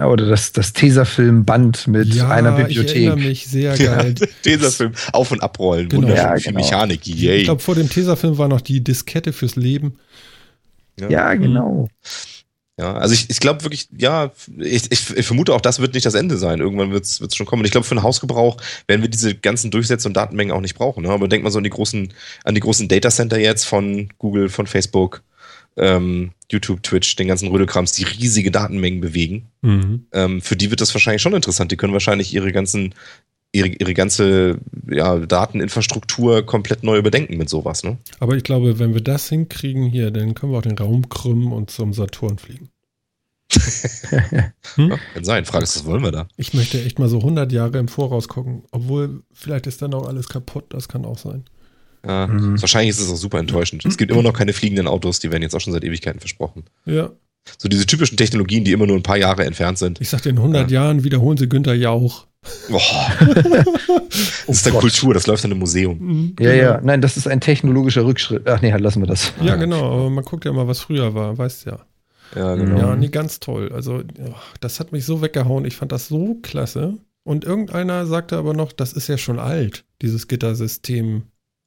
Ja, 0.00 0.06
oder 0.06 0.26
das, 0.26 0.52
das 0.52 0.72
Tesafilm-Band 0.72 1.86
mit 1.86 2.14
ja, 2.14 2.30
einer 2.30 2.52
Bibliothek. 2.52 2.96
Ich 2.96 3.04
erinnere 3.04 3.28
mich, 3.28 3.46
sehr 3.46 3.76
geil. 3.76 4.14
Ja, 4.18 4.26
Tesafilm, 4.42 4.94
auf- 5.12 5.30
und 5.30 5.42
abrollen, 5.42 5.90
genau. 5.90 6.04
wunderschön, 6.04 6.26
ja, 6.26 6.34
genau. 6.36 6.58
Mechanik, 6.58 7.06
yay. 7.06 7.36
Ich 7.36 7.44
glaube, 7.44 7.60
vor 7.60 7.74
dem 7.74 7.90
Tesafilm 7.90 8.38
war 8.38 8.48
noch 8.48 8.62
die 8.62 8.82
Diskette 8.82 9.34
fürs 9.34 9.56
Leben. 9.56 9.98
Ja, 10.98 11.10
ja 11.10 11.34
genau. 11.34 11.90
Ja, 12.78 12.94
also 12.94 13.12
ich, 13.12 13.28
ich 13.28 13.40
glaube 13.40 13.62
wirklich, 13.62 13.90
ja, 13.94 14.32
ich, 14.56 14.90
ich, 14.90 15.14
ich, 15.14 15.26
vermute 15.26 15.52
auch, 15.52 15.60
das 15.60 15.80
wird 15.80 15.92
nicht 15.92 16.06
das 16.06 16.14
Ende 16.14 16.38
sein. 16.38 16.60
Irgendwann 16.60 16.92
wird 16.92 17.04
es 17.04 17.36
schon 17.36 17.44
kommen. 17.44 17.60
Und 17.60 17.66
ich 17.66 17.72
glaube, 17.72 17.86
für 17.86 17.94
den 17.94 18.02
Hausgebrauch 18.02 18.56
werden 18.86 19.02
wir 19.02 19.10
diese 19.10 19.34
ganzen 19.34 19.70
Durchsätze 19.70 20.08
und 20.08 20.16
Datenmengen 20.16 20.56
auch 20.56 20.62
nicht 20.62 20.76
brauchen. 20.76 21.02
Ne? 21.02 21.10
Aber 21.10 21.28
denkt 21.28 21.44
mal 21.44 21.50
so 21.50 21.58
an 21.58 21.64
die 21.64 21.68
großen, 21.68 22.10
an 22.44 22.54
die 22.54 22.62
großen 22.62 22.88
Datacenter 22.88 23.38
jetzt 23.38 23.64
von 23.64 24.08
Google, 24.16 24.48
von 24.48 24.66
Facebook, 24.66 25.22
ähm, 25.76 26.32
YouTube, 26.50 26.82
Twitch, 26.82 27.16
den 27.16 27.28
ganzen 27.28 27.48
Rödelkrams, 27.48 27.92
die 27.92 28.04
riesige 28.04 28.50
Datenmengen 28.50 29.00
bewegen. 29.00 29.46
Mhm. 29.62 30.06
Ähm, 30.12 30.40
für 30.40 30.56
die 30.56 30.70
wird 30.70 30.80
das 30.80 30.94
wahrscheinlich 30.94 31.22
schon 31.22 31.34
interessant. 31.34 31.72
Die 31.72 31.76
können 31.76 31.92
wahrscheinlich 31.92 32.34
ihre 32.34 32.52
ganzen, 32.52 32.94
ihre, 33.52 33.68
ihre 33.68 33.94
ganze 33.94 34.58
ja, 34.88 35.18
Dateninfrastruktur 35.18 36.44
komplett 36.44 36.82
neu 36.82 36.98
überdenken 36.98 37.36
mit 37.36 37.48
sowas. 37.48 37.84
Ne? 37.84 37.98
Aber 38.18 38.36
ich 38.36 38.42
glaube, 38.42 38.78
wenn 38.78 38.94
wir 38.94 39.00
das 39.00 39.28
hinkriegen 39.28 39.86
hier, 39.86 40.10
dann 40.10 40.34
können 40.34 40.52
wir 40.52 40.58
auch 40.58 40.62
den 40.62 40.78
Raum 40.78 41.08
krümmen 41.08 41.52
und 41.52 41.70
zum 41.70 41.92
Saturn 41.92 42.38
fliegen. 42.38 42.68
hm? 44.76 44.90
ja, 44.90 44.98
kann 45.14 45.24
sein. 45.24 45.44
Frage 45.44 45.64
ist, 45.64 45.76
was 45.76 45.84
wollen 45.84 46.02
wir 46.02 46.12
da? 46.12 46.28
Ich 46.36 46.54
möchte 46.54 46.82
echt 46.82 46.98
mal 46.98 47.08
so 47.08 47.18
100 47.18 47.50
Jahre 47.50 47.78
im 47.78 47.88
Voraus 47.88 48.28
gucken. 48.28 48.62
Obwohl, 48.70 49.22
vielleicht 49.32 49.66
ist 49.66 49.82
dann 49.82 49.94
auch 49.94 50.06
alles 50.06 50.28
kaputt. 50.28 50.66
Das 50.70 50.88
kann 50.88 51.04
auch 51.04 51.18
sein. 51.18 51.44
Ja, 52.06 52.26
mhm. 52.26 52.60
Wahrscheinlich 52.60 52.90
ist 52.90 53.00
es 53.00 53.10
auch 53.10 53.16
super 53.16 53.38
enttäuschend. 53.38 53.84
Es 53.84 53.96
gibt 53.96 54.10
immer 54.10 54.22
noch 54.22 54.32
keine 54.32 54.52
fliegenden 54.52 54.86
Autos, 54.86 55.18
die 55.18 55.30
werden 55.30 55.42
jetzt 55.42 55.54
auch 55.54 55.60
schon 55.60 55.72
seit 55.72 55.84
Ewigkeiten 55.84 56.20
versprochen. 56.20 56.64
Ja. 56.86 57.10
So 57.58 57.68
diese 57.68 57.86
typischen 57.86 58.16
Technologien, 58.16 58.64
die 58.64 58.72
immer 58.72 58.86
nur 58.86 58.96
ein 58.96 59.02
paar 59.02 59.16
Jahre 59.16 59.44
entfernt 59.44 59.78
sind. 59.78 60.00
Ich 60.00 60.08
sagte, 60.08 60.28
in 60.28 60.36
100 60.36 60.70
ja. 60.70 60.82
Jahren 60.82 61.04
wiederholen 61.04 61.36
sie 61.36 61.48
Günther 61.48 61.74
Jauch. 61.74 62.26
Boah. 62.70 63.12
das 64.08 64.48
ist 64.48 64.66
dann 64.66 64.74
oh 64.74 64.80
Kultur, 64.80 65.14
das 65.14 65.26
läuft 65.26 65.44
dann 65.44 65.50
im 65.50 65.58
Museum. 65.58 65.98
Mhm, 65.98 66.36
ja, 66.40 66.52
ja, 66.52 66.72
genau. 66.72 66.86
nein, 66.86 67.02
das 67.02 67.16
ist 67.16 67.26
ein 67.26 67.40
technologischer 67.40 68.04
Rückschritt. 68.04 68.48
Ach 68.48 68.62
nee, 68.62 68.72
halt 68.72 68.82
lassen 68.82 69.02
wir 69.02 69.06
das. 69.06 69.32
Ja, 69.42 69.56
genau, 69.56 69.92
aber 69.92 70.10
man 70.10 70.24
guckt 70.24 70.44
ja 70.44 70.52
mal, 70.52 70.66
was 70.66 70.80
früher 70.80 71.14
war, 71.14 71.36
weißt 71.36 71.66
ja. 71.66 71.80
Ja, 72.34 72.54
genau. 72.54 72.78
Ja, 72.78 72.96
nee, 72.96 73.08
ganz 73.08 73.40
toll. 73.40 73.72
Also, 73.74 74.02
das 74.60 74.80
hat 74.80 74.92
mich 74.92 75.04
so 75.04 75.20
weggehauen. 75.20 75.64
Ich 75.64 75.76
fand 75.76 75.92
das 75.92 76.08
so 76.08 76.38
klasse. 76.42 76.98
Und 77.24 77.44
irgendeiner 77.44 78.06
sagte 78.06 78.36
aber 78.36 78.54
noch, 78.54 78.72
das 78.72 78.92
ist 78.92 79.08
ja 79.08 79.18
schon 79.18 79.38
alt, 79.38 79.84
dieses 80.00 80.28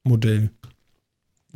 Gittersystem-Modell. 0.04 0.50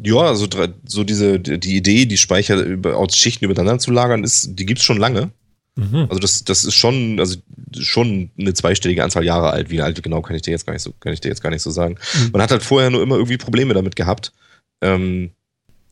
Ja, 0.01 0.21
also 0.29 0.47
so 0.87 1.05
diese 1.05 1.41
die 1.41 1.77
Idee, 1.77 2.07
die 2.07 2.17
Speicher 2.17 2.57
über, 2.63 2.97
aus 2.97 3.17
Schichten 3.17 3.45
übereinander 3.45 3.79
zu 3.79 3.91
lagern, 3.91 4.23
ist, 4.23 4.51
die 4.59 4.67
gibt 4.67 4.79
es 4.79 4.85
schon 4.85 4.99
lange. 4.99 5.31
Mhm. 5.75 6.07
Also 6.09 6.21
das, 6.21 6.45
das 6.45 6.65
ist 6.65 6.75
schon, 6.75 7.19
also 7.19 7.37
schon 7.79 8.31
eine 8.39 8.55
zweistellige 8.55 9.03
Anzahl 9.03 9.25
Jahre 9.25 9.51
alt. 9.51 9.71
Wie 9.71 9.81
alt 9.81 10.01
genau 10.03 10.23
kann 10.23 10.37
ich 10.37 10.43
dir 10.43 10.53
jetzt 10.53 10.67
gar 10.67 10.73
nicht 10.73 10.83
so, 10.83 10.93
kann 11.01 11.13
ich 11.13 11.21
dir 11.21 11.29
jetzt 11.29 11.43
gar 11.43 11.51
nicht 11.51 11.63
so 11.63 11.71
sagen. 11.71 11.97
Mhm. 12.15 12.31
Man 12.33 12.43
hat 12.43 12.51
halt 12.53 12.63
vorher 12.63 12.91
nur 12.91 13.03
immer 13.03 13.17
irgendwie 13.17 13.39
Probleme 13.39 13.75
damit 13.75 13.97
gehabt, 13.97 14.33
ähm, 14.81 15.31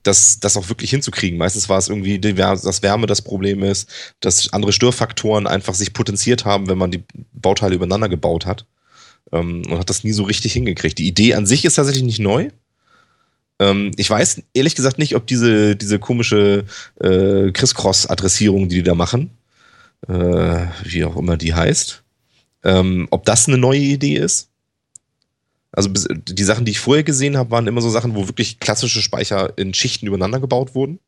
das, 0.04 0.38
das 0.38 0.56
auch 0.56 0.68
wirklich 0.68 0.90
hinzukriegen. 0.90 1.36
Meistens 1.36 1.68
war 1.68 1.78
es 1.78 1.88
irgendwie, 1.88 2.20
dass 2.20 2.82
Wärme 2.84 3.08
das 3.08 3.22
Problem 3.22 3.64
ist, 3.64 3.90
dass 4.20 4.52
andere 4.52 4.72
Störfaktoren 4.72 5.48
einfach 5.48 5.74
sich 5.74 5.92
potenziert 5.92 6.44
haben, 6.44 6.68
wenn 6.68 6.78
man 6.78 6.92
die 6.92 7.02
Bauteile 7.32 7.74
übereinander 7.74 8.08
gebaut 8.08 8.46
hat. 8.46 8.66
Ähm, 9.32 9.62
und 9.68 9.78
hat 9.78 9.90
das 9.90 10.04
nie 10.04 10.12
so 10.12 10.22
richtig 10.24 10.52
hingekriegt. 10.52 10.98
Die 10.98 11.08
Idee 11.08 11.34
an 11.34 11.46
sich 11.46 11.64
ist 11.64 11.74
tatsächlich 11.74 12.04
nicht 12.04 12.20
neu. 12.20 12.50
Ähm, 13.58 13.92
ich 13.96 14.08
weiß 14.10 14.42
ehrlich 14.54 14.74
gesagt 14.74 14.98
nicht, 14.98 15.16
ob 15.16 15.26
diese, 15.26 15.76
diese 15.76 15.98
komische 15.98 16.64
äh, 17.00 17.50
Criss-Cross-Adressierung, 17.52 18.68
die 18.68 18.76
die 18.76 18.82
da 18.82 18.94
machen, 18.94 19.30
äh, 20.08 20.66
wie 20.84 21.04
auch 21.04 21.16
immer 21.16 21.36
die 21.36 21.54
heißt, 21.54 22.02
ähm, 22.64 23.08
ob 23.10 23.24
das 23.24 23.48
eine 23.48 23.58
neue 23.58 23.80
Idee 23.80 24.16
ist. 24.16 24.50
Also 25.72 25.90
die 25.90 26.44
Sachen, 26.44 26.64
die 26.64 26.72
ich 26.72 26.80
vorher 26.80 27.04
gesehen 27.04 27.36
habe, 27.36 27.50
waren 27.50 27.66
immer 27.66 27.82
so 27.82 27.90
Sachen, 27.90 28.14
wo 28.14 28.28
wirklich 28.28 28.60
klassische 28.60 29.02
Speicher 29.02 29.56
in 29.58 29.74
Schichten 29.74 30.06
übereinander 30.06 30.40
gebaut 30.40 30.74
wurden. 30.74 30.98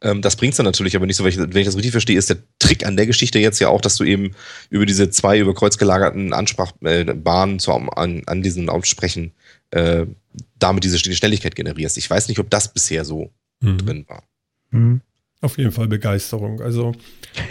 Ähm, 0.00 0.22
das 0.22 0.36
bringt 0.36 0.52
es 0.52 0.56
dann 0.56 0.66
natürlich 0.66 0.96
aber 0.96 1.06
nicht 1.06 1.16
so, 1.16 1.24
wenn 1.24 1.30
ich, 1.30 1.38
wenn 1.38 1.56
ich, 1.56 1.66
das 1.66 1.76
richtig 1.76 1.92
verstehe, 1.92 2.18
ist 2.18 2.30
der 2.30 2.38
Trick 2.58 2.86
an 2.86 2.96
der 2.96 3.06
Geschichte 3.06 3.38
jetzt 3.38 3.58
ja 3.58 3.68
auch, 3.68 3.80
dass 3.80 3.96
du 3.96 4.04
eben 4.04 4.32
über 4.70 4.86
diese 4.86 5.10
zwei 5.10 5.38
über 5.38 5.54
Kreuz 5.54 5.78
gelagerten 5.78 6.32
Ansprachbahnen 6.32 7.58
äh, 7.58 7.90
an, 7.96 8.22
an 8.26 8.42
diesen 8.42 8.68
Aussprechen 8.68 9.32
äh, 9.70 10.06
damit 10.58 10.84
diese 10.84 10.98
Schnelligkeit 10.98 11.54
generierst. 11.54 11.98
Ich 11.98 12.08
weiß 12.08 12.28
nicht, 12.28 12.38
ob 12.38 12.50
das 12.50 12.72
bisher 12.72 13.04
so 13.04 13.30
mhm. 13.60 13.78
drin 13.78 14.04
war. 14.08 14.22
Mhm. 14.70 15.00
Auf 15.40 15.58
jeden 15.58 15.72
Fall 15.72 15.88
Begeisterung. 15.88 16.60
Also 16.60 16.94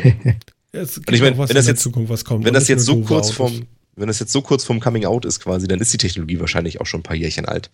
es 0.72 0.96
gibt 0.96 1.12
ich 1.12 1.22
mein, 1.22 1.38
was 1.38 1.50
wenn 1.50 1.56
das 1.56 1.68
jetzt, 1.68 1.82
Zukunft 1.82 2.10
was 2.10 2.24
kommt. 2.24 2.46
Wenn 2.46 2.54
das 2.54 2.68
jetzt 2.68 2.86
so 2.86 3.02
kurz 3.02 3.32
vom, 3.32 3.68
wenn 3.96 4.08
das 4.08 4.20
jetzt 4.20 4.32
so 4.32 4.42
kurz 4.42 4.64
vom 4.64 4.80
Coming 4.80 5.06
Out 5.06 5.26
ist 5.26 5.40
quasi, 5.40 5.68
dann 5.68 5.80
ist 5.80 5.92
die 5.92 5.98
Technologie 5.98 6.40
wahrscheinlich 6.40 6.80
auch 6.80 6.86
schon 6.86 7.00
ein 7.00 7.04
paar 7.04 7.16
Jährchen 7.16 7.46
alt. 7.46 7.72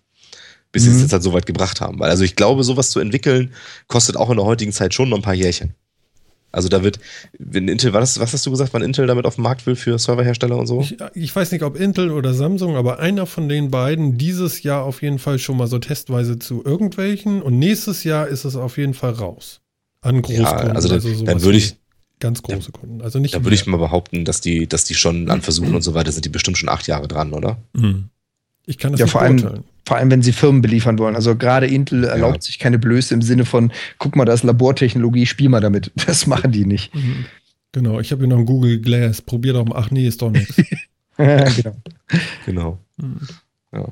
Bis 0.72 0.84
mhm. 0.84 0.90
sie 0.90 0.96
es 0.96 1.02
jetzt 1.02 1.12
halt 1.12 1.22
so 1.22 1.32
weit 1.32 1.46
gebracht 1.46 1.80
haben. 1.80 1.98
Weil 1.98 2.10
also 2.10 2.24
ich 2.24 2.36
glaube, 2.36 2.64
sowas 2.64 2.90
zu 2.90 3.00
entwickeln, 3.00 3.52
kostet 3.86 4.16
auch 4.16 4.30
in 4.30 4.36
der 4.36 4.46
heutigen 4.46 4.72
Zeit 4.72 4.94
schon 4.94 5.08
noch 5.08 5.16
ein 5.16 5.22
paar 5.22 5.34
Jährchen. 5.34 5.74
Also 6.52 6.70
da 6.70 6.82
wird, 6.82 6.98
wenn 7.38 7.68
Intel, 7.68 7.92
was, 7.92 8.18
was 8.18 8.32
hast 8.32 8.46
du 8.46 8.50
gesagt, 8.50 8.72
wann 8.72 8.80
Intel 8.80 9.06
damit 9.06 9.26
auf 9.26 9.34
den 9.34 9.42
Markt 9.42 9.66
will 9.66 9.76
für 9.76 9.98
Serverhersteller 9.98 10.56
und 10.56 10.66
so? 10.66 10.80
Ich, 10.80 10.96
ich, 11.14 11.36
weiß 11.36 11.52
nicht, 11.52 11.62
ob 11.62 11.78
Intel 11.78 12.10
oder 12.10 12.32
Samsung, 12.32 12.76
aber 12.76 12.98
einer 12.98 13.26
von 13.26 13.48
den 13.48 13.70
beiden 13.70 14.16
dieses 14.16 14.62
Jahr 14.62 14.84
auf 14.84 15.02
jeden 15.02 15.18
Fall 15.18 15.38
schon 15.38 15.58
mal 15.58 15.66
so 15.66 15.78
testweise 15.78 16.38
zu 16.38 16.64
irgendwelchen 16.64 17.42
und 17.42 17.58
nächstes 17.58 18.04
Jahr 18.04 18.26
ist 18.28 18.46
es 18.46 18.56
auf 18.56 18.78
jeden 18.78 18.94
Fall 18.94 19.10
raus. 19.10 19.60
An 20.00 20.22
Großkunden. 20.22 20.68
Ja, 20.68 20.72
also, 20.72 20.88
dann, 20.88 20.96
also 20.96 21.24
dann 21.24 21.42
würde 21.42 21.58
ich, 21.58 21.76
ganz 22.20 22.42
große 22.42 22.72
Kunden. 22.72 23.02
Also 23.02 23.18
nicht. 23.18 23.34
Da 23.34 23.44
würde 23.44 23.54
ich 23.54 23.66
mal 23.66 23.76
behaupten, 23.76 24.24
dass 24.24 24.40
die, 24.40 24.66
dass 24.66 24.84
die 24.84 24.94
schon 24.94 25.30
an 25.30 25.42
Versuchen 25.42 25.74
und 25.74 25.82
so 25.82 25.94
weiter 25.94 26.12
sind, 26.12 26.24
die 26.24 26.30
bestimmt 26.30 26.56
schon 26.56 26.68
acht 26.68 26.86
Jahre 26.86 27.08
dran, 27.08 27.32
oder? 27.32 27.58
Mhm. 27.74 28.08
Ich 28.64 28.78
kann 28.78 28.92
das 28.92 29.00
ja, 29.00 29.04
nicht 29.04 29.12
vor 29.12 29.22
allem, 29.22 29.64
vor 29.86 29.96
allem, 29.96 30.10
wenn 30.10 30.22
sie 30.22 30.32
Firmen 30.32 30.62
beliefern 30.62 30.98
wollen. 30.98 31.14
Also 31.14 31.36
gerade 31.36 31.68
Intel 31.68 32.04
erlaubt 32.04 32.36
ja. 32.36 32.42
sich 32.42 32.58
keine 32.58 32.78
Blöße 32.78 33.14
im 33.14 33.22
Sinne 33.22 33.44
von, 33.44 33.72
guck 33.98 34.16
mal, 34.16 34.24
da 34.24 34.32
ist 34.32 34.42
Labortechnologie, 34.42 35.26
spiel 35.26 35.48
mal 35.48 35.60
damit. 35.60 35.92
Das 36.06 36.26
machen 36.26 36.52
die 36.52 36.66
nicht. 36.66 36.94
Mhm. 36.94 37.26
Genau, 37.72 38.00
ich 38.00 38.10
habe 38.10 38.22
hier 38.22 38.28
noch 38.28 38.38
ein 38.38 38.46
Google 38.46 38.80
Glass. 38.80 39.22
Probier 39.22 39.52
doch 39.52 39.64
mal. 39.64 39.76
Ach 39.76 39.90
nee, 39.90 40.06
ist 40.06 40.22
doch 40.22 40.30
nichts. 40.30 40.56
genau. 41.16 41.76
Genau. 42.46 42.78
Mhm. 42.96 43.20
Ja. 43.72 43.88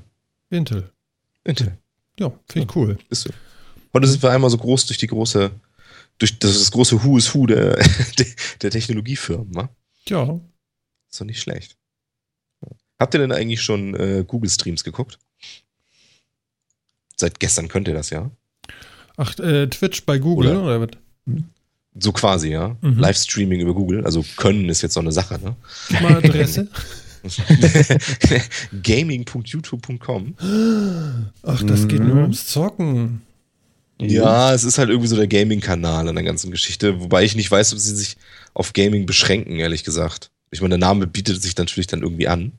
Intel. 0.50 0.90
Intel. 1.44 1.76
Ja, 2.18 2.32
finde 2.48 2.68
ich 2.68 2.76
cool. 2.76 2.98
Ist 3.10 3.22
so. 3.22 3.30
Heute 3.92 4.06
sind 4.08 4.22
wir 4.22 4.30
einmal 4.30 4.50
so 4.50 4.58
groß 4.58 4.86
durch 4.86 4.98
die 4.98 5.06
große, 5.06 5.50
durch 6.18 6.38
das, 6.38 6.58
das 6.58 6.70
große 6.70 7.04
Who 7.04 7.18
is 7.18 7.34
Who 7.34 7.46
der, 7.46 7.76
der, 8.62 8.70
Technologiefirmen, 8.70 9.54
wa? 9.54 9.68
Ja. 10.08 10.40
Ist 11.10 11.20
doch 11.20 11.26
nicht 11.26 11.40
schlecht. 11.40 11.76
Habt 12.98 13.14
ihr 13.14 13.20
denn 13.20 13.32
eigentlich 13.32 13.62
schon 13.62 13.94
äh, 13.94 14.24
Google-Streams 14.26 14.82
geguckt? 14.82 15.18
Seit 17.24 17.40
gestern 17.40 17.68
könnt 17.68 17.88
ihr 17.88 17.94
das, 17.94 18.10
ja? 18.10 18.30
Ach, 19.16 19.38
äh, 19.38 19.66
Twitch 19.68 20.04
bei 20.04 20.18
Google, 20.18 20.50
oder? 20.50 20.62
oder 20.64 20.80
was? 20.82 20.90
Hm? 21.26 21.44
So 21.98 22.12
quasi, 22.12 22.50
ja. 22.50 22.76
Mhm. 22.82 22.98
Livestreaming 22.98 23.60
über 23.60 23.72
Google. 23.72 24.04
Also 24.04 24.22
können 24.36 24.68
ist 24.68 24.82
jetzt 24.82 24.92
so 24.92 25.00
eine 25.00 25.10
Sache, 25.10 25.40
ne? 25.42 25.56
Mal 26.02 26.18
Adresse. 26.18 26.68
Gaming.youtube.com. 28.82 30.34
Ach, 31.42 31.62
das 31.62 31.80
mhm. 31.80 31.88
geht 31.88 32.00
nur 32.00 32.16
ums 32.16 32.46
Zocken. 32.46 33.22
Ja, 33.98 34.52
es 34.52 34.64
ist 34.64 34.76
halt 34.76 34.90
irgendwie 34.90 35.08
so 35.08 35.16
der 35.16 35.26
Gaming-Kanal 35.26 36.06
an 36.06 36.14
der 36.14 36.24
ganzen 36.24 36.50
Geschichte, 36.50 37.00
wobei 37.00 37.24
ich 37.24 37.36
nicht 37.36 37.50
weiß, 37.50 37.72
ob 37.72 37.78
sie 37.78 37.96
sich 37.96 38.18
auf 38.52 38.74
Gaming 38.74 39.06
beschränken, 39.06 39.58
ehrlich 39.60 39.82
gesagt. 39.82 40.30
Ich 40.50 40.60
meine, 40.60 40.72
der 40.72 40.86
Name 40.86 41.06
bietet 41.06 41.40
sich 41.40 41.56
natürlich 41.56 41.86
dann 41.86 42.02
irgendwie 42.02 42.28
an 42.28 42.52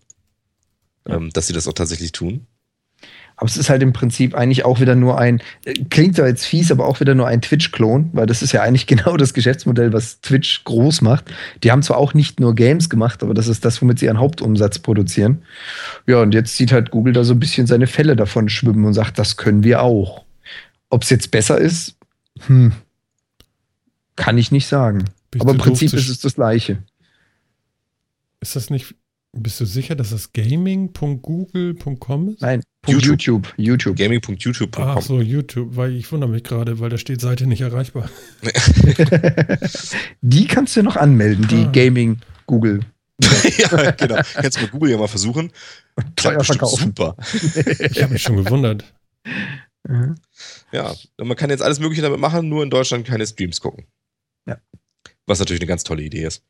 ähm, 1.07 1.29
dass 1.31 1.47
sie 1.47 1.53
das 1.53 1.67
auch 1.67 1.73
tatsächlich 1.73 2.11
tun. 2.11 2.47
Aber 3.37 3.47
es 3.47 3.57
ist 3.57 3.69
halt 3.69 3.83
im 3.83 3.91
Prinzip 3.91 4.33
eigentlich 4.33 4.63
auch 4.63 4.79
wieder 4.79 4.95
nur 4.95 5.19
ein, 5.19 5.41
äh, 5.65 5.73
klingt 5.73 6.15
zwar 6.15 6.27
jetzt 6.27 6.45
fies, 6.45 6.71
aber 6.71 6.87
auch 6.87 6.99
wieder 6.99 7.15
nur 7.15 7.27
ein 7.27 7.41
Twitch-Klon, 7.41 8.11
weil 8.13 8.25
das 8.25 8.41
ist 8.41 8.53
ja 8.53 8.61
eigentlich 8.61 8.87
genau 8.87 9.17
das 9.17 9.33
Geschäftsmodell, 9.33 9.93
was 9.93 10.21
Twitch 10.21 10.63
groß 10.63 11.01
macht. 11.01 11.25
Die 11.63 11.71
haben 11.71 11.81
zwar 11.81 11.97
auch 11.97 12.13
nicht 12.13 12.39
nur 12.39 12.55
Games 12.55 12.89
gemacht, 12.89 13.23
aber 13.23 13.33
das 13.33 13.47
ist 13.47 13.65
das, 13.65 13.81
womit 13.81 13.99
sie 13.99 14.05
ihren 14.05 14.19
Hauptumsatz 14.19 14.79
produzieren. 14.79 15.43
Ja, 16.07 16.21
und 16.21 16.33
jetzt 16.33 16.55
sieht 16.55 16.71
halt 16.71 16.91
Google 16.91 17.13
da 17.13 17.23
so 17.23 17.33
ein 17.33 17.39
bisschen 17.39 17.67
seine 17.67 17.87
Fälle 17.87 18.15
davon 18.15 18.49
schwimmen 18.49 18.85
und 18.85 18.93
sagt, 18.93 19.19
das 19.19 19.37
können 19.37 19.63
wir 19.63 19.81
auch. 19.81 20.23
Ob 20.89 21.03
es 21.03 21.09
jetzt 21.09 21.31
besser 21.31 21.57
ist, 21.57 21.97
hm, 22.47 22.73
kann 24.15 24.37
ich 24.37 24.51
nicht 24.51 24.67
sagen. 24.67 25.05
Bist 25.31 25.41
aber 25.41 25.51
im 25.51 25.57
Prinzip 25.57 25.93
ist 25.93 26.09
es 26.09 26.19
das 26.19 26.35
Gleiche. 26.35 26.77
Ist 28.39 28.55
das 28.55 28.69
nicht 28.69 28.95
bist 29.35 29.59
du 29.59 29.65
sicher, 29.65 29.95
dass 29.95 30.11
das 30.11 30.31
gaming.google.com 30.33 32.29
ist? 32.29 32.41
Nein, 32.41 32.63
YouTube. 32.87 33.53
YouTube. 33.57 33.97
Gaming.youtube.com. 33.97 34.83
Ach 34.83 35.01
so, 35.01 35.21
YouTube, 35.21 35.75
weil 35.75 35.93
ich 35.95 36.11
wundere 36.11 36.29
mich 36.29 36.43
gerade, 36.43 36.79
weil 36.79 36.89
da 36.89 36.97
steht 36.97 37.21
Seite 37.21 37.45
nicht 37.47 37.61
erreichbar. 37.61 38.09
die 40.21 40.47
kannst 40.47 40.75
du 40.75 40.83
noch 40.83 40.95
anmelden, 40.95 41.47
die 41.47 41.65
ah. 41.65 41.71
Gaming 41.71 42.19
Google. 42.47 42.81
ja, 43.57 43.91
genau. 43.91 44.21
Kannst 44.33 44.57
du 44.57 44.61
mit 44.61 44.71
Google 44.71 44.91
ja 44.91 44.97
mal 44.97 45.07
versuchen. 45.07 45.51
Klappt 46.15 46.45
super. 46.45 47.15
ich 47.33 48.01
habe 48.01 48.13
mich 48.13 48.21
schon 48.21 48.37
gewundert. 48.37 48.83
Mhm. 49.87 50.15
Ja, 50.71 50.93
und 51.17 51.27
man 51.27 51.37
kann 51.37 51.49
jetzt 51.49 51.61
alles 51.61 51.79
Mögliche 51.79 52.01
damit 52.01 52.19
machen, 52.19 52.49
nur 52.49 52.63
in 52.63 52.69
Deutschland 52.69 53.07
keine 53.07 53.25
Streams 53.25 53.61
gucken. 53.61 53.85
Ja. 54.47 54.57
Was 55.25 55.39
natürlich 55.39 55.61
eine 55.61 55.67
ganz 55.67 55.83
tolle 55.83 56.03
Idee 56.03 56.25
ist. 56.25 56.43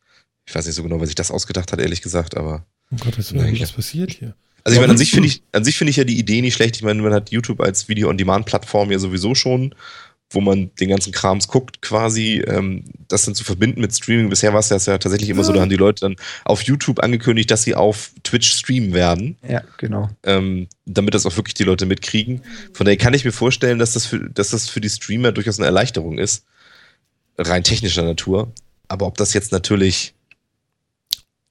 Ich 0.47 0.53
weiß 0.53 0.65
nicht 0.65 0.75
so 0.75 0.83
genau, 0.83 0.99
wer 0.99 1.07
sich 1.07 1.15
das 1.15 1.31
ausgedacht 1.31 1.71
hat, 1.71 1.79
ehrlich 1.79 2.01
gesagt, 2.01 2.37
aber. 2.37 2.65
Oh 2.91 2.97
Gott, 2.99 3.17
was, 3.17 3.33
was 3.33 3.71
passiert 3.71 4.11
hier? 4.11 4.35
Also 4.63 4.75
ich 4.75 4.81
meine, 4.81 4.93
an 4.93 4.97
sich 4.97 5.11
finde 5.11 5.27
ich, 5.27 5.43
an 5.51 5.63
sich 5.63 5.77
finde 5.77 5.91
ich 5.91 5.97
ja 5.97 6.03
die 6.03 6.17
Idee 6.17 6.41
nicht 6.41 6.55
schlecht. 6.55 6.75
Ich 6.75 6.81
meine, 6.81 7.01
man 7.01 7.13
hat 7.13 7.29
YouTube 7.29 7.61
als 7.61 7.87
Video-on-Demand-Plattform 7.87 8.91
ja 8.91 8.97
sowieso 8.97 9.35
schon, 9.35 9.75
wo 10.31 10.41
man 10.41 10.71
den 10.79 10.89
ganzen 10.89 11.13
Krams 11.13 11.47
guckt, 11.47 11.83
quasi, 11.83 12.43
ähm, 12.47 12.83
das 13.07 13.25
dann 13.25 13.35
zu 13.35 13.43
verbinden 13.43 13.79
mit 13.79 13.95
Streaming. 13.95 14.29
Bisher 14.29 14.53
war 14.53 14.61
es 14.61 14.69
ja, 14.69 14.77
ja 14.77 14.97
tatsächlich 14.97 15.29
immer 15.29 15.43
so, 15.43 15.53
da 15.53 15.61
haben 15.61 15.69
die 15.69 15.75
Leute 15.75 16.01
dann 16.01 16.15
auf 16.45 16.63
YouTube 16.63 16.99
angekündigt, 16.99 17.51
dass 17.51 17.61
sie 17.61 17.75
auf 17.75 18.11
Twitch 18.23 18.51
streamen 18.51 18.93
werden. 18.93 19.37
Ja, 19.47 19.61
genau. 19.77 20.09
Ähm, 20.23 20.67
damit 20.85 21.13
das 21.13 21.27
auch 21.27 21.37
wirklich 21.37 21.53
die 21.53 21.63
Leute 21.63 21.85
mitkriegen. 21.85 22.41
Von 22.73 22.85
daher 22.85 22.97
kann 22.97 23.13
ich 23.13 23.23
mir 23.23 23.31
vorstellen, 23.31 23.77
dass 23.77 23.93
das 23.93 24.07
für, 24.07 24.31
dass 24.31 24.49
das 24.49 24.67
für 24.67 24.81
die 24.81 24.89
Streamer 24.89 25.31
durchaus 25.31 25.59
eine 25.59 25.67
Erleichterung 25.67 26.17
ist. 26.17 26.43
Rein 27.37 27.63
technischer 27.63 28.03
Natur. 28.03 28.51
Aber 28.87 29.05
ob 29.05 29.17
das 29.17 29.33
jetzt 29.33 29.51
natürlich 29.51 30.15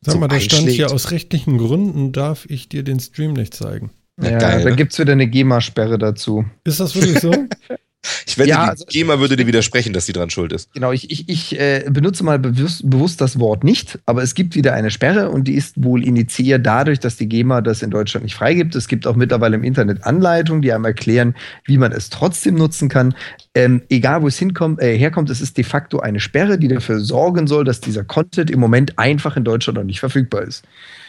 Sag 0.05 0.21
mal, 0.21 0.29
da 0.29 0.41
stand 0.41 0.69
hier, 0.69 0.93
aus 0.93 1.11
rechtlichen 1.11 1.59
Gründen 1.59 2.13
darf 2.13 2.47
ich 2.49 2.69
dir 2.69 2.83
den 2.83 3.01
Stream 3.01 3.33
nicht 3.33 3.55
zeigen. 3.55 3.91
Ja, 4.21 4.39
Geil, 4.39 4.63
da 4.63 4.71
ne? 4.71 4.77
gibt 4.77 4.93
es 4.93 4.99
wieder 4.99 5.13
eine 5.13 5.27
GEMA-Sperre 5.27 5.99
dazu. 5.99 6.45
Ist 6.65 6.81
das 6.81 6.95
wirklich 6.95 7.19
so? 7.21 7.33
Ich 8.27 8.39
wette, 8.39 8.51
ja, 8.51 8.65
die 8.65 8.71
also, 8.71 8.85
GEMA 8.87 9.19
würde 9.21 9.37
dir 9.37 9.47
widersprechen, 9.47 9.93
dass 9.93 10.07
sie 10.07 10.13
dran 10.13 10.31
schuld 10.31 10.53
ist. 10.53 10.73
Genau, 10.73 10.93
ich, 10.93 11.11
ich, 11.11 11.29
ich 11.29 11.59
äh, 11.59 11.85
benutze 11.89 12.25
mal 12.25 12.39
bewusst, 12.39 12.89
bewusst, 12.89 13.21
das 13.21 13.39
Wort 13.39 13.65
nicht, 13.65 13.99
aber 14.07 14.23
es 14.23 14.35
gibt 14.35 14.55
wieder 14.55 14.75
eine 14.75 14.91
Sperre 14.91 15.31
und 15.31 15.49
die 15.49 15.55
ist 15.55 15.83
wohl 15.83 16.05
initiiert 16.05 16.65
dadurch, 16.67 17.01
dass 17.01 17.17
die 17.17 17.29
GEMA 17.29 17.61
das 17.61 17.83
in 17.83 17.91
Deutschland 17.91 18.25
nicht 18.25 18.35
freigibt. 18.35 18.75
Es 18.75 18.89
gibt 18.89 19.07
auch 19.07 19.17
mittlerweile 19.17 19.57
im 19.57 19.65
Internet 19.65 20.05
Anleitungen, 20.05 20.63
die 20.63 20.73
einem 20.73 20.85
erklären, 20.85 21.35
wie 21.65 21.79
man 21.79 21.93
es 21.93 22.11
trotzdem 22.11 22.55
nutzen 22.55 22.89
kann. 22.89 23.15
Ähm, 23.55 23.83
egal, 23.89 24.23
wo 24.23 24.29
es 24.29 24.39
hinkommt, 24.39 24.81
äh, 24.81 24.99
herkommt, 24.99 25.31
es 25.31 25.41
ist 25.41 25.57
de 25.57 25.65
facto 25.65 26.01
eine 26.01 26.21
Sperre, 26.21 26.59
die 26.59 26.69
dafür 26.69 27.01
sorgen 27.01 27.47
soll, 27.47 27.65
dass 27.65 27.81
dieser 27.81 28.05
Content 28.05 28.51
im 28.51 28.61
Moment 28.61 28.99
einfach 28.99 29.37
in 29.37 29.45
Deutschland 29.45 29.79
noch 29.79 29.85
nicht 29.85 30.01
verfügbar 30.01 30.43
ist. 30.43 30.65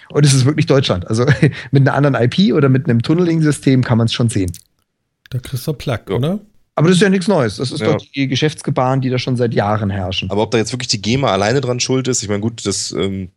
Und 0.09 0.25
es 0.25 0.33
ist 0.33 0.45
wirklich 0.45 0.65
Deutschland. 0.65 1.07
Also 1.07 1.25
mit 1.71 1.87
einer 1.87 1.93
anderen 1.93 2.15
IP 2.15 2.53
oder 2.53 2.69
mit 2.69 2.87
einem 2.87 3.01
Tunneling-System 3.01 3.83
kann 3.83 3.97
man 3.97 4.05
es 4.05 4.13
schon 4.13 4.29
sehen. 4.29 4.51
Da 5.29 5.39
kriegst 5.39 5.65
du 5.67 5.73
Plug, 5.73 5.99
ja. 6.09 6.15
oder? 6.15 6.39
Aber 6.75 6.89
das 6.89 6.97
ist 6.97 7.01
ja 7.01 7.09
nichts 7.09 7.27
Neues. 7.27 7.57
Das 7.57 7.71
ist 7.71 7.79
ja. 7.79 7.93
doch 7.93 8.05
die 8.13 8.27
Geschäftsgebaren, 8.27 9.01
die 9.01 9.09
da 9.09 9.17
schon 9.17 9.37
seit 9.37 9.53
Jahren 9.53 9.89
herrschen. 9.89 10.29
Aber 10.29 10.43
ob 10.43 10.51
da 10.51 10.57
jetzt 10.57 10.73
wirklich 10.73 10.89
die 10.89 11.01
GEMA 11.01 11.31
alleine 11.31 11.61
dran 11.61 11.79
schuld 11.79 12.07
ist, 12.07 12.21
ich 12.21 12.29
meine, 12.29 12.41
gut, 12.41 12.65
das 12.65 12.91
ähm, 12.91 13.29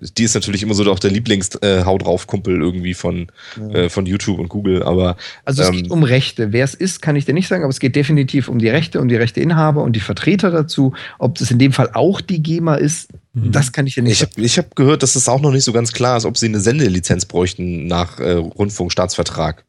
die 0.00 0.24
ist 0.24 0.34
natürlich 0.34 0.62
immer 0.62 0.74
so 0.74 0.90
auch 0.90 0.98
der 0.98 1.10
Lieblings-Hau 1.10 1.94
äh, 1.94 1.98
drauf 1.98 2.26
Kumpel 2.26 2.60
irgendwie 2.60 2.94
von, 2.94 3.28
ja. 3.56 3.74
äh, 3.74 3.88
von 3.88 4.06
YouTube 4.06 4.38
und 4.38 4.48
Google, 4.48 4.82
aber. 4.82 5.16
Also 5.44 5.62
es 5.62 5.68
ähm, 5.68 5.76
geht 5.76 5.90
um 5.90 6.02
Rechte. 6.02 6.52
Wer 6.52 6.64
es 6.64 6.74
ist, 6.74 7.00
kann 7.00 7.16
ich 7.16 7.24
dir 7.24 7.34
nicht 7.34 7.48
sagen, 7.48 7.62
aber 7.62 7.70
es 7.70 7.80
geht 7.80 7.96
definitiv 7.96 8.48
um 8.48 8.58
die 8.58 8.68
Rechte, 8.68 9.00
um 9.00 9.08
die 9.08 9.16
Rechteinhaber 9.16 9.82
und 9.82 9.94
die 9.94 10.00
Vertreter 10.00 10.50
dazu. 10.50 10.94
Ob 11.18 11.38
das 11.38 11.50
in 11.50 11.58
dem 11.58 11.72
Fall 11.72 11.90
auch 11.94 12.20
die 12.20 12.42
GEMA 12.42 12.76
ist, 12.76 13.10
mhm. 13.34 13.52
das 13.52 13.72
kann 13.72 13.86
ich 13.86 13.94
dir 13.94 14.02
nicht 14.02 14.12
ich 14.12 14.18
sagen. 14.18 14.32
ich 14.36 14.58
habe 14.58 14.68
gehört, 14.74 15.02
dass 15.02 15.14
es 15.16 15.28
auch 15.28 15.40
noch 15.40 15.52
nicht 15.52 15.64
so 15.64 15.72
ganz 15.72 15.92
klar 15.92 16.16
ist, 16.16 16.24
ob 16.24 16.36
sie 16.36 16.46
eine 16.46 16.60
Sendelizenz 16.60 17.24
bräuchten 17.24 17.86
nach 17.86 18.18
äh, 18.18 18.32
Rundfunkstaatsvertrag. 18.32 19.64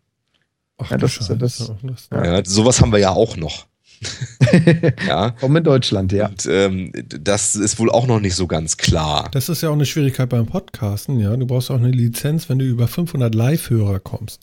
Ach, 0.78 0.92
ja, 0.92 0.98
das 0.98 1.18
ist 1.18 1.30
ja 1.30 1.36
das. 1.36 1.72
Ja. 2.12 2.44
sowas 2.46 2.82
haben 2.82 2.92
wir 2.92 3.00
ja 3.00 3.12
auch 3.12 3.38
noch. 3.38 3.66
ja. 5.08 5.32
Kommen 5.32 5.58
in 5.58 5.64
Deutschland, 5.64 6.12
ja. 6.12 6.28
Und 6.28 6.46
ähm, 6.50 6.92
das 7.08 7.56
ist 7.56 7.80
wohl 7.80 7.90
auch 7.90 8.08
noch 8.08 8.20
nicht 8.20 8.36
so 8.36 8.46
ganz 8.48 8.78
klar. 8.78 9.30
Das 9.32 9.50
ist 9.50 9.62
ja 9.62 9.70
auch 9.70 9.74
eine 9.74 9.86
Schwierigkeit 9.86 10.30
beim 10.30 10.46
Podcasten, 10.46 11.20
ja. 11.20 11.36
Du 11.36 11.46
brauchst 11.46 11.72
auch 11.72 11.78
eine 11.78 11.92
Lizenz, 11.92 12.50
wenn 12.50 12.60
du 12.60 12.66
über 12.66 12.88
500 12.88 13.34
Live-Hörer 13.34 14.00
kommst. 14.00 14.42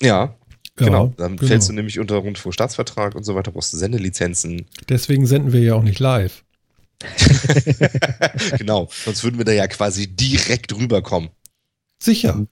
Ja, 0.00 0.36
ja, 0.78 0.86
genau. 0.86 1.14
Dann 1.16 1.36
genau. 1.36 1.48
fällst 1.48 1.68
du 1.68 1.72
nämlich 1.72 1.98
unter 1.98 2.16
Rundfunkstaatsvertrag 2.16 3.14
und 3.14 3.24
so 3.24 3.34
weiter, 3.34 3.50
brauchst 3.50 3.72
du 3.72 3.78
Sendelizenzen. 3.78 4.66
Deswegen 4.88 5.26
senden 5.26 5.52
wir 5.52 5.60
ja 5.60 5.74
auch 5.74 5.82
nicht 5.82 5.98
live. 5.98 6.44
genau, 8.58 8.88
sonst 9.04 9.22
würden 9.22 9.38
wir 9.38 9.44
da 9.44 9.52
ja 9.52 9.66
quasi 9.66 10.06
direkt 10.06 10.74
rüberkommen. 10.74 11.30
Sicher. 11.98 12.46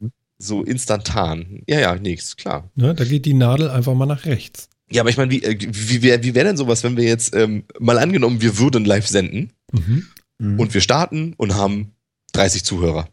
So 0.44 0.62
instantan. 0.62 1.62
Ja, 1.66 1.80
ja, 1.80 1.94
nichts, 1.94 2.36
klar. 2.36 2.70
Ne, 2.74 2.94
da 2.94 3.04
geht 3.04 3.24
die 3.24 3.32
Nadel 3.32 3.70
einfach 3.70 3.94
mal 3.94 4.04
nach 4.04 4.26
rechts. 4.26 4.68
Ja, 4.90 5.00
aber 5.00 5.08
ich 5.08 5.16
meine, 5.16 5.30
wie, 5.30 5.42
äh, 5.42 5.58
wie, 5.58 6.02
wie, 6.02 6.22
wie 6.22 6.34
wäre 6.34 6.46
denn 6.46 6.56
sowas, 6.58 6.84
wenn 6.84 6.96
wir 6.96 7.04
jetzt 7.04 7.34
ähm, 7.34 7.64
mal 7.78 7.98
angenommen, 7.98 8.42
wir 8.42 8.58
würden 8.58 8.84
live 8.84 9.08
senden 9.08 9.52
mhm. 9.72 10.06
Mhm. 10.38 10.60
und 10.60 10.74
wir 10.74 10.82
starten 10.82 11.32
und 11.38 11.54
haben 11.54 11.92
30 12.32 12.64
Zuhörer. 12.64 13.08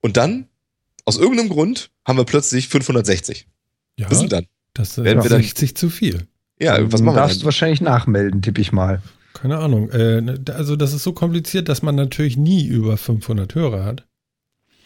Und 0.00 0.16
dann, 0.16 0.46
aus 1.04 1.18
irgendeinem 1.18 1.50
Grund, 1.50 1.90
haben 2.06 2.16
wir 2.16 2.24
plötzlich 2.24 2.68
560. 2.68 3.46
Ja, 3.98 4.10
was 4.10 4.18
sind 4.18 4.32
dann? 4.32 4.46
Das 4.72 4.96
ist 4.96 5.04
60 5.04 5.74
dann, 5.74 5.76
zu 5.76 5.90
viel. 5.90 6.26
Ja, 6.58 6.78
was 6.90 7.02
machen 7.02 7.16
wir 7.16 7.20
darfst 7.20 7.42
du 7.42 7.44
wahrscheinlich 7.44 7.82
nachmelden, 7.82 8.40
tippe 8.40 8.60
ich 8.60 8.72
mal. 8.72 9.02
Keine 9.34 9.58
Ahnung. 9.58 9.90
Äh, 9.90 10.22
ne, 10.22 10.40
also 10.54 10.76
das 10.76 10.94
ist 10.94 11.02
so 11.02 11.12
kompliziert, 11.12 11.68
dass 11.68 11.82
man 11.82 11.94
natürlich 11.94 12.38
nie 12.38 12.66
über 12.66 12.96
500 12.96 13.54
Hörer 13.54 13.84
hat. 13.84 14.06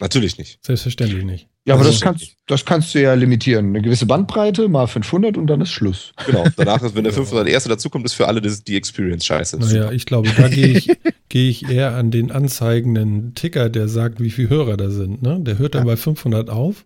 Natürlich 0.01 0.37
nicht. 0.37 0.59
Selbstverständlich 0.65 1.23
nicht. 1.23 1.47
Ja, 1.65 1.75
aber 1.75 1.83
das, 1.83 1.93
das 1.93 2.01
kannst, 2.01 2.35
das 2.47 2.65
kannst 2.65 2.95
du 2.95 3.01
ja 3.01 3.13
limitieren. 3.13 3.67
Eine 3.67 3.83
gewisse 3.83 4.07
Bandbreite, 4.07 4.67
mal 4.67 4.87
500 4.87 5.37
und 5.37 5.45
dann 5.45 5.61
ist 5.61 5.69
Schluss. 5.69 6.11
Genau. 6.25 6.43
Danach, 6.57 6.81
ist, 6.81 6.95
wenn 6.95 7.03
der 7.03 7.13
500 7.13 7.47
erste 7.47 7.69
dazukommt, 7.69 8.05
ist 8.05 8.13
für 8.13 8.27
alle 8.27 8.41
die, 8.41 8.51
die 8.63 8.75
Experience 8.75 9.25
scheiße. 9.25 9.59
Naja, 9.59 9.91
ich 9.91 10.07
glaube, 10.07 10.29
da 10.35 10.47
gehe 10.47 10.69
ich, 10.69 10.89
geh 11.29 11.49
ich 11.49 11.69
eher 11.69 11.95
an 11.95 12.09
den 12.09 12.31
anzeigenden 12.31 13.35
Ticker, 13.35 13.69
der 13.69 13.87
sagt, 13.87 14.19
wie 14.19 14.31
viele 14.31 14.49
Hörer 14.49 14.75
da 14.75 14.89
sind. 14.89 15.21
Ne? 15.21 15.39
Der 15.39 15.59
hört 15.59 15.75
dann 15.75 15.85
ja. 15.85 15.93
bei 15.93 15.97
500 15.97 16.49
auf 16.49 16.85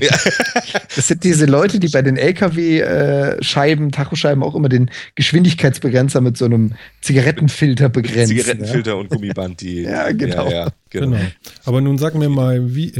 ja. 0.00 0.10
Das 0.96 1.08
sind 1.08 1.24
diese 1.24 1.46
Leute, 1.46 1.80
die 1.80 1.88
bei 1.88 2.02
den 2.02 2.16
LKW-Scheiben, 2.16 3.92
Tachoscheiben 3.92 4.42
auch 4.42 4.54
immer 4.54 4.68
den 4.68 4.90
Geschwindigkeitsbegrenzer 5.14 6.20
mit 6.20 6.36
so 6.36 6.44
einem 6.44 6.72
Zigarettenfilter 7.00 7.88
begrenzen. 7.88 8.36
Zigarettenfilter 8.36 8.92
ja? 8.92 8.96
und 8.96 9.08
Gummiband, 9.08 9.60
die. 9.60 9.82
ja, 9.82 10.12
genau. 10.12 10.50
Ja, 10.50 10.68
genau. 10.90 11.16
genau. 11.16 11.20
Aber 11.64 11.80
nun 11.80 11.98
sag 11.98 12.14
mir 12.14 12.28
mal, 12.28 12.74
wie. 12.74 12.92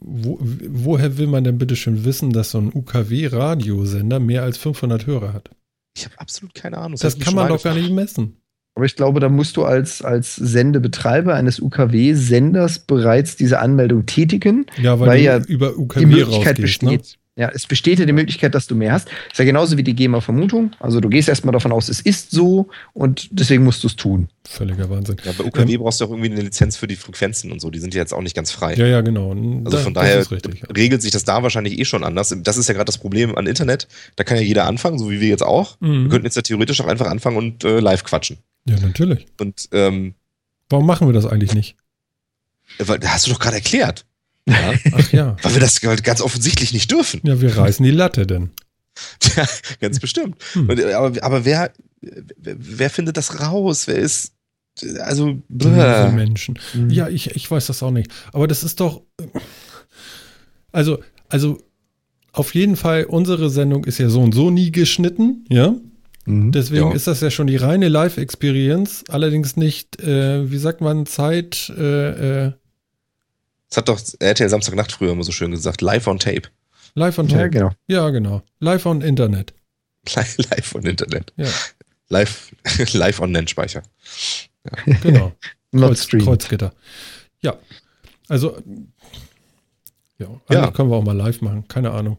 Wo, 0.00 0.38
woher 0.40 1.18
will 1.18 1.26
man 1.26 1.44
denn 1.44 1.58
bitte 1.58 1.76
schon 1.76 2.06
wissen, 2.06 2.32
dass 2.32 2.52
so 2.52 2.58
ein 2.58 2.70
UKW-Radiosender 2.72 4.18
mehr 4.18 4.42
als 4.42 4.56
500 4.56 5.06
Hörer 5.06 5.34
hat? 5.34 5.50
Ich 5.96 6.06
habe 6.06 6.18
absolut 6.18 6.54
keine 6.54 6.78
Ahnung. 6.78 6.98
Das, 6.98 7.16
das 7.16 7.18
kann 7.18 7.34
man 7.34 7.48
doch 7.48 7.62
gar 7.62 7.74
nicht 7.74 7.90
messen. 7.90 8.36
Aber 8.74 8.86
ich 8.86 8.96
glaube, 8.96 9.20
da 9.20 9.28
musst 9.28 9.56
du 9.56 9.64
als, 9.64 10.02
als 10.02 10.34
Sendebetreiber 10.34 11.34
eines 11.34 11.60
UKW-Senders 11.60 12.80
bereits 12.80 13.36
diese 13.36 13.60
Anmeldung 13.60 14.06
tätigen, 14.06 14.66
ja, 14.82 14.98
weil, 14.98 15.08
weil 15.08 15.20
ja 15.20 15.38
über 15.38 15.76
UKW 15.76 16.00
die 16.00 16.06
Möglichkeit 16.06 16.58
ne? 16.58 16.62
besteht. 16.62 17.02
Ne? 17.02 17.18
Ja, 17.36 17.50
es 17.52 17.66
besteht 17.66 17.98
ja 17.98 18.06
die 18.06 18.12
Möglichkeit, 18.12 18.54
dass 18.54 18.68
du 18.68 18.76
mehr 18.76 18.92
hast. 18.92 19.08
Ist 19.08 19.38
ja 19.38 19.44
genauso 19.44 19.76
wie 19.76 19.82
die 19.82 19.94
GEMA-Vermutung. 19.94 20.70
Also 20.78 21.00
du 21.00 21.08
gehst 21.08 21.28
erstmal 21.28 21.52
davon 21.52 21.72
aus, 21.72 21.88
es 21.88 22.00
ist 22.00 22.30
so 22.30 22.68
und 22.92 23.28
deswegen 23.32 23.64
musst 23.64 23.82
du 23.82 23.88
es 23.88 23.96
tun. 23.96 24.28
Völliger 24.46 24.88
Wahnsinn. 24.88 25.16
Ja, 25.24 25.32
bei 25.36 25.42
UKW 25.44 25.72
ähm, 25.72 25.80
brauchst 25.80 26.00
du 26.00 26.04
auch 26.04 26.10
irgendwie 26.10 26.30
eine 26.30 26.42
Lizenz 26.42 26.76
für 26.76 26.86
die 26.86 26.94
Frequenzen 26.94 27.50
und 27.50 27.60
so. 27.60 27.70
Die 27.70 27.80
sind 27.80 27.92
ja 27.92 28.00
jetzt 28.00 28.14
auch 28.14 28.22
nicht 28.22 28.36
ganz 28.36 28.52
frei. 28.52 28.74
Ja, 28.74 28.86
ja, 28.86 29.00
genau. 29.00 29.30
Also 29.30 29.78
da, 29.78 29.78
von 29.78 29.94
daher 29.94 30.18
richtig, 30.30 30.60
ja. 30.60 30.68
regelt 30.76 31.02
sich 31.02 31.10
das 31.10 31.24
da 31.24 31.42
wahrscheinlich 31.42 31.80
eh 31.80 31.84
schon 31.84 32.04
anders. 32.04 32.36
Das 32.40 32.56
ist 32.56 32.68
ja 32.68 32.74
gerade 32.74 32.86
das 32.86 32.98
Problem 32.98 33.36
an 33.36 33.48
Internet. 33.48 33.88
Da 34.14 34.22
kann 34.22 34.36
ja 34.36 34.42
jeder 34.44 34.66
anfangen, 34.66 35.00
so 35.00 35.10
wie 35.10 35.20
wir 35.20 35.28
jetzt 35.28 35.42
auch. 35.42 35.76
Mhm. 35.80 36.04
Wir 36.04 36.10
könnten 36.10 36.26
jetzt 36.26 36.36
ja 36.36 36.42
theoretisch 36.42 36.80
auch 36.82 36.86
einfach 36.86 37.06
anfangen 37.06 37.36
und 37.36 37.64
äh, 37.64 37.80
live 37.80 38.04
quatschen. 38.04 38.38
Ja, 38.66 38.78
natürlich. 38.80 39.26
Und 39.40 39.68
ähm, 39.72 40.14
warum 40.68 40.86
machen 40.86 41.08
wir 41.08 41.12
das 41.12 41.26
eigentlich 41.26 41.54
nicht? 41.54 41.76
Weil, 42.78 43.00
hast 43.04 43.26
du 43.26 43.30
doch 43.30 43.38
gerade 43.38 43.56
erklärt. 43.56 44.06
Ja? 44.46 44.74
Ach 44.92 45.12
ja. 45.12 45.36
Weil 45.42 45.54
wir 45.54 45.60
das 45.60 45.80
ganz 45.80 46.20
offensichtlich 46.20 46.72
nicht 46.72 46.90
dürfen. 46.90 47.20
Ja, 47.24 47.40
wir 47.40 47.56
reißen 47.56 47.84
die 47.84 47.90
Latte 47.90 48.26
denn. 48.26 48.50
Ja, 49.36 49.44
ganz 49.80 49.98
bestimmt. 49.98 50.36
Hm. 50.52 50.68
Und, 50.68 50.80
aber, 50.80 51.20
aber 51.24 51.44
wer, 51.44 51.72
wer 52.00 52.90
findet 52.90 53.16
das 53.16 53.40
raus? 53.40 53.88
Wer 53.88 53.96
ist. 53.96 54.34
Also. 55.00 55.42
Diese 55.48 56.12
Menschen. 56.14 56.56
Mhm. 56.74 56.90
Ja, 56.90 57.08
ich, 57.08 57.32
ich 57.34 57.50
weiß 57.50 57.66
das 57.66 57.82
auch 57.82 57.90
nicht. 57.90 58.12
Aber 58.32 58.46
das 58.46 58.62
ist 58.62 58.78
doch. 58.78 59.02
Also, 60.70 61.02
also 61.28 61.58
auf 62.32 62.54
jeden 62.54 62.76
Fall, 62.76 63.04
unsere 63.04 63.50
Sendung 63.50 63.84
ist 63.84 63.98
ja 63.98 64.08
so 64.08 64.20
und 64.20 64.32
so 64.32 64.50
nie 64.50 64.70
geschnitten, 64.70 65.44
ja. 65.48 65.74
Mhm. 66.26 66.52
Deswegen 66.52 66.88
ja. 66.88 66.94
ist 66.94 67.06
das 67.06 67.20
ja 67.20 67.30
schon 67.30 67.46
die 67.46 67.56
reine 67.56 67.88
Live-Experience, 67.88 69.04
allerdings 69.08 69.56
nicht, 69.56 70.00
äh, 70.02 70.50
wie 70.50 70.58
sagt 70.58 70.80
man, 70.80 71.06
Zeit. 71.06 71.72
Äh, 71.76 72.46
äh, 72.46 72.52
das 73.68 73.78
hat 73.78 73.88
doch 73.88 74.00
RTL 74.20 74.48
Samstagnacht 74.48 74.92
früher 74.92 75.12
immer 75.12 75.24
so 75.24 75.32
schön 75.32 75.50
gesagt, 75.50 75.80
live 75.80 76.06
on 76.06 76.18
tape. 76.18 76.48
Live 76.94 77.18
on 77.18 77.28
tape. 77.28 77.42
Ja, 77.42 77.48
genau. 77.48 77.70
Ja, 77.88 78.10
genau. 78.10 78.42
Live 78.60 78.86
on 78.86 79.02
Internet. 79.02 79.52
Live 80.14 80.74
on 80.74 80.84
Internet. 80.84 81.32
Ja. 81.36 81.48
Live, 82.08 82.54
live 82.92 83.20
on 83.20 83.32
Nennspeicher. 83.32 83.82
Ja. 84.64 84.94
Genau. 85.02 85.32
Kreuz, 85.74 86.06
Kreuzgitter. 86.06 86.72
Ja. 87.40 87.58
Also, 88.28 88.56
ja, 90.18 90.28
ja. 90.50 90.70
können 90.70 90.90
wir 90.90 90.96
auch 90.96 91.04
mal 91.04 91.16
live 91.16 91.40
machen. 91.40 91.66
Keine 91.66 91.90
Ahnung. 91.90 92.16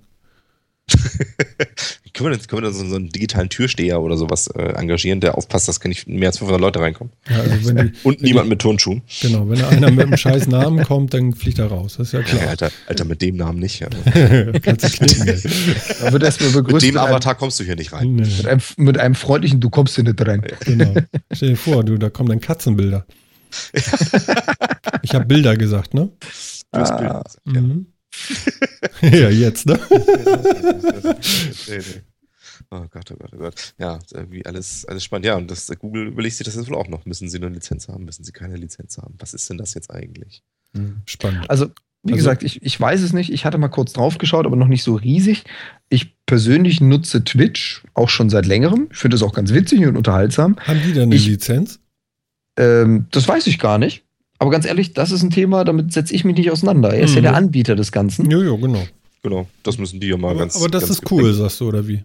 Können, 2.16 2.32
wir, 2.32 2.48
können 2.48 2.64
wir 2.64 2.72
so, 2.72 2.86
so 2.88 2.96
einen 2.96 3.10
digitalen 3.10 3.50
Türsteher 3.50 4.02
oder 4.02 4.18
sowas 4.18 4.48
äh, 4.48 4.74
engagieren, 4.74 5.20
der 5.20 5.38
aufpasst, 5.38 5.68
dass 5.68 5.84
nicht 5.84 6.08
mehr 6.08 6.30
als 6.30 6.40
500 6.40 6.60
Leute 6.60 6.80
reinkommen? 6.80 7.14
Ja, 7.30 7.42
also 7.42 7.74
die, 7.74 7.92
Und 8.04 8.22
niemand 8.22 8.46
die, 8.46 8.50
mit 8.50 8.62
Turnschuhen. 8.62 9.02
Genau, 9.22 9.48
wenn 9.50 9.64
einer 9.64 9.92
mit 9.92 10.08
einem 10.08 10.18
scheiß 10.18 10.48
Namen 10.48 10.84
kommt, 10.84 11.14
dann 11.14 11.34
fliegt 11.34 11.60
er 11.60 11.68
raus. 11.68 11.96
Das 11.98 12.08
ist 12.08 12.14
ja 12.14 12.22
klar. 12.24 12.44
Ja, 12.44 12.50
Alter, 12.50 12.72
Alter, 12.88 13.06
mit 13.06 13.22
dem 13.22 13.36
Namen 13.36 13.60
nicht. 13.60 13.80
Ja. 13.80 13.90
Kannst 14.62 14.86
du 14.86 14.90
knicken, 14.90 15.26
da 15.26 16.12
wird 16.14 16.24
erstmal 16.24 16.52
begrüßt. 16.52 16.86
Mit 16.86 16.96
dem 16.96 16.98
Avatar 16.98 17.36
kommst 17.36 17.60
du 17.60 17.64
hier 17.64 17.76
nicht 17.76 17.94
rein. 17.94 18.16
Nee. 18.16 18.22
Mit, 18.22 18.48
einem, 18.48 18.62
mit, 18.78 18.98
einem, 18.98 19.16
freundlichen, 19.16 19.60
du 19.60 19.70
kommst 19.70 19.96
hier 19.96 20.04
nicht 20.04 20.26
rein. 20.26 20.42
Genau. 20.66 20.96
Stell 21.32 21.50
dir 21.50 21.58
vor, 21.58 21.84
du, 21.84 21.98
da 21.98 22.10
kommen 22.10 22.30
dann 22.30 22.40
Katzenbilder. 22.40 23.06
ich 25.02 25.14
habe 25.14 25.26
Bilder 25.26 25.56
gesagt, 25.56 25.94
ne? 25.94 26.10
Du 26.72 26.80
hast 26.80 26.98
Bilder 26.98 27.24
gesagt, 27.24 27.38
ja. 27.46 27.62
Mhm. 27.62 27.88
Ja, 29.02 29.30
jetzt, 29.30 29.66
ne? 29.66 29.80
oh 32.72 32.86
Gott, 32.90 33.12
oh 33.12 33.16
Gott, 33.16 33.32
oh 33.34 33.38
Gott. 33.38 33.74
Ja, 33.78 34.00
irgendwie 34.14 34.46
alles, 34.46 34.86
alles 34.86 35.04
spannend. 35.04 35.26
Ja, 35.26 35.36
und 35.36 35.50
das, 35.52 35.68
Google 35.80 36.08
überlegt 36.08 36.36
sich 36.36 36.46
das 36.46 36.56
jetzt 36.56 36.70
wohl 36.70 36.78
auch 36.78 36.88
noch. 36.88 37.06
Müssen 37.06 37.30
sie 37.30 37.38
eine 37.38 37.50
Lizenz 37.50 37.88
haben? 37.88 38.06
Müssen 38.06 38.24
sie 38.24 38.32
keine 38.32 38.56
Lizenz 38.56 38.98
haben? 38.98 39.16
Was 39.20 39.34
ist 39.34 39.50
denn 39.50 39.58
das 39.58 39.74
jetzt 39.74 39.92
eigentlich? 39.92 40.44
Hm. 40.74 41.02
Spannend. 41.06 41.50
Also, 41.50 41.68
wie 42.04 42.14
also, 42.14 42.18
gesagt, 42.18 42.44
ich, 42.44 42.62
ich 42.62 42.80
weiß 42.80 43.02
es 43.02 43.14
nicht. 43.14 43.32
Ich 43.32 43.46
hatte 43.46 43.58
mal 43.58 43.70
kurz 43.70 43.94
drauf 43.94 44.18
geschaut, 44.18 44.46
aber 44.46 44.56
noch 44.56 44.68
nicht 44.68 44.84
so 44.84 44.96
riesig. 44.96 45.44
Ich 45.90 46.16
persönlich 46.26 46.82
nutze 46.82 47.24
Twitch 47.24 47.84
auch 47.94 48.10
schon 48.10 48.30
seit 48.30 48.46
längerem. 48.46 48.90
Ich 48.92 48.98
finde 48.98 49.16
es 49.16 49.24
auch 49.24 49.34
ganz 49.34 49.54
witzig 49.54 49.86
und 49.86 49.98
unterhaltsam. 49.98 50.58
Haben 50.60 50.82
die 50.86 50.94
da 50.94 51.04
eine 51.04 51.16
ich, 51.16 51.28
Lizenz? 51.28 51.80
Ähm, 52.58 53.08
das 53.12 53.28
weiß 53.28 53.48
ich 53.48 53.60
gar 53.60 53.78
nicht. 53.78 54.05
Aber 54.40 54.52
ganz 54.52 54.66
ehrlich, 54.66 54.94
das 54.94 55.12
ist 55.12 55.24
ein 55.24 55.30
Thema, 55.30 55.64
damit 55.64 55.94
setze 55.94 56.14
ich 56.14 56.26
mich 56.26 56.36
nicht 56.36 56.52
auseinander. 56.52 56.94
Er 56.94 57.04
ist 57.04 57.12
mhm. 57.12 57.16
ja 57.18 57.22
der 57.22 57.36
Anbieter 57.36 57.76
des 57.76 57.92
Ganzen. 57.92 58.30
Jojo, 58.30 58.58
genau. 58.58 58.86
Genau, 59.24 59.48
das 59.64 59.80
müssen 59.80 60.00
die 60.00 60.08
ja 60.08 60.18
mal 60.18 60.32
aber, 60.32 60.42
ganz. 60.42 60.56
Aber 60.56 60.70
das 60.70 60.84
ganz 60.84 61.00
ist 61.00 61.12
cool, 61.12 61.34
sagst 61.34 61.60
du, 61.60 61.68
oder 61.68 61.88
wie? 61.88 62.04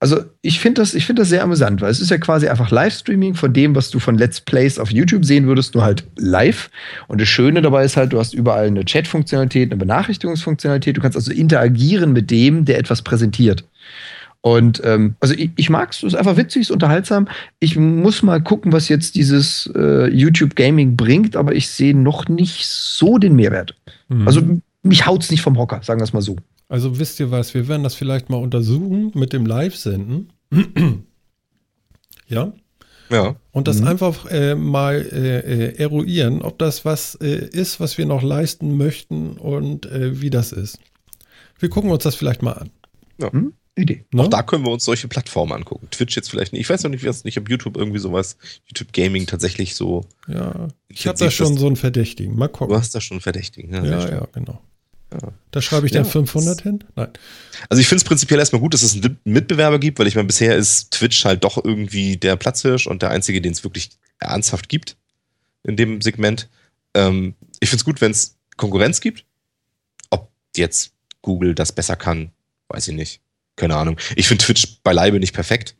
Also 0.00 0.24
ich 0.40 0.58
finde 0.58 0.80
das, 0.80 0.92
find 0.92 1.18
das 1.18 1.28
sehr 1.28 1.44
amüsant, 1.44 1.80
weil 1.80 1.90
es 1.90 2.00
ist 2.00 2.10
ja 2.10 2.18
quasi 2.18 2.48
einfach 2.48 2.72
Livestreaming 2.72 3.34
von 3.34 3.52
dem, 3.52 3.76
was 3.76 3.90
du 3.90 4.00
von 4.00 4.18
Let's 4.18 4.40
Plays 4.40 4.80
auf 4.80 4.90
YouTube 4.90 5.24
sehen 5.24 5.46
würdest, 5.46 5.74
nur 5.74 5.84
halt 5.84 6.04
live. 6.16 6.70
Und 7.06 7.20
das 7.20 7.28
Schöne 7.28 7.62
dabei 7.62 7.84
ist 7.84 7.96
halt, 7.96 8.12
du 8.12 8.18
hast 8.18 8.34
überall 8.34 8.66
eine 8.66 8.84
Chat-Funktionalität, 8.84 9.70
eine 9.70 9.78
Benachrichtigungsfunktionalität. 9.78 10.96
Du 10.96 11.00
kannst 11.00 11.16
also 11.16 11.30
interagieren 11.30 12.12
mit 12.12 12.32
dem, 12.32 12.64
der 12.64 12.78
etwas 12.78 13.02
präsentiert. 13.02 13.64
Und 14.42 14.82
ähm, 14.84 15.14
also 15.20 15.34
ich, 15.34 15.50
ich 15.56 15.70
mag 15.70 15.92
es, 15.92 15.98
es 15.98 16.12
ist 16.12 16.14
einfach 16.16 16.36
witzig, 16.36 16.62
es 16.62 16.68
ist 16.68 16.72
unterhaltsam. 16.72 17.28
Ich 17.60 17.76
muss 17.76 18.22
mal 18.22 18.42
gucken, 18.42 18.72
was 18.72 18.88
jetzt 18.88 19.14
dieses 19.14 19.70
äh, 19.74 20.08
YouTube 20.08 20.56
Gaming 20.56 20.96
bringt, 20.96 21.36
aber 21.36 21.54
ich 21.54 21.68
sehe 21.68 21.96
noch 21.96 22.28
nicht 22.28 22.66
so 22.66 23.18
den 23.18 23.36
Mehrwert. 23.36 23.76
Mhm. 24.08 24.26
Also 24.26 24.42
mich 24.82 25.06
haut 25.06 25.22
es 25.22 25.30
nicht 25.30 25.42
vom 25.42 25.56
Hocker, 25.56 25.80
sagen 25.84 26.00
wir 26.00 26.04
es 26.04 26.12
mal 26.12 26.22
so. 26.22 26.36
Also 26.68 26.98
wisst 26.98 27.20
ihr 27.20 27.30
was, 27.30 27.54
wir 27.54 27.68
werden 27.68 27.84
das 27.84 27.94
vielleicht 27.94 28.30
mal 28.30 28.38
untersuchen 28.38 29.12
mit 29.14 29.32
dem 29.32 29.46
Live-Senden. 29.46 30.32
ja. 32.26 32.52
Ja. 33.10 33.36
Und 33.52 33.68
das 33.68 33.80
mhm. 33.80 33.88
einfach 33.88 34.26
äh, 34.26 34.56
mal 34.56 35.06
äh, 35.12 35.38
äh, 35.38 35.78
eruieren, 35.78 36.42
ob 36.42 36.58
das 36.58 36.84
was 36.84 37.14
äh, 37.16 37.46
ist, 37.46 37.78
was 37.78 37.96
wir 37.96 38.06
noch 38.06 38.22
leisten 38.22 38.76
möchten 38.76 39.36
und 39.36 39.86
äh, 39.86 40.20
wie 40.20 40.30
das 40.30 40.50
ist. 40.50 40.80
Wir 41.60 41.68
gucken 41.68 41.90
uns 41.90 42.02
das 42.02 42.16
vielleicht 42.16 42.42
mal 42.42 42.54
an. 42.54 42.70
Ja. 43.18 43.30
Mhm. 43.30 43.52
Idee. 43.74 44.04
No? 44.12 44.24
Auch 44.24 44.28
da 44.28 44.42
können 44.42 44.64
wir 44.66 44.70
uns 44.70 44.84
solche 44.84 45.08
Plattformen 45.08 45.52
angucken. 45.52 45.88
Twitch 45.90 46.14
jetzt 46.14 46.30
vielleicht 46.30 46.52
nicht. 46.52 46.60
Ich 46.60 46.68
weiß 46.68 46.82
noch 46.82 46.90
nicht, 46.90 47.24
nicht 47.24 47.38
ob 47.38 47.48
YouTube 47.48 47.76
irgendwie 47.76 47.98
sowas, 47.98 48.36
YouTube 48.66 48.92
Gaming 48.92 49.26
tatsächlich 49.26 49.74
so. 49.74 50.04
Ja, 50.28 50.68
ich 50.88 51.06
habe 51.06 51.18
da 51.18 51.30
schon 51.30 51.56
so 51.56 51.66
einen 51.66 51.76
Verdächtigen. 51.76 52.36
Mal 52.36 52.48
gucken. 52.48 52.74
Du 52.74 52.78
hast 52.78 52.94
da 52.94 53.00
schon 53.00 53.16
einen 53.16 53.22
Verdächtigen. 53.22 53.72
Ja, 53.72 53.82
ja, 53.84 54.10
ja 54.10 54.28
genau. 54.32 54.60
Ja. 55.12 55.32
Da 55.50 55.62
schreibe 55.62 55.86
ich 55.86 55.92
dann 55.92 56.04
ja, 56.04 56.10
500 56.10 56.62
hin? 56.62 56.84
Nein. 56.96 57.08
Also 57.68 57.80
ich 57.80 57.88
finde 57.88 58.00
es 58.00 58.04
prinzipiell 58.04 58.38
erstmal 58.38 58.60
gut, 58.60 58.74
dass 58.74 58.82
es 58.82 58.94
einen 58.94 59.18
Mitbewerber 59.24 59.78
gibt, 59.78 59.98
weil 59.98 60.06
ich 60.06 60.14
meine, 60.14 60.26
bisher 60.26 60.56
ist 60.56 60.90
Twitch 60.92 61.24
halt 61.24 61.44
doch 61.44 61.62
irgendwie 61.62 62.16
der 62.16 62.36
Platzhirsch 62.36 62.86
und 62.86 63.02
der 63.02 63.10
einzige, 63.10 63.40
den 63.40 63.52
es 63.52 63.64
wirklich 63.64 63.90
ernsthaft 64.18 64.68
gibt 64.68 64.96
in 65.64 65.76
dem 65.76 66.00
Segment. 66.00 66.48
Ähm, 66.94 67.34
ich 67.60 67.70
finde 67.70 67.80
es 67.80 67.84
gut, 67.84 68.00
wenn 68.00 68.10
es 68.10 68.36
Konkurrenz 68.56 69.00
gibt. 69.00 69.24
Ob 70.10 70.30
jetzt 70.56 70.92
Google 71.22 71.54
das 71.54 71.72
besser 71.72 71.96
kann, 71.96 72.32
weiß 72.68 72.88
ich 72.88 72.94
nicht. 72.94 73.21
Keine 73.56 73.76
Ahnung. 73.76 73.98
Ich 74.16 74.28
finde 74.28 74.44
Twitch 74.44 74.82
beileibe 74.82 75.20
nicht 75.20 75.34
perfekt. 75.34 75.76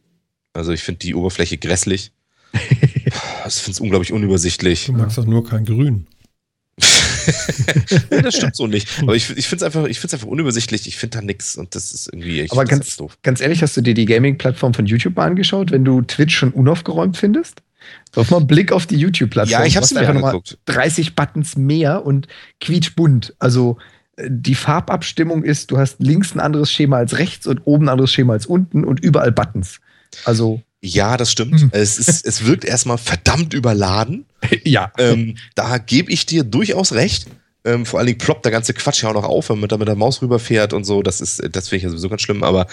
Also 0.53 0.73
ich 0.73 0.83
finde 0.83 0.99
die 0.99 1.15
Oberfläche 1.15 1.59
grässlich. 1.59 2.13
ich 2.53 3.55
finde 3.55 3.71
es 3.71 3.81
unglaublich 3.81 4.13
unübersichtlich. 4.13 4.87
Du 4.87 4.93
magst 4.93 5.19
doch 5.19 5.25
nur 5.25 5.47
kein 5.47 5.65
Grün. 5.65 6.07
das 8.11 8.37
stimmt 8.37 8.57
so 8.57 8.67
nicht. 8.67 8.89
Aber 9.03 9.15
ich, 9.15 9.31
ich 9.37 9.47
finde 9.47 9.65
es 9.65 9.75
einfach, 9.75 9.85
einfach 9.85 10.27
unübersichtlich. 10.27 10.87
Ich 10.87 10.97
finde 10.97 11.19
da 11.19 11.25
nichts 11.25 11.57
und 11.57 11.75
das 11.75 11.93
ist 11.93 12.09
irgendwie. 12.09 12.47
Aber 12.51 12.65
ganz, 12.65 12.97
doof. 12.97 13.17
ganz 13.23 13.41
ehrlich, 13.41 13.63
hast 13.63 13.77
du 13.77 13.81
dir 13.81 13.95
die 13.95 14.07
Gaming-Plattform 14.07 14.75
von 14.75 14.87
YouTube 14.87 15.17
mal 15.17 15.27
angeschaut, 15.27 15.71
wenn 15.71 15.85
du 15.85 16.03
Twitch 16.03 16.37
schon 16.37 16.53
unaufgeräumt 16.53 17.17
findest? 17.17 17.63
Wirf 18.13 18.31
mal 18.31 18.39
einen 18.39 18.47
Blick 18.47 18.73
auf 18.73 18.87
die 18.87 18.97
YouTube-Plattform. 18.97 19.61
Ja, 19.61 19.67
ich 19.67 19.77
habe 19.77 19.85
es 19.85 19.93
mir 19.93 20.09
angeguckt. 20.09 20.59
30 20.67 21.15
Buttons 21.17 21.57
mehr 21.57 22.05
und 22.05 22.29
quietschbunt. 22.61 23.35
Also 23.39 23.79
die 24.19 24.55
Farbabstimmung 24.55 25.43
ist, 25.43 25.71
du 25.71 25.79
hast 25.79 25.97
links 26.01 26.35
ein 26.35 26.41
anderes 26.41 26.71
Schema 26.71 26.99
als 26.99 27.19
rechts 27.19 27.47
und 27.47 27.61
oben 27.65 27.87
ein 27.87 27.89
anderes 27.89 28.13
Schema 28.13 28.35
als 28.35 28.47
unten 28.47 28.85
und 28.85 29.01
überall 29.01 29.33
Buttons. 29.33 29.81
Also 30.25 30.63
ja, 30.85 31.17
das 31.17 31.31
stimmt. 31.31 31.61
Hm. 31.61 31.71
Es, 31.73 31.99
ist, 31.99 32.27
es 32.27 32.45
wirkt 32.45 32.65
erstmal 32.65 32.99
verdammt 32.99 33.55
überladen. 33.55 34.27
ja. 34.65 34.93
Ähm, 34.99 35.37
da 35.55 35.79
gebe 35.79 36.11
ich 36.11 36.27
dir 36.27 36.43
durchaus 36.43 36.93
recht. 36.93 37.29
Ähm, 37.65 37.87
vor 37.87 38.01
allen 38.01 38.09
Dingen 38.09 38.19
ploppt 38.19 38.45
der 38.45 38.51
ganze 38.51 38.75
Quatsch 38.75 39.05
ja 39.05 39.11
auch 39.11 39.15
noch 39.15 39.25
auf, 39.25 39.49
wenn 39.49 39.61
man 39.61 39.69
da 39.69 39.79
mit 39.79 39.87
der 39.87 39.95
Maus 39.95 40.21
rüberfährt 40.21 40.73
und 40.73 40.83
so. 40.83 41.01
Das 41.01 41.21
ist, 41.21 41.41
das 41.53 41.69
finde 41.69 41.77
ich 41.77 41.83
ja 41.85 41.91
sowieso 41.91 42.09
ganz 42.09 42.23
schlimm. 42.23 42.43
Aber 42.43 42.67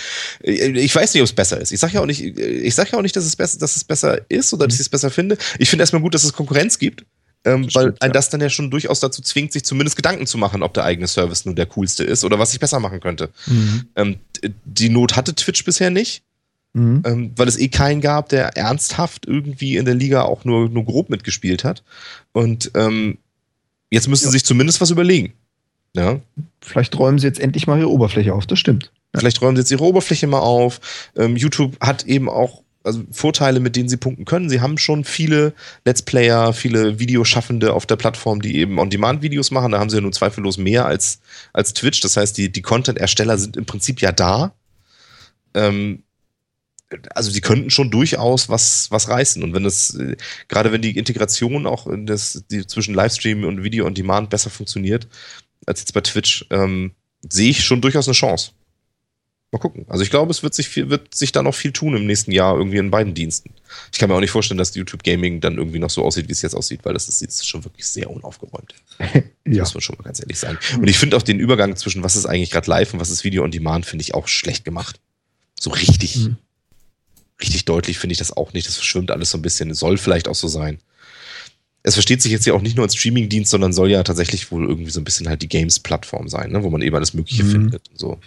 äh, 0.44 0.72
ich 0.72 0.96
weiß 0.96 1.14
nicht, 1.14 1.22
ob 1.22 1.28
es 1.28 1.34
besser 1.34 1.62
ist. 1.62 1.72
Ich 1.72 1.80
sage 1.80 1.94
ja 1.94 2.02
auch 2.02 2.08
nicht, 2.08 2.22
ich 2.22 2.74
sage 2.74 2.90
ja 2.94 2.98
auch 2.98 3.04
nicht, 3.04 3.16
dass 3.16 3.26
es 3.26 3.36
besser, 3.36 3.60
dass 3.60 3.76
es 3.76 3.84
besser 3.84 4.20
ist 4.30 4.52
oder 4.52 4.68
dass 4.68 4.76
ich 4.76 4.82
es 4.82 4.90
besser 4.90 5.12
finde. 5.12 5.38
Ich 5.60 5.70
finde 5.70 5.84
erstmal 5.84 6.02
gut, 6.02 6.16
dass 6.16 6.24
es 6.24 6.34
Konkurrenz 6.34 6.80
gibt. 6.80 7.06
Ähm, 7.46 7.64
weil 7.74 7.86
stimmt, 7.88 8.02
ein 8.02 8.10
ja. 8.10 8.14
das 8.14 8.30
dann 8.30 8.42
ja 8.42 8.50
schon 8.50 8.70
durchaus 8.70 9.00
dazu 9.00 9.22
zwingt, 9.22 9.54
sich 9.54 9.64
zumindest 9.64 9.96
Gedanken 9.96 10.28
zu 10.28 10.38
machen, 10.38 10.62
ob 10.62 10.74
der 10.74 10.84
eigene 10.84 11.08
Service 11.08 11.46
nur 11.46 11.56
der 11.56 11.68
coolste 11.68 12.04
ist 12.04 12.24
oder 12.24 12.38
was 12.38 12.54
ich 12.54 12.60
besser 12.60 12.80
machen 12.80 13.00
könnte. 13.00 13.30
Mhm. 13.46 13.86
Ähm, 13.96 14.20
die 14.66 14.90
Not 14.90 15.16
hatte 15.16 15.34
Twitch 15.34 15.64
bisher 15.64 15.90
nicht. 15.90 16.24
Mhm. 16.74 17.02
Ähm, 17.06 17.32
weil 17.36 17.48
es 17.48 17.58
eh 17.58 17.70
keinen 17.70 18.00
gab, 18.00 18.30
der 18.30 18.56
ernsthaft 18.56 19.26
irgendwie 19.26 19.78
in 19.78 19.86
der 19.86 19.96
Liga 19.96 20.24
auch 20.24 20.46
nur, 20.46 20.70
nur 20.70 20.86
grob 20.86 21.10
mitgespielt 21.10 21.64
hat. 21.64 21.84
Und 22.32 22.72
ähm, 22.76 23.18
jetzt 23.90 24.08
müssen 24.08 24.26
ja. 24.26 24.30
sie 24.30 24.38
sich 24.38 24.46
zumindest 24.46 24.80
was 24.80 24.92
überlegen. 24.92 25.34
Ja. 25.96 26.20
Vielleicht 26.62 26.98
räumen 27.00 27.18
sie 27.18 27.26
jetzt 27.26 27.40
endlich 27.40 27.66
mal 27.66 27.80
ihre 27.80 27.90
Oberfläche 27.90 28.34
auf, 28.34 28.46
das 28.46 28.60
stimmt. 28.60 28.92
Vielleicht 29.16 29.42
räumen 29.42 29.56
sie 29.56 29.62
jetzt 29.62 29.72
ihre 29.72 29.84
Oberfläche 29.84 30.28
mal 30.28 30.40
auf. 30.40 31.12
Ähm, 31.16 31.36
YouTube 31.36 31.76
hat 31.82 32.06
eben 32.06 32.30
auch 32.30 32.62
also 32.90 33.04
Vorteile, 33.12 33.60
mit 33.60 33.76
denen 33.76 33.88
sie 33.88 33.98
punkten 33.98 34.26
können. 34.26 34.50
Sie 34.50 34.62
haben 34.62 34.78
schon 34.78 35.04
viele 35.04 35.54
Let's 35.86 36.02
Player, 36.02 36.54
viele 36.54 37.00
Videoschaffende 37.00 37.74
auf 37.74 37.86
der 37.86 37.96
Plattform, 37.96 38.42
die 38.42 38.58
eben 38.58 38.80
On-Demand-Videos 38.80 39.52
machen. 39.52 39.72
Da 39.72 39.80
haben 39.80 39.90
sie 39.90 39.98
ja 39.98 40.02
nun 40.02 40.14
zweifellos 40.14 40.58
mehr 40.58 40.86
als, 40.86 41.20
als 41.54 41.74
Twitch. 41.74 42.02
Das 42.02 42.18
heißt, 42.18 42.38
die, 42.38 42.52
die 42.52 42.62
Content-Ersteller 42.62 43.38
sind 43.38 43.58
im 43.58 43.66
Prinzip 43.66 44.02
ja 44.02 44.12
da. 44.12 44.54
Ähm, 45.54 46.04
also 47.14 47.32
die 47.32 47.42
könnten 47.42 47.70
schon 47.70 47.92
durchaus 47.92 48.50
was, 48.50 48.90
was 48.90 49.10
reißen. 49.10 49.44
Und 49.44 49.54
wenn 49.54 49.64
das, 49.64 49.94
äh, 49.96 50.18
gerade 50.48 50.72
wenn 50.72 50.82
die 50.82 50.98
Integration 50.98 51.68
auch 51.68 51.88
das, 52.06 52.44
die, 52.50 52.66
zwischen 52.66 52.96
Livestream 52.96 53.44
und 53.44 53.64
Video 53.64 53.86
on 53.86 53.94
Demand 53.94 54.30
besser 54.30 54.50
funktioniert, 54.50 55.08
als 55.66 55.82
jetzt 55.82 55.94
bei 55.94 56.02
Twitch, 56.02 56.46
ähm, 56.50 56.92
sehe 57.30 57.52
ich 57.52 57.64
schon 57.64 57.82
durchaus 57.82 58.08
eine 58.08 58.16
Chance. 58.16 58.52
Mal 59.52 59.60
gucken. 59.60 59.86
Also 59.90 60.04
ich 60.04 60.12
glaube, 60.12 60.30
es 60.30 60.44
wird 60.44 60.54
sich, 60.54 60.70
viel, 60.70 60.90
wird 60.90 61.16
sich 61.16 61.32
da 61.32 61.42
noch 61.42 61.56
viel 61.56 61.72
tun 61.72 61.96
im 61.96 62.06
nächsten 62.06 62.32
Jahr 62.32 62.56
irgendwie 62.56 62.78
in 62.78 62.92
beiden 62.92 63.16
Diensten. 63.16 63.52
Ich 63.92 63.98
kann 63.98 64.10
mir 64.10 64.16
auch 64.16 64.20
nicht 64.20 64.32
vorstellen, 64.32 64.60
dass 64.60 64.76
YouTube 64.76 65.04
Gaming 65.04 65.42
dann 65.42 65.58
irgendwie 65.58 65.80
noch 65.80 65.90
so 65.90 66.04
aussieht, 66.04 66.28
wie 66.28 66.34
es 66.34 66.44
jetzt 66.44 66.54
aussieht, 66.54 66.82
weil 66.84 66.94
das 66.94 67.10
ist, 67.10 67.22
ist 67.24 67.48
schon 67.48 67.64
wirklich 67.64 67.88
sehr 67.88 68.12
unaufgeräumt. 68.12 68.76
ja. 69.48 69.62
Muss 69.62 69.74
man 69.74 69.82
schon 69.82 69.96
mal 69.98 70.04
ganz 70.04 70.20
ehrlich 70.20 70.38
sagen. 70.38 70.60
Und 70.78 70.88
ich 70.88 71.00
finde 71.00 71.18
auch 71.18 71.24
den 71.24 71.40
Übergang 71.40 71.76
zwischen 71.78 72.04
was 72.04 72.16
ist 72.16 72.28
eigentlich 72.28 72.52
gerade 72.52 72.70
live 72.70 72.94
und 72.94 73.00
was 73.00 73.10
ist 73.10 73.24
Video 73.24 73.44
on 73.44 73.52
Demand, 73.52 73.88
finde 73.88 74.04
ich 74.04 74.14
auch 74.14 74.28
schlecht 74.28 74.66
gemacht. 74.66 75.00
So 75.60 75.72
richtig. 75.72 76.18
Mhm 76.18 76.38
richtig 77.42 77.66
deutlich 77.66 78.00
finde 78.00 78.14
ich 78.14 78.20
das 78.20 78.36
auch 78.36 78.54
nicht. 78.54 78.68
Das 78.68 78.76
verschwimmt 78.76 79.12
alles 79.12 79.32
so 79.32 79.38
ein 79.38 79.42
bisschen. 79.42 79.74
Soll 79.74 79.98
vielleicht 79.98 80.28
auch 80.28 80.36
so 80.36 80.48
sein. 80.48 80.80
Es 81.84 81.94
versteht 81.94 82.22
sich 82.22 82.32
jetzt 82.32 82.46
ja 82.46 82.54
auch 82.54 82.62
nicht 82.62 82.76
nur 82.76 82.84
als 82.84 82.96
Streamingdienst, 82.96 83.50
sondern 83.50 83.72
soll 83.72 83.90
ja 83.90 84.04
tatsächlich 84.04 84.52
wohl 84.52 84.68
irgendwie 84.68 84.92
so 84.92 85.00
ein 85.00 85.06
bisschen 85.06 85.30
halt 85.30 85.42
die 85.42 85.48
Games-Plattform 85.48 86.28
sein, 86.28 86.52
ne? 86.52 86.64
wo 86.64 86.70
man 86.70 86.82
eben 86.82 86.96
alles 86.96 87.14
Mögliche 87.14 87.44
mhm. 87.46 87.52
findet. 87.52 87.90
So. 87.94 88.20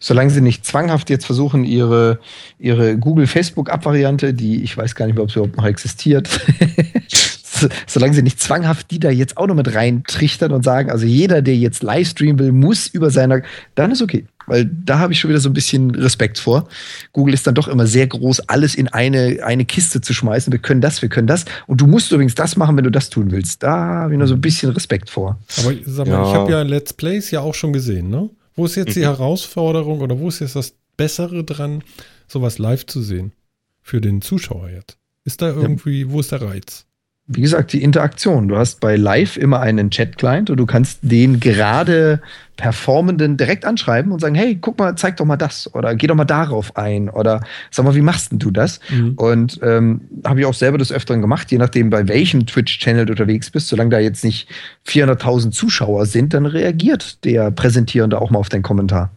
Solange 0.00 0.30
sie 0.30 0.40
nicht 0.40 0.64
zwanghaft 0.64 1.10
jetzt 1.10 1.26
versuchen, 1.26 1.64
ihre, 1.64 2.18
ihre 2.58 2.96
Google-Facebook-Ab-Variante, 2.96 4.34
die 4.34 4.62
ich 4.62 4.76
weiß 4.76 4.94
gar 4.94 5.06
nicht 5.06 5.14
mehr, 5.14 5.24
ob 5.24 5.30
sie 5.30 5.38
überhaupt 5.38 5.56
noch 5.56 5.66
existiert, 5.66 6.28
solange 7.86 8.14
sie 8.14 8.22
nicht 8.22 8.40
zwanghaft 8.40 8.90
die 8.90 8.98
da 8.98 9.10
jetzt 9.10 9.36
auch 9.36 9.46
noch 9.46 9.54
mit 9.54 9.74
reintrichtern 9.74 10.52
und 10.52 10.64
sagen, 10.64 10.90
also 10.90 11.06
jeder, 11.06 11.42
der 11.42 11.56
jetzt 11.56 11.82
Livestream 11.82 12.38
will, 12.38 12.52
muss 12.52 12.86
über 12.86 13.10
seiner, 13.10 13.42
dann 13.74 13.90
ist 13.90 14.02
okay. 14.02 14.26
Weil 14.48 14.64
da 14.64 14.98
habe 14.98 15.12
ich 15.12 15.20
schon 15.20 15.28
wieder 15.28 15.40
so 15.40 15.50
ein 15.50 15.52
bisschen 15.52 15.94
Respekt 15.94 16.38
vor. 16.38 16.68
Google 17.12 17.34
ist 17.34 17.46
dann 17.46 17.54
doch 17.54 17.68
immer 17.68 17.86
sehr 17.86 18.06
groß, 18.06 18.48
alles 18.48 18.74
in 18.74 18.88
eine, 18.88 19.40
eine 19.44 19.66
Kiste 19.66 20.00
zu 20.00 20.14
schmeißen. 20.14 20.50
Wir 20.50 20.58
können 20.58 20.80
das, 20.80 21.02
wir 21.02 21.10
können 21.10 21.26
das. 21.26 21.44
Und 21.66 21.82
du 21.82 21.86
musst 21.86 22.10
übrigens 22.10 22.34
das 22.34 22.56
machen, 22.56 22.76
wenn 22.76 22.84
du 22.84 22.90
das 22.90 23.10
tun 23.10 23.30
willst. 23.30 23.62
Da 23.62 23.76
habe 23.76 24.14
ich 24.14 24.18
nur 24.18 24.26
so 24.26 24.34
ein 24.34 24.40
bisschen 24.40 24.70
Respekt 24.70 25.10
vor. 25.10 25.38
Aber 25.58 25.74
sag 25.84 26.06
mal, 26.06 26.14
ja. 26.14 26.28
ich 26.28 26.34
habe 26.34 26.50
ja 26.50 26.62
Let's 26.62 26.94
Plays 26.94 27.30
ja 27.30 27.40
auch 27.40 27.54
schon 27.54 27.74
gesehen, 27.74 28.08
ne? 28.08 28.30
Wo 28.58 28.66
ist 28.66 28.74
jetzt 28.74 28.96
die 28.96 29.00
mhm. 29.00 29.04
Herausforderung 29.04 30.00
oder 30.00 30.18
wo 30.18 30.26
ist 30.26 30.40
jetzt 30.40 30.56
das 30.56 30.74
Bessere 30.96 31.44
dran, 31.44 31.84
sowas 32.26 32.58
live 32.58 32.86
zu 32.86 33.00
sehen? 33.00 33.32
Für 33.80 34.00
den 34.00 34.20
Zuschauer 34.20 34.70
jetzt. 34.70 34.98
Ist 35.22 35.42
da 35.42 35.48
irgendwie, 35.48 36.02
ja. 36.02 36.10
wo 36.10 36.18
ist 36.18 36.32
der 36.32 36.42
Reiz? 36.42 36.84
Wie 37.30 37.42
gesagt, 37.42 37.74
die 37.74 37.82
Interaktion. 37.82 38.48
Du 38.48 38.56
hast 38.56 38.80
bei 38.80 38.96
Live 38.96 39.36
immer 39.36 39.60
einen 39.60 39.90
Chat-Client 39.90 40.48
und 40.48 40.56
du 40.56 40.64
kannst 40.64 41.00
den 41.02 41.40
gerade 41.40 42.22
Performenden 42.56 43.36
direkt 43.36 43.66
anschreiben 43.66 44.12
und 44.12 44.20
sagen, 44.20 44.34
hey, 44.34 44.56
guck 44.58 44.78
mal, 44.78 44.96
zeig 44.96 45.18
doch 45.18 45.26
mal 45.26 45.36
das 45.36 45.72
oder 45.74 45.94
geh 45.94 46.06
doch 46.06 46.14
mal 46.14 46.24
darauf 46.24 46.76
ein 46.78 47.10
oder 47.10 47.42
sag 47.70 47.84
mal, 47.84 47.94
wie 47.94 48.00
machst 48.00 48.32
denn 48.32 48.38
du 48.38 48.50
das? 48.50 48.80
Mhm. 48.88 49.12
Und 49.16 49.60
ähm, 49.62 50.00
habe 50.24 50.40
ich 50.40 50.46
auch 50.46 50.54
selber 50.54 50.78
des 50.78 50.90
Öfteren 50.90 51.20
gemacht, 51.20 51.52
je 51.52 51.58
nachdem, 51.58 51.90
bei 51.90 52.08
welchem 52.08 52.46
Twitch-Channel 52.46 53.04
du 53.04 53.12
unterwegs 53.12 53.50
bist. 53.50 53.68
Solange 53.68 53.90
da 53.90 53.98
jetzt 53.98 54.24
nicht 54.24 54.48
400.000 54.86 55.50
Zuschauer 55.50 56.06
sind, 56.06 56.32
dann 56.32 56.46
reagiert 56.46 57.24
der 57.24 57.50
Präsentierende 57.50 58.22
auch 58.22 58.30
mal 58.30 58.38
auf 58.38 58.48
deinen 58.48 58.62
Kommentar. 58.62 59.12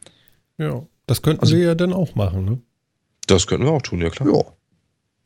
Ja, 0.57 0.83
das 1.07 1.21
könnten 1.21 1.41
also, 1.41 1.55
wir 1.55 1.63
ja 1.63 1.75
dann 1.75 1.93
auch 1.93 2.15
machen, 2.15 2.43
ne? 2.43 2.59
Das 3.27 3.47
könnten 3.47 3.65
wir 3.65 3.71
auch 3.71 3.81
tun, 3.81 4.01
ja 4.01 4.09
klar. 4.09 4.29
Ja. 4.29 4.43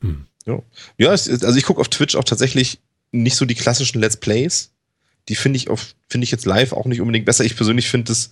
Hm. 0.02 0.28
Ja, 0.46 0.62
ja 0.98 1.10
also 1.10 1.56
ich 1.56 1.64
gucke 1.64 1.82
auf 1.82 1.90
Twitch 1.90 2.16
auch 2.16 2.24
tatsächlich 2.24 2.80
nicht 3.12 3.36
so 3.36 3.46
die 3.46 3.56
klassischen 3.56 4.00
Let's 4.00 4.18
Plays. 4.18 4.72
Die 5.30 5.36
finde 5.36 5.58
ich, 5.58 5.68
find 6.10 6.24
ich 6.24 6.32
jetzt 6.32 6.46
live 6.46 6.74
auch 6.74 6.86
nicht 6.86 7.02
unbedingt 7.02 7.26
besser. 7.26 7.44
Ich 7.44 7.56
persönlich 7.56 7.90
finde 7.90 8.12
es, 8.12 8.32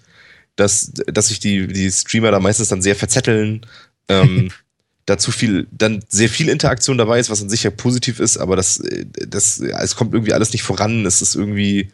dass, 0.55 0.91
dass 0.91 1.29
sich 1.29 1.39
die, 1.39 1.67
die 1.67 1.91
Streamer 1.91 2.31
da 2.31 2.39
meistens 2.39 2.67
dann 2.67 2.81
sehr 2.81 2.95
verzetteln. 2.95 3.65
Ähm, 4.09 4.51
da 5.05 5.17
zu 5.17 5.31
viel, 5.31 5.67
dann 5.71 6.03
sehr 6.07 6.29
viel 6.29 6.49
Interaktion 6.49 6.97
dabei 6.97 7.19
ist, 7.19 7.29
was 7.29 7.41
an 7.41 7.49
sich 7.49 7.63
ja 7.63 7.71
positiv 7.71 8.19
ist, 8.19 8.37
aber 8.37 8.55
das, 8.55 8.81
das, 9.27 9.59
es 9.59 9.95
kommt 9.95 10.13
irgendwie 10.13 10.33
alles 10.33 10.53
nicht 10.53 10.63
voran. 10.63 11.05
Es 11.05 11.21
ist 11.21 11.35
irgendwie, 11.35 11.89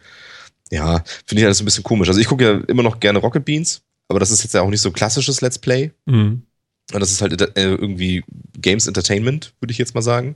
ja, 0.70 1.04
finde 1.26 1.42
ich 1.42 1.46
alles 1.46 1.62
ein 1.62 1.66
bisschen 1.66 1.84
komisch. 1.84 2.08
Also 2.08 2.20
ich 2.20 2.28
gucke 2.28 2.44
ja 2.44 2.62
immer 2.68 2.84
noch 2.84 3.00
gerne 3.00 3.20
Rocket 3.20 3.46
Beans, 3.46 3.82
aber 4.08 4.20
das 4.20 4.32
ist 4.32 4.44
jetzt 4.44 4.54
ja 4.54 4.62
auch 4.62 4.70
nicht 4.70 4.82
so 4.82 4.90
ein 4.90 4.94
klassisches 4.94 5.42
Let's 5.42 5.58
Play. 5.58 5.92
Mhm. 6.06 6.44
Und 6.94 7.00
das 7.00 7.12
ist 7.12 7.22
halt 7.22 7.40
äh, 7.42 7.48
irgendwie 7.56 8.24
Games 8.58 8.88
Entertainment, 8.88 9.54
würde 9.60 9.72
ich 9.72 9.78
jetzt 9.78 9.96
mal 9.96 10.02
sagen. 10.02 10.36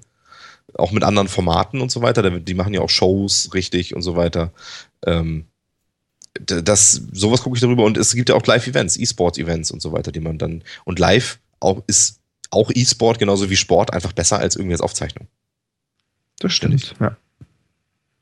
Auch 0.76 0.92
mit 0.92 1.04
anderen 1.04 1.28
Formaten 1.28 1.82
und 1.82 1.92
so 1.92 2.02
weiter. 2.02 2.40
Die 2.40 2.54
machen 2.54 2.74
ja 2.74 2.82
auch 2.82 2.90
Shows 2.90 3.54
richtig 3.54 3.96
und 3.96 4.02
so 4.02 4.16
weiter. 4.16 4.52
Ähm, 5.06 5.46
das, 6.36 7.02
sowas 7.12 7.42
gucke 7.42 7.58
ich 7.58 7.62
darüber. 7.62 7.84
Und 7.84 7.98
es 7.98 8.16
gibt 8.16 8.30
ja 8.30 8.36
auch 8.36 8.46
Live-Events, 8.46 8.98
E-Sport-Events 8.98 9.72
und 9.72 9.82
so 9.82 9.92
weiter, 9.92 10.12
die 10.12 10.20
man 10.20 10.38
dann. 10.38 10.64
Und 10.84 11.00
live 11.00 11.40
auch, 11.60 11.84
ist 11.88 12.20
auch 12.50 12.72
E-Sport 12.74 13.20
genauso 13.20 13.50
wie 13.50 13.56
Sport 13.56 13.94
einfach 13.94 14.14
besser 14.14 14.40
als 14.40 14.56
irgendwie 14.56 14.74
als 14.74 14.82
Aufzeichnung. 14.82 15.28
Das 16.40 16.54
stimmt, 16.54 16.96
ja. 17.00 17.16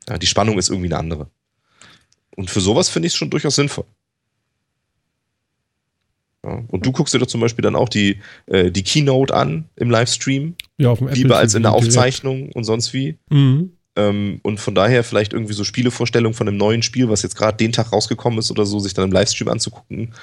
ja. 0.10 0.18
Die 0.18 0.28
Spannung 0.28 0.58
ist 0.58 0.70
irgendwie 0.70 0.90
eine 0.90 0.98
andere. 0.98 1.30
Und 2.36 2.50
für 2.50 2.62
sowas 2.62 2.90
finde 2.90 3.08
ich 3.08 3.14
es 3.14 3.18
schon 3.18 3.30
durchaus 3.30 3.56
sinnvoll. 3.56 3.86
Ja, 6.44 6.64
und 6.70 6.86
du 6.86 6.92
guckst 6.92 7.14
dir 7.14 7.20
doch 7.20 7.28
zum 7.28 7.42
Beispiel 7.42 7.62
dann 7.62 7.76
auch 7.76 7.90
die, 7.90 8.20
äh, 8.48 8.72
die 8.72 8.84
Keynote 8.84 9.34
an 9.34 9.70
im 9.76 9.92
Livestream. 9.92 10.56
Ja, 10.78 10.90
auf 10.90 11.00
dem 11.00 11.08
Apple 11.08 11.22
Lieber 11.22 11.38
als 11.38 11.54
in 11.54 11.62
der 11.62 11.74
Aufzeichnung 11.74 12.38
direkt. 12.38 12.56
und 12.56 12.64
sonst 12.64 12.94
wie. 12.94 13.18
Mhm. 13.30 13.74
Ähm, 13.96 14.40
und 14.42 14.60
von 14.60 14.74
daher 14.74 15.04
vielleicht 15.04 15.34
irgendwie 15.34 15.54
so 15.54 15.64
Spielevorstellungen 15.64 16.34
von 16.34 16.48
einem 16.48 16.58
neuen 16.58 16.82
Spiel, 16.82 17.10
was 17.10 17.22
jetzt 17.22 17.36
gerade 17.36 17.58
den 17.58 17.72
Tag 17.72 17.92
rausgekommen 17.92 18.40
ist 18.40 18.50
oder 18.50 18.66
so, 18.66 18.80
sich 18.80 18.94
dann 18.94 19.06
im 19.06 19.12
Livestream 19.12 19.50
anzugucken. 19.50 20.14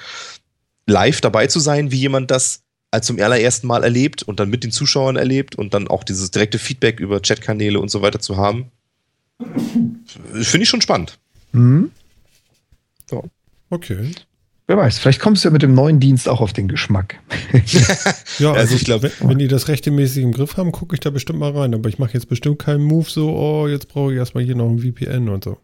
Live 0.87 1.21
dabei 1.21 1.47
zu 1.47 1.59
sein, 1.59 1.91
wie 1.91 1.97
jemand 1.97 2.31
das 2.31 2.63
als 2.91 3.05
zum 3.05 3.19
allerersten 3.19 3.67
Mal 3.67 3.83
erlebt 3.83 4.23
und 4.23 4.39
dann 4.39 4.49
mit 4.49 4.63
den 4.63 4.71
Zuschauern 4.71 5.15
erlebt 5.15 5.55
und 5.55 5.73
dann 5.73 5.87
auch 5.87 6.03
dieses 6.03 6.31
direkte 6.31 6.57
Feedback 6.57 6.99
über 6.99 7.21
Chatkanäle 7.21 7.79
und 7.79 7.89
so 7.89 8.01
weiter 8.01 8.19
zu 8.19 8.37
haben. 8.37 8.71
Finde 10.33 10.63
ich 10.63 10.69
schon 10.69 10.81
spannend. 10.81 11.19
Mhm. 11.51 11.91
So. 13.09 13.23
Okay. 13.69 14.11
Wer 14.69 14.77
weiß, 14.77 14.99
vielleicht 14.99 15.19
kommst 15.19 15.43
du 15.43 15.47
ja 15.47 15.51
mit 15.51 15.63
dem 15.63 15.73
neuen 15.73 15.99
Dienst 15.99 16.29
auch 16.29 16.41
auf 16.41 16.53
den 16.53 16.67
Geschmack. 16.67 17.15
ja, 18.37 18.51
also, 18.51 18.51
also 18.51 18.75
ich 18.75 18.83
glaube, 18.83 19.11
wenn, 19.19 19.29
wenn, 19.29 19.39
die 19.39 19.47
das 19.47 19.67
rechtmäßig 19.67 20.21
im 20.21 20.31
Griff 20.31 20.57
haben, 20.57 20.71
gucke 20.71 20.95
ich 20.95 20.99
da 20.99 21.09
bestimmt 21.09 21.39
mal 21.39 21.57
rein. 21.57 21.73
Aber 21.73 21.89
ich 21.89 21.97
mache 21.97 22.13
jetzt 22.13 22.29
bestimmt 22.29 22.59
keinen 22.59 22.83
Move 22.83 23.09
so, 23.09 23.35
oh, 23.35 23.67
jetzt 23.67 23.87
brauche 23.87 24.11
ich 24.11 24.19
erstmal 24.19 24.43
hier 24.43 24.53
noch 24.53 24.69
ein 24.69 24.77
VPN 24.77 25.27
und 25.29 25.43
so. 25.43 25.57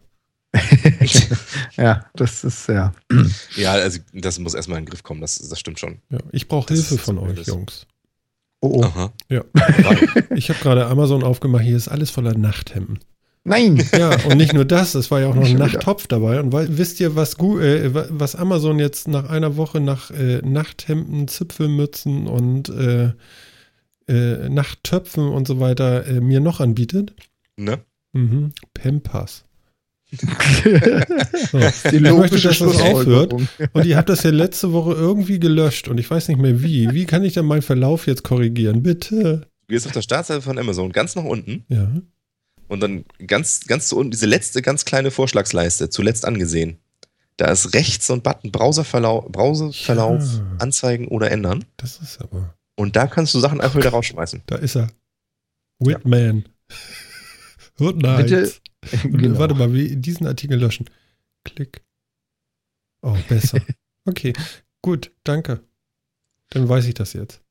ja, 1.76 2.04
das 2.16 2.42
ist 2.42 2.68
ja. 2.68 2.92
Ja, 3.54 3.74
also 3.74 4.00
das 4.12 4.40
muss 4.40 4.54
erstmal 4.54 4.80
in 4.80 4.84
den 4.84 4.90
Griff 4.90 5.04
kommen, 5.04 5.20
das, 5.20 5.38
das 5.38 5.60
stimmt 5.60 5.78
schon. 5.78 5.98
Ja, 6.10 6.18
ich 6.32 6.48
brauche 6.48 6.74
Hilfe 6.74 6.98
von 6.98 7.18
euch, 7.18 7.38
ist. 7.38 7.46
Jungs. 7.46 7.86
Oh, 8.60 8.80
oh. 8.80 8.82
Aha. 8.82 9.12
Ja. 9.28 9.44
ich 10.34 10.48
habe 10.48 10.58
gerade 10.58 10.84
Amazon 10.86 11.22
aufgemacht, 11.22 11.62
hier 11.62 11.76
ist 11.76 11.86
alles 11.86 12.10
voller 12.10 12.36
Nachthemden. 12.36 12.98
Nein! 13.46 13.82
Ja, 13.96 14.10
und 14.24 14.38
nicht 14.38 14.52
nur 14.52 14.64
das, 14.64 14.94
es 14.96 15.10
war 15.10 15.20
ja 15.20 15.28
auch 15.28 15.34
noch 15.34 15.46
ein 15.46 15.56
Nachttopf 15.56 16.08
dabei. 16.08 16.40
Und 16.40 16.52
wisst 16.52 16.98
ihr, 16.98 17.14
was, 17.14 17.34
äh, 17.34 17.90
was 17.92 18.34
Amazon 18.34 18.80
jetzt 18.80 19.06
nach 19.06 19.30
einer 19.30 19.56
Woche 19.56 19.80
nach 19.80 20.10
äh, 20.10 20.42
Nachthemden, 20.42 21.28
Zipfelmützen 21.28 22.26
und 22.26 22.68
äh, 22.68 23.12
äh, 24.08 24.48
Nachttöpfen 24.48 25.28
und 25.28 25.46
so 25.46 25.60
weiter 25.60 26.06
äh, 26.06 26.20
mir 26.20 26.40
noch 26.40 26.58
anbietet? 26.58 27.14
Ne? 27.56 27.78
Mhm. 28.12 28.52
Pampers. 28.74 29.44
so. 30.10 30.18
Die 31.90 31.96
ich 31.96 32.00
möchte, 32.00 32.40
dass 32.40 32.58
das 32.58 32.80
aufhört. 32.80 33.32
Und 33.32 33.84
ihr 33.84 33.96
habt 33.96 34.08
das 34.08 34.24
ja 34.24 34.30
letzte 34.30 34.72
Woche 34.72 34.92
irgendwie 34.92 35.38
gelöscht 35.38 35.88
und 35.88 35.98
ich 35.98 36.10
weiß 36.10 36.28
nicht 36.28 36.40
mehr 36.40 36.62
wie. 36.62 36.92
Wie 36.92 37.06
kann 37.06 37.24
ich 37.24 37.34
denn 37.34 37.46
meinen 37.46 37.62
Verlauf 37.62 38.06
jetzt 38.06 38.24
korrigieren? 38.24 38.82
Bitte. 38.82 39.46
Du 39.68 39.74
gehst 39.74 39.86
auf 39.86 39.92
der 39.92 40.02
Startseite 40.02 40.42
von 40.42 40.58
Amazon 40.58 40.90
ganz 40.92 41.14
nach 41.14 41.24
unten. 41.24 41.64
Ja. 41.68 41.88
Und 42.68 42.80
dann 42.80 43.04
ganz, 43.26 43.66
ganz 43.66 43.88
zu 43.88 43.96
unten, 43.96 44.10
diese 44.10 44.26
letzte 44.26 44.62
ganz 44.62 44.84
kleine 44.84 45.10
Vorschlagsleiste, 45.10 45.90
zuletzt 45.90 46.24
angesehen. 46.24 46.78
Da 47.36 47.50
ist 47.50 47.74
rechts 47.74 48.06
so 48.06 48.14
ein 48.14 48.22
Button 48.22 48.50
Browserverlauf, 48.50 49.26
Browserverlauf 49.30 50.22
ja. 50.22 50.56
anzeigen 50.58 51.08
oder 51.08 51.30
ändern. 51.30 51.64
Das 51.76 51.98
ist 51.98 52.20
aber. 52.20 52.56
Und 52.76 52.96
da 52.96 53.06
kannst 53.06 53.34
du 53.34 53.40
Sachen 53.40 53.60
einfach 53.60 53.78
wieder 53.78 53.90
rausschmeißen. 53.90 54.42
Da 54.46 54.56
ist 54.56 54.76
er. 54.76 54.88
Whitman. 55.78 56.44
Ja. 57.78 57.92
Night. 57.92 58.28
Bitte. 58.28 58.52
Genau. 59.02 59.38
Warte 59.38 59.54
mal, 59.54 59.72
wie 59.74 59.96
diesen 59.96 60.26
Artikel 60.26 60.58
löschen. 60.58 60.88
Klick. 61.44 61.82
Oh, 63.02 63.16
besser. 63.28 63.60
Okay, 64.08 64.32
gut, 64.82 65.10
danke. 65.24 65.64
Dann 66.50 66.68
weiß 66.68 66.86
ich 66.86 66.94
das 66.94 67.12
jetzt. 67.12 67.42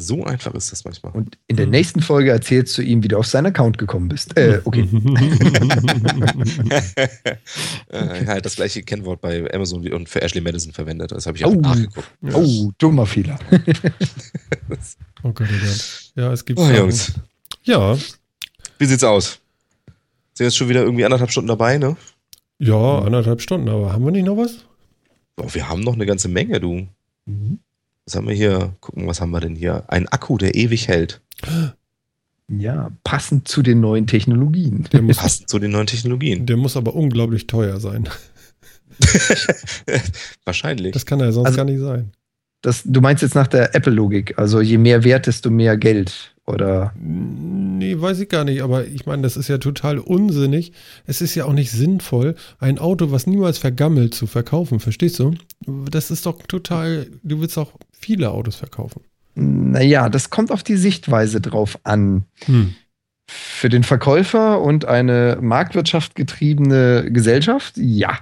So 0.00 0.24
einfach 0.24 0.54
ist 0.54 0.72
das 0.72 0.84
manchmal. 0.84 1.12
Und 1.12 1.36
in 1.46 1.56
der 1.56 1.66
nächsten 1.66 2.00
Folge 2.00 2.30
erzählst 2.30 2.76
du 2.78 2.82
ihm, 2.82 3.02
wie 3.02 3.08
du 3.08 3.18
auf 3.18 3.26
seinen 3.26 3.46
Account 3.46 3.78
gekommen 3.78 4.08
bist. 4.08 4.36
Äh, 4.36 4.60
okay. 4.64 4.80
äh, 7.88 8.26
halt 8.26 8.46
das 8.46 8.56
gleiche 8.56 8.82
Kennwort 8.82 9.20
bei 9.20 9.52
Amazon 9.52 9.86
und 9.92 10.08
für 10.08 10.22
Ashley 10.22 10.40
Madison 10.40 10.72
verwendet. 10.72 11.12
Das 11.12 11.26
habe 11.26 11.36
ich 11.36 11.44
auch 11.44 11.52
oh, 11.52 11.60
nachgeguckt. 11.60 12.08
Oh, 12.32 12.70
dummer 12.78 13.06
Fehler. 13.06 13.38
oh 13.50 13.56
Gott, 14.68 14.78
oh 15.22 15.32
Gott. 15.32 16.12
Ja, 16.16 16.32
es 16.32 16.44
gibt. 16.44 16.58
Oh, 16.58 16.68
Jungs. 16.68 17.12
Ja. 17.64 17.96
Wie 18.78 18.86
sieht's 18.86 19.04
aus? 19.04 19.40
Sind 20.32 20.46
jetzt 20.46 20.56
schon 20.56 20.68
wieder 20.70 20.82
irgendwie 20.82 21.04
anderthalb 21.04 21.30
Stunden 21.30 21.48
dabei, 21.48 21.76
ne? 21.76 21.96
Ja, 22.58 23.00
anderthalb 23.00 23.42
Stunden, 23.42 23.68
aber 23.68 23.92
haben 23.92 24.04
wir 24.04 24.10
nicht 24.10 24.24
noch 24.24 24.36
was? 24.36 24.64
Oh, 25.36 25.48
wir 25.52 25.68
haben 25.68 25.80
noch 25.82 25.94
eine 25.94 26.06
ganze 26.06 26.28
Menge, 26.28 26.60
du. 26.60 26.88
Mhm. 27.26 27.58
Was 28.10 28.16
haben 28.16 28.26
wir 28.26 28.34
hier? 28.34 28.74
Gucken, 28.80 29.06
was 29.06 29.20
haben 29.20 29.30
wir 29.30 29.38
denn 29.38 29.54
hier? 29.54 29.84
Ein 29.86 30.08
Akku, 30.08 30.36
der 30.36 30.56
ewig 30.56 30.88
hält. 30.88 31.20
Ja, 32.48 32.90
passend 33.04 33.46
zu 33.46 33.62
den 33.62 33.80
neuen 33.80 34.08
Technologien. 34.08 34.88
Der 34.92 35.00
muss 35.00 35.18
passend 35.18 35.48
zu 35.48 35.60
den 35.60 35.70
neuen 35.70 35.86
Technologien. 35.86 36.44
Der 36.44 36.56
muss 36.56 36.76
aber 36.76 36.96
unglaublich 36.96 37.46
teuer 37.46 37.78
sein. 37.78 38.08
Wahrscheinlich. 40.44 40.90
Das 40.90 41.06
kann 41.06 41.20
ja 41.20 41.30
sonst 41.30 41.46
also, 41.46 41.56
gar 41.58 41.64
nicht 41.66 41.78
sein. 41.78 42.10
Das, 42.62 42.82
du 42.84 43.00
meinst 43.00 43.22
jetzt 43.22 43.36
nach 43.36 43.46
der 43.46 43.76
Apple-Logik, 43.76 44.36
also 44.36 44.60
je 44.60 44.78
mehr 44.78 45.04
Wert, 45.04 45.28
desto 45.28 45.48
mehr 45.48 45.76
Geld. 45.76 46.34
Oder? 46.46 46.92
Nee, 46.98 48.00
weiß 48.00 48.18
ich 48.18 48.28
gar 48.28 48.42
nicht, 48.42 48.60
aber 48.62 48.88
ich 48.88 49.06
meine, 49.06 49.22
das 49.22 49.36
ist 49.36 49.46
ja 49.46 49.58
total 49.58 50.00
unsinnig. 50.00 50.72
Es 51.06 51.20
ist 51.20 51.36
ja 51.36 51.44
auch 51.44 51.52
nicht 51.52 51.70
sinnvoll, 51.70 52.34
ein 52.58 52.80
Auto, 52.80 53.12
was 53.12 53.28
niemals 53.28 53.58
vergammelt, 53.58 54.14
zu 54.14 54.26
verkaufen. 54.26 54.80
Verstehst 54.80 55.20
du? 55.20 55.34
Das 55.88 56.10
ist 56.10 56.26
doch 56.26 56.42
total, 56.42 57.06
du 57.22 57.40
willst 57.40 57.56
auch 57.56 57.72
viele 58.00 58.30
Autos 58.30 58.56
verkaufen. 58.56 59.02
Naja, 59.34 60.08
das 60.08 60.30
kommt 60.30 60.50
auf 60.50 60.62
die 60.62 60.76
Sichtweise 60.76 61.40
drauf 61.40 61.78
an. 61.84 62.24
Hm. 62.46 62.74
Für 63.26 63.68
den 63.68 63.84
Verkäufer 63.84 64.60
und 64.60 64.86
eine 64.86 65.38
marktwirtschaftgetriebene 65.40 67.12
Gesellschaft, 67.12 67.74
ja 67.76 68.18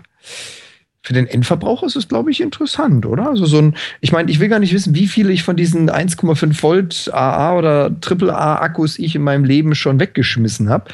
für 1.09 1.15
den 1.15 1.27
Endverbraucher 1.27 1.87
ist 1.87 1.97
es, 1.97 2.07
glaube 2.07 2.31
ich, 2.31 2.43
interessant, 2.43 3.07
oder? 3.07 3.31
Also 3.31 3.47
so 3.47 3.57
ein, 3.57 3.77
ich 4.03 4.13
meine, 4.13 4.31
ich 4.31 4.41
will 4.41 4.49
gar 4.51 4.59
nicht 4.59 4.75
wissen, 4.75 4.95
wie 4.95 5.07
viele 5.07 5.33
ich 5.33 5.43
von 5.43 5.57
diesen 5.57 5.91
1,5 5.91 6.63
Volt 6.63 7.11
AA 7.15 7.57
oder 7.57 7.97
AAA 8.07 8.61
Akkus 8.61 8.99
ich 8.99 9.15
in 9.15 9.23
meinem 9.23 9.45
Leben 9.45 9.75
schon 9.75 10.01
weggeschmissen 10.01 10.69
habe. 10.69 10.91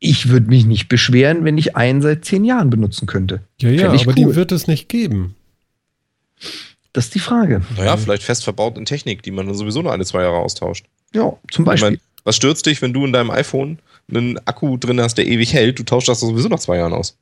Ich 0.00 0.28
würde 0.28 0.48
mich 0.48 0.66
nicht 0.66 0.90
beschweren, 0.90 1.44
wenn 1.44 1.56
ich 1.56 1.76
einen 1.76 2.02
seit 2.02 2.26
zehn 2.26 2.44
Jahren 2.44 2.68
benutzen 2.68 3.06
könnte. 3.06 3.40
Ja, 3.58 3.70
ja, 3.70 3.88
aber 3.88 3.96
cool. 4.06 4.12
die 4.14 4.34
wird 4.34 4.52
es 4.52 4.66
nicht 4.66 4.90
geben. 4.90 5.34
Das 6.94 7.06
ist 7.06 7.14
die 7.16 7.20
Frage. 7.20 7.60
Naja, 7.76 7.96
vielleicht 7.96 8.22
fest 8.22 8.44
verbaut 8.44 8.78
in 8.78 8.84
Technik, 8.84 9.22
die 9.22 9.32
man 9.32 9.46
dann 9.46 9.56
sowieso 9.56 9.82
nur 9.82 9.92
eine, 9.92 10.04
zwei 10.04 10.22
Jahre 10.22 10.36
austauscht. 10.36 10.86
Ja, 11.12 11.32
zum 11.50 11.64
Beispiel. 11.64 11.90
Meine, 11.90 12.00
was 12.22 12.36
stürzt 12.36 12.64
dich, 12.66 12.80
wenn 12.82 12.92
du 12.92 13.04
in 13.04 13.12
deinem 13.12 13.30
iPhone 13.30 13.80
einen 14.08 14.38
Akku 14.46 14.76
drin 14.76 15.00
hast, 15.00 15.18
der 15.18 15.26
ewig 15.26 15.52
hält? 15.52 15.78
Du 15.78 15.82
tauschst 15.82 16.08
das 16.08 16.20
sowieso 16.20 16.48
nach 16.48 16.60
zwei 16.60 16.76
Jahren 16.76 16.92
aus. 16.92 17.18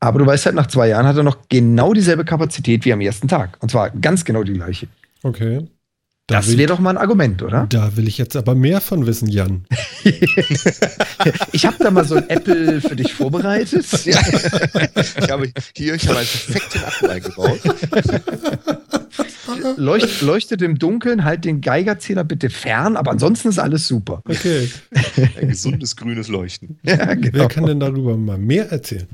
Aber 0.00 0.18
du 0.18 0.26
weißt 0.26 0.46
halt, 0.46 0.56
nach 0.56 0.66
zwei 0.66 0.88
Jahren 0.88 1.06
hat 1.06 1.16
er 1.16 1.22
noch 1.22 1.38
genau 1.48 1.92
dieselbe 1.92 2.24
Kapazität 2.24 2.84
wie 2.84 2.92
am 2.92 3.00
ersten 3.00 3.28
Tag. 3.28 3.58
Und 3.60 3.70
zwar 3.70 3.90
ganz 3.90 4.24
genau 4.24 4.42
die 4.42 4.54
gleiche. 4.54 4.88
Okay. 5.22 5.66
Da 6.28 6.36
das 6.36 6.58
wäre 6.58 6.68
doch 6.68 6.78
mal 6.78 6.90
ein 6.90 6.98
Argument, 6.98 7.42
oder? 7.42 7.66
Da 7.70 7.96
will 7.96 8.06
ich 8.06 8.18
jetzt 8.18 8.36
aber 8.36 8.54
mehr 8.54 8.82
von 8.82 9.06
wissen, 9.06 9.28
Jan. 9.28 9.64
ich 11.52 11.64
habe 11.64 11.76
da 11.78 11.90
mal 11.90 12.04
so 12.04 12.16
ein 12.16 12.28
Apple 12.28 12.82
für 12.82 12.94
dich 12.94 13.14
vorbereitet. 13.14 13.86
Ja. 14.04 14.20
Ich 15.22 15.30
habe 15.30 15.50
hier 15.74 15.94
ich 15.94 16.06
habe 16.06 16.18
einen 16.18 16.28
perfekten 16.28 16.78
Akku 16.84 17.06
eingebaut. 17.08 17.60
Leucht, 19.76 20.20
leuchtet 20.20 20.62
im 20.62 20.78
Dunkeln, 20.78 21.24
halt 21.24 21.44
den 21.44 21.60
Geigerzähler 21.62 22.24
bitte 22.24 22.50
fern, 22.50 22.96
aber 22.96 23.10
ansonsten 23.10 23.48
ist 23.48 23.58
alles 23.58 23.88
super. 23.88 24.22
Okay. 24.26 24.70
Ein 25.40 25.48
gesundes 25.48 25.96
grünes 25.96 26.28
Leuchten. 26.28 26.78
Ja, 26.82 27.14
genau. 27.14 27.38
Wer 27.38 27.48
kann 27.48 27.64
denn 27.64 27.80
darüber 27.80 28.16
mal 28.16 28.38
mehr 28.38 28.70
erzählen? 28.70 29.08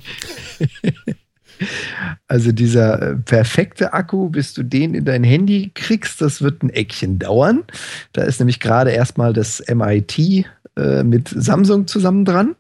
Also 2.27 2.53
dieser 2.53 3.01
äh, 3.03 3.17
perfekte 3.17 3.93
Akku, 3.93 4.29
bis 4.29 4.55
du 4.55 4.63
den 4.63 4.95
in 4.95 5.05
dein 5.05 5.25
Handy 5.25 5.71
kriegst, 5.75 6.21
das 6.21 6.43
wird 6.43 6.63
ein 6.63 6.71
Eckchen 6.71 7.19
dauern. 7.19 7.65
Da 8.13 8.23
ist 8.23 8.41
nämlich 8.41 8.61
gerade 8.61 8.91
erstmal 8.91 9.33
das 9.33 9.63
MIT 9.73 10.47
äh, 10.77 11.03
mit 11.05 11.29
Samsung 11.29 11.87
zusammen 11.87 12.25
dran. 12.25 12.57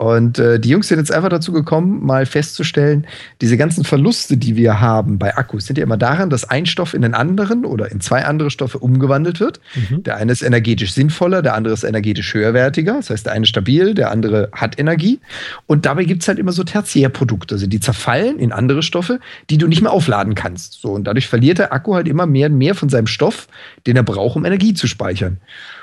Und 0.00 0.38
äh, 0.38 0.58
die 0.58 0.70
Jungs 0.70 0.88
sind 0.88 0.98
jetzt 0.98 1.12
einfach 1.12 1.28
dazu 1.28 1.52
gekommen, 1.52 2.02
mal 2.06 2.24
festzustellen, 2.24 3.06
diese 3.42 3.58
ganzen 3.58 3.84
Verluste, 3.84 4.38
die 4.38 4.56
wir 4.56 4.80
haben 4.80 5.18
bei 5.18 5.36
Akkus, 5.36 5.66
sind 5.66 5.76
ja 5.76 5.84
immer 5.84 5.98
daran, 5.98 6.30
dass 6.30 6.48
ein 6.48 6.64
Stoff 6.64 6.94
in 6.94 7.02
den 7.02 7.12
anderen 7.12 7.66
oder 7.66 7.92
in 7.92 8.00
zwei 8.00 8.24
andere 8.24 8.50
Stoffe 8.50 8.78
umgewandelt 8.78 9.40
wird. 9.40 9.60
Mhm. 9.74 10.02
Der 10.04 10.16
eine 10.16 10.32
ist 10.32 10.40
energetisch 10.40 10.94
sinnvoller, 10.94 11.42
der 11.42 11.52
andere 11.52 11.74
ist 11.74 11.84
energetisch 11.84 12.32
höherwertiger. 12.32 12.94
Das 12.94 13.10
heißt, 13.10 13.26
der 13.26 13.34
eine 13.34 13.44
stabil, 13.44 13.92
der 13.92 14.10
andere 14.10 14.48
hat 14.52 14.78
Energie. 14.78 15.20
Und 15.66 15.84
dabei 15.84 16.04
gibt 16.04 16.22
es 16.22 16.28
halt 16.28 16.38
immer 16.38 16.52
so 16.52 16.64
Tertiärprodukte, 16.64 17.56
also 17.56 17.66
die 17.66 17.80
zerfallen 17.80 18.38
in 18.38 18.52
andere 18.52 18.82
Stoffe, 18.82 19.20
die 19.50 19.58
du 19.58 19.66
nicht 19.66 19.82
mehr 19.82 19.92
aufladen 19.92 20.34
kannst. 20.34 20.80
So, 20.80 20.92
und 20.92 21.04
dadurch 21.04 21.28
verliert 21.28 21.58
der 21.58 21.74
Akku 21.74 21.94
halt 21.94 22.08
immer 22.08 22.24
mehr 22.24 22.48
und 22.48 22.56
mehr 22.56 22.74
von 22.74 22.88
seinem 22.88 23.06
Stoff, 23.06 23.48
den 23.86 23.96
er 23.96 24.02
braucht, 24.02 24.36
um 24.36 24.46
Energie 24.46 24.72
zu 24.72 24.86
speichern. 24.86 25.40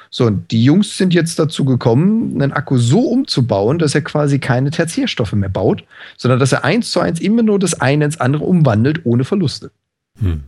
So, 0.10 0.26
und 0.26 0.52
die 0.52 0.64
Jungs 0.64 0.98
sind 0.98 1.14
jetzt 1.14 1.38
dazu 1.40 1.66
gekommen, 1.66 2.42
einen 2.42 2.54
Akku 2.54 2.78
so 2.78 3.02
umzubauen, 3.02 3.80
dass 3.80 3.96
er 3.96 4.02
quasi 4.02 4.40
keine 4.40 4.72
Tertiärstoffe 4.72 5.34
mehr 5.34 5.50
baut, 5.50 5.84
sondern 6.18 6.40
dass 6.40 6.52
er 6.52 6.64
eins 6.64 6.92
zu 6.92 7.00
eins 7.00 7.20
immer 7.20 7.44
nur 7.44 7.60
das 7.60 7.80
eine 7.80 8.06
ins 8.06 8.20
andere 8.20 8.46
umwandelt, 8.46 9.06
ohne 9.06 9.24
Verluste. 9.24 9.72
Hm. 10.20 10.44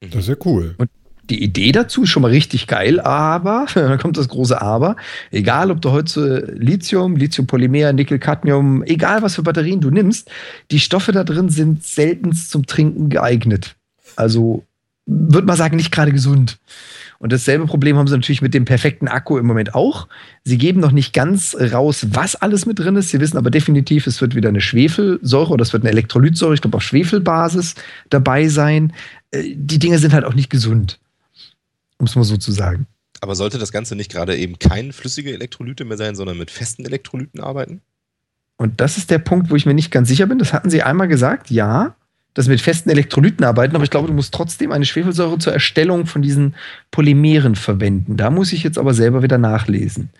Das 0.00 0.22
ist 0.22 0.28
ja 0.28 0.36
cool. 0.44 0.74
Und 0.78 0.90
die 1.30 1.42
Idee 1.42 1.72
dazu 1.72 2.04
ist 2.04 2.08
schon 2.08 2.22
mal 2.22 2.30
richtig 2.30 2.66
geil, 2.66 3.00
aber, 3.00 3.66
da 3.74 3.96
kommt 3.96 4.16
das 4.16 4.28
große 4.28 4.60
Aber, 4.60 4.96
egal 5.30 5.70
ob 5.70 5.80
du 5.80 5.90
heute 5.90 6.54
Lithium, 6.56 7.16
Lithiumpolymer, 7.16 7.92
Nickel, 7.92 8.18
Cadmium, 8.18 8.82
egal 8.84 9.22
was 9.22 9.34
für 9.34 9.42
Batterien 9.42 9.80
du 9.80 9.90
nimmst, 9.90 10.30
die 10.70 10.80
Stoffe 10.80 11.12
da 11.12 11.24
drin 11.24 11.50
sind 11.50 11.84
selten 11.84 12.32
zum 12.32 12.66
Trinken 12.66 13.08
geeignet. 13.10 13.76
Also 14.16 14.64
würde 15.08 15.46
man 15.46 15.56
sagen, 15.56 15.76
nicht 15.76 15.90
gerade 15.90 16.12
gesund. 16.12 16.58
Und 17.18 17.32
dasselbe 17.32 17.66
Problem 17.66 17.96
haben 17.96 18.06
sie 18.06 18.14
natürlich 18.14 18.42
mit 18.42 18.54
dem 18.54 18.64
perfekten 18.64 19.08
Akku 19.08 19.38
im 19.38 19.46
Moment 19.46 19.74
auch. 19.74 20.06
Sie 20.44 20.58
geben 20.58 20.80
noch 20.80 20.92
nicht 20.92 21.12
ganz 21.12 21.56
raus, 21.56 22.06
was 22.10 22.36
alles 22.36 22.64
mit 22.66 22.78
drin 22.78 22.94
ist. 22.94 23.08
Sie 23.08 23.18
wissen 23.18 23.38
aber 23.38 23.50
definitiv, 23.50 24.06
es 24.06 24.20
wird 24.20 24.36
wieder 24.36 24.50
eine 24.50 24.60
Schwefelsäure 24.60 25.52
oder 25.52 25.62
es 25.62 25.72
wird 25.72 25.82
eine 25.82 25.90
Elektrolytsäure, 25.90 26.54
ich 26.54 26.60
glaube 26.60 26.76
auf 26.76 26.82
Schwefelbasis 26.84 27.74
dabei 28.10 28.48
sein. 28.48 28.92
Äh, 29.32 29.54
die 29.56 29.80
Dinge 29.80 29.98
sind 29.98 30.12
halt 30.12 30.24
auch 30.24 30.34
nicht 30.34 30.50
gesund. 30.50 31.00
Um 31.96 32.06
es 32.06 32.14
mal 32.14 32.22
so 32.22 32.36
zu 32.36 32.52
sagen. 32.52 32.86
Aber 33.20 33.34
sollte 33.34 33.58
das 33.58 33.72
Ganze 33.72 33.96
nicht 33.96 34.12
gerade 34.12 34.36
eben 34.36 34.60
kein 34.60 34.92
flüssige 34.92 35.32
Elektrolyte 35.32 35.84
mehr 35.84 35.96
sein, 35.96 36.14
sondern 36.14 36.38
mit 36.38 36.52
festen 36.52 36.84
Elektrolyten 36.84 37.40
arbeiten? 37.40 37.80
Und 38.58 38.80
das 38.80 38.96
ist 38.96 39.10
der 39.10 39.18
Punkt, 39.18 39.50
wo 39.50 39.56
ich 39.56 39.66
mir 39.66 39.74
nicht 39.74 39.90
ganz 39.90 40.08
sicher 40.08 40.26
bin. 40.26 40.38
Das 40.38 40.52
hatten 40.52 40.70
Sie 40.70 40.84
einmal 40.84 41.08
gesagt, 41.08 41.50
ja 41.50 41.96
dass 42.34 42.44
sie 42.44 42.50
mit 42.50 42.60
festen 42.60 42.90
Elektrolyten 42.90 43.44
arbeiten, 43.44 43.74
aber 43.74 43.84
ich 43.84 43.90
glaube, 43.90 44.08
du 44.08 44.14
musst 44.14 44.32
trotzdem 44.32 44.72
eine 44.72 44.84
Schwefelsäure 44.84 45.38
zur 45.38 45.52
Erstellung 45.52 46.06
von 46.06 46.22
diesen 46.22 46.54
Polymeren 46.90 47.56
verwenden. 47.56 48.16
Da 48.16 48.30
muss 48.30 48.52
ich 48.52 48.62
jetzt 48.62 48.78
aber 48.78 48.94
selber 48.94 49.22
wieder 49.22 49.38
nachlesen. 49.38 50.10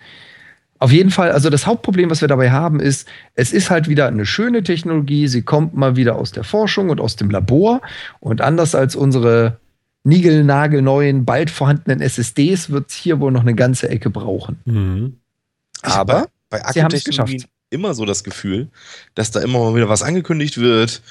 Auf 0.79 0.93
jeden 0.93 1.11
Fall, 1.11 1.31
also 1.31 1.49
das 1.49 1.67
Hauptproblem, 1.67 2.09
was 2.09 2.21
wir 2.21 2.29
dabei 2.29 2.51
haben, 2.51 2.79
ist, 2.79 3.07
es 3.35 3.51
ist 3.51 3.69
halt 3.69 3.89
wieder 3.89 4.07
eine 4.07 4.25
schöne 4.25 4.63
Technologie, 4.63 5.27
sie 5.27 5.41
kommt 5.41 5.75
mal 5.75 5.97
wieder 5.97 6.15
aus 6.15 6.31
der 6.31 6.45
Forschung 6.45 6.89
und 6.89 7.01
aus 7.01 7.17
dem 7.17 7.29
Labor 7.29 7.81
und 8.21 8.39
anders 8.39 8.75
als 8.75 8.95
unsere 8.95 9.59
niegelnagelneuen, 10.05 11.25
bald 11.25 11.49
vorhandenen 11.49 12.01
SSDs 12.01 12.69
wird 12.69 12.89
es 12.89 12.95
hier 12.95 13.19
wohl 13.19 13.31
noch 13.31 13.41
eine 13.41 13.55
ganze 13.55 13.89
Ecke 13.89 14.09
brauchen. 14.09 14.59
Mhm. 14.63 15.17
Aber 15.81 16.27
bei 16.49 16.63
Akkutechnologien 16.63 17.43
immer 17.69 17.93
so 17.93 18.05
das 18.05 18.23
Gefühl, 18.23 18.69
dass 19.15 19.31
da 19.31 19.41
immer 19.41 19.59
mal 19.59 19.75
wieder 19.75 19.89
was 19.89 20.01
angekündigt 20.01 20.57
wird 20.57 21.01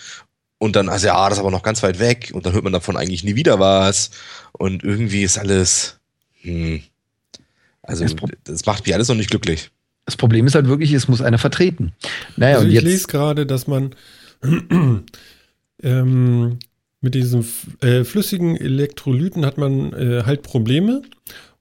und 0.58 0.74
dann, 0.74 0.88
also 0.88 1.06
ja, 1.06 1.28
das 1.28 1.38
ist 1.38 1.40
aber 1.40 1.52
noch 1.52 1.62
ganz 1.62 1.82
weit 1.82 2.00
weg 2.00 2.32
und 2.34 2.44
dann 2.44 2.52
hört 2.52 2.64
man 2.64 2.72
davon 2.72 2.96
eigentlich 2.96 3.22
nie 3.22 3.36
wieder 3.36 3.60
was. 3.60 4.10
Und 4.52 4.82
irgendwie 4.82 5.22
ist 5.22 5.38
alles, 5.38 6.00
hm, 6.42 6.82
also 7.82 8.04
das, 8.04 8.14
das 8.44 8.66
macht 8.66 8.84
mich 8.84 8.94
alles 8.94 9.08
noch 9.08 9.14
nicht 9.14 9.30
glücklich. 9.30 9.70
Das 10.04 10.16
Problem 10.16 10.46
ist 10.46 10.54
halt 10.54 10.66
wirklich, 10.66 10.92
es 10.92 11.06
muss 11.06 11.22
einer 11.22 11.38
vertreten. 11.38 11.92
Naja, 12.36 12.56
also 12.56 12.64
und 12.64 12.70
ich 12.70 12.74
jetzt 12.74 12.84
lese 12.84 13.06
gerade, 13.06 13.46
dass 13.46 13.68
man 13.68 13.94
ähm, 15.82 16.58
mit 17.00 17.14
diesen 17.14 17.46
äh, 17.80 18.02
flüssigen 18.02 18.56
Elektrolyten 18.56 19.46
hat 19.46 19.58
man 19.58 19.92
äh, 19.92 20.24
halt 20.24 20.42
Probleme. 20.42 21.02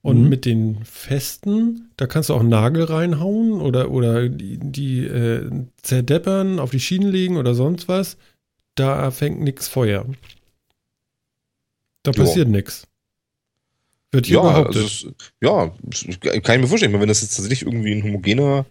Und 0.00 0.22
mhm. 0.22 0.28
mit 0.28 0.44
den 0.44 0.78
festen, 0.84 1.90
da 1.96 2.06
kannst 2.06 2.28
du 2.28 2.34
auch 2.34 2.40
einen 2.40 2.48
Nagel 2.48 2.84
reinhauen 2.84 3.60
oder, 3.60 3.90
oder 3.90 4.28
die, 4.28 4.56
die 4.58 5.04
äh, 5.04 5.50
zerdeppern, 5.82 6.60
auf 6.60 6.70
die 6.70 6.80
Schienen 6.80 7.10
legen 7.10 7.36
oder 7.36 7.54
sonst 7.54 7.88
was 7.88 8.16
da 8.78 9.10
fängt 9.10 9.40
nichts 9.40 9.68
Feuer. 9.68 10.06
Da 12.02 12.12
passiert 12.12 12.48
nichts. 12.48 12.86
Wird 14.10 14.26
hier 14.26 14.36
ja, 14.36 14.42
behauptet. 14.42 14.82
Also 14.82 15.10
ja, 15.42 15.72
kann 16.40 16.56
ich 16.56 16.62
mir 16.62 16.68
vorstellen. 16.68 16.98
Wenn 16.98 17.08
das 17.08 17.22
jetzt 17.22 17.36
tatsächlich 17.36 17.62
irgendwie 17.62 17.92
ein 17.92 18.02
homogener, 18.02 18.64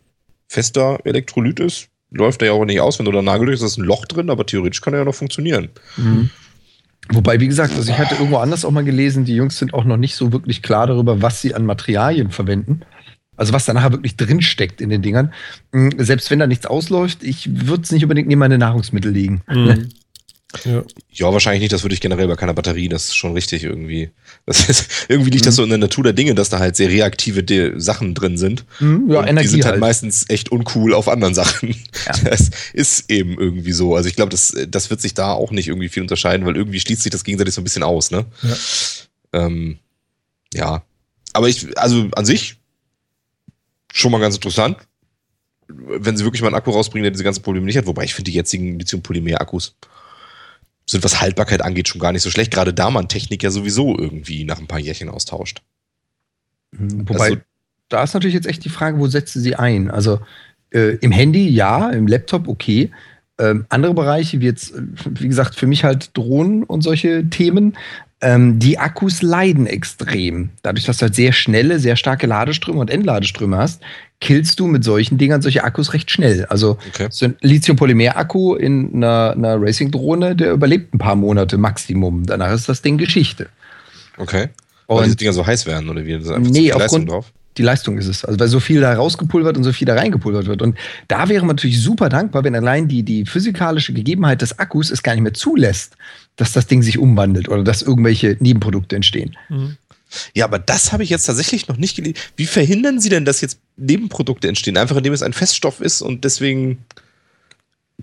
fester 0.48 1.00
Elektrolyt 1.04 1.60
ist, 1.60 1.90
läuft 2.10 2.42
der 2.42 2.48
ja 2.48 2.54
auch 2.54 2.66
nicht 2.66 2.80
aus. 2.80 2.98
Wenn 2.98 3.06
du 3.06 3.12
da 3.12 3.22
Nagel 3.22 3.50
ist, 3.50 3.62
ist 3.62 3.78
ein 3.78 3.84
Loch 3.84 4.06
drin, 4.06 4.30
aber 4.30 4.46
theoretisch 4.46 4.82
kann 4.82 4.94
er 4.94 5.00
ja 5.00 5.06
noch 5.06 5.16
funktionieren. 5.16 5.70
Mhm. 5.98 6.30
Wobei, 7.10 7.40
wie 7.40 7.48
gesagt, 7.48 7.76
also 7.76 7.92
ich 7.92 7.98
hatte 7.98 8.16
irgendwo 8.16 8.38
anders 8.38 8.66
auch 8.66 8.72
mal 8.72 8.84
gelesen, 8.84 9.24
die 9.26 9.36
Jungs 9.36 9.58
sind 9.58 9.74
auch 9.74 9.86
noch 9.86 9.98
nicht 9.98 10.16
so 10.16 10.32
wirklich 10.34 10.62
klar 10.62 10.88
darüber, 10.88 11.22
was 11.22 11.42
sie 11.42 11.54
an 11.54 11.66
Materialien 11.66 12.32
verwenden. 12.32 12.82
Also 13.38 13.54
was 13.54 13.66
da 13.66 13.74
nachher 13.74 13.92
wirklich 13.92 14.18
drinsteckt 14.18 14.82
in 14.82 14.90
den 14.90 15.02
Dingern. 15.02 15.32
Hm, 15.72 15.92
selbst 15.98 16.30
wenn 16.32 16.40
da 16.40 16.48
nichts 16.48 16.66
ausläuft, 16.66 17.24
ich 17.24 17.68
würde 17.68 17.84
es 17.84 17.92
nicht 17.92 18.04
unbedingt 18.04 18.28
neben 18.28 18.40
meine 18.40 18.58
Nahrungsmittel 18.58 19.12
legen. 19.12 19.42
Mhm. 19.48 19.90
Ja. 20.66 20.82
ja, 21.12 21.34
wahrscheinlich 21.34 21.62
nicht. 21.62 21.74
Das 21.74 21.84
würde 21.84 21.94
ich 21.94 22.02
generell 22.02 22.28
bei 22.28 22.36
keiner 22.36 22.54
Batterie. 22.54 22.88
Das 22.88 23.06
ist 23.06 23.16
schon 23.16 23.34
richtig 23.34 23.64
irgendwie. 23.64 24.12
Das 24.46 24.70
ist, 24.70 24.90
irgendwie 25.10 25.30
liegt 25.30 25.44
mhm. 25.44 25.48
das 25.48 25.56
so 25.56 25.64
in 25.64 25.70
der 25.70 25.78
Natur 25.78 26.06
der 26.06 26.14
Dinge, 26.14 26.36
dass 26.36 26.50
da 26.50 26.60
halt 26.60 26.76
sehr 26.76 26.90
reaktive 26.90 27.44
De 27.44 27.78
Sachen 27.80 28.16
drin 28.16 28.38
sind. 28.38 28.64
Mhm, 28.80 29.12
ja, 29.12 29.26
Energie 29.26 29.48
die 29.48 29.52
sind 29.52 29.66
halt, 29.66 29.74
halt, 29.74 29.82
meistens 29.82 30.26
echt 30.30 30.50
uncool 30.50 30.94
auf 30.94 31.10
anderen 31.10 31.34
Sachen. 31.34 31.70
Ja. 31.70 32.14
Das 32.24 32.50
ist 32.74 33.12
eben 33.12 33.38
irgendwie 33.38 33.72
so. 33.72 33.96
Also 33.96 34.10
ich 34.10 34.16
glaube, 34.16 34.32
das, 34.32 34.54
das 34.68 34.90
wird 34.90 35.02
sich 35.02 35.14
da 35.14 35.34
auch 35.34 35.52
nicht 35.52 35.68
irgendwie 35.68 35.90
viel 35.90 36.02
unterscheiden, 36.02 36.46
weil 36.46 36.56
irgendwie 36.56 36.80
schließt 36.80 37.04
sich 37.04 37.12
das 37.12 37.24
gegenseitig 37.24 37.54
so 37.54 37.62
ein 37.62 37.64
bisschen 37.64 37.84
aus, 37.84 38.12
ne? 38.12 38.26
Ja. 38.42 39.46
Ähm, 39.46 39.78
ja. 40.54 40.84
Aber 41.34 41.50
ich, 41.50 41.78
also 41.78 42.10
an 42.16 42.26
sich 42.26 42.58
schon 43.94 44.12
mal 44.12 44.20
ganz 44.20 44.36
interessant. 44.36 44.78
Wenn 45.68 46.16
sie 46.16 46.24
wirklich 46.24 46.42
mal 46.42 46.48
einen 46.48 46.56
Akku 46.56 46.72
rausbringen, 46.72 47.04
der 47.04 47.12
diese 47.12 47.24
ganzen 47.24 47.44
Probleme 47.44 47.66
nicht 47.66 47.78
hat. 47.78 47.88
Wobei 47.88 48.04
ich 48.04 48.14
finde 48.14 48.32
die 48.32 48.38
jetzigen 48.38 48.80
Lithium-Polymer-Akkus 48.80 49.76
sind, 50.90 51.04
was 51.04 51.20
Haltbarkeit 51.20 51.62
angeht, 51.62 51.90
schon 51.90 52.00
gar 52.00 52.14
nicht 52.14 52.22
so 52.22 52.30
schlecht. 52.30 52.52
Gerade 52.52 52.74
da 52.74 52.90
man 52.90 53.10
Technik 53.10 53.44
ja 53.44 53.52
sowieso 53.52 53.98
irgendwie 53.98 54.46
nach 54.46 54.60
ein 54.60 54.68
paar 54.68 54.80
Jährchen 54.80 55.10
austauscht. 55.10 55.62
Mhm. 56.72 57.10
Wobei, 57.10 57.26
also, 57.26 57.38
da 57.90 58.04
ist 58.04 58.14
natürlich 58.14 58.36
jetzt 58.36 58.48
echt 58.48 58.64
die 58.64 58.70
Frage, 58.70 59.00
wo 59.00 59.08
setzt 59.08 59.34
sie 59.34 59.56
ein? 59.56 59.92
Also 59.92 60.20
äh, 60.72 60.96
im 60.98 61.12
Handy 61.12 61.50
ja, 61.50 61.90
im 61.90 62.08
Laptop 62.08 62.48
okay. 62.48 62.92
Ähm, 63.40 63.66
andere 63.70 63.94
Bereiche, 63.94 64.42
wie 64.42 64.46
jetzt, 64.46 64.74
wie 64.76 65.28
gesagt, 65.28 65.56
für 65.56 65.68
mich 65.68 65.84
halt 65.84 66.18
Drohnen 66.18 66.64
und 66.64 66.82
solche 66.82 67.30
Themen, 67.30 67.78
ähm, 68.22 68.60
die 68.60 68.80
Akkus 68.80 69.22
leiden 69.22 69.68
extrem. 69.68 70.50
Dadurch, 70.64 70.86
dass 70.86 70.98
du 70.98 71.04
halt 71.04 71.16
sehr 71.16 71.34
schnelle, 71.34 71.80
sehr 71.80 71.96
starke 71.96 72.26
Ladeströme 72.26 72.80
und 72.80 72.90
Endladeströme 72.90 73.58
hast, 73.58 73.82
killst 74.20 74.60
du 74.60 74.68
mit 74.68 74.84
solchen 74.84 75.18
Dingern 75.18 75.42
solche 75.42 75.64
Akkus 75.64 75.94
recht 75.94 76.10
schnell. 76.10 76.46
Also 76.46 76.78
okay. 76.90 77.08
so 77.12 77.26
ein 77.26 77.36
Lithium-Polymer-Akku 77.42 78.56
in 78.56 78.96
einer, 78.96 79.34
einer 79.36 79.62
Racing-Drohne, 79.62 80.36
der 80.36 80.54
überlebt 80.54 80.94
ein 80.94 80.98
paar 80.98 81.16
Monate 81.16 81.58
Maximum. 81.58 82.26
Danach 82.26 82.52
ist 82.52 82.68
das 82.68 82.82
Ding 82.82 82.98
Geschichte. 82.98 83.50
Okay. 84.18 84.50
Weil 84.88 84.98
und 84.98 85.06
diese 85.06 85.16
Dinger 85.18 85.34
so 85.34 85.46
heiß 85.46 85.66
werden 85.68 85.90
oder 85.90 86.04
wie? 86.06 86.14
Das 86.14 86.24
ist 86.24 86.52
nee, 86.52 86.72
aufgrund, 86.72 87.12
drauf? 87.12 87.32
Die 87.58 87.64
Leistung 87.64 87.98
ist 87.98 88.08
es. 88.08 88.24
Also 88.24 88.40
weil 88.40 88.48
so 88.48 88.60
viel 88.60 88.82
da 88.82 88.94
rausgepulvert 88.94 89.58
und 89.58 89.64
so 89.64 89.74
viel 89.74 89.86
da 89.86 89.96
reingepulvert 89.96 90.48
wird. 90.48 90.62
Und 90.62 90.78
da 91.08 91.30
wäre 91.30 91.46
man 91.46 91.56
natürlich 91.56 91.82
super 91.82 92.10
dankbar, 92.10 92.44
wenn 92.44 92.56
allein 92.56 92.88
die, 92.88 93.04
die 93.04 93.26
physikalische 93.26 93.94
Gegebenheit 93.94 94.42
des 94.42 94.60
Akkus 94.60 94.92
es 94.92 95.04
gar 95.04 95.14
nicht 95.14 95.24
mehr 95.24 95.34
zulässt, 95.34 95.96
dass 96.36 96.52
das 96.52 96.68
Ding 96.68 96.82
sich 96.82 96.98
umwandelt 96.98 97.50
oder 97.50 97.64
dass 97.64 97.82
irgendwelche 97.82 98.38
Nebenprodukte 98.40 98.96
entstehen. 98.96 99.36
Mhm. 99.50 99.78
Ja, 100.34 100.46
aber 100.46 100.60
das 100.60 100.94
habe 100.94 101.04
ich 101.04 101.10
jetzt 101.10 101.26
tatsächlich 101.26 101.68
noch 101.68 101.78
nicht 101.78 101.96
gelesen. 101.96 102.16
Wie 102.36 102.46
verhindern 102.46 103.00
Sie 103.00 103.10
denn, 103.10 103.26
dass 103.26 103.42
jetzt 103.42 103.60
Nebenprodukte 103.76 104.48
entstehen? 104.48 104.78
Einfach 104.78 104.96
indem 104.96 105.14
es 105.14 105.22
ein 105.22 105.34
Feststoff 105.34 105.82
ist 105.82 106.02
und 106.02 106.24
deswegen 106.24 106.78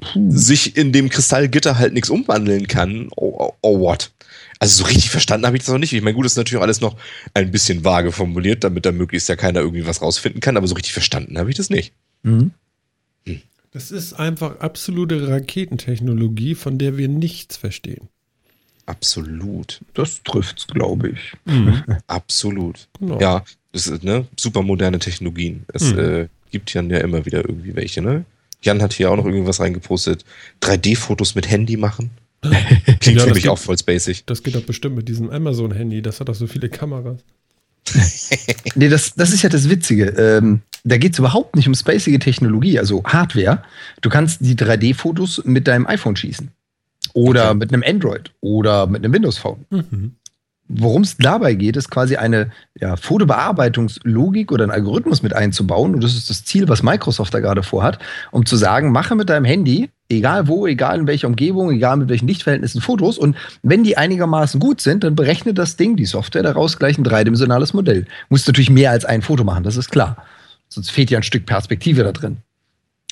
Puh. 0.00 0.30
sich 0.30 0.76
in 0.76 0.92
dem 0.92 1.08
Kristallgitter 1.08 1.78
halt 1.78 1.94
nichts 1.94 2.10
umwandeln 2.10 2.66
kann. 2.66 3.08
Oh, 3.16 3.34
oh, 3.38 3.52
oh 3.62 3.80
what? 3.80 4.10
Also 4.58 4.82
so 4.82 4.84
richtig 4.84 5.10
verstanden 5.10 5.46
habe 5.46 5.56
ich 5.56 5.64
das 5.64 5.72
noch 5.72 5.78
nicht. 5.78 5.92
Ich 5.92 6.02
meine, 6.02 6.14
gut, 6.14 6.24
das 6.24 6.32
ist 6.32 6.38
natürlich 6.38 6.62
alles 6.62 6.80
noch 6.80 6.96
ein 7.34 7.50
bisschen 7.50 7.84
vage 7.84 8.12
formuliert, 8.12 8.64
damit 8.64 8.86
da 8.86 8.92
möglichst 8.92 9.28
ja 9.28 9.36
keiner 9.36 9.60
irgendwie 9.60 9.86
was 9.86 10.02
rausfinden 10.02 10.40
kann, 10.40 10.56
aber 10.56 10.66
so 10.66 10.74
richtig 10.74 10.92
verstanden 10.92 11.38
habe 11.38 11.50
ich 11.50 11.56
das 11.56 11.70
nicht. 11.70 11.92
Mhm. 12.22 12.52
Hm. 13.26 13.42
Das 13.72 13.90
ist 13.90 14.14
einfach 14.14 14.60
absolute 14.60 15.28
Raketentechnologie, 15.28 16.54
von 16.54 16.78
der 16.78 16.96
wir 16.96 17.08
nichts 17.08 17.56
verstehen. 17.56 18.08
Absolut. 18.86 19.80
Das 19.94 20.22
trifft's, 20.22 20.66
glaube 20.66 21.10
ich. 21.10 21.32
Mhm. 21.44 21.82
Absolut. 22.06 22.88
Genau. 23.00 23.18
Ja, 23.20 23.44
das 23.72 23.86
ist 23.86 24.04
ne 24.04 24.26
super 24.38 24.62
moderne 24.62 24.98
Technologien. 24.98 25.64
Es 25.72 25.92
mhm. 25.92 25.98
äh, 25.98 26.28
gibt 26.50 26.72
ja 26.74 26.80
immer 26.80 27.24
wieder 27.26 27.38
irgendwie 27.38 27.74
welche, 27.74 28.02
ne? 28.02 28.24
Jan 28.62 28.82
hat 28.82 28.92
hier 28.94 29.10
auch 29.10 29.16
noch 29.16 29.26
irgendwas 29.26 29.60
reingepostet. 29.60 30.24
3D-Fotos 30.62 31.34
mit 31.34 31.50
Handy 31.50 31.76
machen. 31.76 32.10
Klingt 33.00 33.18
ja, 33.18 33.26
für 33.26 33.34
mich 33.34 33.44
geht, 33.44 33.50
auch 33.50 33.58
voll 33.58 33.78
spacig. 33.78 34.24
Das 34.26 34.42
geht 34.42 34.54
doch 34.54 34.62
bestimmt 34.62 34.96
mit 34.96 35.08
diesem 35.08 35.30
Amazon-Handy. 35.30 36.02
Das 36.02 36.20
hat 36.20 36.28
doch 36.28 36.34
so 36.34 36.46
viele 36.46 36.68
Kameras. 36.68 37.20
nee, 38.74 38.88
das, 38.88 39.14
das 39.14 39.32
ist 39.32 39.42
ja 39.42 39.48
das 39.48 39.68
Witzige. 39.68 40.06
Ähm, 40.10 40.62
da 40.84 40.96
geht 40.96 41.12
es 41.14 41.18
überhaupt 41.18 41.56
nicht 41.56 41.68
um 41.68 41.74
spacige 41.74 42.18
Technologie, 42.18 42.78
also 42.78 43.02
Hardware. 43.04 43.62
Du 44.00 44.10
kannst 44.10 44.38
die 44.40 44.54
3D-Fotos 44.54 45.42
mit 45.44 45.66
deinem 45.66 45.86
iPhone 45.86 46.16
schießen. 46.16 46.50
Oder 47.14 47.50
okay. 47.50 47.58
mit 47.58 47.72
einem 47.72 47.82
Android 47.86 48.32
oder 48.40 48.86
mit 48.86 49.04
einem 49.04 49.12
Windows 49.12 49.38
Phone. 49.38 49.64
Mhm. 49.70 50.16
Worum 50.66 51.02
es 51.02 51.18
dabei 51.18 51.54
geht, 51.54 51.76
ist 51.76 51.90
quasi 51.90 52.16
eine 52.16 52.50
ja, 52.80 52.96
Fotobearbeitungslogik 52.96 54.50
oder 54.50 54.64
einen 54.64 54.72
Algorithmus 54.72 55.22
mit 55.22 55.34
einzubauen. 55.34 55.94
Und 55.94 56.02
das 56.02 56.14
ist 56.14 56.30
das 56.30 56.44
Ziel, 56.44 56.68
was 56.68 56.82
Microsoft 56.82 57.34
da 57.34 57.40
gerade 57.40 57.62
vorhat, 57.62 57.98
um 58.30 58.46
zu 58.46 58.56
sagen, 58.56 58.90
mache 58.90 59.14
mit 59.14 59.28
deinem 59.28 59.44
Handy, 59.44 59.90
egal 60.08 60.48
wo, 60.48 60.66
egal 60.66 61.00
in 61.00 61.06
welcher 61.06 61.28
Umgebung, 61.28 61.70
egal 61.70 61.98
mit 61.98 62.08
welchen 62.08 62.28
Lichtverhältnissen 62.28 62.80
Fotos. 62.80 63.18
Und 63.18 63.36
wenn 63.62 63.84
die 63.84 63.98
einigermaßen 63.98 64.58
gut 64.58 64.80
sind, 64.80 65.04
dann 65.04 65.14
berechnet 65.14 65.58
das 65.58 65.76
Ding, 65.76 65.96
die 65.96 66.06
Software, 66.06 66.42
daraus 66.42 66.78
gleich 66.78 66.96
ein 66.96 67.04
dreidimensionales 67.04 67.74
Modell. 67.74 68.06
Muss 68.30 68.46
natürlich 68.46 68.70
mehr 68.70 68.90
als 68.90 69.04
ein 69.04 69.20
Foto 69.20 69.44
machen, 69.44 69.64
das 69.64 69.76
ist 69.76 69.90
klar. 69.90 70.24
Sonst 70.68 70.90
fehlt 70.90 71.10
ja 71.10 71.18
ein 71.18 71.24
Stück 71.24 71.44
Perspektive 71.44 72.04
da 72.04 72.12
drin. 72.12 72.38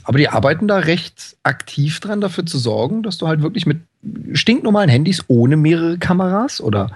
Aber 0.04 0.18
die 0.18 0.28
arbeiten 0.28 0.66
da 0.66 0.78
recht 0.78 1.36
aktiv 1.42 2.00
dran, 2.00 2.20
dafür 2.20 2.44
zu 2.44 2.58
sorgen, 2.58 3.02
dass 3.02 3.18
du 3.18 3.28
halt 3.28 3.42
wirklich 3.42 3.66
mit 3.66 3.82
stinknormalen 4.32 4.90
Handys 4.90 5.24
ohne 5.28 5.56
mehrere 5.56 5.98
Kameras 5.98 6.60
oder 6.60 6.90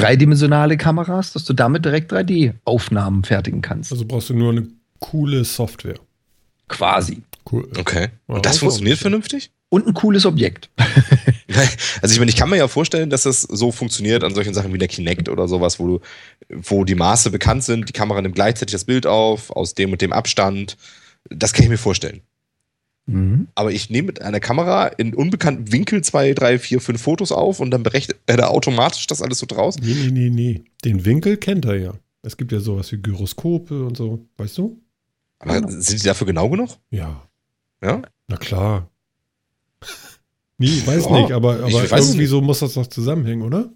dreidimensionale 0.00 0.76
Kameras, 0.76 1.32
dass 1.32 1.44
du 1.44 1.52
damit 1.52 1.84
direkt 1.84 2.12
3D-Aufnahmen 2.12 3.24
fertigen 3.24 3.62
kannst. 3.62 3.92
Also 3.92 4.04
brauchst 4.04 4.30
du 4.30 4.34
nur 4.34 4.52
eine 4.52 4.66
coole 5.00 5.44
Software. 5.44 5.98
Quasi. 6.68 7.22
Cool. 7.50 7.68
Okay. 7.78 8.08
Und 8.26 8.44
das 8.44 8.58
funktioniert 8.58 8.98
vernünftig? 8.98 9.50
und 9.68 9.86
ein 9.86 9.94
cooles 9.94 10.26
Objekt. 10.26 10.70
also 12.02 12.12
ich 12.12 12.18
meine, 12.18 12.30
ich 12.30 12.36
kann 12.36 12.50
mir 12.50 12.56
ja 12.56 12.68
vorstellen, 12.68 13.10
dass 13.10 13.22
das 13.22 13.42
so 13.42 13.72
funktioniert 13.72 14.22
an 14.22 14.34
solchen 14.34 14.54
Sachen 14.54 14.72
wie 14.72 14.78
der 14.78 14.88
Kinect 14.88 15.28
oder 15.28 15.48
sowas, 15.48 15.78
wo 15.78 15.86
du, 15.86 16.00
wo 16.48 16.84
die 16.84 16.94
Maße 16.94 17.30
bekannt 17.30 17.64
sind, 17.64 17.88
die 17.88 17.92
Kamera 17.92 18.22
nimmt 18.22 18.34
gleichzeitig 18.34 18.72
das 18.72 18.84
Bild 18.84 19.06
auf, 19.06 19.50
aus 19.50 19.74
dem 19.74 19.92
und 19.92 20.00
dem 20.00 20.12
Abstand. 20.12 20.76
Das 21.28 21.52
kann 21.52 21.64
ich 21.64 21.70
mir 21.70 21.78
vorstellen. 21.78 22.22
Mhm. 23.06 23.48
Aber 23.54 23.70
ich 23.70 23.88
nehme 23.88 24.06
mit 24.06 24.20
einer 24.20 24.40
Kamera 24.40 24.88
in 24.88 25.14
unbekannten 25.14 25.72
Winkel 25.72 26.02
zwei, 26.02 26.34
drei, 26.34 26.58
vier, 26.58 26.80
fünf 26.80 27.00
Fotos 27.00 27.32
auf 27.32 27.60
und 27.60 27.70
dann 27.70 27.82
berechnet 27.82 28.18
er 28.26 28.50
automatisch 28.50 29.06
das 29.06 29.22
alles 29.22 29.38
so 29.38 29.46
draus. 29.46 29.78
Nee, 29.78 29.94
nee, 29.94 30.10
nee, 30.10 30.30
nee. 30.30 30.64
Den 30.84 31.04
Winkel 31.04 31.36
kennt 31.36 31.64
er 31.64 31.76
ja. 31.76 31.94
Es 32.22 32.36
gibt 32.36 32.50
ja 32.50 32.58
sowas 32.58 32.90
wie 32.90 32.98
Gyroskope 32.98 33.84
und 33.84 33.96
so, 33.96 34.26
weißt 34.36 34.58
du? 34.58 34.80
Aber 35.38 35.60
genau. 35.60 35.68
sind 35.70 36.02
die 36.02 36.06
dafür 36.06 36.26
genau 36.26 36.48
genug? 36.48 36.70
Ja. 36.90 37.22
Ja? 37.80 38.02
Na 38.26 38.36
klar. 38.36 38.90
nee, 40.58 40.82
weiß 40.84 41.04
ja, 41.04 41.20
nicht, 41.20 41.32
aber, 41.32 41.60
aber 41.60 41.68
irgendwie 41.68 42.18
nicht. 42.18 42.30
so 42.30 42.40
muss 42.40 42.58
das 42.58 42.74
doch 42.74 42.86
zusammenhängen, 42.88 43.42
oder? 43.42 43.70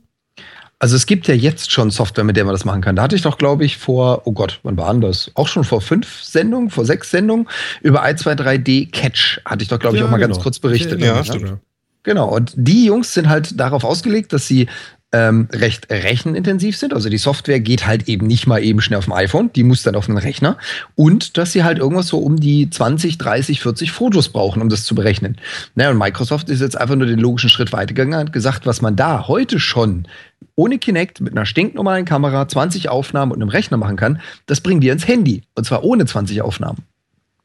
Also 0.83 0.97
es 0.97 1.05
gibt 1.05 1.29
ja 1.29 1.35
jetzt 1.35 1.71
schon 1.71 1.91
Software, 1.91 2.25
mit 2.25 2.39
der 2.39 2.47
man 2.47 2.55
das 2.55 2.65
machen 2.65 2.81
kann. 2.81 2.97
Da 2.97 3.03
hatte 3.03 3.15
ich 3.15 3.21
doch, 3.21 3.37
glaube 3.37 3.67
ich, 3.67 3.77
vor, 3.77 4.23
oh 4.25 4.33
Gott, 4.33 4.61
wann 4.63 4.79
war 4.79 4.93
das? 4.95 5.31
Auch 5.35 5.47
schon 5.47 5.63
vor 5.63 5.83
fünf 5.83 6.23
Sendungen, 6.25 6.71
vor 6.71 6.87
sechs 6.87 7.11
Sendungen 7.11 7.47
über 7.83 8.03
i23D 8.03 8.91
Catch 8.91 9.43
hatte 9.45 9.63
ich 9.63 9.69
doch, 9.69 9.79
glaube 9.79 9.97
ich, 9.97 10.01
ja, 10.01 10.07
auch 10.07 10.11
mal 10.11 10.17
genau. 10.17 10.33
ganz 10.33 10.43
kurz 10.43 10.59
berichtet. 10.59 10.99
Ja, 10.99 11.17
ja, 11.17 11.25
stimmt. 11.25 11.59
Genau, 12.03 12.35
und 12.35 12.55
die 12.57 12.87
Jungs 12.87 13.13
sind 13.13 13.29
halt 13.29 13.61
darauf 13.61 13.85
ausgelegt, 13.85 14.33
dass 14.33 14.47
sie 14.47 14.69
ähm, 15.13 15.49
recht 15.53 15.91
rechenintensiv 15.91 16.77
sind. 16.77 16.95
Also 16.95 17.09
die 17.09 17.19
Software 17.19 17.61
geht 17.61 17.87
halt 17.87 18.09
eben 18.09 18.27
nicht 18.27 18.47
mal 18.47 18.63
eben 18.63 18.81
schnell 18.81 18.99
auf 18.99 19.05
dem 19.05 19.13
iPhone, 19.13 19.53
die 19.53 19.65
muss 19.65 19.83
dann 19.83 19.97
auf 19.97 20.09
einen 20.09 20.19
Rechner. 20.19 20.57
Und 20.95 21.37
dass 21.37 21.53
sie 21.53 21.65
halt 21.65 21.79
irgendwas 21.79 22.07
so 22.07 22.19
um 22.19 22.39
die 22.39 22.71
20, 22.71 23.19
30, 23.19 23.61
40 23.61 23.93
Fotos 23.93 24.29
brauchen, 24.29 24.63
um 24.63 24.69
das 24.69 24.85
zu 24.85 24.95
berechnen. 24.95 25.37
Naja, 25.75 25.91
und 25.91 25.99
Microsoft 25.99 26.49
ist 26.49 26.61
jetzt 26.61 26.79
einfach 26.79 26.95
nur 26.95 27.07
den 27.07 27.19
logischen 27.19 27.51
Schritt 27.51 27.73
weitergegangen 27.73 28.15
und 28.15 28.27
hat 28.27 28.33
gesagt, 28.33 28.67
was 28.67 28.83
man 28.83 28.97
da 28.97 29.27
heute 29.27 29.59
schon 29.59 30.07
ohne 30.55 30.79
Kinect 30.79 31.21
mit 31.21 31.33
einer 31.33 31.47
stinknormalen 31.47 32.05
Kamera 32.05 32.49
20 32.49 32.89
Aufnahmen 32.89 33.33
und 33.33 33.41
einem 33.41 33.51
Rechner 33.51 33.77
machen 33.77 33.97
kann, 33.97 34.21
das 34.47 34.61
bringen 34.61 34.83
wir 34.83 34.93
ins 34.93 35.07
Handy. 35.07 35.43
Und 35.55 35.65
zwar 35.65 35.85
ohne 35.85 36.07
20 36.07 36.43
Aufnahmen. 36.43 36.85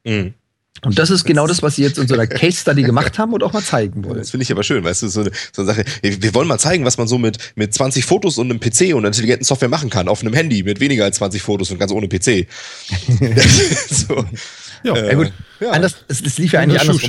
Mhm. 0.03 0.33
Und 0.81 0.99
das 0.99 1.09
ist 1.09 1.23
genau 1.23 1.47
das, 1.47 1.63
was 1.63 1.77
sie 1.77 1.83
jetzt 1.83 1.97
in 1.97 2.07
so 2.07 2.13
einer 2.13 2.27
Case 2.27 2.59
Study 2.59 2.83
gemacht 2.83 3.17
haben 3.17 3.33
und 3.33 3.43
auch 3.43 3.53
mal 3.53 3.63
zeigen 3.63 4.03
wollen. 4.03 4.17
Das 4.17 4.31
finde 4.31 4.43
ich 4.43 4.51
aber 4.51 4.63
schön, 4.63 4.83
weißt 4.83 5.03
du, 5.03 5.07
so 5.07 5.21
eine, 5.21 5.31
so 5.51 5.61
eine 5.61 5.71
Sache. 5.71 5.85
Wir 6.01 6.33
wollen 6.33 6.47
mal 6.47 6.59
zeigen, 6.59 6.85
was 6.85 6.97
man 6.97 7.07
so 7.07 7.17
mit, 7.17 7.37
mit 7.55 7.73
20 7.73 8.05
Fotos 8.05 8.37
und 8.37 8.51
einem 8.51 8.59
PC 8.59 8.93
und 8.93 8.99
einer 8.99 9.07
intelligenten 9.07 9.45
Software 9.45 9.69
machen 9.69 9.89
kann, 9.89 10.07
auf 10.07 10.21
einem 10.21 10.33
Handy 10.33 10.63
mit 10.63 10.79
weniger 10.79 11.05
als 11.05 11.17
20 11.17 11.41
Fotos 11.41 11.71
und 11.71 11.79
ganz 11.79 11.91
ohne 11.91 12.07
PC. 12.07 12.47
so. 13.89 14.25
Ja, 14.83 14.95
äh, 14.95 15.07
ja 15.07 15.15
gut. 15.15 15.31
Ja. 15.59 15.71
Anders, 15.71 15.95
es, 16.07 16.21
es 16.21 16.37
lief 16.37 16.51
ja 16.51 16.59
eigentlich 16.59 16.81
anders. 16.81 17.01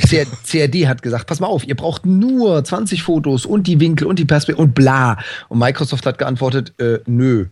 CRD 0.00 0.88
hat 0.88 1.02
gesagt, 1.02 1.26
pass 1.26 1.40
mal 1.40 1.46
auf, 1.46 1.66
ihr 1.66 1.76
braucht 1.76 2.06
nur 2.06 2.64
20 2.64 3.02
Fotos 3.02 3.46
und 3.46 3.66
die 3.66 3.80
Winkel 3.80 4.06
und 4.06 4.18
die 4.18 4.24
Perspektive 4.24 4.62
und 4.62 4.74
bla. 4.74 5.18
Und 5.48 5.58
Microsoft 5.58 6.06
hat 6.06 6.18
geantwortet, 6.18 6.72
äh, 6.78 7.00
nö, 7.06 7.46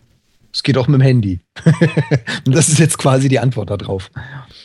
es 0.53 0.63
geht 0.63 0.77
auch 0.77 0.87
mit 0.87 0.99
dem 0.99 1.03
Handy. 1.03 1.39
und 2.45 2.55
das 2.55 2.69
ist 2.69 2.79
jetzt 2.79 2.97
quasi 2.97 3.29
die 3.29 3.39
Antwort 3.39 3.69
darauf. 3.69 4.11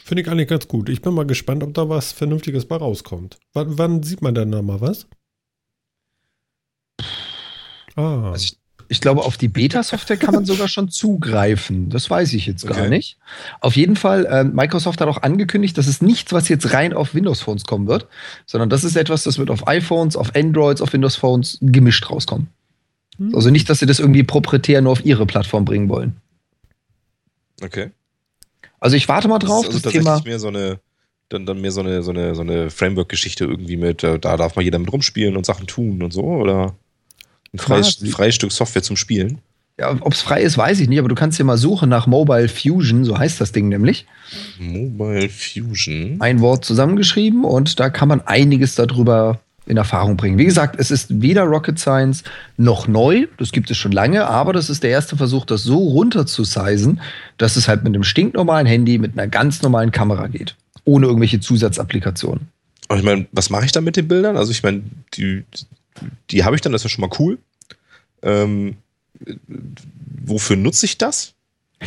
Finde 0.05 0.23
ich 0.23 0.29
eigentlich 0.29 0.49
ganz 0.49 0.67
gut. 0.69 0.89
Ich 0.89 1.03
bin 1.03 1.15
mal 1.15 1.27
gespannt, 1.27 1.63
ob 1.63 1.75
da 1.75 1.89
was 1.89 2.13
Vernünftiges 2.13 2.67
bei 2.67 2.77
rauskommt. 2.77 3.39
W 3.55 3.65
wann 3.67 4.03
sieht 4.03 4.23
man 4.23 4.35
denn 4.35 4.51
da 4.51 4.63
mal 4.63 4.81
was? 4.81 5.07
Ah. 7.95 8.33
Also 8.33 8.45
ich, 8.45 8.59
ich, 8.89 9.01
glaube, 9.01 9.23
auf 9.23 9.37
die 9.37 9.49
Beta-Software 9.49 10.17
kann 10.17 10.35
man 10.35 10.45
sogar 10.47 10.69
schon 10.69 10.89
zugreifen. 10.89 11.89
Das 11.91 12.09
weiß 12.09 12.33
ich 12.35 12.47
jetzt 12.47 12.67
gar 12.67 12.79
okay. 12.79 12.89
nicht. 12.89 13.19
Auf 13.61 13.77
jeden 13.77 13.97
Fall, 13.97 14.27
äh, 14.27 14.45
Microsoft 14.45 15.01
hat 15.01 15.09
auch 15.09 15.23
angekündigt, 15.23 15.77
dass 15.79 15.87
es 15.87 16.01
nichts, 16.03 16.33
was 16.33 16.49
jetzt 16.49 16.73
rein 16.73 16.93
auf 16.93 17.15
Windows-Phones 17.15 17.65
kommen 17.65 17.87
wird, 17.87 18.07
sondern 18.47 18.71
das 18.71 18.85
ist 18.85 18.97
etwas, 18.97 19.25
das 19.25 19.39
wird 19.39 19.51
auf 19.51 19.67
iPhones, 19.69 20.17
auf 20.17 20.35
Androids, 20.35 20.81
auf 20.81 20.93
Windows-Phones 20.93 21.59
gemischt 21.61 22.11
rauskommen. 22.11 22.49
Hm. 23.19 23.35
Also 23.35 23.51
nicht, 23.51 23.69
dass 23.69 23.79
sie 23.79 23.87
das 23.87 23.99
irgendwie 23.99 24.23
proprietär 24.23 24.81
nur 24.83 24.93
auf 24.93 25.05
ihre 25.05 25.27
Plattform 25.27 25.65
bringen 25.65 25.89
wollen. 25.89 26.17
Okay. 27.63 27.91
Also 28.81 28.97
ich 28.97 29.09
warte 29.09 29.29
mal 29.29 29.39
drauf. 29.39 29.67
Das, 29.67 29.77
ist 29.77 29.87
also 29.87 29.99
das 29.99 30.05
Thema 30.05 30.23
mehr 30.25 30.39
so 30.39 30.49
eine, 30.49 30.81
dann, 31.29 31.47
dann 31.47 31.61
mehr 31.61 31.73
so 31.73 31.81
eine, 31.81 32.03
so 32.03 32.11
eine, 32.11 32.35
so 32.35 32.43
eine 32.43 32.71
Framework-Geschichte 32.71 33.45
irgendwie 33.45 33.77
mit, 33.77 34.03
da 34.03 34.19
darf 34.19 34.57
mal 34.57 34.63
jeder 34.63 34.79
mit 34.79 34.93
rumspielen 34.93 35.37
und 35.37 35.47
Sachen 35.47 35.67
tun 35.67 36.03
und 36.03 36.13
so, 36.13 36.23
oder 36.23 36.75
ein 37.53 37.59
freies, 37.59 37.99
freies 38.11 38.35
Stück 38.35 38.53
Software 38.53 38.83
zum 38.83 38.97
Spielen. 38.97 39.39
Ja, 39.79 39.95
ob 40.01 40.15
es 40.15 40.23
frei 40.23 40.41
ist, 40.41 40.57
weiß 40.57 40.81
ich 40.81 40.89
nicht, 40.89 40.99
aber 40.99 41.09
du 41.09 41.15
kannst 41.15 41.39
ja 41.39 41.45
mal 41.45 41.59
suchen 41.59 41.91
nach 41.91 42.07
Mobile 42.07 42.49
Fusion, 42.49 43.05
so 43.05 43.19
heißt 43.19 43.41
das 43.41 43.53
Ding 43.53 43.69
nämlich. 43.69 44.07
Mobile 44.59 45.29
Fusion. 45.29 46.17
Ein 46.21 46.41
Wort 46.41 46.65
zusammengeschrieben 46.65 47.45
und 47.45 47.79
da 47.79 47.91
kann 47.91 48.09
man 48.09 48.23
einiges 48.23 48.75
darüber 48.75 49.39
in 49.67 49.77
Erfahrung 49.77 50.17
bringen. 50.17 50.39
Wie 50.39 50.47
gesagt, 50.47 50.77
es 50.79 50.91
ist 50.91 51.21
weder 51.21 51.43
Rocket 51.43 51.79
Science 51.79 52.23
noch 52.57 52.89
neu, 52.89 53.27
das 53.37 53.53
gibt 53.53 53.71
es 53.71 53.77
schon 53.77 53.93
lange, 53.93 54.27
aber 54.27 54.55
das 54.55 54.71
ist 54.71 54.83
der 54.83 54.91
erste 54.91 55.17
Versuch, 55.17 55.45
das 55.45 55.63
so 55.63 55.77
runter 55.77 56.25
zu 56.25 56.45
sizen, 56.45 57.01
dass 57.37 57.57
es 57.57 57.69
halt 57.69 57.85
mit 57.85 57.95
einem 57.95 58.05
stinknormalen 58.05 58.67
Handy, 58.67 58.97
mit 58.97 59.13
einer 59.13 59.27
ganz 59.27 59.61
normalen 59.61 59.91
Kamera 59.91 60.29
geht, 60.29 60.57
ohne 60.85 61.07
irgendwelche 61.07 61.41
Zusatzapplikationen. 61.41 62.49
Und 62.89 62.99
ich 62.99 63.05
meine, 63.05 63.27
was 63.33 63.51
mache 63.51 63.67
ich 63.67 63.73
dann 63.73 63.85
mit 63.85 63.97
den 63.97 64.09
Bildern? 64.09 64.37
Also 64.37 64.53
ich 64.53 64.63
meine, 64.63 64.85
die, 65.15 65.45
die 66.31 66.45
habe 66.45 66.57
ich 66.57 66.63
dann, 66.63 66.73
das 66.73 66.83
ist 66.83 66.85
ja 66.85 66.91
schon 66.91 67.09
mal 67.09 67.17
cool. 67.19 67.39
Ähm, 68.23 68.77
wofür 70.25 70.57
nutze 70.57 70.87
ich 70.87 70.99
das? 70.99 71.35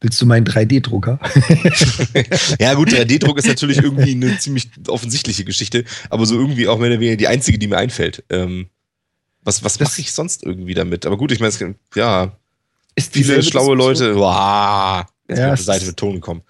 Willst 0.00 0.20
du 0.20 0.26
meinen 0.26 0.46
3D-Drucker? 0.46 1.18
ja, 2.60 2.74
gut, 2.74 2.90
3D-Druck 2.90 3.38
ist 3.38 3.46
natürlich 3.46 3.78
irgendwie 3.78 4.10
eine 4.10 4.38
ziemlich 4.38 4.68
offensichtliche 4.88 5.44
Geschichte, 5.44 5.84
aber 6.10 6.26
so 6.26 6.34
irgendwie 6.34 6.68
auch 6.68 6.78
mehr 6.78 6.90
oder 6.90 7.00
weniger 7.00 7.16
die 7.16 7.28
einzige, 7.28 7.58
die 7.58 7.68
mir 7.68 7.78
einfällt. 7.78 8.22
Ähm, 8.28 8.68
was 9.42 9.64
was 9.64 9.80
mache 9.80 10.00
ich 10.00 10.12
sonst 10.12 10.42
irgendwie 10.42 10.74
damit? 10.74 11.06
Aber 11.06 11.16
gut, 11.16 11.32
ich 11.32 11.40
meine, 11.40 11.74
ja, 11.94 12.36
ist 12.94 13.14
viele 13.14 13.42
schlaue 13.42 13.76
Leute, 13.76 14.14
wow, 14.16 15.04
jetzt 15.28 15.38
ja, 15.38 15.56
Seite 15.56 15.86
mit 15.86 15.96
Ton 15.96 16.20
kommen. 16.20 16.42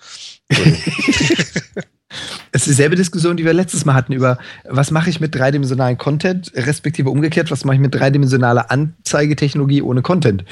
Es 2.52 2.62
ist 2.62 2.68
dieselbe 2.68 2.96
Diskussion, 2.96 3.36
die 3.36 3.44
wir 3.44 3.52
letztes 3.52 3.84
Mal 3.84 3.94
hatten 3.94 4.12
über, 4.12 4.38
was 4.64 4.90
mache 4.90 5.10
ich 5.10 5.20
mit 5.20 5.34
dreidimensionalen 5.34 5.98
Content, 5.98 6.52
respektive 6.54 7.10
umgekehrt, 7.10 7.50
was 7.50 7.64
mache 7.64 7.76
ich 7.76 7.80
mit 7.80 7.94
dreidimensionaler 7.94 8.70
Anzeigetechnologie 8.70 9.82
ohne 9.82 10.02
Content. 10.02 10.44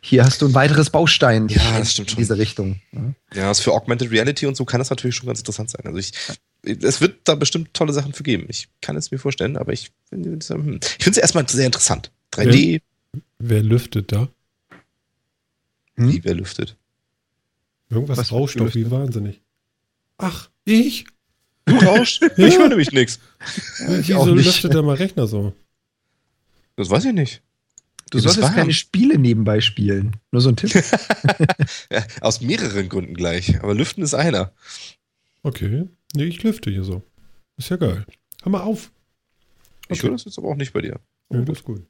Hier 0.00 0.24
hast 0.24 0.42
du 0.42 0.46
ein 0.46 0.54
weiteres 0.54 0.90
Baustein 0.90 1.48
ja, 1.48 1.78
das 1.78 1.92
stimmt 1.92 2.10
in 2.12 2.16
diese 2.16 2.38
Richtung. 2.38 2.80
Ja, 3.34 3.48
das 3.48 3.60
für 3.60 3.72
Augmented 3.72 4.10
Reality 4.10 4.46
und 4.46 4.56
so 4.56 4.64
kann 4.64 4.80
das 4.80 4.90
natürlich 4.90 5.16
schon 5.16 5.26
ganz 5.26 5.40
interessant 5.40 5.70
sein. 5.70 5.82
Also 5.84 5.98
ich, 5.98 6.12
es 6.62 7.00
wird 7.00 7.20
da 7.24 7.34
bestimmt 7.34 7.74
tolle 7.74 7.92
Sachen 7.92 8.12
für 8.12 8.22
geben. 8.22 8.46
Ich 8.48 8.68
kann 8.80 8.96
es 8.96 9.10
mir 9.10 9.18
vorstellen, 9.18 9.56
aber 9.56 9.72
ich 9.72 9.92
finde 10.08 10.36
es 10.38 10.50
hm. 10.50 10.80
erstmal 11.16 11.48
sehr 11.48 11.66
interessant. 11.66 12.10
3D. 12.32 12.80
Wer, 13.12 13.22
wer 13.38 13.62
lüftet 13.62 14.12
da? 14.12 14.28
Hm? 15.96 16.12
Wie, 16.12 16.24
wer 16.24 16.34
lüftet? 16.34 16.76
Irgendwas 17.88 18.18
Was 18.18 18.32
rauscht 18.32 18.58
doch 18.58 18.74
wie 18.74 18.90
wahnsinnig. 18.90 19.40
Ach, 20.18 20.50
ich? 20.64 21.06
Du 21.64 21.76
rauschst? 21.76 22.22
ich 22.36 22.58
höre 22.58 22.68
nämlich 22.68 22.92
nichts. 22.92 23.18
Wieso 23.78 24.34
lüftet 24.34 24.72
der 24.72 24.82
mal 24.82 24.96
Rechner 24.96 25.26
so? 25.26 25.52
Das 26.76 26.90
weiß 26.90 27.06
ich 27.06 27.12
nicht. 27.12 27.42
Du 28.10 28.20
solltest 28.20 28.54
keine 28.54 28.72
Spiele 28.72 29.18
nebenbei 29.18 29.60
spielen. 29.60 30.16
Nur 30.30 30.40
so 30.40 30.50
ein 30.50 30.56
Tipp. 30.56 30.72
ja, 31.90 32.06
aus 32.20 32.40
mehreren 32.40 32.88
Gründen 32.88 33.14
gleich. 33.14 33.60
Aber 33.62 33.74
lüften 33.74 34.04
ist 34.04 34.14
einer. 34.14 34.52
Okay. 35.42 35.88
Nee, 36.14 36.24
ich 36.24 36.42
lüfte 36.42 36.70
hier 36.70 36.84
so. 36.84 37.02
Ist 37.56 37.70
ja 37.70 37.76
geil. 37.76 38.06
Hör 38.42 38.52
mal 38.52 38.60
auf. 38.60 38.92
Okay. 39.86 39.94
Ich 39.94 40.02
höre 40.02 40.12
das 40.12 40.24
jetzt 40.24 40.38
aber 40.38 40.48
auch 40.48 40.56
nicht 40.56 40.72
bei 40.72 40.82
dir. 40.82 41.00
Ja, 41.30 41.40
das 41.40 41.58
ist 41.58 41.64
gut. 41.64 41.84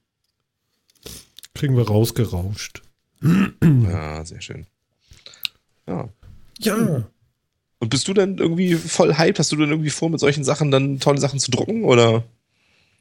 Kriegen 1.55 1.77
wir 1.77 1.87
rausgerauscht. 1.87 2.83
ja, 3.63 4.25
sehr 4.25 4.41
schön. 4.41 4.67
Ja. 5.87 6.09
Ja. 6.61 7.09
Und 7.79 7.91
bist 7.91 8.09
du 8.09 8.15
dann 8.15 8.39
irgendwie 8.39 8.75
voll 8.75 9.17
hyped? 9.17 9.39
Hast 9.39 9.53
du 9.53 9.57
dann 9.57 9.71
irgendwie 9.71 9.91
vor, 9.91 10.09
mit 10.09 10.21
solchen 10.21 10.45
Sachen 10.45 10.71
dann 10.71 10.99
tolle 10.99 11.21
Sachen 11.21 11.39
zu 11.39 11.51
drucken? 11.51 11.85
Oder? 11.85 12.25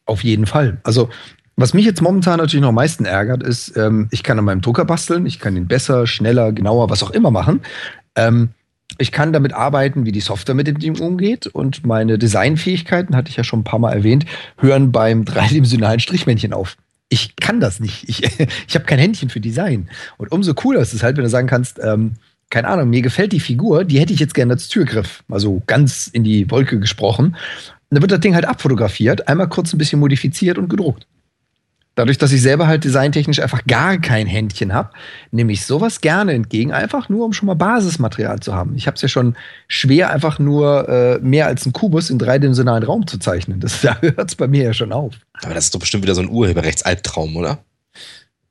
Auf 0.05 0.23
jeden 0.23 0.45
Fall. 0.45 0.79
Also, 0.83 1.09
was 1.55 1.73
mich 1.73 1.85
jetzt 1.85 2.01
momentan 2.01 2.39
natürlich 2.39 2.61
noch 2.61 2.69
am 2.69 2.75
meisten 2.75 3.05
ärgert, 3.05 3.41
ist, 3.41 3.77
ähm, 3.77 4.07
ich 4.11 4.23
kann 4.23 4.37
an 4.37 4.45
meinem 4.45 4.61
Drucker 4.61 4.83
basteln, 4.83 5.25
ich 5.25 5.39
kann 5.39 5.55
ihn 5.55 5.67
besser, 5.67 6.05
schneller, 6.05 6.51
genauer, 6.51 6.89
was 6.89 7.01
auch 7.01 7.11
immer 7.11 7.31
machen. 7.31 7.61
Ähm, 8.15 8.49
ich 8.97 9.11
kann 9.11 9.33
damit 9.33 9.53
arbeiten, 9.53 10.05
wie 10.05 10.11
die 10.11 10.21
Software 10.21 10.55
mit 10.55 10.67
dem 10.67 10.79
Ding 10.79 10.99
umgeht 10.99 11.47
und 11.47 11.85
meine 11.85 12.17
Designfähigkeiten, 12.17 13.15
hatte 13.15 13.29
ich 13.29 13.37
ja 13.37 13.43
schon 13.43 13.61
ein 13.61 13.65
paar 13.65 13.79
Mal 13.79 13.93
erwähnt, 13.93 14.25
hören 14.57 14.91
beim 14.91 15.25
dreidimensionalen 15.25 15.99
Strichmännchen 15.99 16.53
auf. 16.53 16.77
Ich 17.07 17.35
kann 17.35 17.59
das 17.59 17.79
nicht. 17.79 18.09
Ich, 18.09 18.23
ich 18.67 18.75
habe 18.75 18.85
kein 18.85 18.99
Händchen 18.99 19.29
für 19.29 19.39
Design. 19.39 19.89
Und 20.17 20.31
umso 20.31 20.53
cooler 20.53 20.81
ist 20.81 20.93
es 20.93 21.03
halt, 21.03 21.15
wenn 21.17 21.23
du 21.23 21.29
sagen 21.29 21.47
kannst, 21.47 21.79
ähm, 21.81 22.15
keine 22.49 22.67
Ahnung, 22.67 22.89
mir 22.89 23.01
gefällt 23.01 23.31
die 23.31 23.39
Figur, 23.39 23.83
die 23.83 23.99
hätte 23.99 24.13
ich 24.13 24.19
jetzt 24.19 24.33
gerne 24.33 24.53
als 24.53 24.67
Türgriff. 24.67 25.23
Also 25.29 25.61
ganz 25.67 26.07
in 26.07 26.23
die 26.23 26.49
Wolke 26.51 26.79
gesprochen. 26.79 27.27
Und 27.27 27.35
dann 27.89 28.01
wird 28.01 28.11
das 28.11 28.19
Ding 28.19 28.35
halt 28.35 28.45
abfotografiert, 28.45 29.27
einmal 29.27 29.49
kurz 29.49 29.73
ein 29.73 29.77
bisschen 29.77 29.99
modifiziert 29.99 30.57
und 30.57 30.69
gedruckt. 30.69 31.07
Dadurch, 31.95 32.17
dass 32.17 32.33
ich 32.33 32.41
selber 32.41 32.67
halt 32.67 32.83
designtechnisch 32.83 33.39
einfach 33.39 33.65
gar 33.65 33.97
kein 33.97 34.27
Händchen 34.27 34.73
habe, 34.73 34.89
nehme 35.31 35.53
ich 35.53 35.65
sowas 35.65 36.01
gerne 36.01 36.33
entgegen, 36.33 36.73
einfach 36.73 37.07
nur, 37.07 37.25
um 37.25 37.31
schon 37.31 37.47
mal 37.47 37.53
Basismaterial 37.53 38.41
zu 38.41 38.53
haben. 38.53 38.75
Ich 38.75 38.85
habe 38.85 38.95
es 38.95 39.01
ja 39.01 39.07
schon 39.07 39.37
schwer, 39.69 40.09
einfach 40.09 40.37
nur 40.37 40.89
äh, 40.89 41.19
mehr 41.19 41.47
als 41.47 41.65
einen 41.65 41.71
Kubus 41.71 42.09
in 42.09 42.19
dreidimensionalen 42.19 42.83
Raum 42.83 43.07
zu 43.07 43.17
zeichnen. 43.17 43.61
Das, 43.61 43.79
da 43.81 43.97
hört 44.01 44.29
es 44.29 44.35
bei 44.35 44.47
mir 44.47 44.63
ja 44.63 44.73
schon 44.73 44.91
auf. 44.91 45.15
Aber 45.41 45.53
das 45.53 45.65
ist 45.65 45.75
doch 45.75 45.79
bestimmt 45.79 46.03
wieder 46.03 46.15
so 46.15 46.21
ein 46.21 46.29
Urheberrechtsalbtraum, 46.29 47.37
oder? 47.37 47.59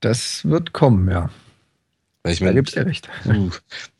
Das 0.00 0.46
wird 0.46 0.72
kommen, 0.72 1.10
ja. 1.10 1.28
Ich 2.26 2.40
mein, 2.40 2.48
da 2.48 2.54
gibt's 2.54 2.74
ja 2.74 2.84
recht. 2.84 3.06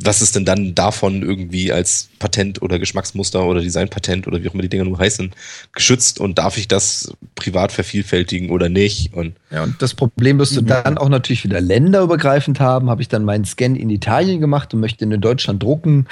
Was 0.02 0.22
ist 0.22 0.34
denn 0.34 0.46
dann 0.46 0.74
davon 0.74 1.22
irgendwie 1.22 1.72
als 1.72 2.08
Patent 2.18 2.62
oder 2.62 2.78
Geschmacksmuster 2.78 3.44
oder 3.44 3.60
Designpatent 3.60 4.26
oder 4.26 4.42
wie 4.42 4.48
auch 4.48 4.54
immer 4.54 4.62
die 4.62 4.70
Dinger 4.70 4.84
nur 4.84 4.98
heißen, 4.98 5.32
geschützt 5.72 6.20
und 6.20 6.38
darf 6.38 6.56
ich 6.56 6.66
das 6.66 7.12
privat 7.34 7.70
vervielfältigen 7.70 8.48
oder 8.48 8.70
nicht? 8.70 9.12
Und 9.12 9.34
ja, 9.50 9.62
und 9.62 9.80
das 9.82 9.92
Problem 9.92 10.38
wirst 10.38 10.56
du 10.56 10.62
mhm. 10.62 10.68
dann 10.68 10.96
auch 10.96 11.10
natürlich 11.10 11.44
wieder 11.44 11.60
länderübergreifend 11.60 12.60
haben. 12.60 12.88
Habe 12.88 13.02
ich 13.02 13.08
dann 13.08 13.24
meinen 13.24 13.44
Scan 13.44 13.74
in 13.74 13.90
Italien 13.90 14.40
gemacht 14.40 14.72
und 14.72 14.80
möchte 14.80 15.04
ihn 15.04 15.12
in 15.12 15.20
Deutschland 15.20 15.62
drucken. 15.62 16.06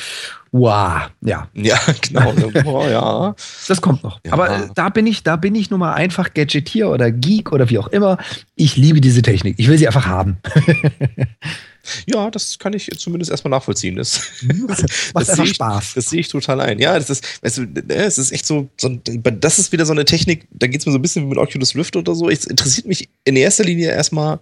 Wow, 0.51 1.09
ja. 1.23 1.49
Ja, 1.55 1.79
genau. 2.03 2.35
oh, 2.67 2.87
ja. 2.87 3.35
Das 3.69 3.81
kommt 3.81 4.03
noch. 4.03 4.21
Ja. 4.27 4.35
Aber 4.35 4.71
da 4.75 4.91
bin 4.91 5.07
ich, 5.07 5.23
da 5.23 5.37
bin 5.37 5.55
ich 5.55 5.71
nun 5.71 5.81
mal 5.81 5.95
einfach 5.95 6.35
Gadgetier 6.35 6.91
oder 6.91 7.11
Geek 7.11 7.53
oder 7.53 7.71
wie 7.71 7.79
auch 7.79 7.89
immer. 7.89 8.19
Ich 8.55 8.77
liebe 8.77 9.01
diese 9.01 9.23
Technik. 9.23 9.55
Ich 9.57 9.69
will 9.69 9.79
sie 9.79 9.87
einfach 9.87 10.05
haben. 10.05 10.37
Ja, 12.07 12.31
das 12.31 12.59
kann 12.59 12.73
ich 12.73 12.91
zumindest 12.99 13.31
erstmal 13.31 13.51
nachvollziehen. 13.51 13.97
Das, 13.97 14.23
das, 14.69 14.85
das 15.15 15.29
sehe 15.29 15.45
ich, 15.45 15.55
Spaß. 15.55 15.95
Das 15.95 16.07
sehe 16.07 16.21
ich 16.21 16.29
total 16.29 16.61
ein. 16.61 16.79
Ja, 16.79 16.99
das 16.99 17.11
ist, 17.11 17.43
weißt 17.43 17.59
du, 17.59 17.63
ne, 17.63 17.95
es 17.95 18.19
ist 18.19 18.33
echt 18.33 18.47
so, 18.47 18.69
so 18.81 18.89
das 18.89 19.59
ist 19.59 19.73
wieder 19.73 19.87
so 19.87 19.93
eine 19.93 20.05
Technik, 20.05 20.47
da 20.51 20.67
geht 20.67 20.81
es 20.81 20.87
mir 20.87 20.93
so 20.93 20.99
ein 20.99 21.03
bisschen 21.03 21.25
wie 21.25 21.29
mit 21.29 21.39
Oculus 21.39 21.75
Rift 21.75 21.97
oder 21.97 22.15
so. 22.15 22.29
Es 22.31 22.45
interessiert 22.45 22.87
mich 22.87 23.09
in 23.25 23.37
erster 23.37 23.65
Linie 23.65 23.91
erstmal 23.91 24.41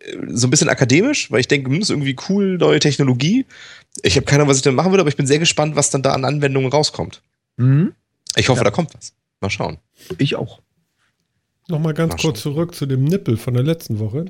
äh, 0.00 0.16
so 0.28 0.46
ein 0.46 0.50
bisschen 0.50 0.68
akademisch, 0.68 1.30
weil 1.30 1.40
ich 1.40 1.48
denke, 1.48 1.70
hm, 1.70 1.80
das 1.80 1.88
ist 1.88 1.94
irgendwie 1.94 2.16
cool, 2.28 2.58
neue 2.58 2.80
Technologie. 2.80 3.46
Ich 4.02 4.16
habe 4.16 4.26
keine 4.26 4.42
Ahnung, 4.42 4.50
was 4.50 4.58
ich 4.58 4.62
dann 4.62 4.74
machen 4.74 4.92
würde, 4.92 5.00
aber 5.00 5.10
ich 5.10 5.16
bin 5.16 5.26
sehr 5.26 5.38
gespannt, 5.38 5.76
was 5.76 5.90
dann 5.90 6.02
da 6.02 6.12
an 6.12 6.24
Anwendungen 6.24 6.70
rauskommt. 6.70 7.22
Mhm. 7.56 7.94
Ich 8.36 8.48
hoffe, 8.48 8.60
ja. 8.60 8.64
da 8.64 8.70
kommt 8.70 8.94
was. 8.94 9.12
Mal 9.40 9.50
schauen. 9.50 9.78
Ich 10.18 10.36
auch. 10.36 10.60
Nochmal 11.68 11.94
ganz 11.94 12.14
Mal 12.14 12.22
kurz 12.22 12.42
schauen. 12.42 12.54
zurück 12.54 12.74
zu 12.74 12.86
dem 12.86 13.04
Nippel 13.04 13.36
von 13.36 13.54
der 13.54 13.62
letzten 13.62 13.98
Woche. 13.98 14.26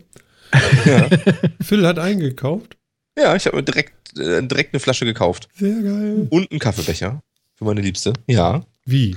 Ja. 0.85 1.09
Phil 1.62 1.87
hat 1.87 1.99
eingekauft. 1.99 2.77
Ja, 3.19 3.35
ich 3.35 3.47
habe 3.47 3.57
mir 3.57 3.62
direkt, 3.62 4.19
äh, 4.19 4.43
direkt 4.43 4.75
eine 4.75 4.81
Flasche 4.81 5.05
gekauft. 5.05 5.49
Sehr 5.55 5.83
geil. 5.83 6.27
Und 6.31 6.51
einen 6.51 6.61
Kaffeebecher 6.61 7.23
für 7.57 7.65
meine 7.65 7.81
Liebste. 7.81 8.12
Ja. 8.27 8.65
Wie? 8.85 9.16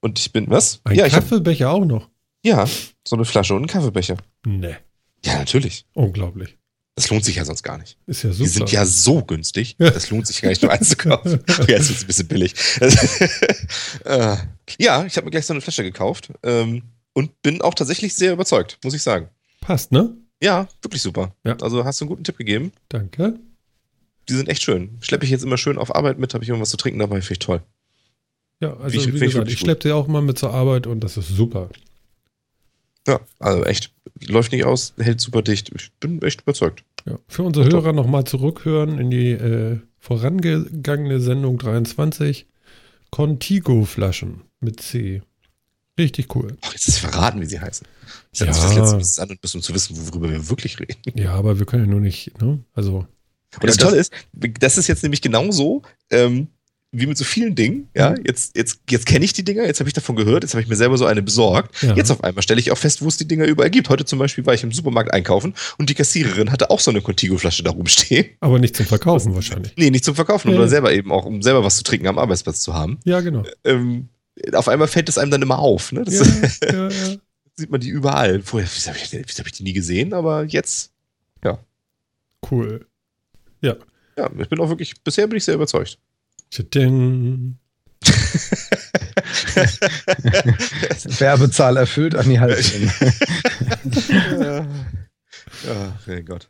Und 0.00 0.18
ich 0.18 0.32
bin, 0.32 0.48
was? 0.48 0.80
Ein 0.84 0.96
ja, 0.96 1.08
Kaffeebecher 1.08 1.68
hab, 1.68 1.74
auch 1.74 1.84
noch? 1.84 2.08
Ja, 2.44 2.66
so 3.06 3.16
eine 3.16 3.24
Flasche 3.24 3.54
und 3.54 3.60
einen 3.60 3.68
Kaffeebecher. 3.68 4.16
Nee. 4.46 4.76
Ja, 5.24 5.38
natürlich. 5.38 5.84
Unglaublich. 5.94 6.56
Das 6.94 7.10
lohnt 7.10 7.24
sich 7.24 7.36
ja 7.36 7.44
sonst 7.44 7.62
gar 7.62 7.78
nicht. 7.78 7.96
Ist 8.06 8.24
ja 8.24 8.32
super. 8.32 8.44
Die 8.44 8.50
sind 8.50 8.72
ja 8.72 8.84
so 8.84 9.22
günstig. 9.22 9.76
Das 9.78 10.10
lohnt 10.10 10.26
sich 10.26 10.42
gar 10.42 10.48
nicht, 10.48 10.62
nur 10.62 10.72
eins 10.72 10.88
zu 10.88 10.96
kaufen. 10.96 11.44
Okay, 11.60 11.70
jetzt 11.72 11.90
ist 11.90 12.02
ein 12.02 12.06
bisschen 12.08 12.26
billig. 12.26 12.54
Äh, 14.04 14.36
ja, 14.78 15.04
ich 15.04 15.16
habe 15.16 15.26
mir 15.26 15.30
gleich 15.30 15.46
so 15.46 15.52
eine 15.52 15.60
Flasche 15.60 15.82
gekauft 15.82 16.30
ähm, 16.42 16.82
und 17.12 17.40
bin 17.42 17.60
auch 17.62 17.74
tatsächlich 17.74 18.14
sehr 18.14 18.32
überzeugt, 18.32 18.78
muss 18.82 18.94
ich 18.94 19.02
sagen. 19.02 19.28
Passt, 19.60 19.92
ne? 19.92 20.16
Ja, 20.42 20.68
wirklich 20.82 21.02
super. 21.02 21.34
Ja. 21.44 21.56
Also 21.60 21.84
hast 21.84 22.00
du 22.00 22.04
einen 22.04 22.10
guten 22.10 22.24
Tipp 22.24 22.38
gegeben. 22.38 22.72
Danke. 22.88 23.38
Die 24.28 24.34
sind 24.34 24.48
echt 24.48 24.62
schön. 24.62 24.98
Schleppe 25.00 25.24
ich 25.24 25.30
jetzt 25.30 25.44
immer 25.44 25.56
schön 25.56 25.78
auf 25.78 25.94
Arbeit 25.94 26.18
mit, 26.18 26.34
habe 26.34 26.44
ich 26.44 26.50
immer 26.50 26.60
was 26.60 26.70
zu 26.70 26.76
trinken 26.76 26.98
dabei, 26.98 27.20
finde 27.22 27.32
ich 27.32 27.38
toll. 27.38 27.62
Ja, 28.60 28.76
also 28.76 28.96
ich, 28.96 29.06
wie 29.12 29.18
gesagt, 29.18 29.48
ich, 29.48 29.54
ich 29.54 29.60
schleppe 29.60 29.88
sie 29.88 29.92
auch 29.92 30.08
mal 30.08 30.22
mit 30.22 30.38
zur 30.38 30.52
Arbeit 30.52 30.86
und 30.86 31.00
das 31.00 31.16
ist 31.16 31.28
super. 31.28 31.70
Ja, 33.06 33.20
also 33.38 33.64
echt, 33.64 33.92
läuft 34.26 34.52
nicht 34.52 34.64
aus, 34.64 34.92
hält 34.98 35.20
super 35.20 35.42
dicht. 35.42 35.70
Ich 35.74 35.92
bin 35.92 36.20
echt 36.22 36.42
überzeugt. 36.42 36.84
Ja, 37.06 37.18
für 37.28 37.42
unsere 37.42 37.66
Hörer 37.70 37.92
nochmal 37.92 38.24
zurückhören 38.24 38.98
in 38.98 39.10
die 39.10 39.30
äh, 39.30 39.78
vorangegangene 39.98 41.20
Sendung 41.20 41.58
23. 41.58 42.46
Contigo-Flaschen 43.10 44.42
mit 44.60 44.80
C. 44.80 45.22
Richtig 45.98 46.34
cool. 46.36 46.56
Ach, 46.60 46.72
jetzt 46.72 46.88
ist 46.88 46.98
verraten, 46.98 47.40
wie 47.40 47.46
sie 47.46 47.60
heißen. 47.60 47.86
Ich 48.32 48.40
ja. 48.40 48.46
das 48.46 48.62
letzte 48.74 48.96
Mal 48.96 49.24
an 49.24 49.30
und 49.30 49.40
bis 49.40 49.54
um 49.54 49.62
zu 49.62 49.74
wissen, 49.74 49.96
worüber 49.96 50.30
wir 50.30 50.48
wirklich 50.48 50.78
reden. 50.80 50.94
Ja, 51.14 51.34
aber 51.34 51.58
wir 51.58 51.66
können 51.66 51.84
ja 51.84 51.90
nur 51.90 52.00
nicht, 52.00 52.40
ne? 52.40 52.60
Also. 52.74 53.06
Und 53.54 53.64
das, 53.64 53.76
ja, 53.76 53.84
Tolle 53.84 53.96
ist, 53.96 54.12
das 54.60 54.76
ist 54.76 54.88
jetzt 54.88 55.02
nämlich 55.02 55.22
genauso, 55.22 55.82
ähm, 56.10 56.48
wie 56.90 57.06
mit 57.06 57.18
so 57.18 57.24
vielen 57.24 57.54
Dingen, 57.54 57.88
ja, 57.94 58.10
mhm. 58.10 58.24
jetzt, 58.26 58.56
jetzt, 58.56 58.80
jetzt 58.88 59.04
kenne 59.04 59.24
ich 59.24 59.34
die 59.34 59.44
Dinger, 59.44 59.64
jetzt 59.64 59.80
habe 59.80 59.88
ich 59.88 59.94
davon 59.94 60.16
gehört, 60.16 60.42
jetzt 60.42 60.54
habe 60.54 60.62
ich 60.62 60.68
mir 60.68 60.76
selber 60.76 60.96
so 60.96 61.04
eine 61.04 61.22
besorgt. 61.22 61.82
Ja. 61.82 61.94
Jetzt 61.94 62.10
auf 62.10 62.24
einmal 62.24 62.42
stelle 62.42 62.60
ich 62.60 62.70
auch 62.70 62.78
fest, 62.78 63.02
wo 63.02 63.08
es 63.08 63.18
die 63.18 63.28
Dinger 63.28 63.44
überall 63.44 63.70
gibt. 63.70 63.90
Heute 63.90 64.06
zum 64.06 64.18
Beispiel 64.18 64.46
war 64.46 64.54
ich 64.54 64.62
im 64.62 64.72
Supermarkt 64.72 65.12
einkaufen 65.12 65.54
und 65.76 65.90
die 65.90 65.94
Kassiererin 65.94 66.50
hatte 66.50 66.70
auch 66.70 66.80
so 66.80 66.90
eine 66.90 67.02
Contigo-Flasche 67.02 67.62
da 67.62 67.70
rumstehen. 67.70 68.28
Aber 68.40 68.58
nicht 68.58 68.74
zum 68.74 68.86
Verkaufen 68.86 69.34
wahrscheinlich. 69.34 69.74
Nee, 69.76 69.90
nicht 69.90 70.04
zum 70.04 70.14
Verkaufen, 70.14 70.52
ja. 70.52 70.68
selber 70.68 70.92
eben 70.92 71.12
auch, 71.12 71.26
um 71.26 71.42
selber 71.42 71.62
was 71.62 71.76
zu 71.76 71.82
trinken 71.82 72.06
am 72.06 72.18
Arbeitsplatz 72.18 72.60
zu 72.60 72.72
haben. 72.72 72.98
Ja, 73.04 73.20
genau. 73.20 73.44
Ähm, 73.64 74.08
auf 74.52 74.68
einmal 74.68 74.88
fällt 74.88 75.08
es 75.08 75.18
einem 75.18 75.30
dann 75.30 75.42
immer 75.42 75.58
auf. 75.58 75.92
Ne? 75.92 76.04
Ja, 76.08 76.72
ja, 76.72 76.88
ja. 76.88 77.16
Sieht 77.58 77.70
man 77.70 77.80
die 77.80 77.88
überall. 77.88 78.40
Vorher 78.42 78.68
habe 78.68 78.98
ich, 78.98 79.12
hab 79.12 79.46
ich 79.46 79.52
die 79.52 79.64
nie 79.64 79.72
gesehen, 79.72 80.14
aber 80.14 80.44
jetzt, 80.44 80.92
ja. 81.44 81.58
Cool. 82.50 82.86
Ja. 83.60 83.76
Ja, 84.16 84.30
ich 84.38 84.48
bin 84.48 84.60
auch 84.60 84.68
wirklich, 84.68 85.02
bisher 85.02 85.26
bin 85.26 85.36
ich 85.36 85.44
sehr 85.44 85.56
überzeugt. 85.56 85.98
Werbezahl 91.18 91.76
erfüllt 91.76 92.14
an 92.14 92.28
die 92.28 92.38
Haltung. 92.38 92.90
ja, 94.08 94.66
ja, 95.66 95.98
mein 96.06 96.24
Gott. 96.24 96.48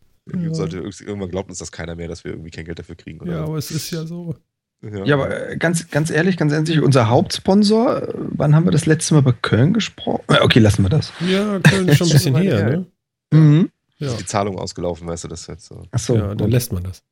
Sollte, 0.51 0.77
irgendwann 0.77 1.31
glaubt 1.31 1.49
uns 1.49 1.59
das 1.59 1.73
keiner 1.73 1.95
mehr, 1.95 2.09
dass 2.09 2.23
wir 2.25 2.33
irgendwie 2.33 2.51
kein 2.51 2.67
Geld 2.67 2.79
dafür 2.79 2.97
kriegen. 2.97 3.21
Oder? 3.21 3.33
Ja, 3.33 3.45
aber 3.45 3.57
es 3.57 3.71
ist 3.71 3.91
ja 3.91 4.05
so. 4.05 4.37
Ja. 4.81 5.05
ja, 5.05 5.15
aber 5.17 5.51
äh, 5.51 5.57
ganz, 5.57 5.91
ganz 5.91 6.09
ehrlich, 6.11 6.37
ganz 6.37 6.53
ehrlich, 6.53 6.81
unser 6.81 7.09
Hauptsponsor, 7.09 8.03
äh, 8.03 8.15
wann 8.15 8.55
haben 8.55 8.65
wir 8.65 8.71
das 8.71 8.87
letzte 8.87 9.15
Mal 9.15 9.21
über 9.21 9.33
Köln 9.33 9.73
gesprochen? 9.73 10.23
Äh, 10.29 10.41
okay, 10.41 10.61
lassen 10.61 10.85
wir 10.85 10.89
das. 10.89 11.13
Ja, 11.29 11.59
Köln 11.59 11.89
ist 11.89 11.99
schon 11.99 12.07
ein 12.07 12.13
bisschen 12.13 12.37
her, 12.37 12.71
ne? 12.71 12.87
Mhm. 13.33 13.71
Ja. 13.99 14.09
Ist 14.09 14.21
die 14.21 14.27
Zahlung 14.27 14.57
ausgelaufen, 14.59 15.09
weißt 15.09 15.25
du, 15.25 15.29
das 15.29 15.49
jetzt 15.49 15.67
so. 15.67 15.83
Ach 15.91 15.99
so. 15.99 16.17
Ja, 16.17 16.35
dann 16.35 16.51
lässt 16.51 16.73
man 16.73 16.85
das. 16.85 17.03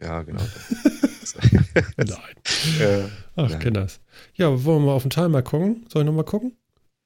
Ja, 0.00 0.22
genau. 0.22 0.42
nein. 1.96 2.06
Äh, 2.80 3.04
Ach, 3.34 3.48
nein. 3.48 3.58
kenn 3.58 3.74
das. 3.74 4.00
Ja, 4.34 4.64
wollen 4.64 4.82
wir 4.82 4.86
mal 4.86 4.92
auf 4.92 5.02
den 5.02 5.10
Timer 5.10 5.42
gucken? 5.42 5.86
Soll 5.92 6.02
ich 6.02 6.06
nochmal 6.06 6.24
gucken? 6.24 6.56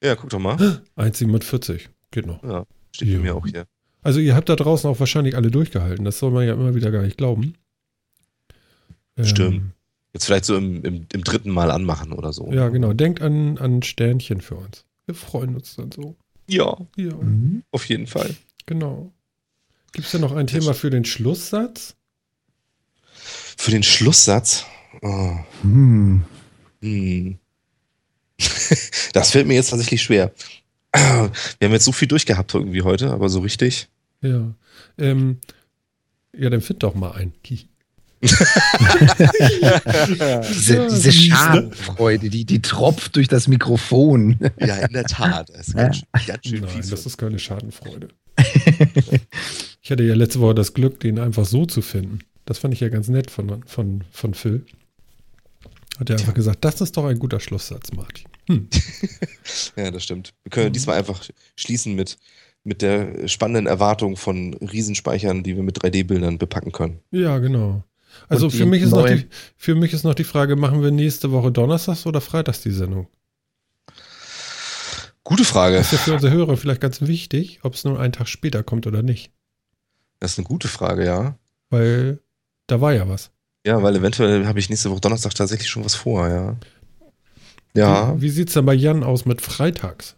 Ja, 0.03 0.15
guck 0.15 0.29
doch 0.29 0.39
mal. 0.39 0.55
1,47. 0.97 1.87
Geht 2.11 2.27
noch. 2.27 2.43
Ja, 2.43 2.65
steht 2.91 3.07
ja. 3.07 3.17
bei 3.17 3.23
mir 3.23 3.35
auch 3.35 3.47
hier. 3.47 3.65
Also 4.03 4.19
ihr 4.19 4.35
habt 4.35 4.49
da 4.49 4.55
draußen 4.55 4.89
auch 4.89 4.99
wahrscheinlich 4.99 5.35
alle 5.35 5.49
durchgehalten. 5.49 6.05
Das 6.05 6.19
soll 6.19 6.31
man 6.31 6.45
ja 6.45 6.53
immer 6.53 6.75
wieder 6.75 6.91
gar 6.91 7.01
nicht 7.01 7.17
glauben. 7.17 7.55
Stimmt. 9.21 9.55
Ähm, 9.55 9.71
Jetzt 10.13 10.25
vielleicht 10.25 10.45
so 10.45 10.57
im, 10.57 10.83
im, 10.83 11.07
im, 11.11 11.23
dritten 11.23 11.51
Mal 11.51 11.71
anmachen 11.71 12.11
oder 12.11 12.33
so. 12.33 12.51
Ja, 12.51 12.69
genau. 12.69 12.93
Denkt 12.93 13.21
an, 13.21 13.57
an 13.57 13.81
Sternchen 13.81 14.41
für 14.41 14.55
uns. 14.55 14.85
Wir 15.05 15.15
freuen 15.15 15.55
uns 15.55 15.75
dann 15.75 15.91
so. 15.91 16.15
Ja. 16.47 16.77
Ja. 16.97 17.15
Mhm. 17.15 17.63
Auf 17.71 17.85
jeden 17.85 18.07
Fall. 18.07 18.35
Genau. 18.65 19.11
Gibt 19.93 20.05
es 20.05 20.11
denn 20.11 20.21
noch 20.21 20.33
ein 20.33 20.47
Thema 20.47 20.73
für 20.73 20.89
den 20.89 21.05
Schlusssatz? 21.05 21.95
Für 23.57 23.71
den 23.71 23.83
Schlusssatz? 23.83 24.65
Oh. 25.01 25.35
Hm. 25.61 26.23
Hm. 26.81 27.37
das 29.13 29.31
fällt 29.31 29.47
mir 29.47 29.55
jetzt 29.55 29.69
tatsächlich 29.69 30.01
schwer. 30.01 30.33
Wir 30.93 31.31
haben 31.67 31.71
jetzt 31.71 31.85
so 31.85 31.91
viel 31.93 32.07
durchgehabt 32.07 32.53
irgendwie 32.53 32.81
heute, 32.81 33.11
aber 33.11 33.29
so 33.29 33.39
richtig. 33.39 33.87
Ja. 34.21 34.53
Ähm, 34.97 35.39
ja, 36.35 36.49
dann 36.49 36.61
find 36.61 36.83
doch 36.83 36.95
mal 36.95 37.11
ein 37.11 37.33
diese, 40.49 40.87
diese 40.87 41.07
ne? 41.07 41.11
Schadenfreude, 41.11 42.29
die, 42.29 42.45
die 42.45 42.61
tropft 42.61 43.15
durch 43.15 43.27
das 43.27 43.47
Mikrofon. 43.47 44.37
Ja, 44.59 44.77
in 44.77 44.93
der 44.93 45.05
Tat. 45.05 45.49
Das 45.49 45.69
ist 45.69 45.75
ganz, 45.75 46.03
ganz 46.27 46.45
schön 46.45 46.61
Nein, 46.61 46.83
das 46.89 47.05
ist 47.05 47.17
keine 47.17 47.39
Schadenfreude. 47.39 48.09
ich 49.81 49.91
hatte 49.91 50.03
ja 50.03 50.15
letzte 50.15 50.39
Woche 50.39 50.55
das 50.55 50.73
Glück, 50.73 50.99
den 50.99 51.19
einfach 51.19 51.45
so 51.45 51.65
zu 51.65 51.81
finden. 51.81 52.19
Das 52.45 52.59
fand 52.59 52.73
ich 52.73 52.79
ja 52.79 52.89
ganz 52.89 53.07
nett 53.07 53.31
von, 53.31 53.63
von, 53.65 54.03
von 54.11 54.33
Phil. 54.33 54.65
Hat 55.99 56.09
er 56.09 56.17
einfach 56.17 56.33
gesagt, 56.33 56.65
das 56.65 56.81
ist 56.81 56.97
doch 56.97 57.05
ein 57.05 57.19
guter 57.19 57.39
Schlusssatz, 57.39 57.91
Martin. 57.91 58.25
Hm. 58.47 58.67
ja, 59.75 59.91
das 59.91 60.03
stimmt. 60.03 60.33
Wir 60.43 60.49
können 60.49 60.69
mhm. 60.69 60.73
diesmal 60.73 60.97
einfach 60.97 61.23
schließen 61.55 61.93
mit, 61.95 62.17
mit 62.63 62.81
der 62.81 63.27
spannenden 63.27 63.67
Erwartung 63.67 64.17
von 64.17 64.53
Riesenspeichern, 64.55 65.43
die 65.43 65.55
wir 65.55 65.63
mit 65.63 65.83
3D-Bildern 65.83 66.37
bepacken 66.37 66.71
können. 66.71 66.99
Ja, 67.11 67.37
genau. 67.39 67.83
Also 68.27 68.49
für 68.49 68.65
mich, 68.65 68.81
ist 68.81 68.91
noch 68.91 69.05
die, 69.05 69.27
für 69.57 69.75
mich 69.75 69.93
ist 69.93 70.03
noch 70.03 70.13
die 70.13 70.23
Frage, 70.23 70.55
machen 70.55 70.81
wir 70.81 70.91
nächste 70.91 71.31
Woche 71.31 71.51
Donnerstags 71.51 72.05
oder 72.05 72.21
Freitags 72.21 72.61
die 72.61 72.71
Sendung? 72.71 73.07
Gute 75.23 75.43
Frage. 75.43 75.77
Das 75.77 75.87
ist 75.87 75.91
ja 75.93 75.97
für 75.99 76.13
unsere 76.13 76.33
Hörer 76.33 76.57
vielleicht 76.57 76.81
ganz 76.81 77.01
wichtig, 77.01 77.59
ob 77.63 77.75
es 77.75 77.83
nur 77.83 77.99
einen 77.99 78.13
Tag 78.13 78.27
später 78.27 78.63
kommt 78.63 78.87
oder 78.87 79.03
nicht. 79.03 79.31
Das 80.19 80.33
ist 80.33 80.39
eine 80.39 80.47
gute 80.47 80.67
Frage, 80.67 81.05
ja. 81.05 81.37
Weil 81.69 82.19
da 82.67 82.81
war 82.81 82.93
ja 82.93 83.07
was. 83.07 83.31
Ja, 83.65 83.81
weil 83.83 83.95
eventuell 83.95 84.47
habe 84.47 84.59
ich 84.59 84.69
nächste 84.69 84.89
Woche 84.89 85.01
Donnerstag 85.01 85.35
tatsächlich 85.35 85.69
schon 85.69 85.85
was 85.85 85.95
vor, 85.95 86.27
ja. 86.27 86.57
Ja. 87.75 88.15
Wie, 88.17 88.23
wie 88.23 88.29
sieht 88.29 88.47
es 88.49 88.55
denn 88.55 88.65
bei 88.65 88.73
Jan 88.73 89.03
aus 89.03 89.25
mit 89.25 89.41
Freitags? 89.41 90.15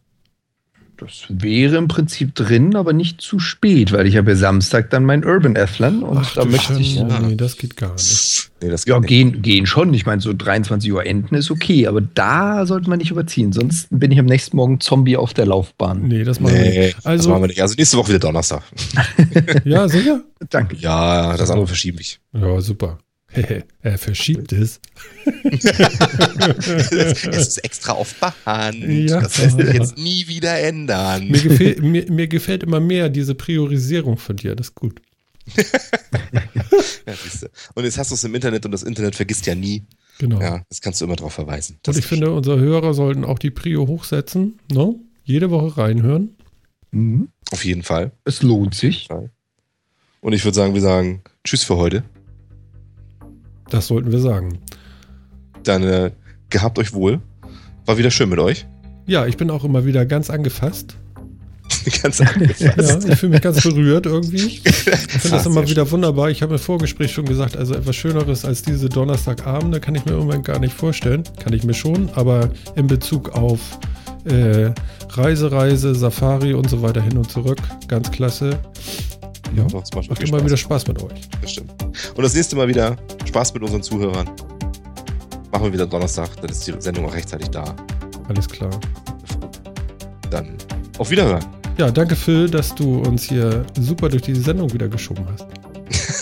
Das 1.06 1.26
wäre 1.30 1.78
im 1.78 1.88
Prinzip 1.88 2.36
drin, 2.36 2.76
aber 2.76 2.94
nicht 2.94 3.22
zu 3.22 3.40
spät, 3.40 3.92
weil 3.92 4.08
ich 4.08 4.18
habe 4.18 4.32
ja 4.32 4.38
Samstag 4.38 4.90
dann 4.90 5.06
mein 5.06 5.26
Urban 5.26 5.58
Athlon 5.58 6.04
und 6.04 6.18
Ach, 6.18 6.34
da 6.34 6.46
möchte 6.46 6.74
ich. 6.80 6.96
Ja. 6.96 7.20
Nee, 7.20 7.36
das 7.36 7.58
geht 7.58 7.76
gar 7.78 7.94
nicht. 7.94 8.52
Nee, 8.62 8.70
das 8.70 8.86
ja, 8.86 9.00
gehen, 9.00 9.42
gehen 9.42 9.66
schon. 9.66 9.94
Ich 9.94 10.06
meine, 10.06 10.22
so 10.22 10.34
23 10.34 10.92
Uhr 10.94 11.06
enden 11.06 11.36
ist 11.36 11.52
okay, 11.52 11.88
aber 11.88 12.02
da 12.02 12.66
sollte 12.66 12.90
man 12.90 13.00
nicht 13.00 13.12
überziehen. 13.12 13.52
Sonst 13.52 13.88
bin 13.92 14.12
ich 14.12 14.20
am 14.20 14.26
nächsten 14.26 14.56
Morgen 14.56 14.80
Zombie 14.80 15.18
auf 15.18 15.34
der 15.34 15.46
Laufbahn. 15.46 16.08
Nee, 16.08 16.24
das 16.24 16.40
machen 16.40 16.56
nee, 16.56 16.72
wir 16.72 16.86
nicht. 16.86 16.98
Also, 17.04 17.18
das 17.18 17.28
machen 17.28 17.44
wir 17.44 17.48
nicht. 17.48 17.62
Also 17.62 17.76
nächste 17.78 17.98
Woche 17.98 18.10
wieder 18.10 18.20
Donnerstag. 18.20 18.64
ja, 19.66 19.88
sicher? 19.90 20.22
Danke. 20.50 20.78
Ja, 20.78 21.36
das 21.36 21.50
andere 21.50 21.68
verschiebe 21.68 22.00
ich. 22.00 22.20
Ja, 22.34 22.62
super. 22.62 23.00
er 23.82 23.98
verschiebt 23.98 24.52
es. 24.52 24.80
es 25.44 27.26
ist 27.26 27.64
extra 27.64 27.94
auf 27.94 28.14
Bahn. 28.16 29.08
Ja. 29.08 29.22
Das 29.22 29.38
lässt 29.38 29.58
sich 29.58 29.74
jetzt 29.74 29.98
nie 29.98 30.28
wieder 30.28 30.60
ändern. 30.60 31.28
Mir, 31.28 31.42
gefäll, 31.42 31.82
mir, 31.82 32.12
mir, 32.12 32.28
gefällt 32.28 32.64
immer 32.64 32.80
mehr 32.80 33.10
diese 33.10 33.36
Priorisierung 33.36 34.18
von 34.18 34.36
dir. 34.38 34.56
Das 34.56 34.68
ist 34.68 34.76
gut. 34.76 35.02
ja, 35.56 37.14
und 37.76 37.84
jetzt 37.84 37.98
hast 37.98 38.12
du 38.12 38.16
es 38.16 38.24
im 38.24 38.34
Internet 38.34 38.66
und 38.66 38.72
das 38.72 38.84
Internet 38.84 39.16
vergisst 39.16 39.46
ja 39.46 39.56
nie. 39.56 39.84
Genau. 40.20 40.40
Ja, 40.40 40.64
das 40.70 40.80
kannst 40.80 41.02
du 41.02 41.06
immer 41.06 41.16
darauf 41.16 41.34
verweisen. 41.34 41.80
Das 41.84 41.96
und 41.96 42.00
ich 42.00 42.06
finde, 42.06 42.32
unsere 42.32 42.60
Hörer 42.60 42.94
sollten 42.94 43.26
auch 43.26 43.40
die 43.40 43.52
Prio 43.52 43.88
hochsetzen. 43.88 44.60
Ne? 44.72 44.96
Jede 45.24 45.50
Woche 45.50 45.78
reinhören. 45.78 46.36
Mhm. 46.92 47.30
Auf 47.52 47.66
jeden 47.66 47.84
Fall. 47.84 48.12
Es 48.24 48.42
lohnt 48.42 48.76
sich. 48.76 49.10
Und 50.22 50.34
ich 50.34 50.44
würde 50.46 50.56
sagen, 50.56 50.74
wir 50.74 50.82
sagen 50.82 51.24
Tschüss 51.44 51.64
für 51.64 51.76
heute. 51.76 52.04
Das 53.74 53.88
sollten 53.88 54.12
wir 54.12 54.20
sagen. 54.20 54.60
Dann 55.64 55.82
äh, 55.82 56.12
gehabt 56.52 56.78
euch 56.78 56.94
wohl. 56.94 57.22
War 57.88 57.98
wieder 57.98 58.12
schön 58.12 58.30
mit 58.30 58.38
euch. 58.38 58.68
Ja, 59.08 59.26
ich 59.26 59.36
bin 59.36 59.50
auch 59.50 59.64
immer 59.64 59.84
wieder 59.84 60.06
ganz 60.06 60.30
angefasst. 60.30 60.96
ganz 62.04 62.22
angefasst. 62.22 62.62
Ja, 62.62 63.12
ich 63.12 63.20
fühle 63.20 63.32
mich 63.32 63.42
ganz 63.42 63.64
berührt 63.64 64.06
irgendwie. 64.06 64.62
Ich 64.64 65.22
finde 65.22 65.38
das 65.38 65.46
immer 65.48 65.68
wieder 65.68 65.90
wunderbar. 65.90 66.30
Ich 66.30 66.44
habe 66.44 66.54
im 66.54 66.60
Vorgespräch 66.60 67.12
schon 67.12 67.26
gesagt, 67.26 67.58
also 67.58 67.74
etwas 67.74 67.96
Schöneres 67.96 68.46
als 68.46 68.62
diese 68.62 68.90
Donnerstagabende 68.90 69.80
kann 69.80 69.96
ich 69.96 70.06
mir 70.06 70.12
im 70.12 70.20
Moment 70.20 70.46
gar 70.46 70.60
nicht 70.60 70.74
vorstellen. 70.76 71.24
Kann 71.40 71.54
ich 71.54 71.64
mir 71.64 71.74
schon, 71.74 72.10
aber 72.14 72.52
in 72.76 72.86
Bezug 72.86 73.30
auf 73.30 73.80
äh, 74.26 74.72
Reise, 75.10 75.52
Reise, 75.52 75.96
Safari 75.96 76.54
und 76.54 76.70
so 76.70 76.84
weiter 76.84 77.02
hin 77.02 77.18
und 77.18 77.32
zurück, 77.32 77.60
ganz 77.88 78.12
klasse. 78.12 78.60
Ja, 79.56 79.64
Doch, 79.66 79.74
macht, 79.74 80.10
macht 80.10 80.20
immer 80.20 80.28
Spaß. 80.28 80.46
wieder 80.46 80.58
Spaß 80.58 80.88
mit 80.88 81.04
euch. 81.04 81.30
Das 81.42 81.52
stimmt. 81.52 81.72
Und 82.16 82.24
das 82.24 82.34
nächste 82.34 82.56
Mal 82.56 82.68
wieder 82.68 82.96
Spaß 83.26 83.54
mit 83.54 83.64
unseren 83.64 83.84
Zuhörern. 83.84 84.30
Machen 85.52 85.66
wir 85.66 85.74
wieder 85.74 85.86
Donnerstag, 85.86 86.30
dann 86.42 86.50
ist 86.50 86.66
die 86.66 86.74
Sendung 86.80 87.06
auch 87.06 87.14
rechtzeitig 87.14 87.50
da. 87.50 87.76
Alles 88.28 88.48
klar. 88.48 88.72
Dann 90.32 90.58
auf 90.98 91.10
Wiederhören. 91.12 91.46
Ja, 91.78 91.92
danke 91.92 92.16
Phil, 92.16 92.50
dass 92.50 92.74
du 92.74 93.00
uns 93.02 93.24
hier 93.24 93.66
super 93.80 94.10
durch 94.10 94.22
diese 94.24 94.42
Sendung 94.42 94.72
wieder 94.74 94.88
geschoben 94.88 95.26
hast. 95.32 95.46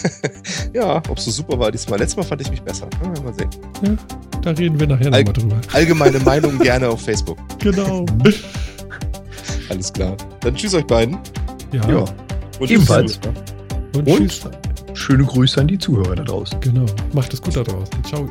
ja, 0.73 0.97
ob 1.09 1.17
es 1.17 1.25
so 1.25 1.31
super 1.31 1.59
war 1.59 1.71
diesmal. 1.71 1.99
Letztes 1.99 2.17
Mal 2.17 2.23
fand 2.23 2.41
ich 2.41 2.49
mich 2.51 2.61
besser. 2.61 2.87
Ja, 3.03 3.21
mal 3.21 3.33
sehen. 3.33 3.49
Ja, 3.85 3.95
da 4.41 4.51
reden 4.51 4.79
wir 4.79 4.87
nachher 4.87 5.13
All, 5.13 5.23
nochmal 5.23 5.33
drüber. 5.33 5.61
Allgemeine 5.73 6.19
Meinung 6.25 6.57
gerne 6.59 6.89
auf 6.89 7.01
Facebook. 7.01 7.37
Genau. 7.59 8.05
Alles 9.69 9.93
klar. 9.93 10.17
Dann 10.41 10.55
tschüss 10.55 10.73
euch 10.73 10.85
beiden. 10.85 11.17
Ja. 11.71 11.87
ja. 11.89 12.05
Und 12.61 12.69
Ebenfalls. 12.69 13.19
Und, 13.95 14.07
Und 14.07 14.41
schöne 14.93 15.23
Grüße 15.23 15.59
an 15.59 15.67
die 15.67 15.79
Zuhörer 15.79 16.15
da 16.15 16.23
draußen. 16.23 16.59
Genau. 16.61 16.85
Macht 17.11 17.33
es 17.33 17.41
gut 17.41 17.55
da 17.55 17.63
draußen. 17.63 18.03
Ciao. 18.03 18.29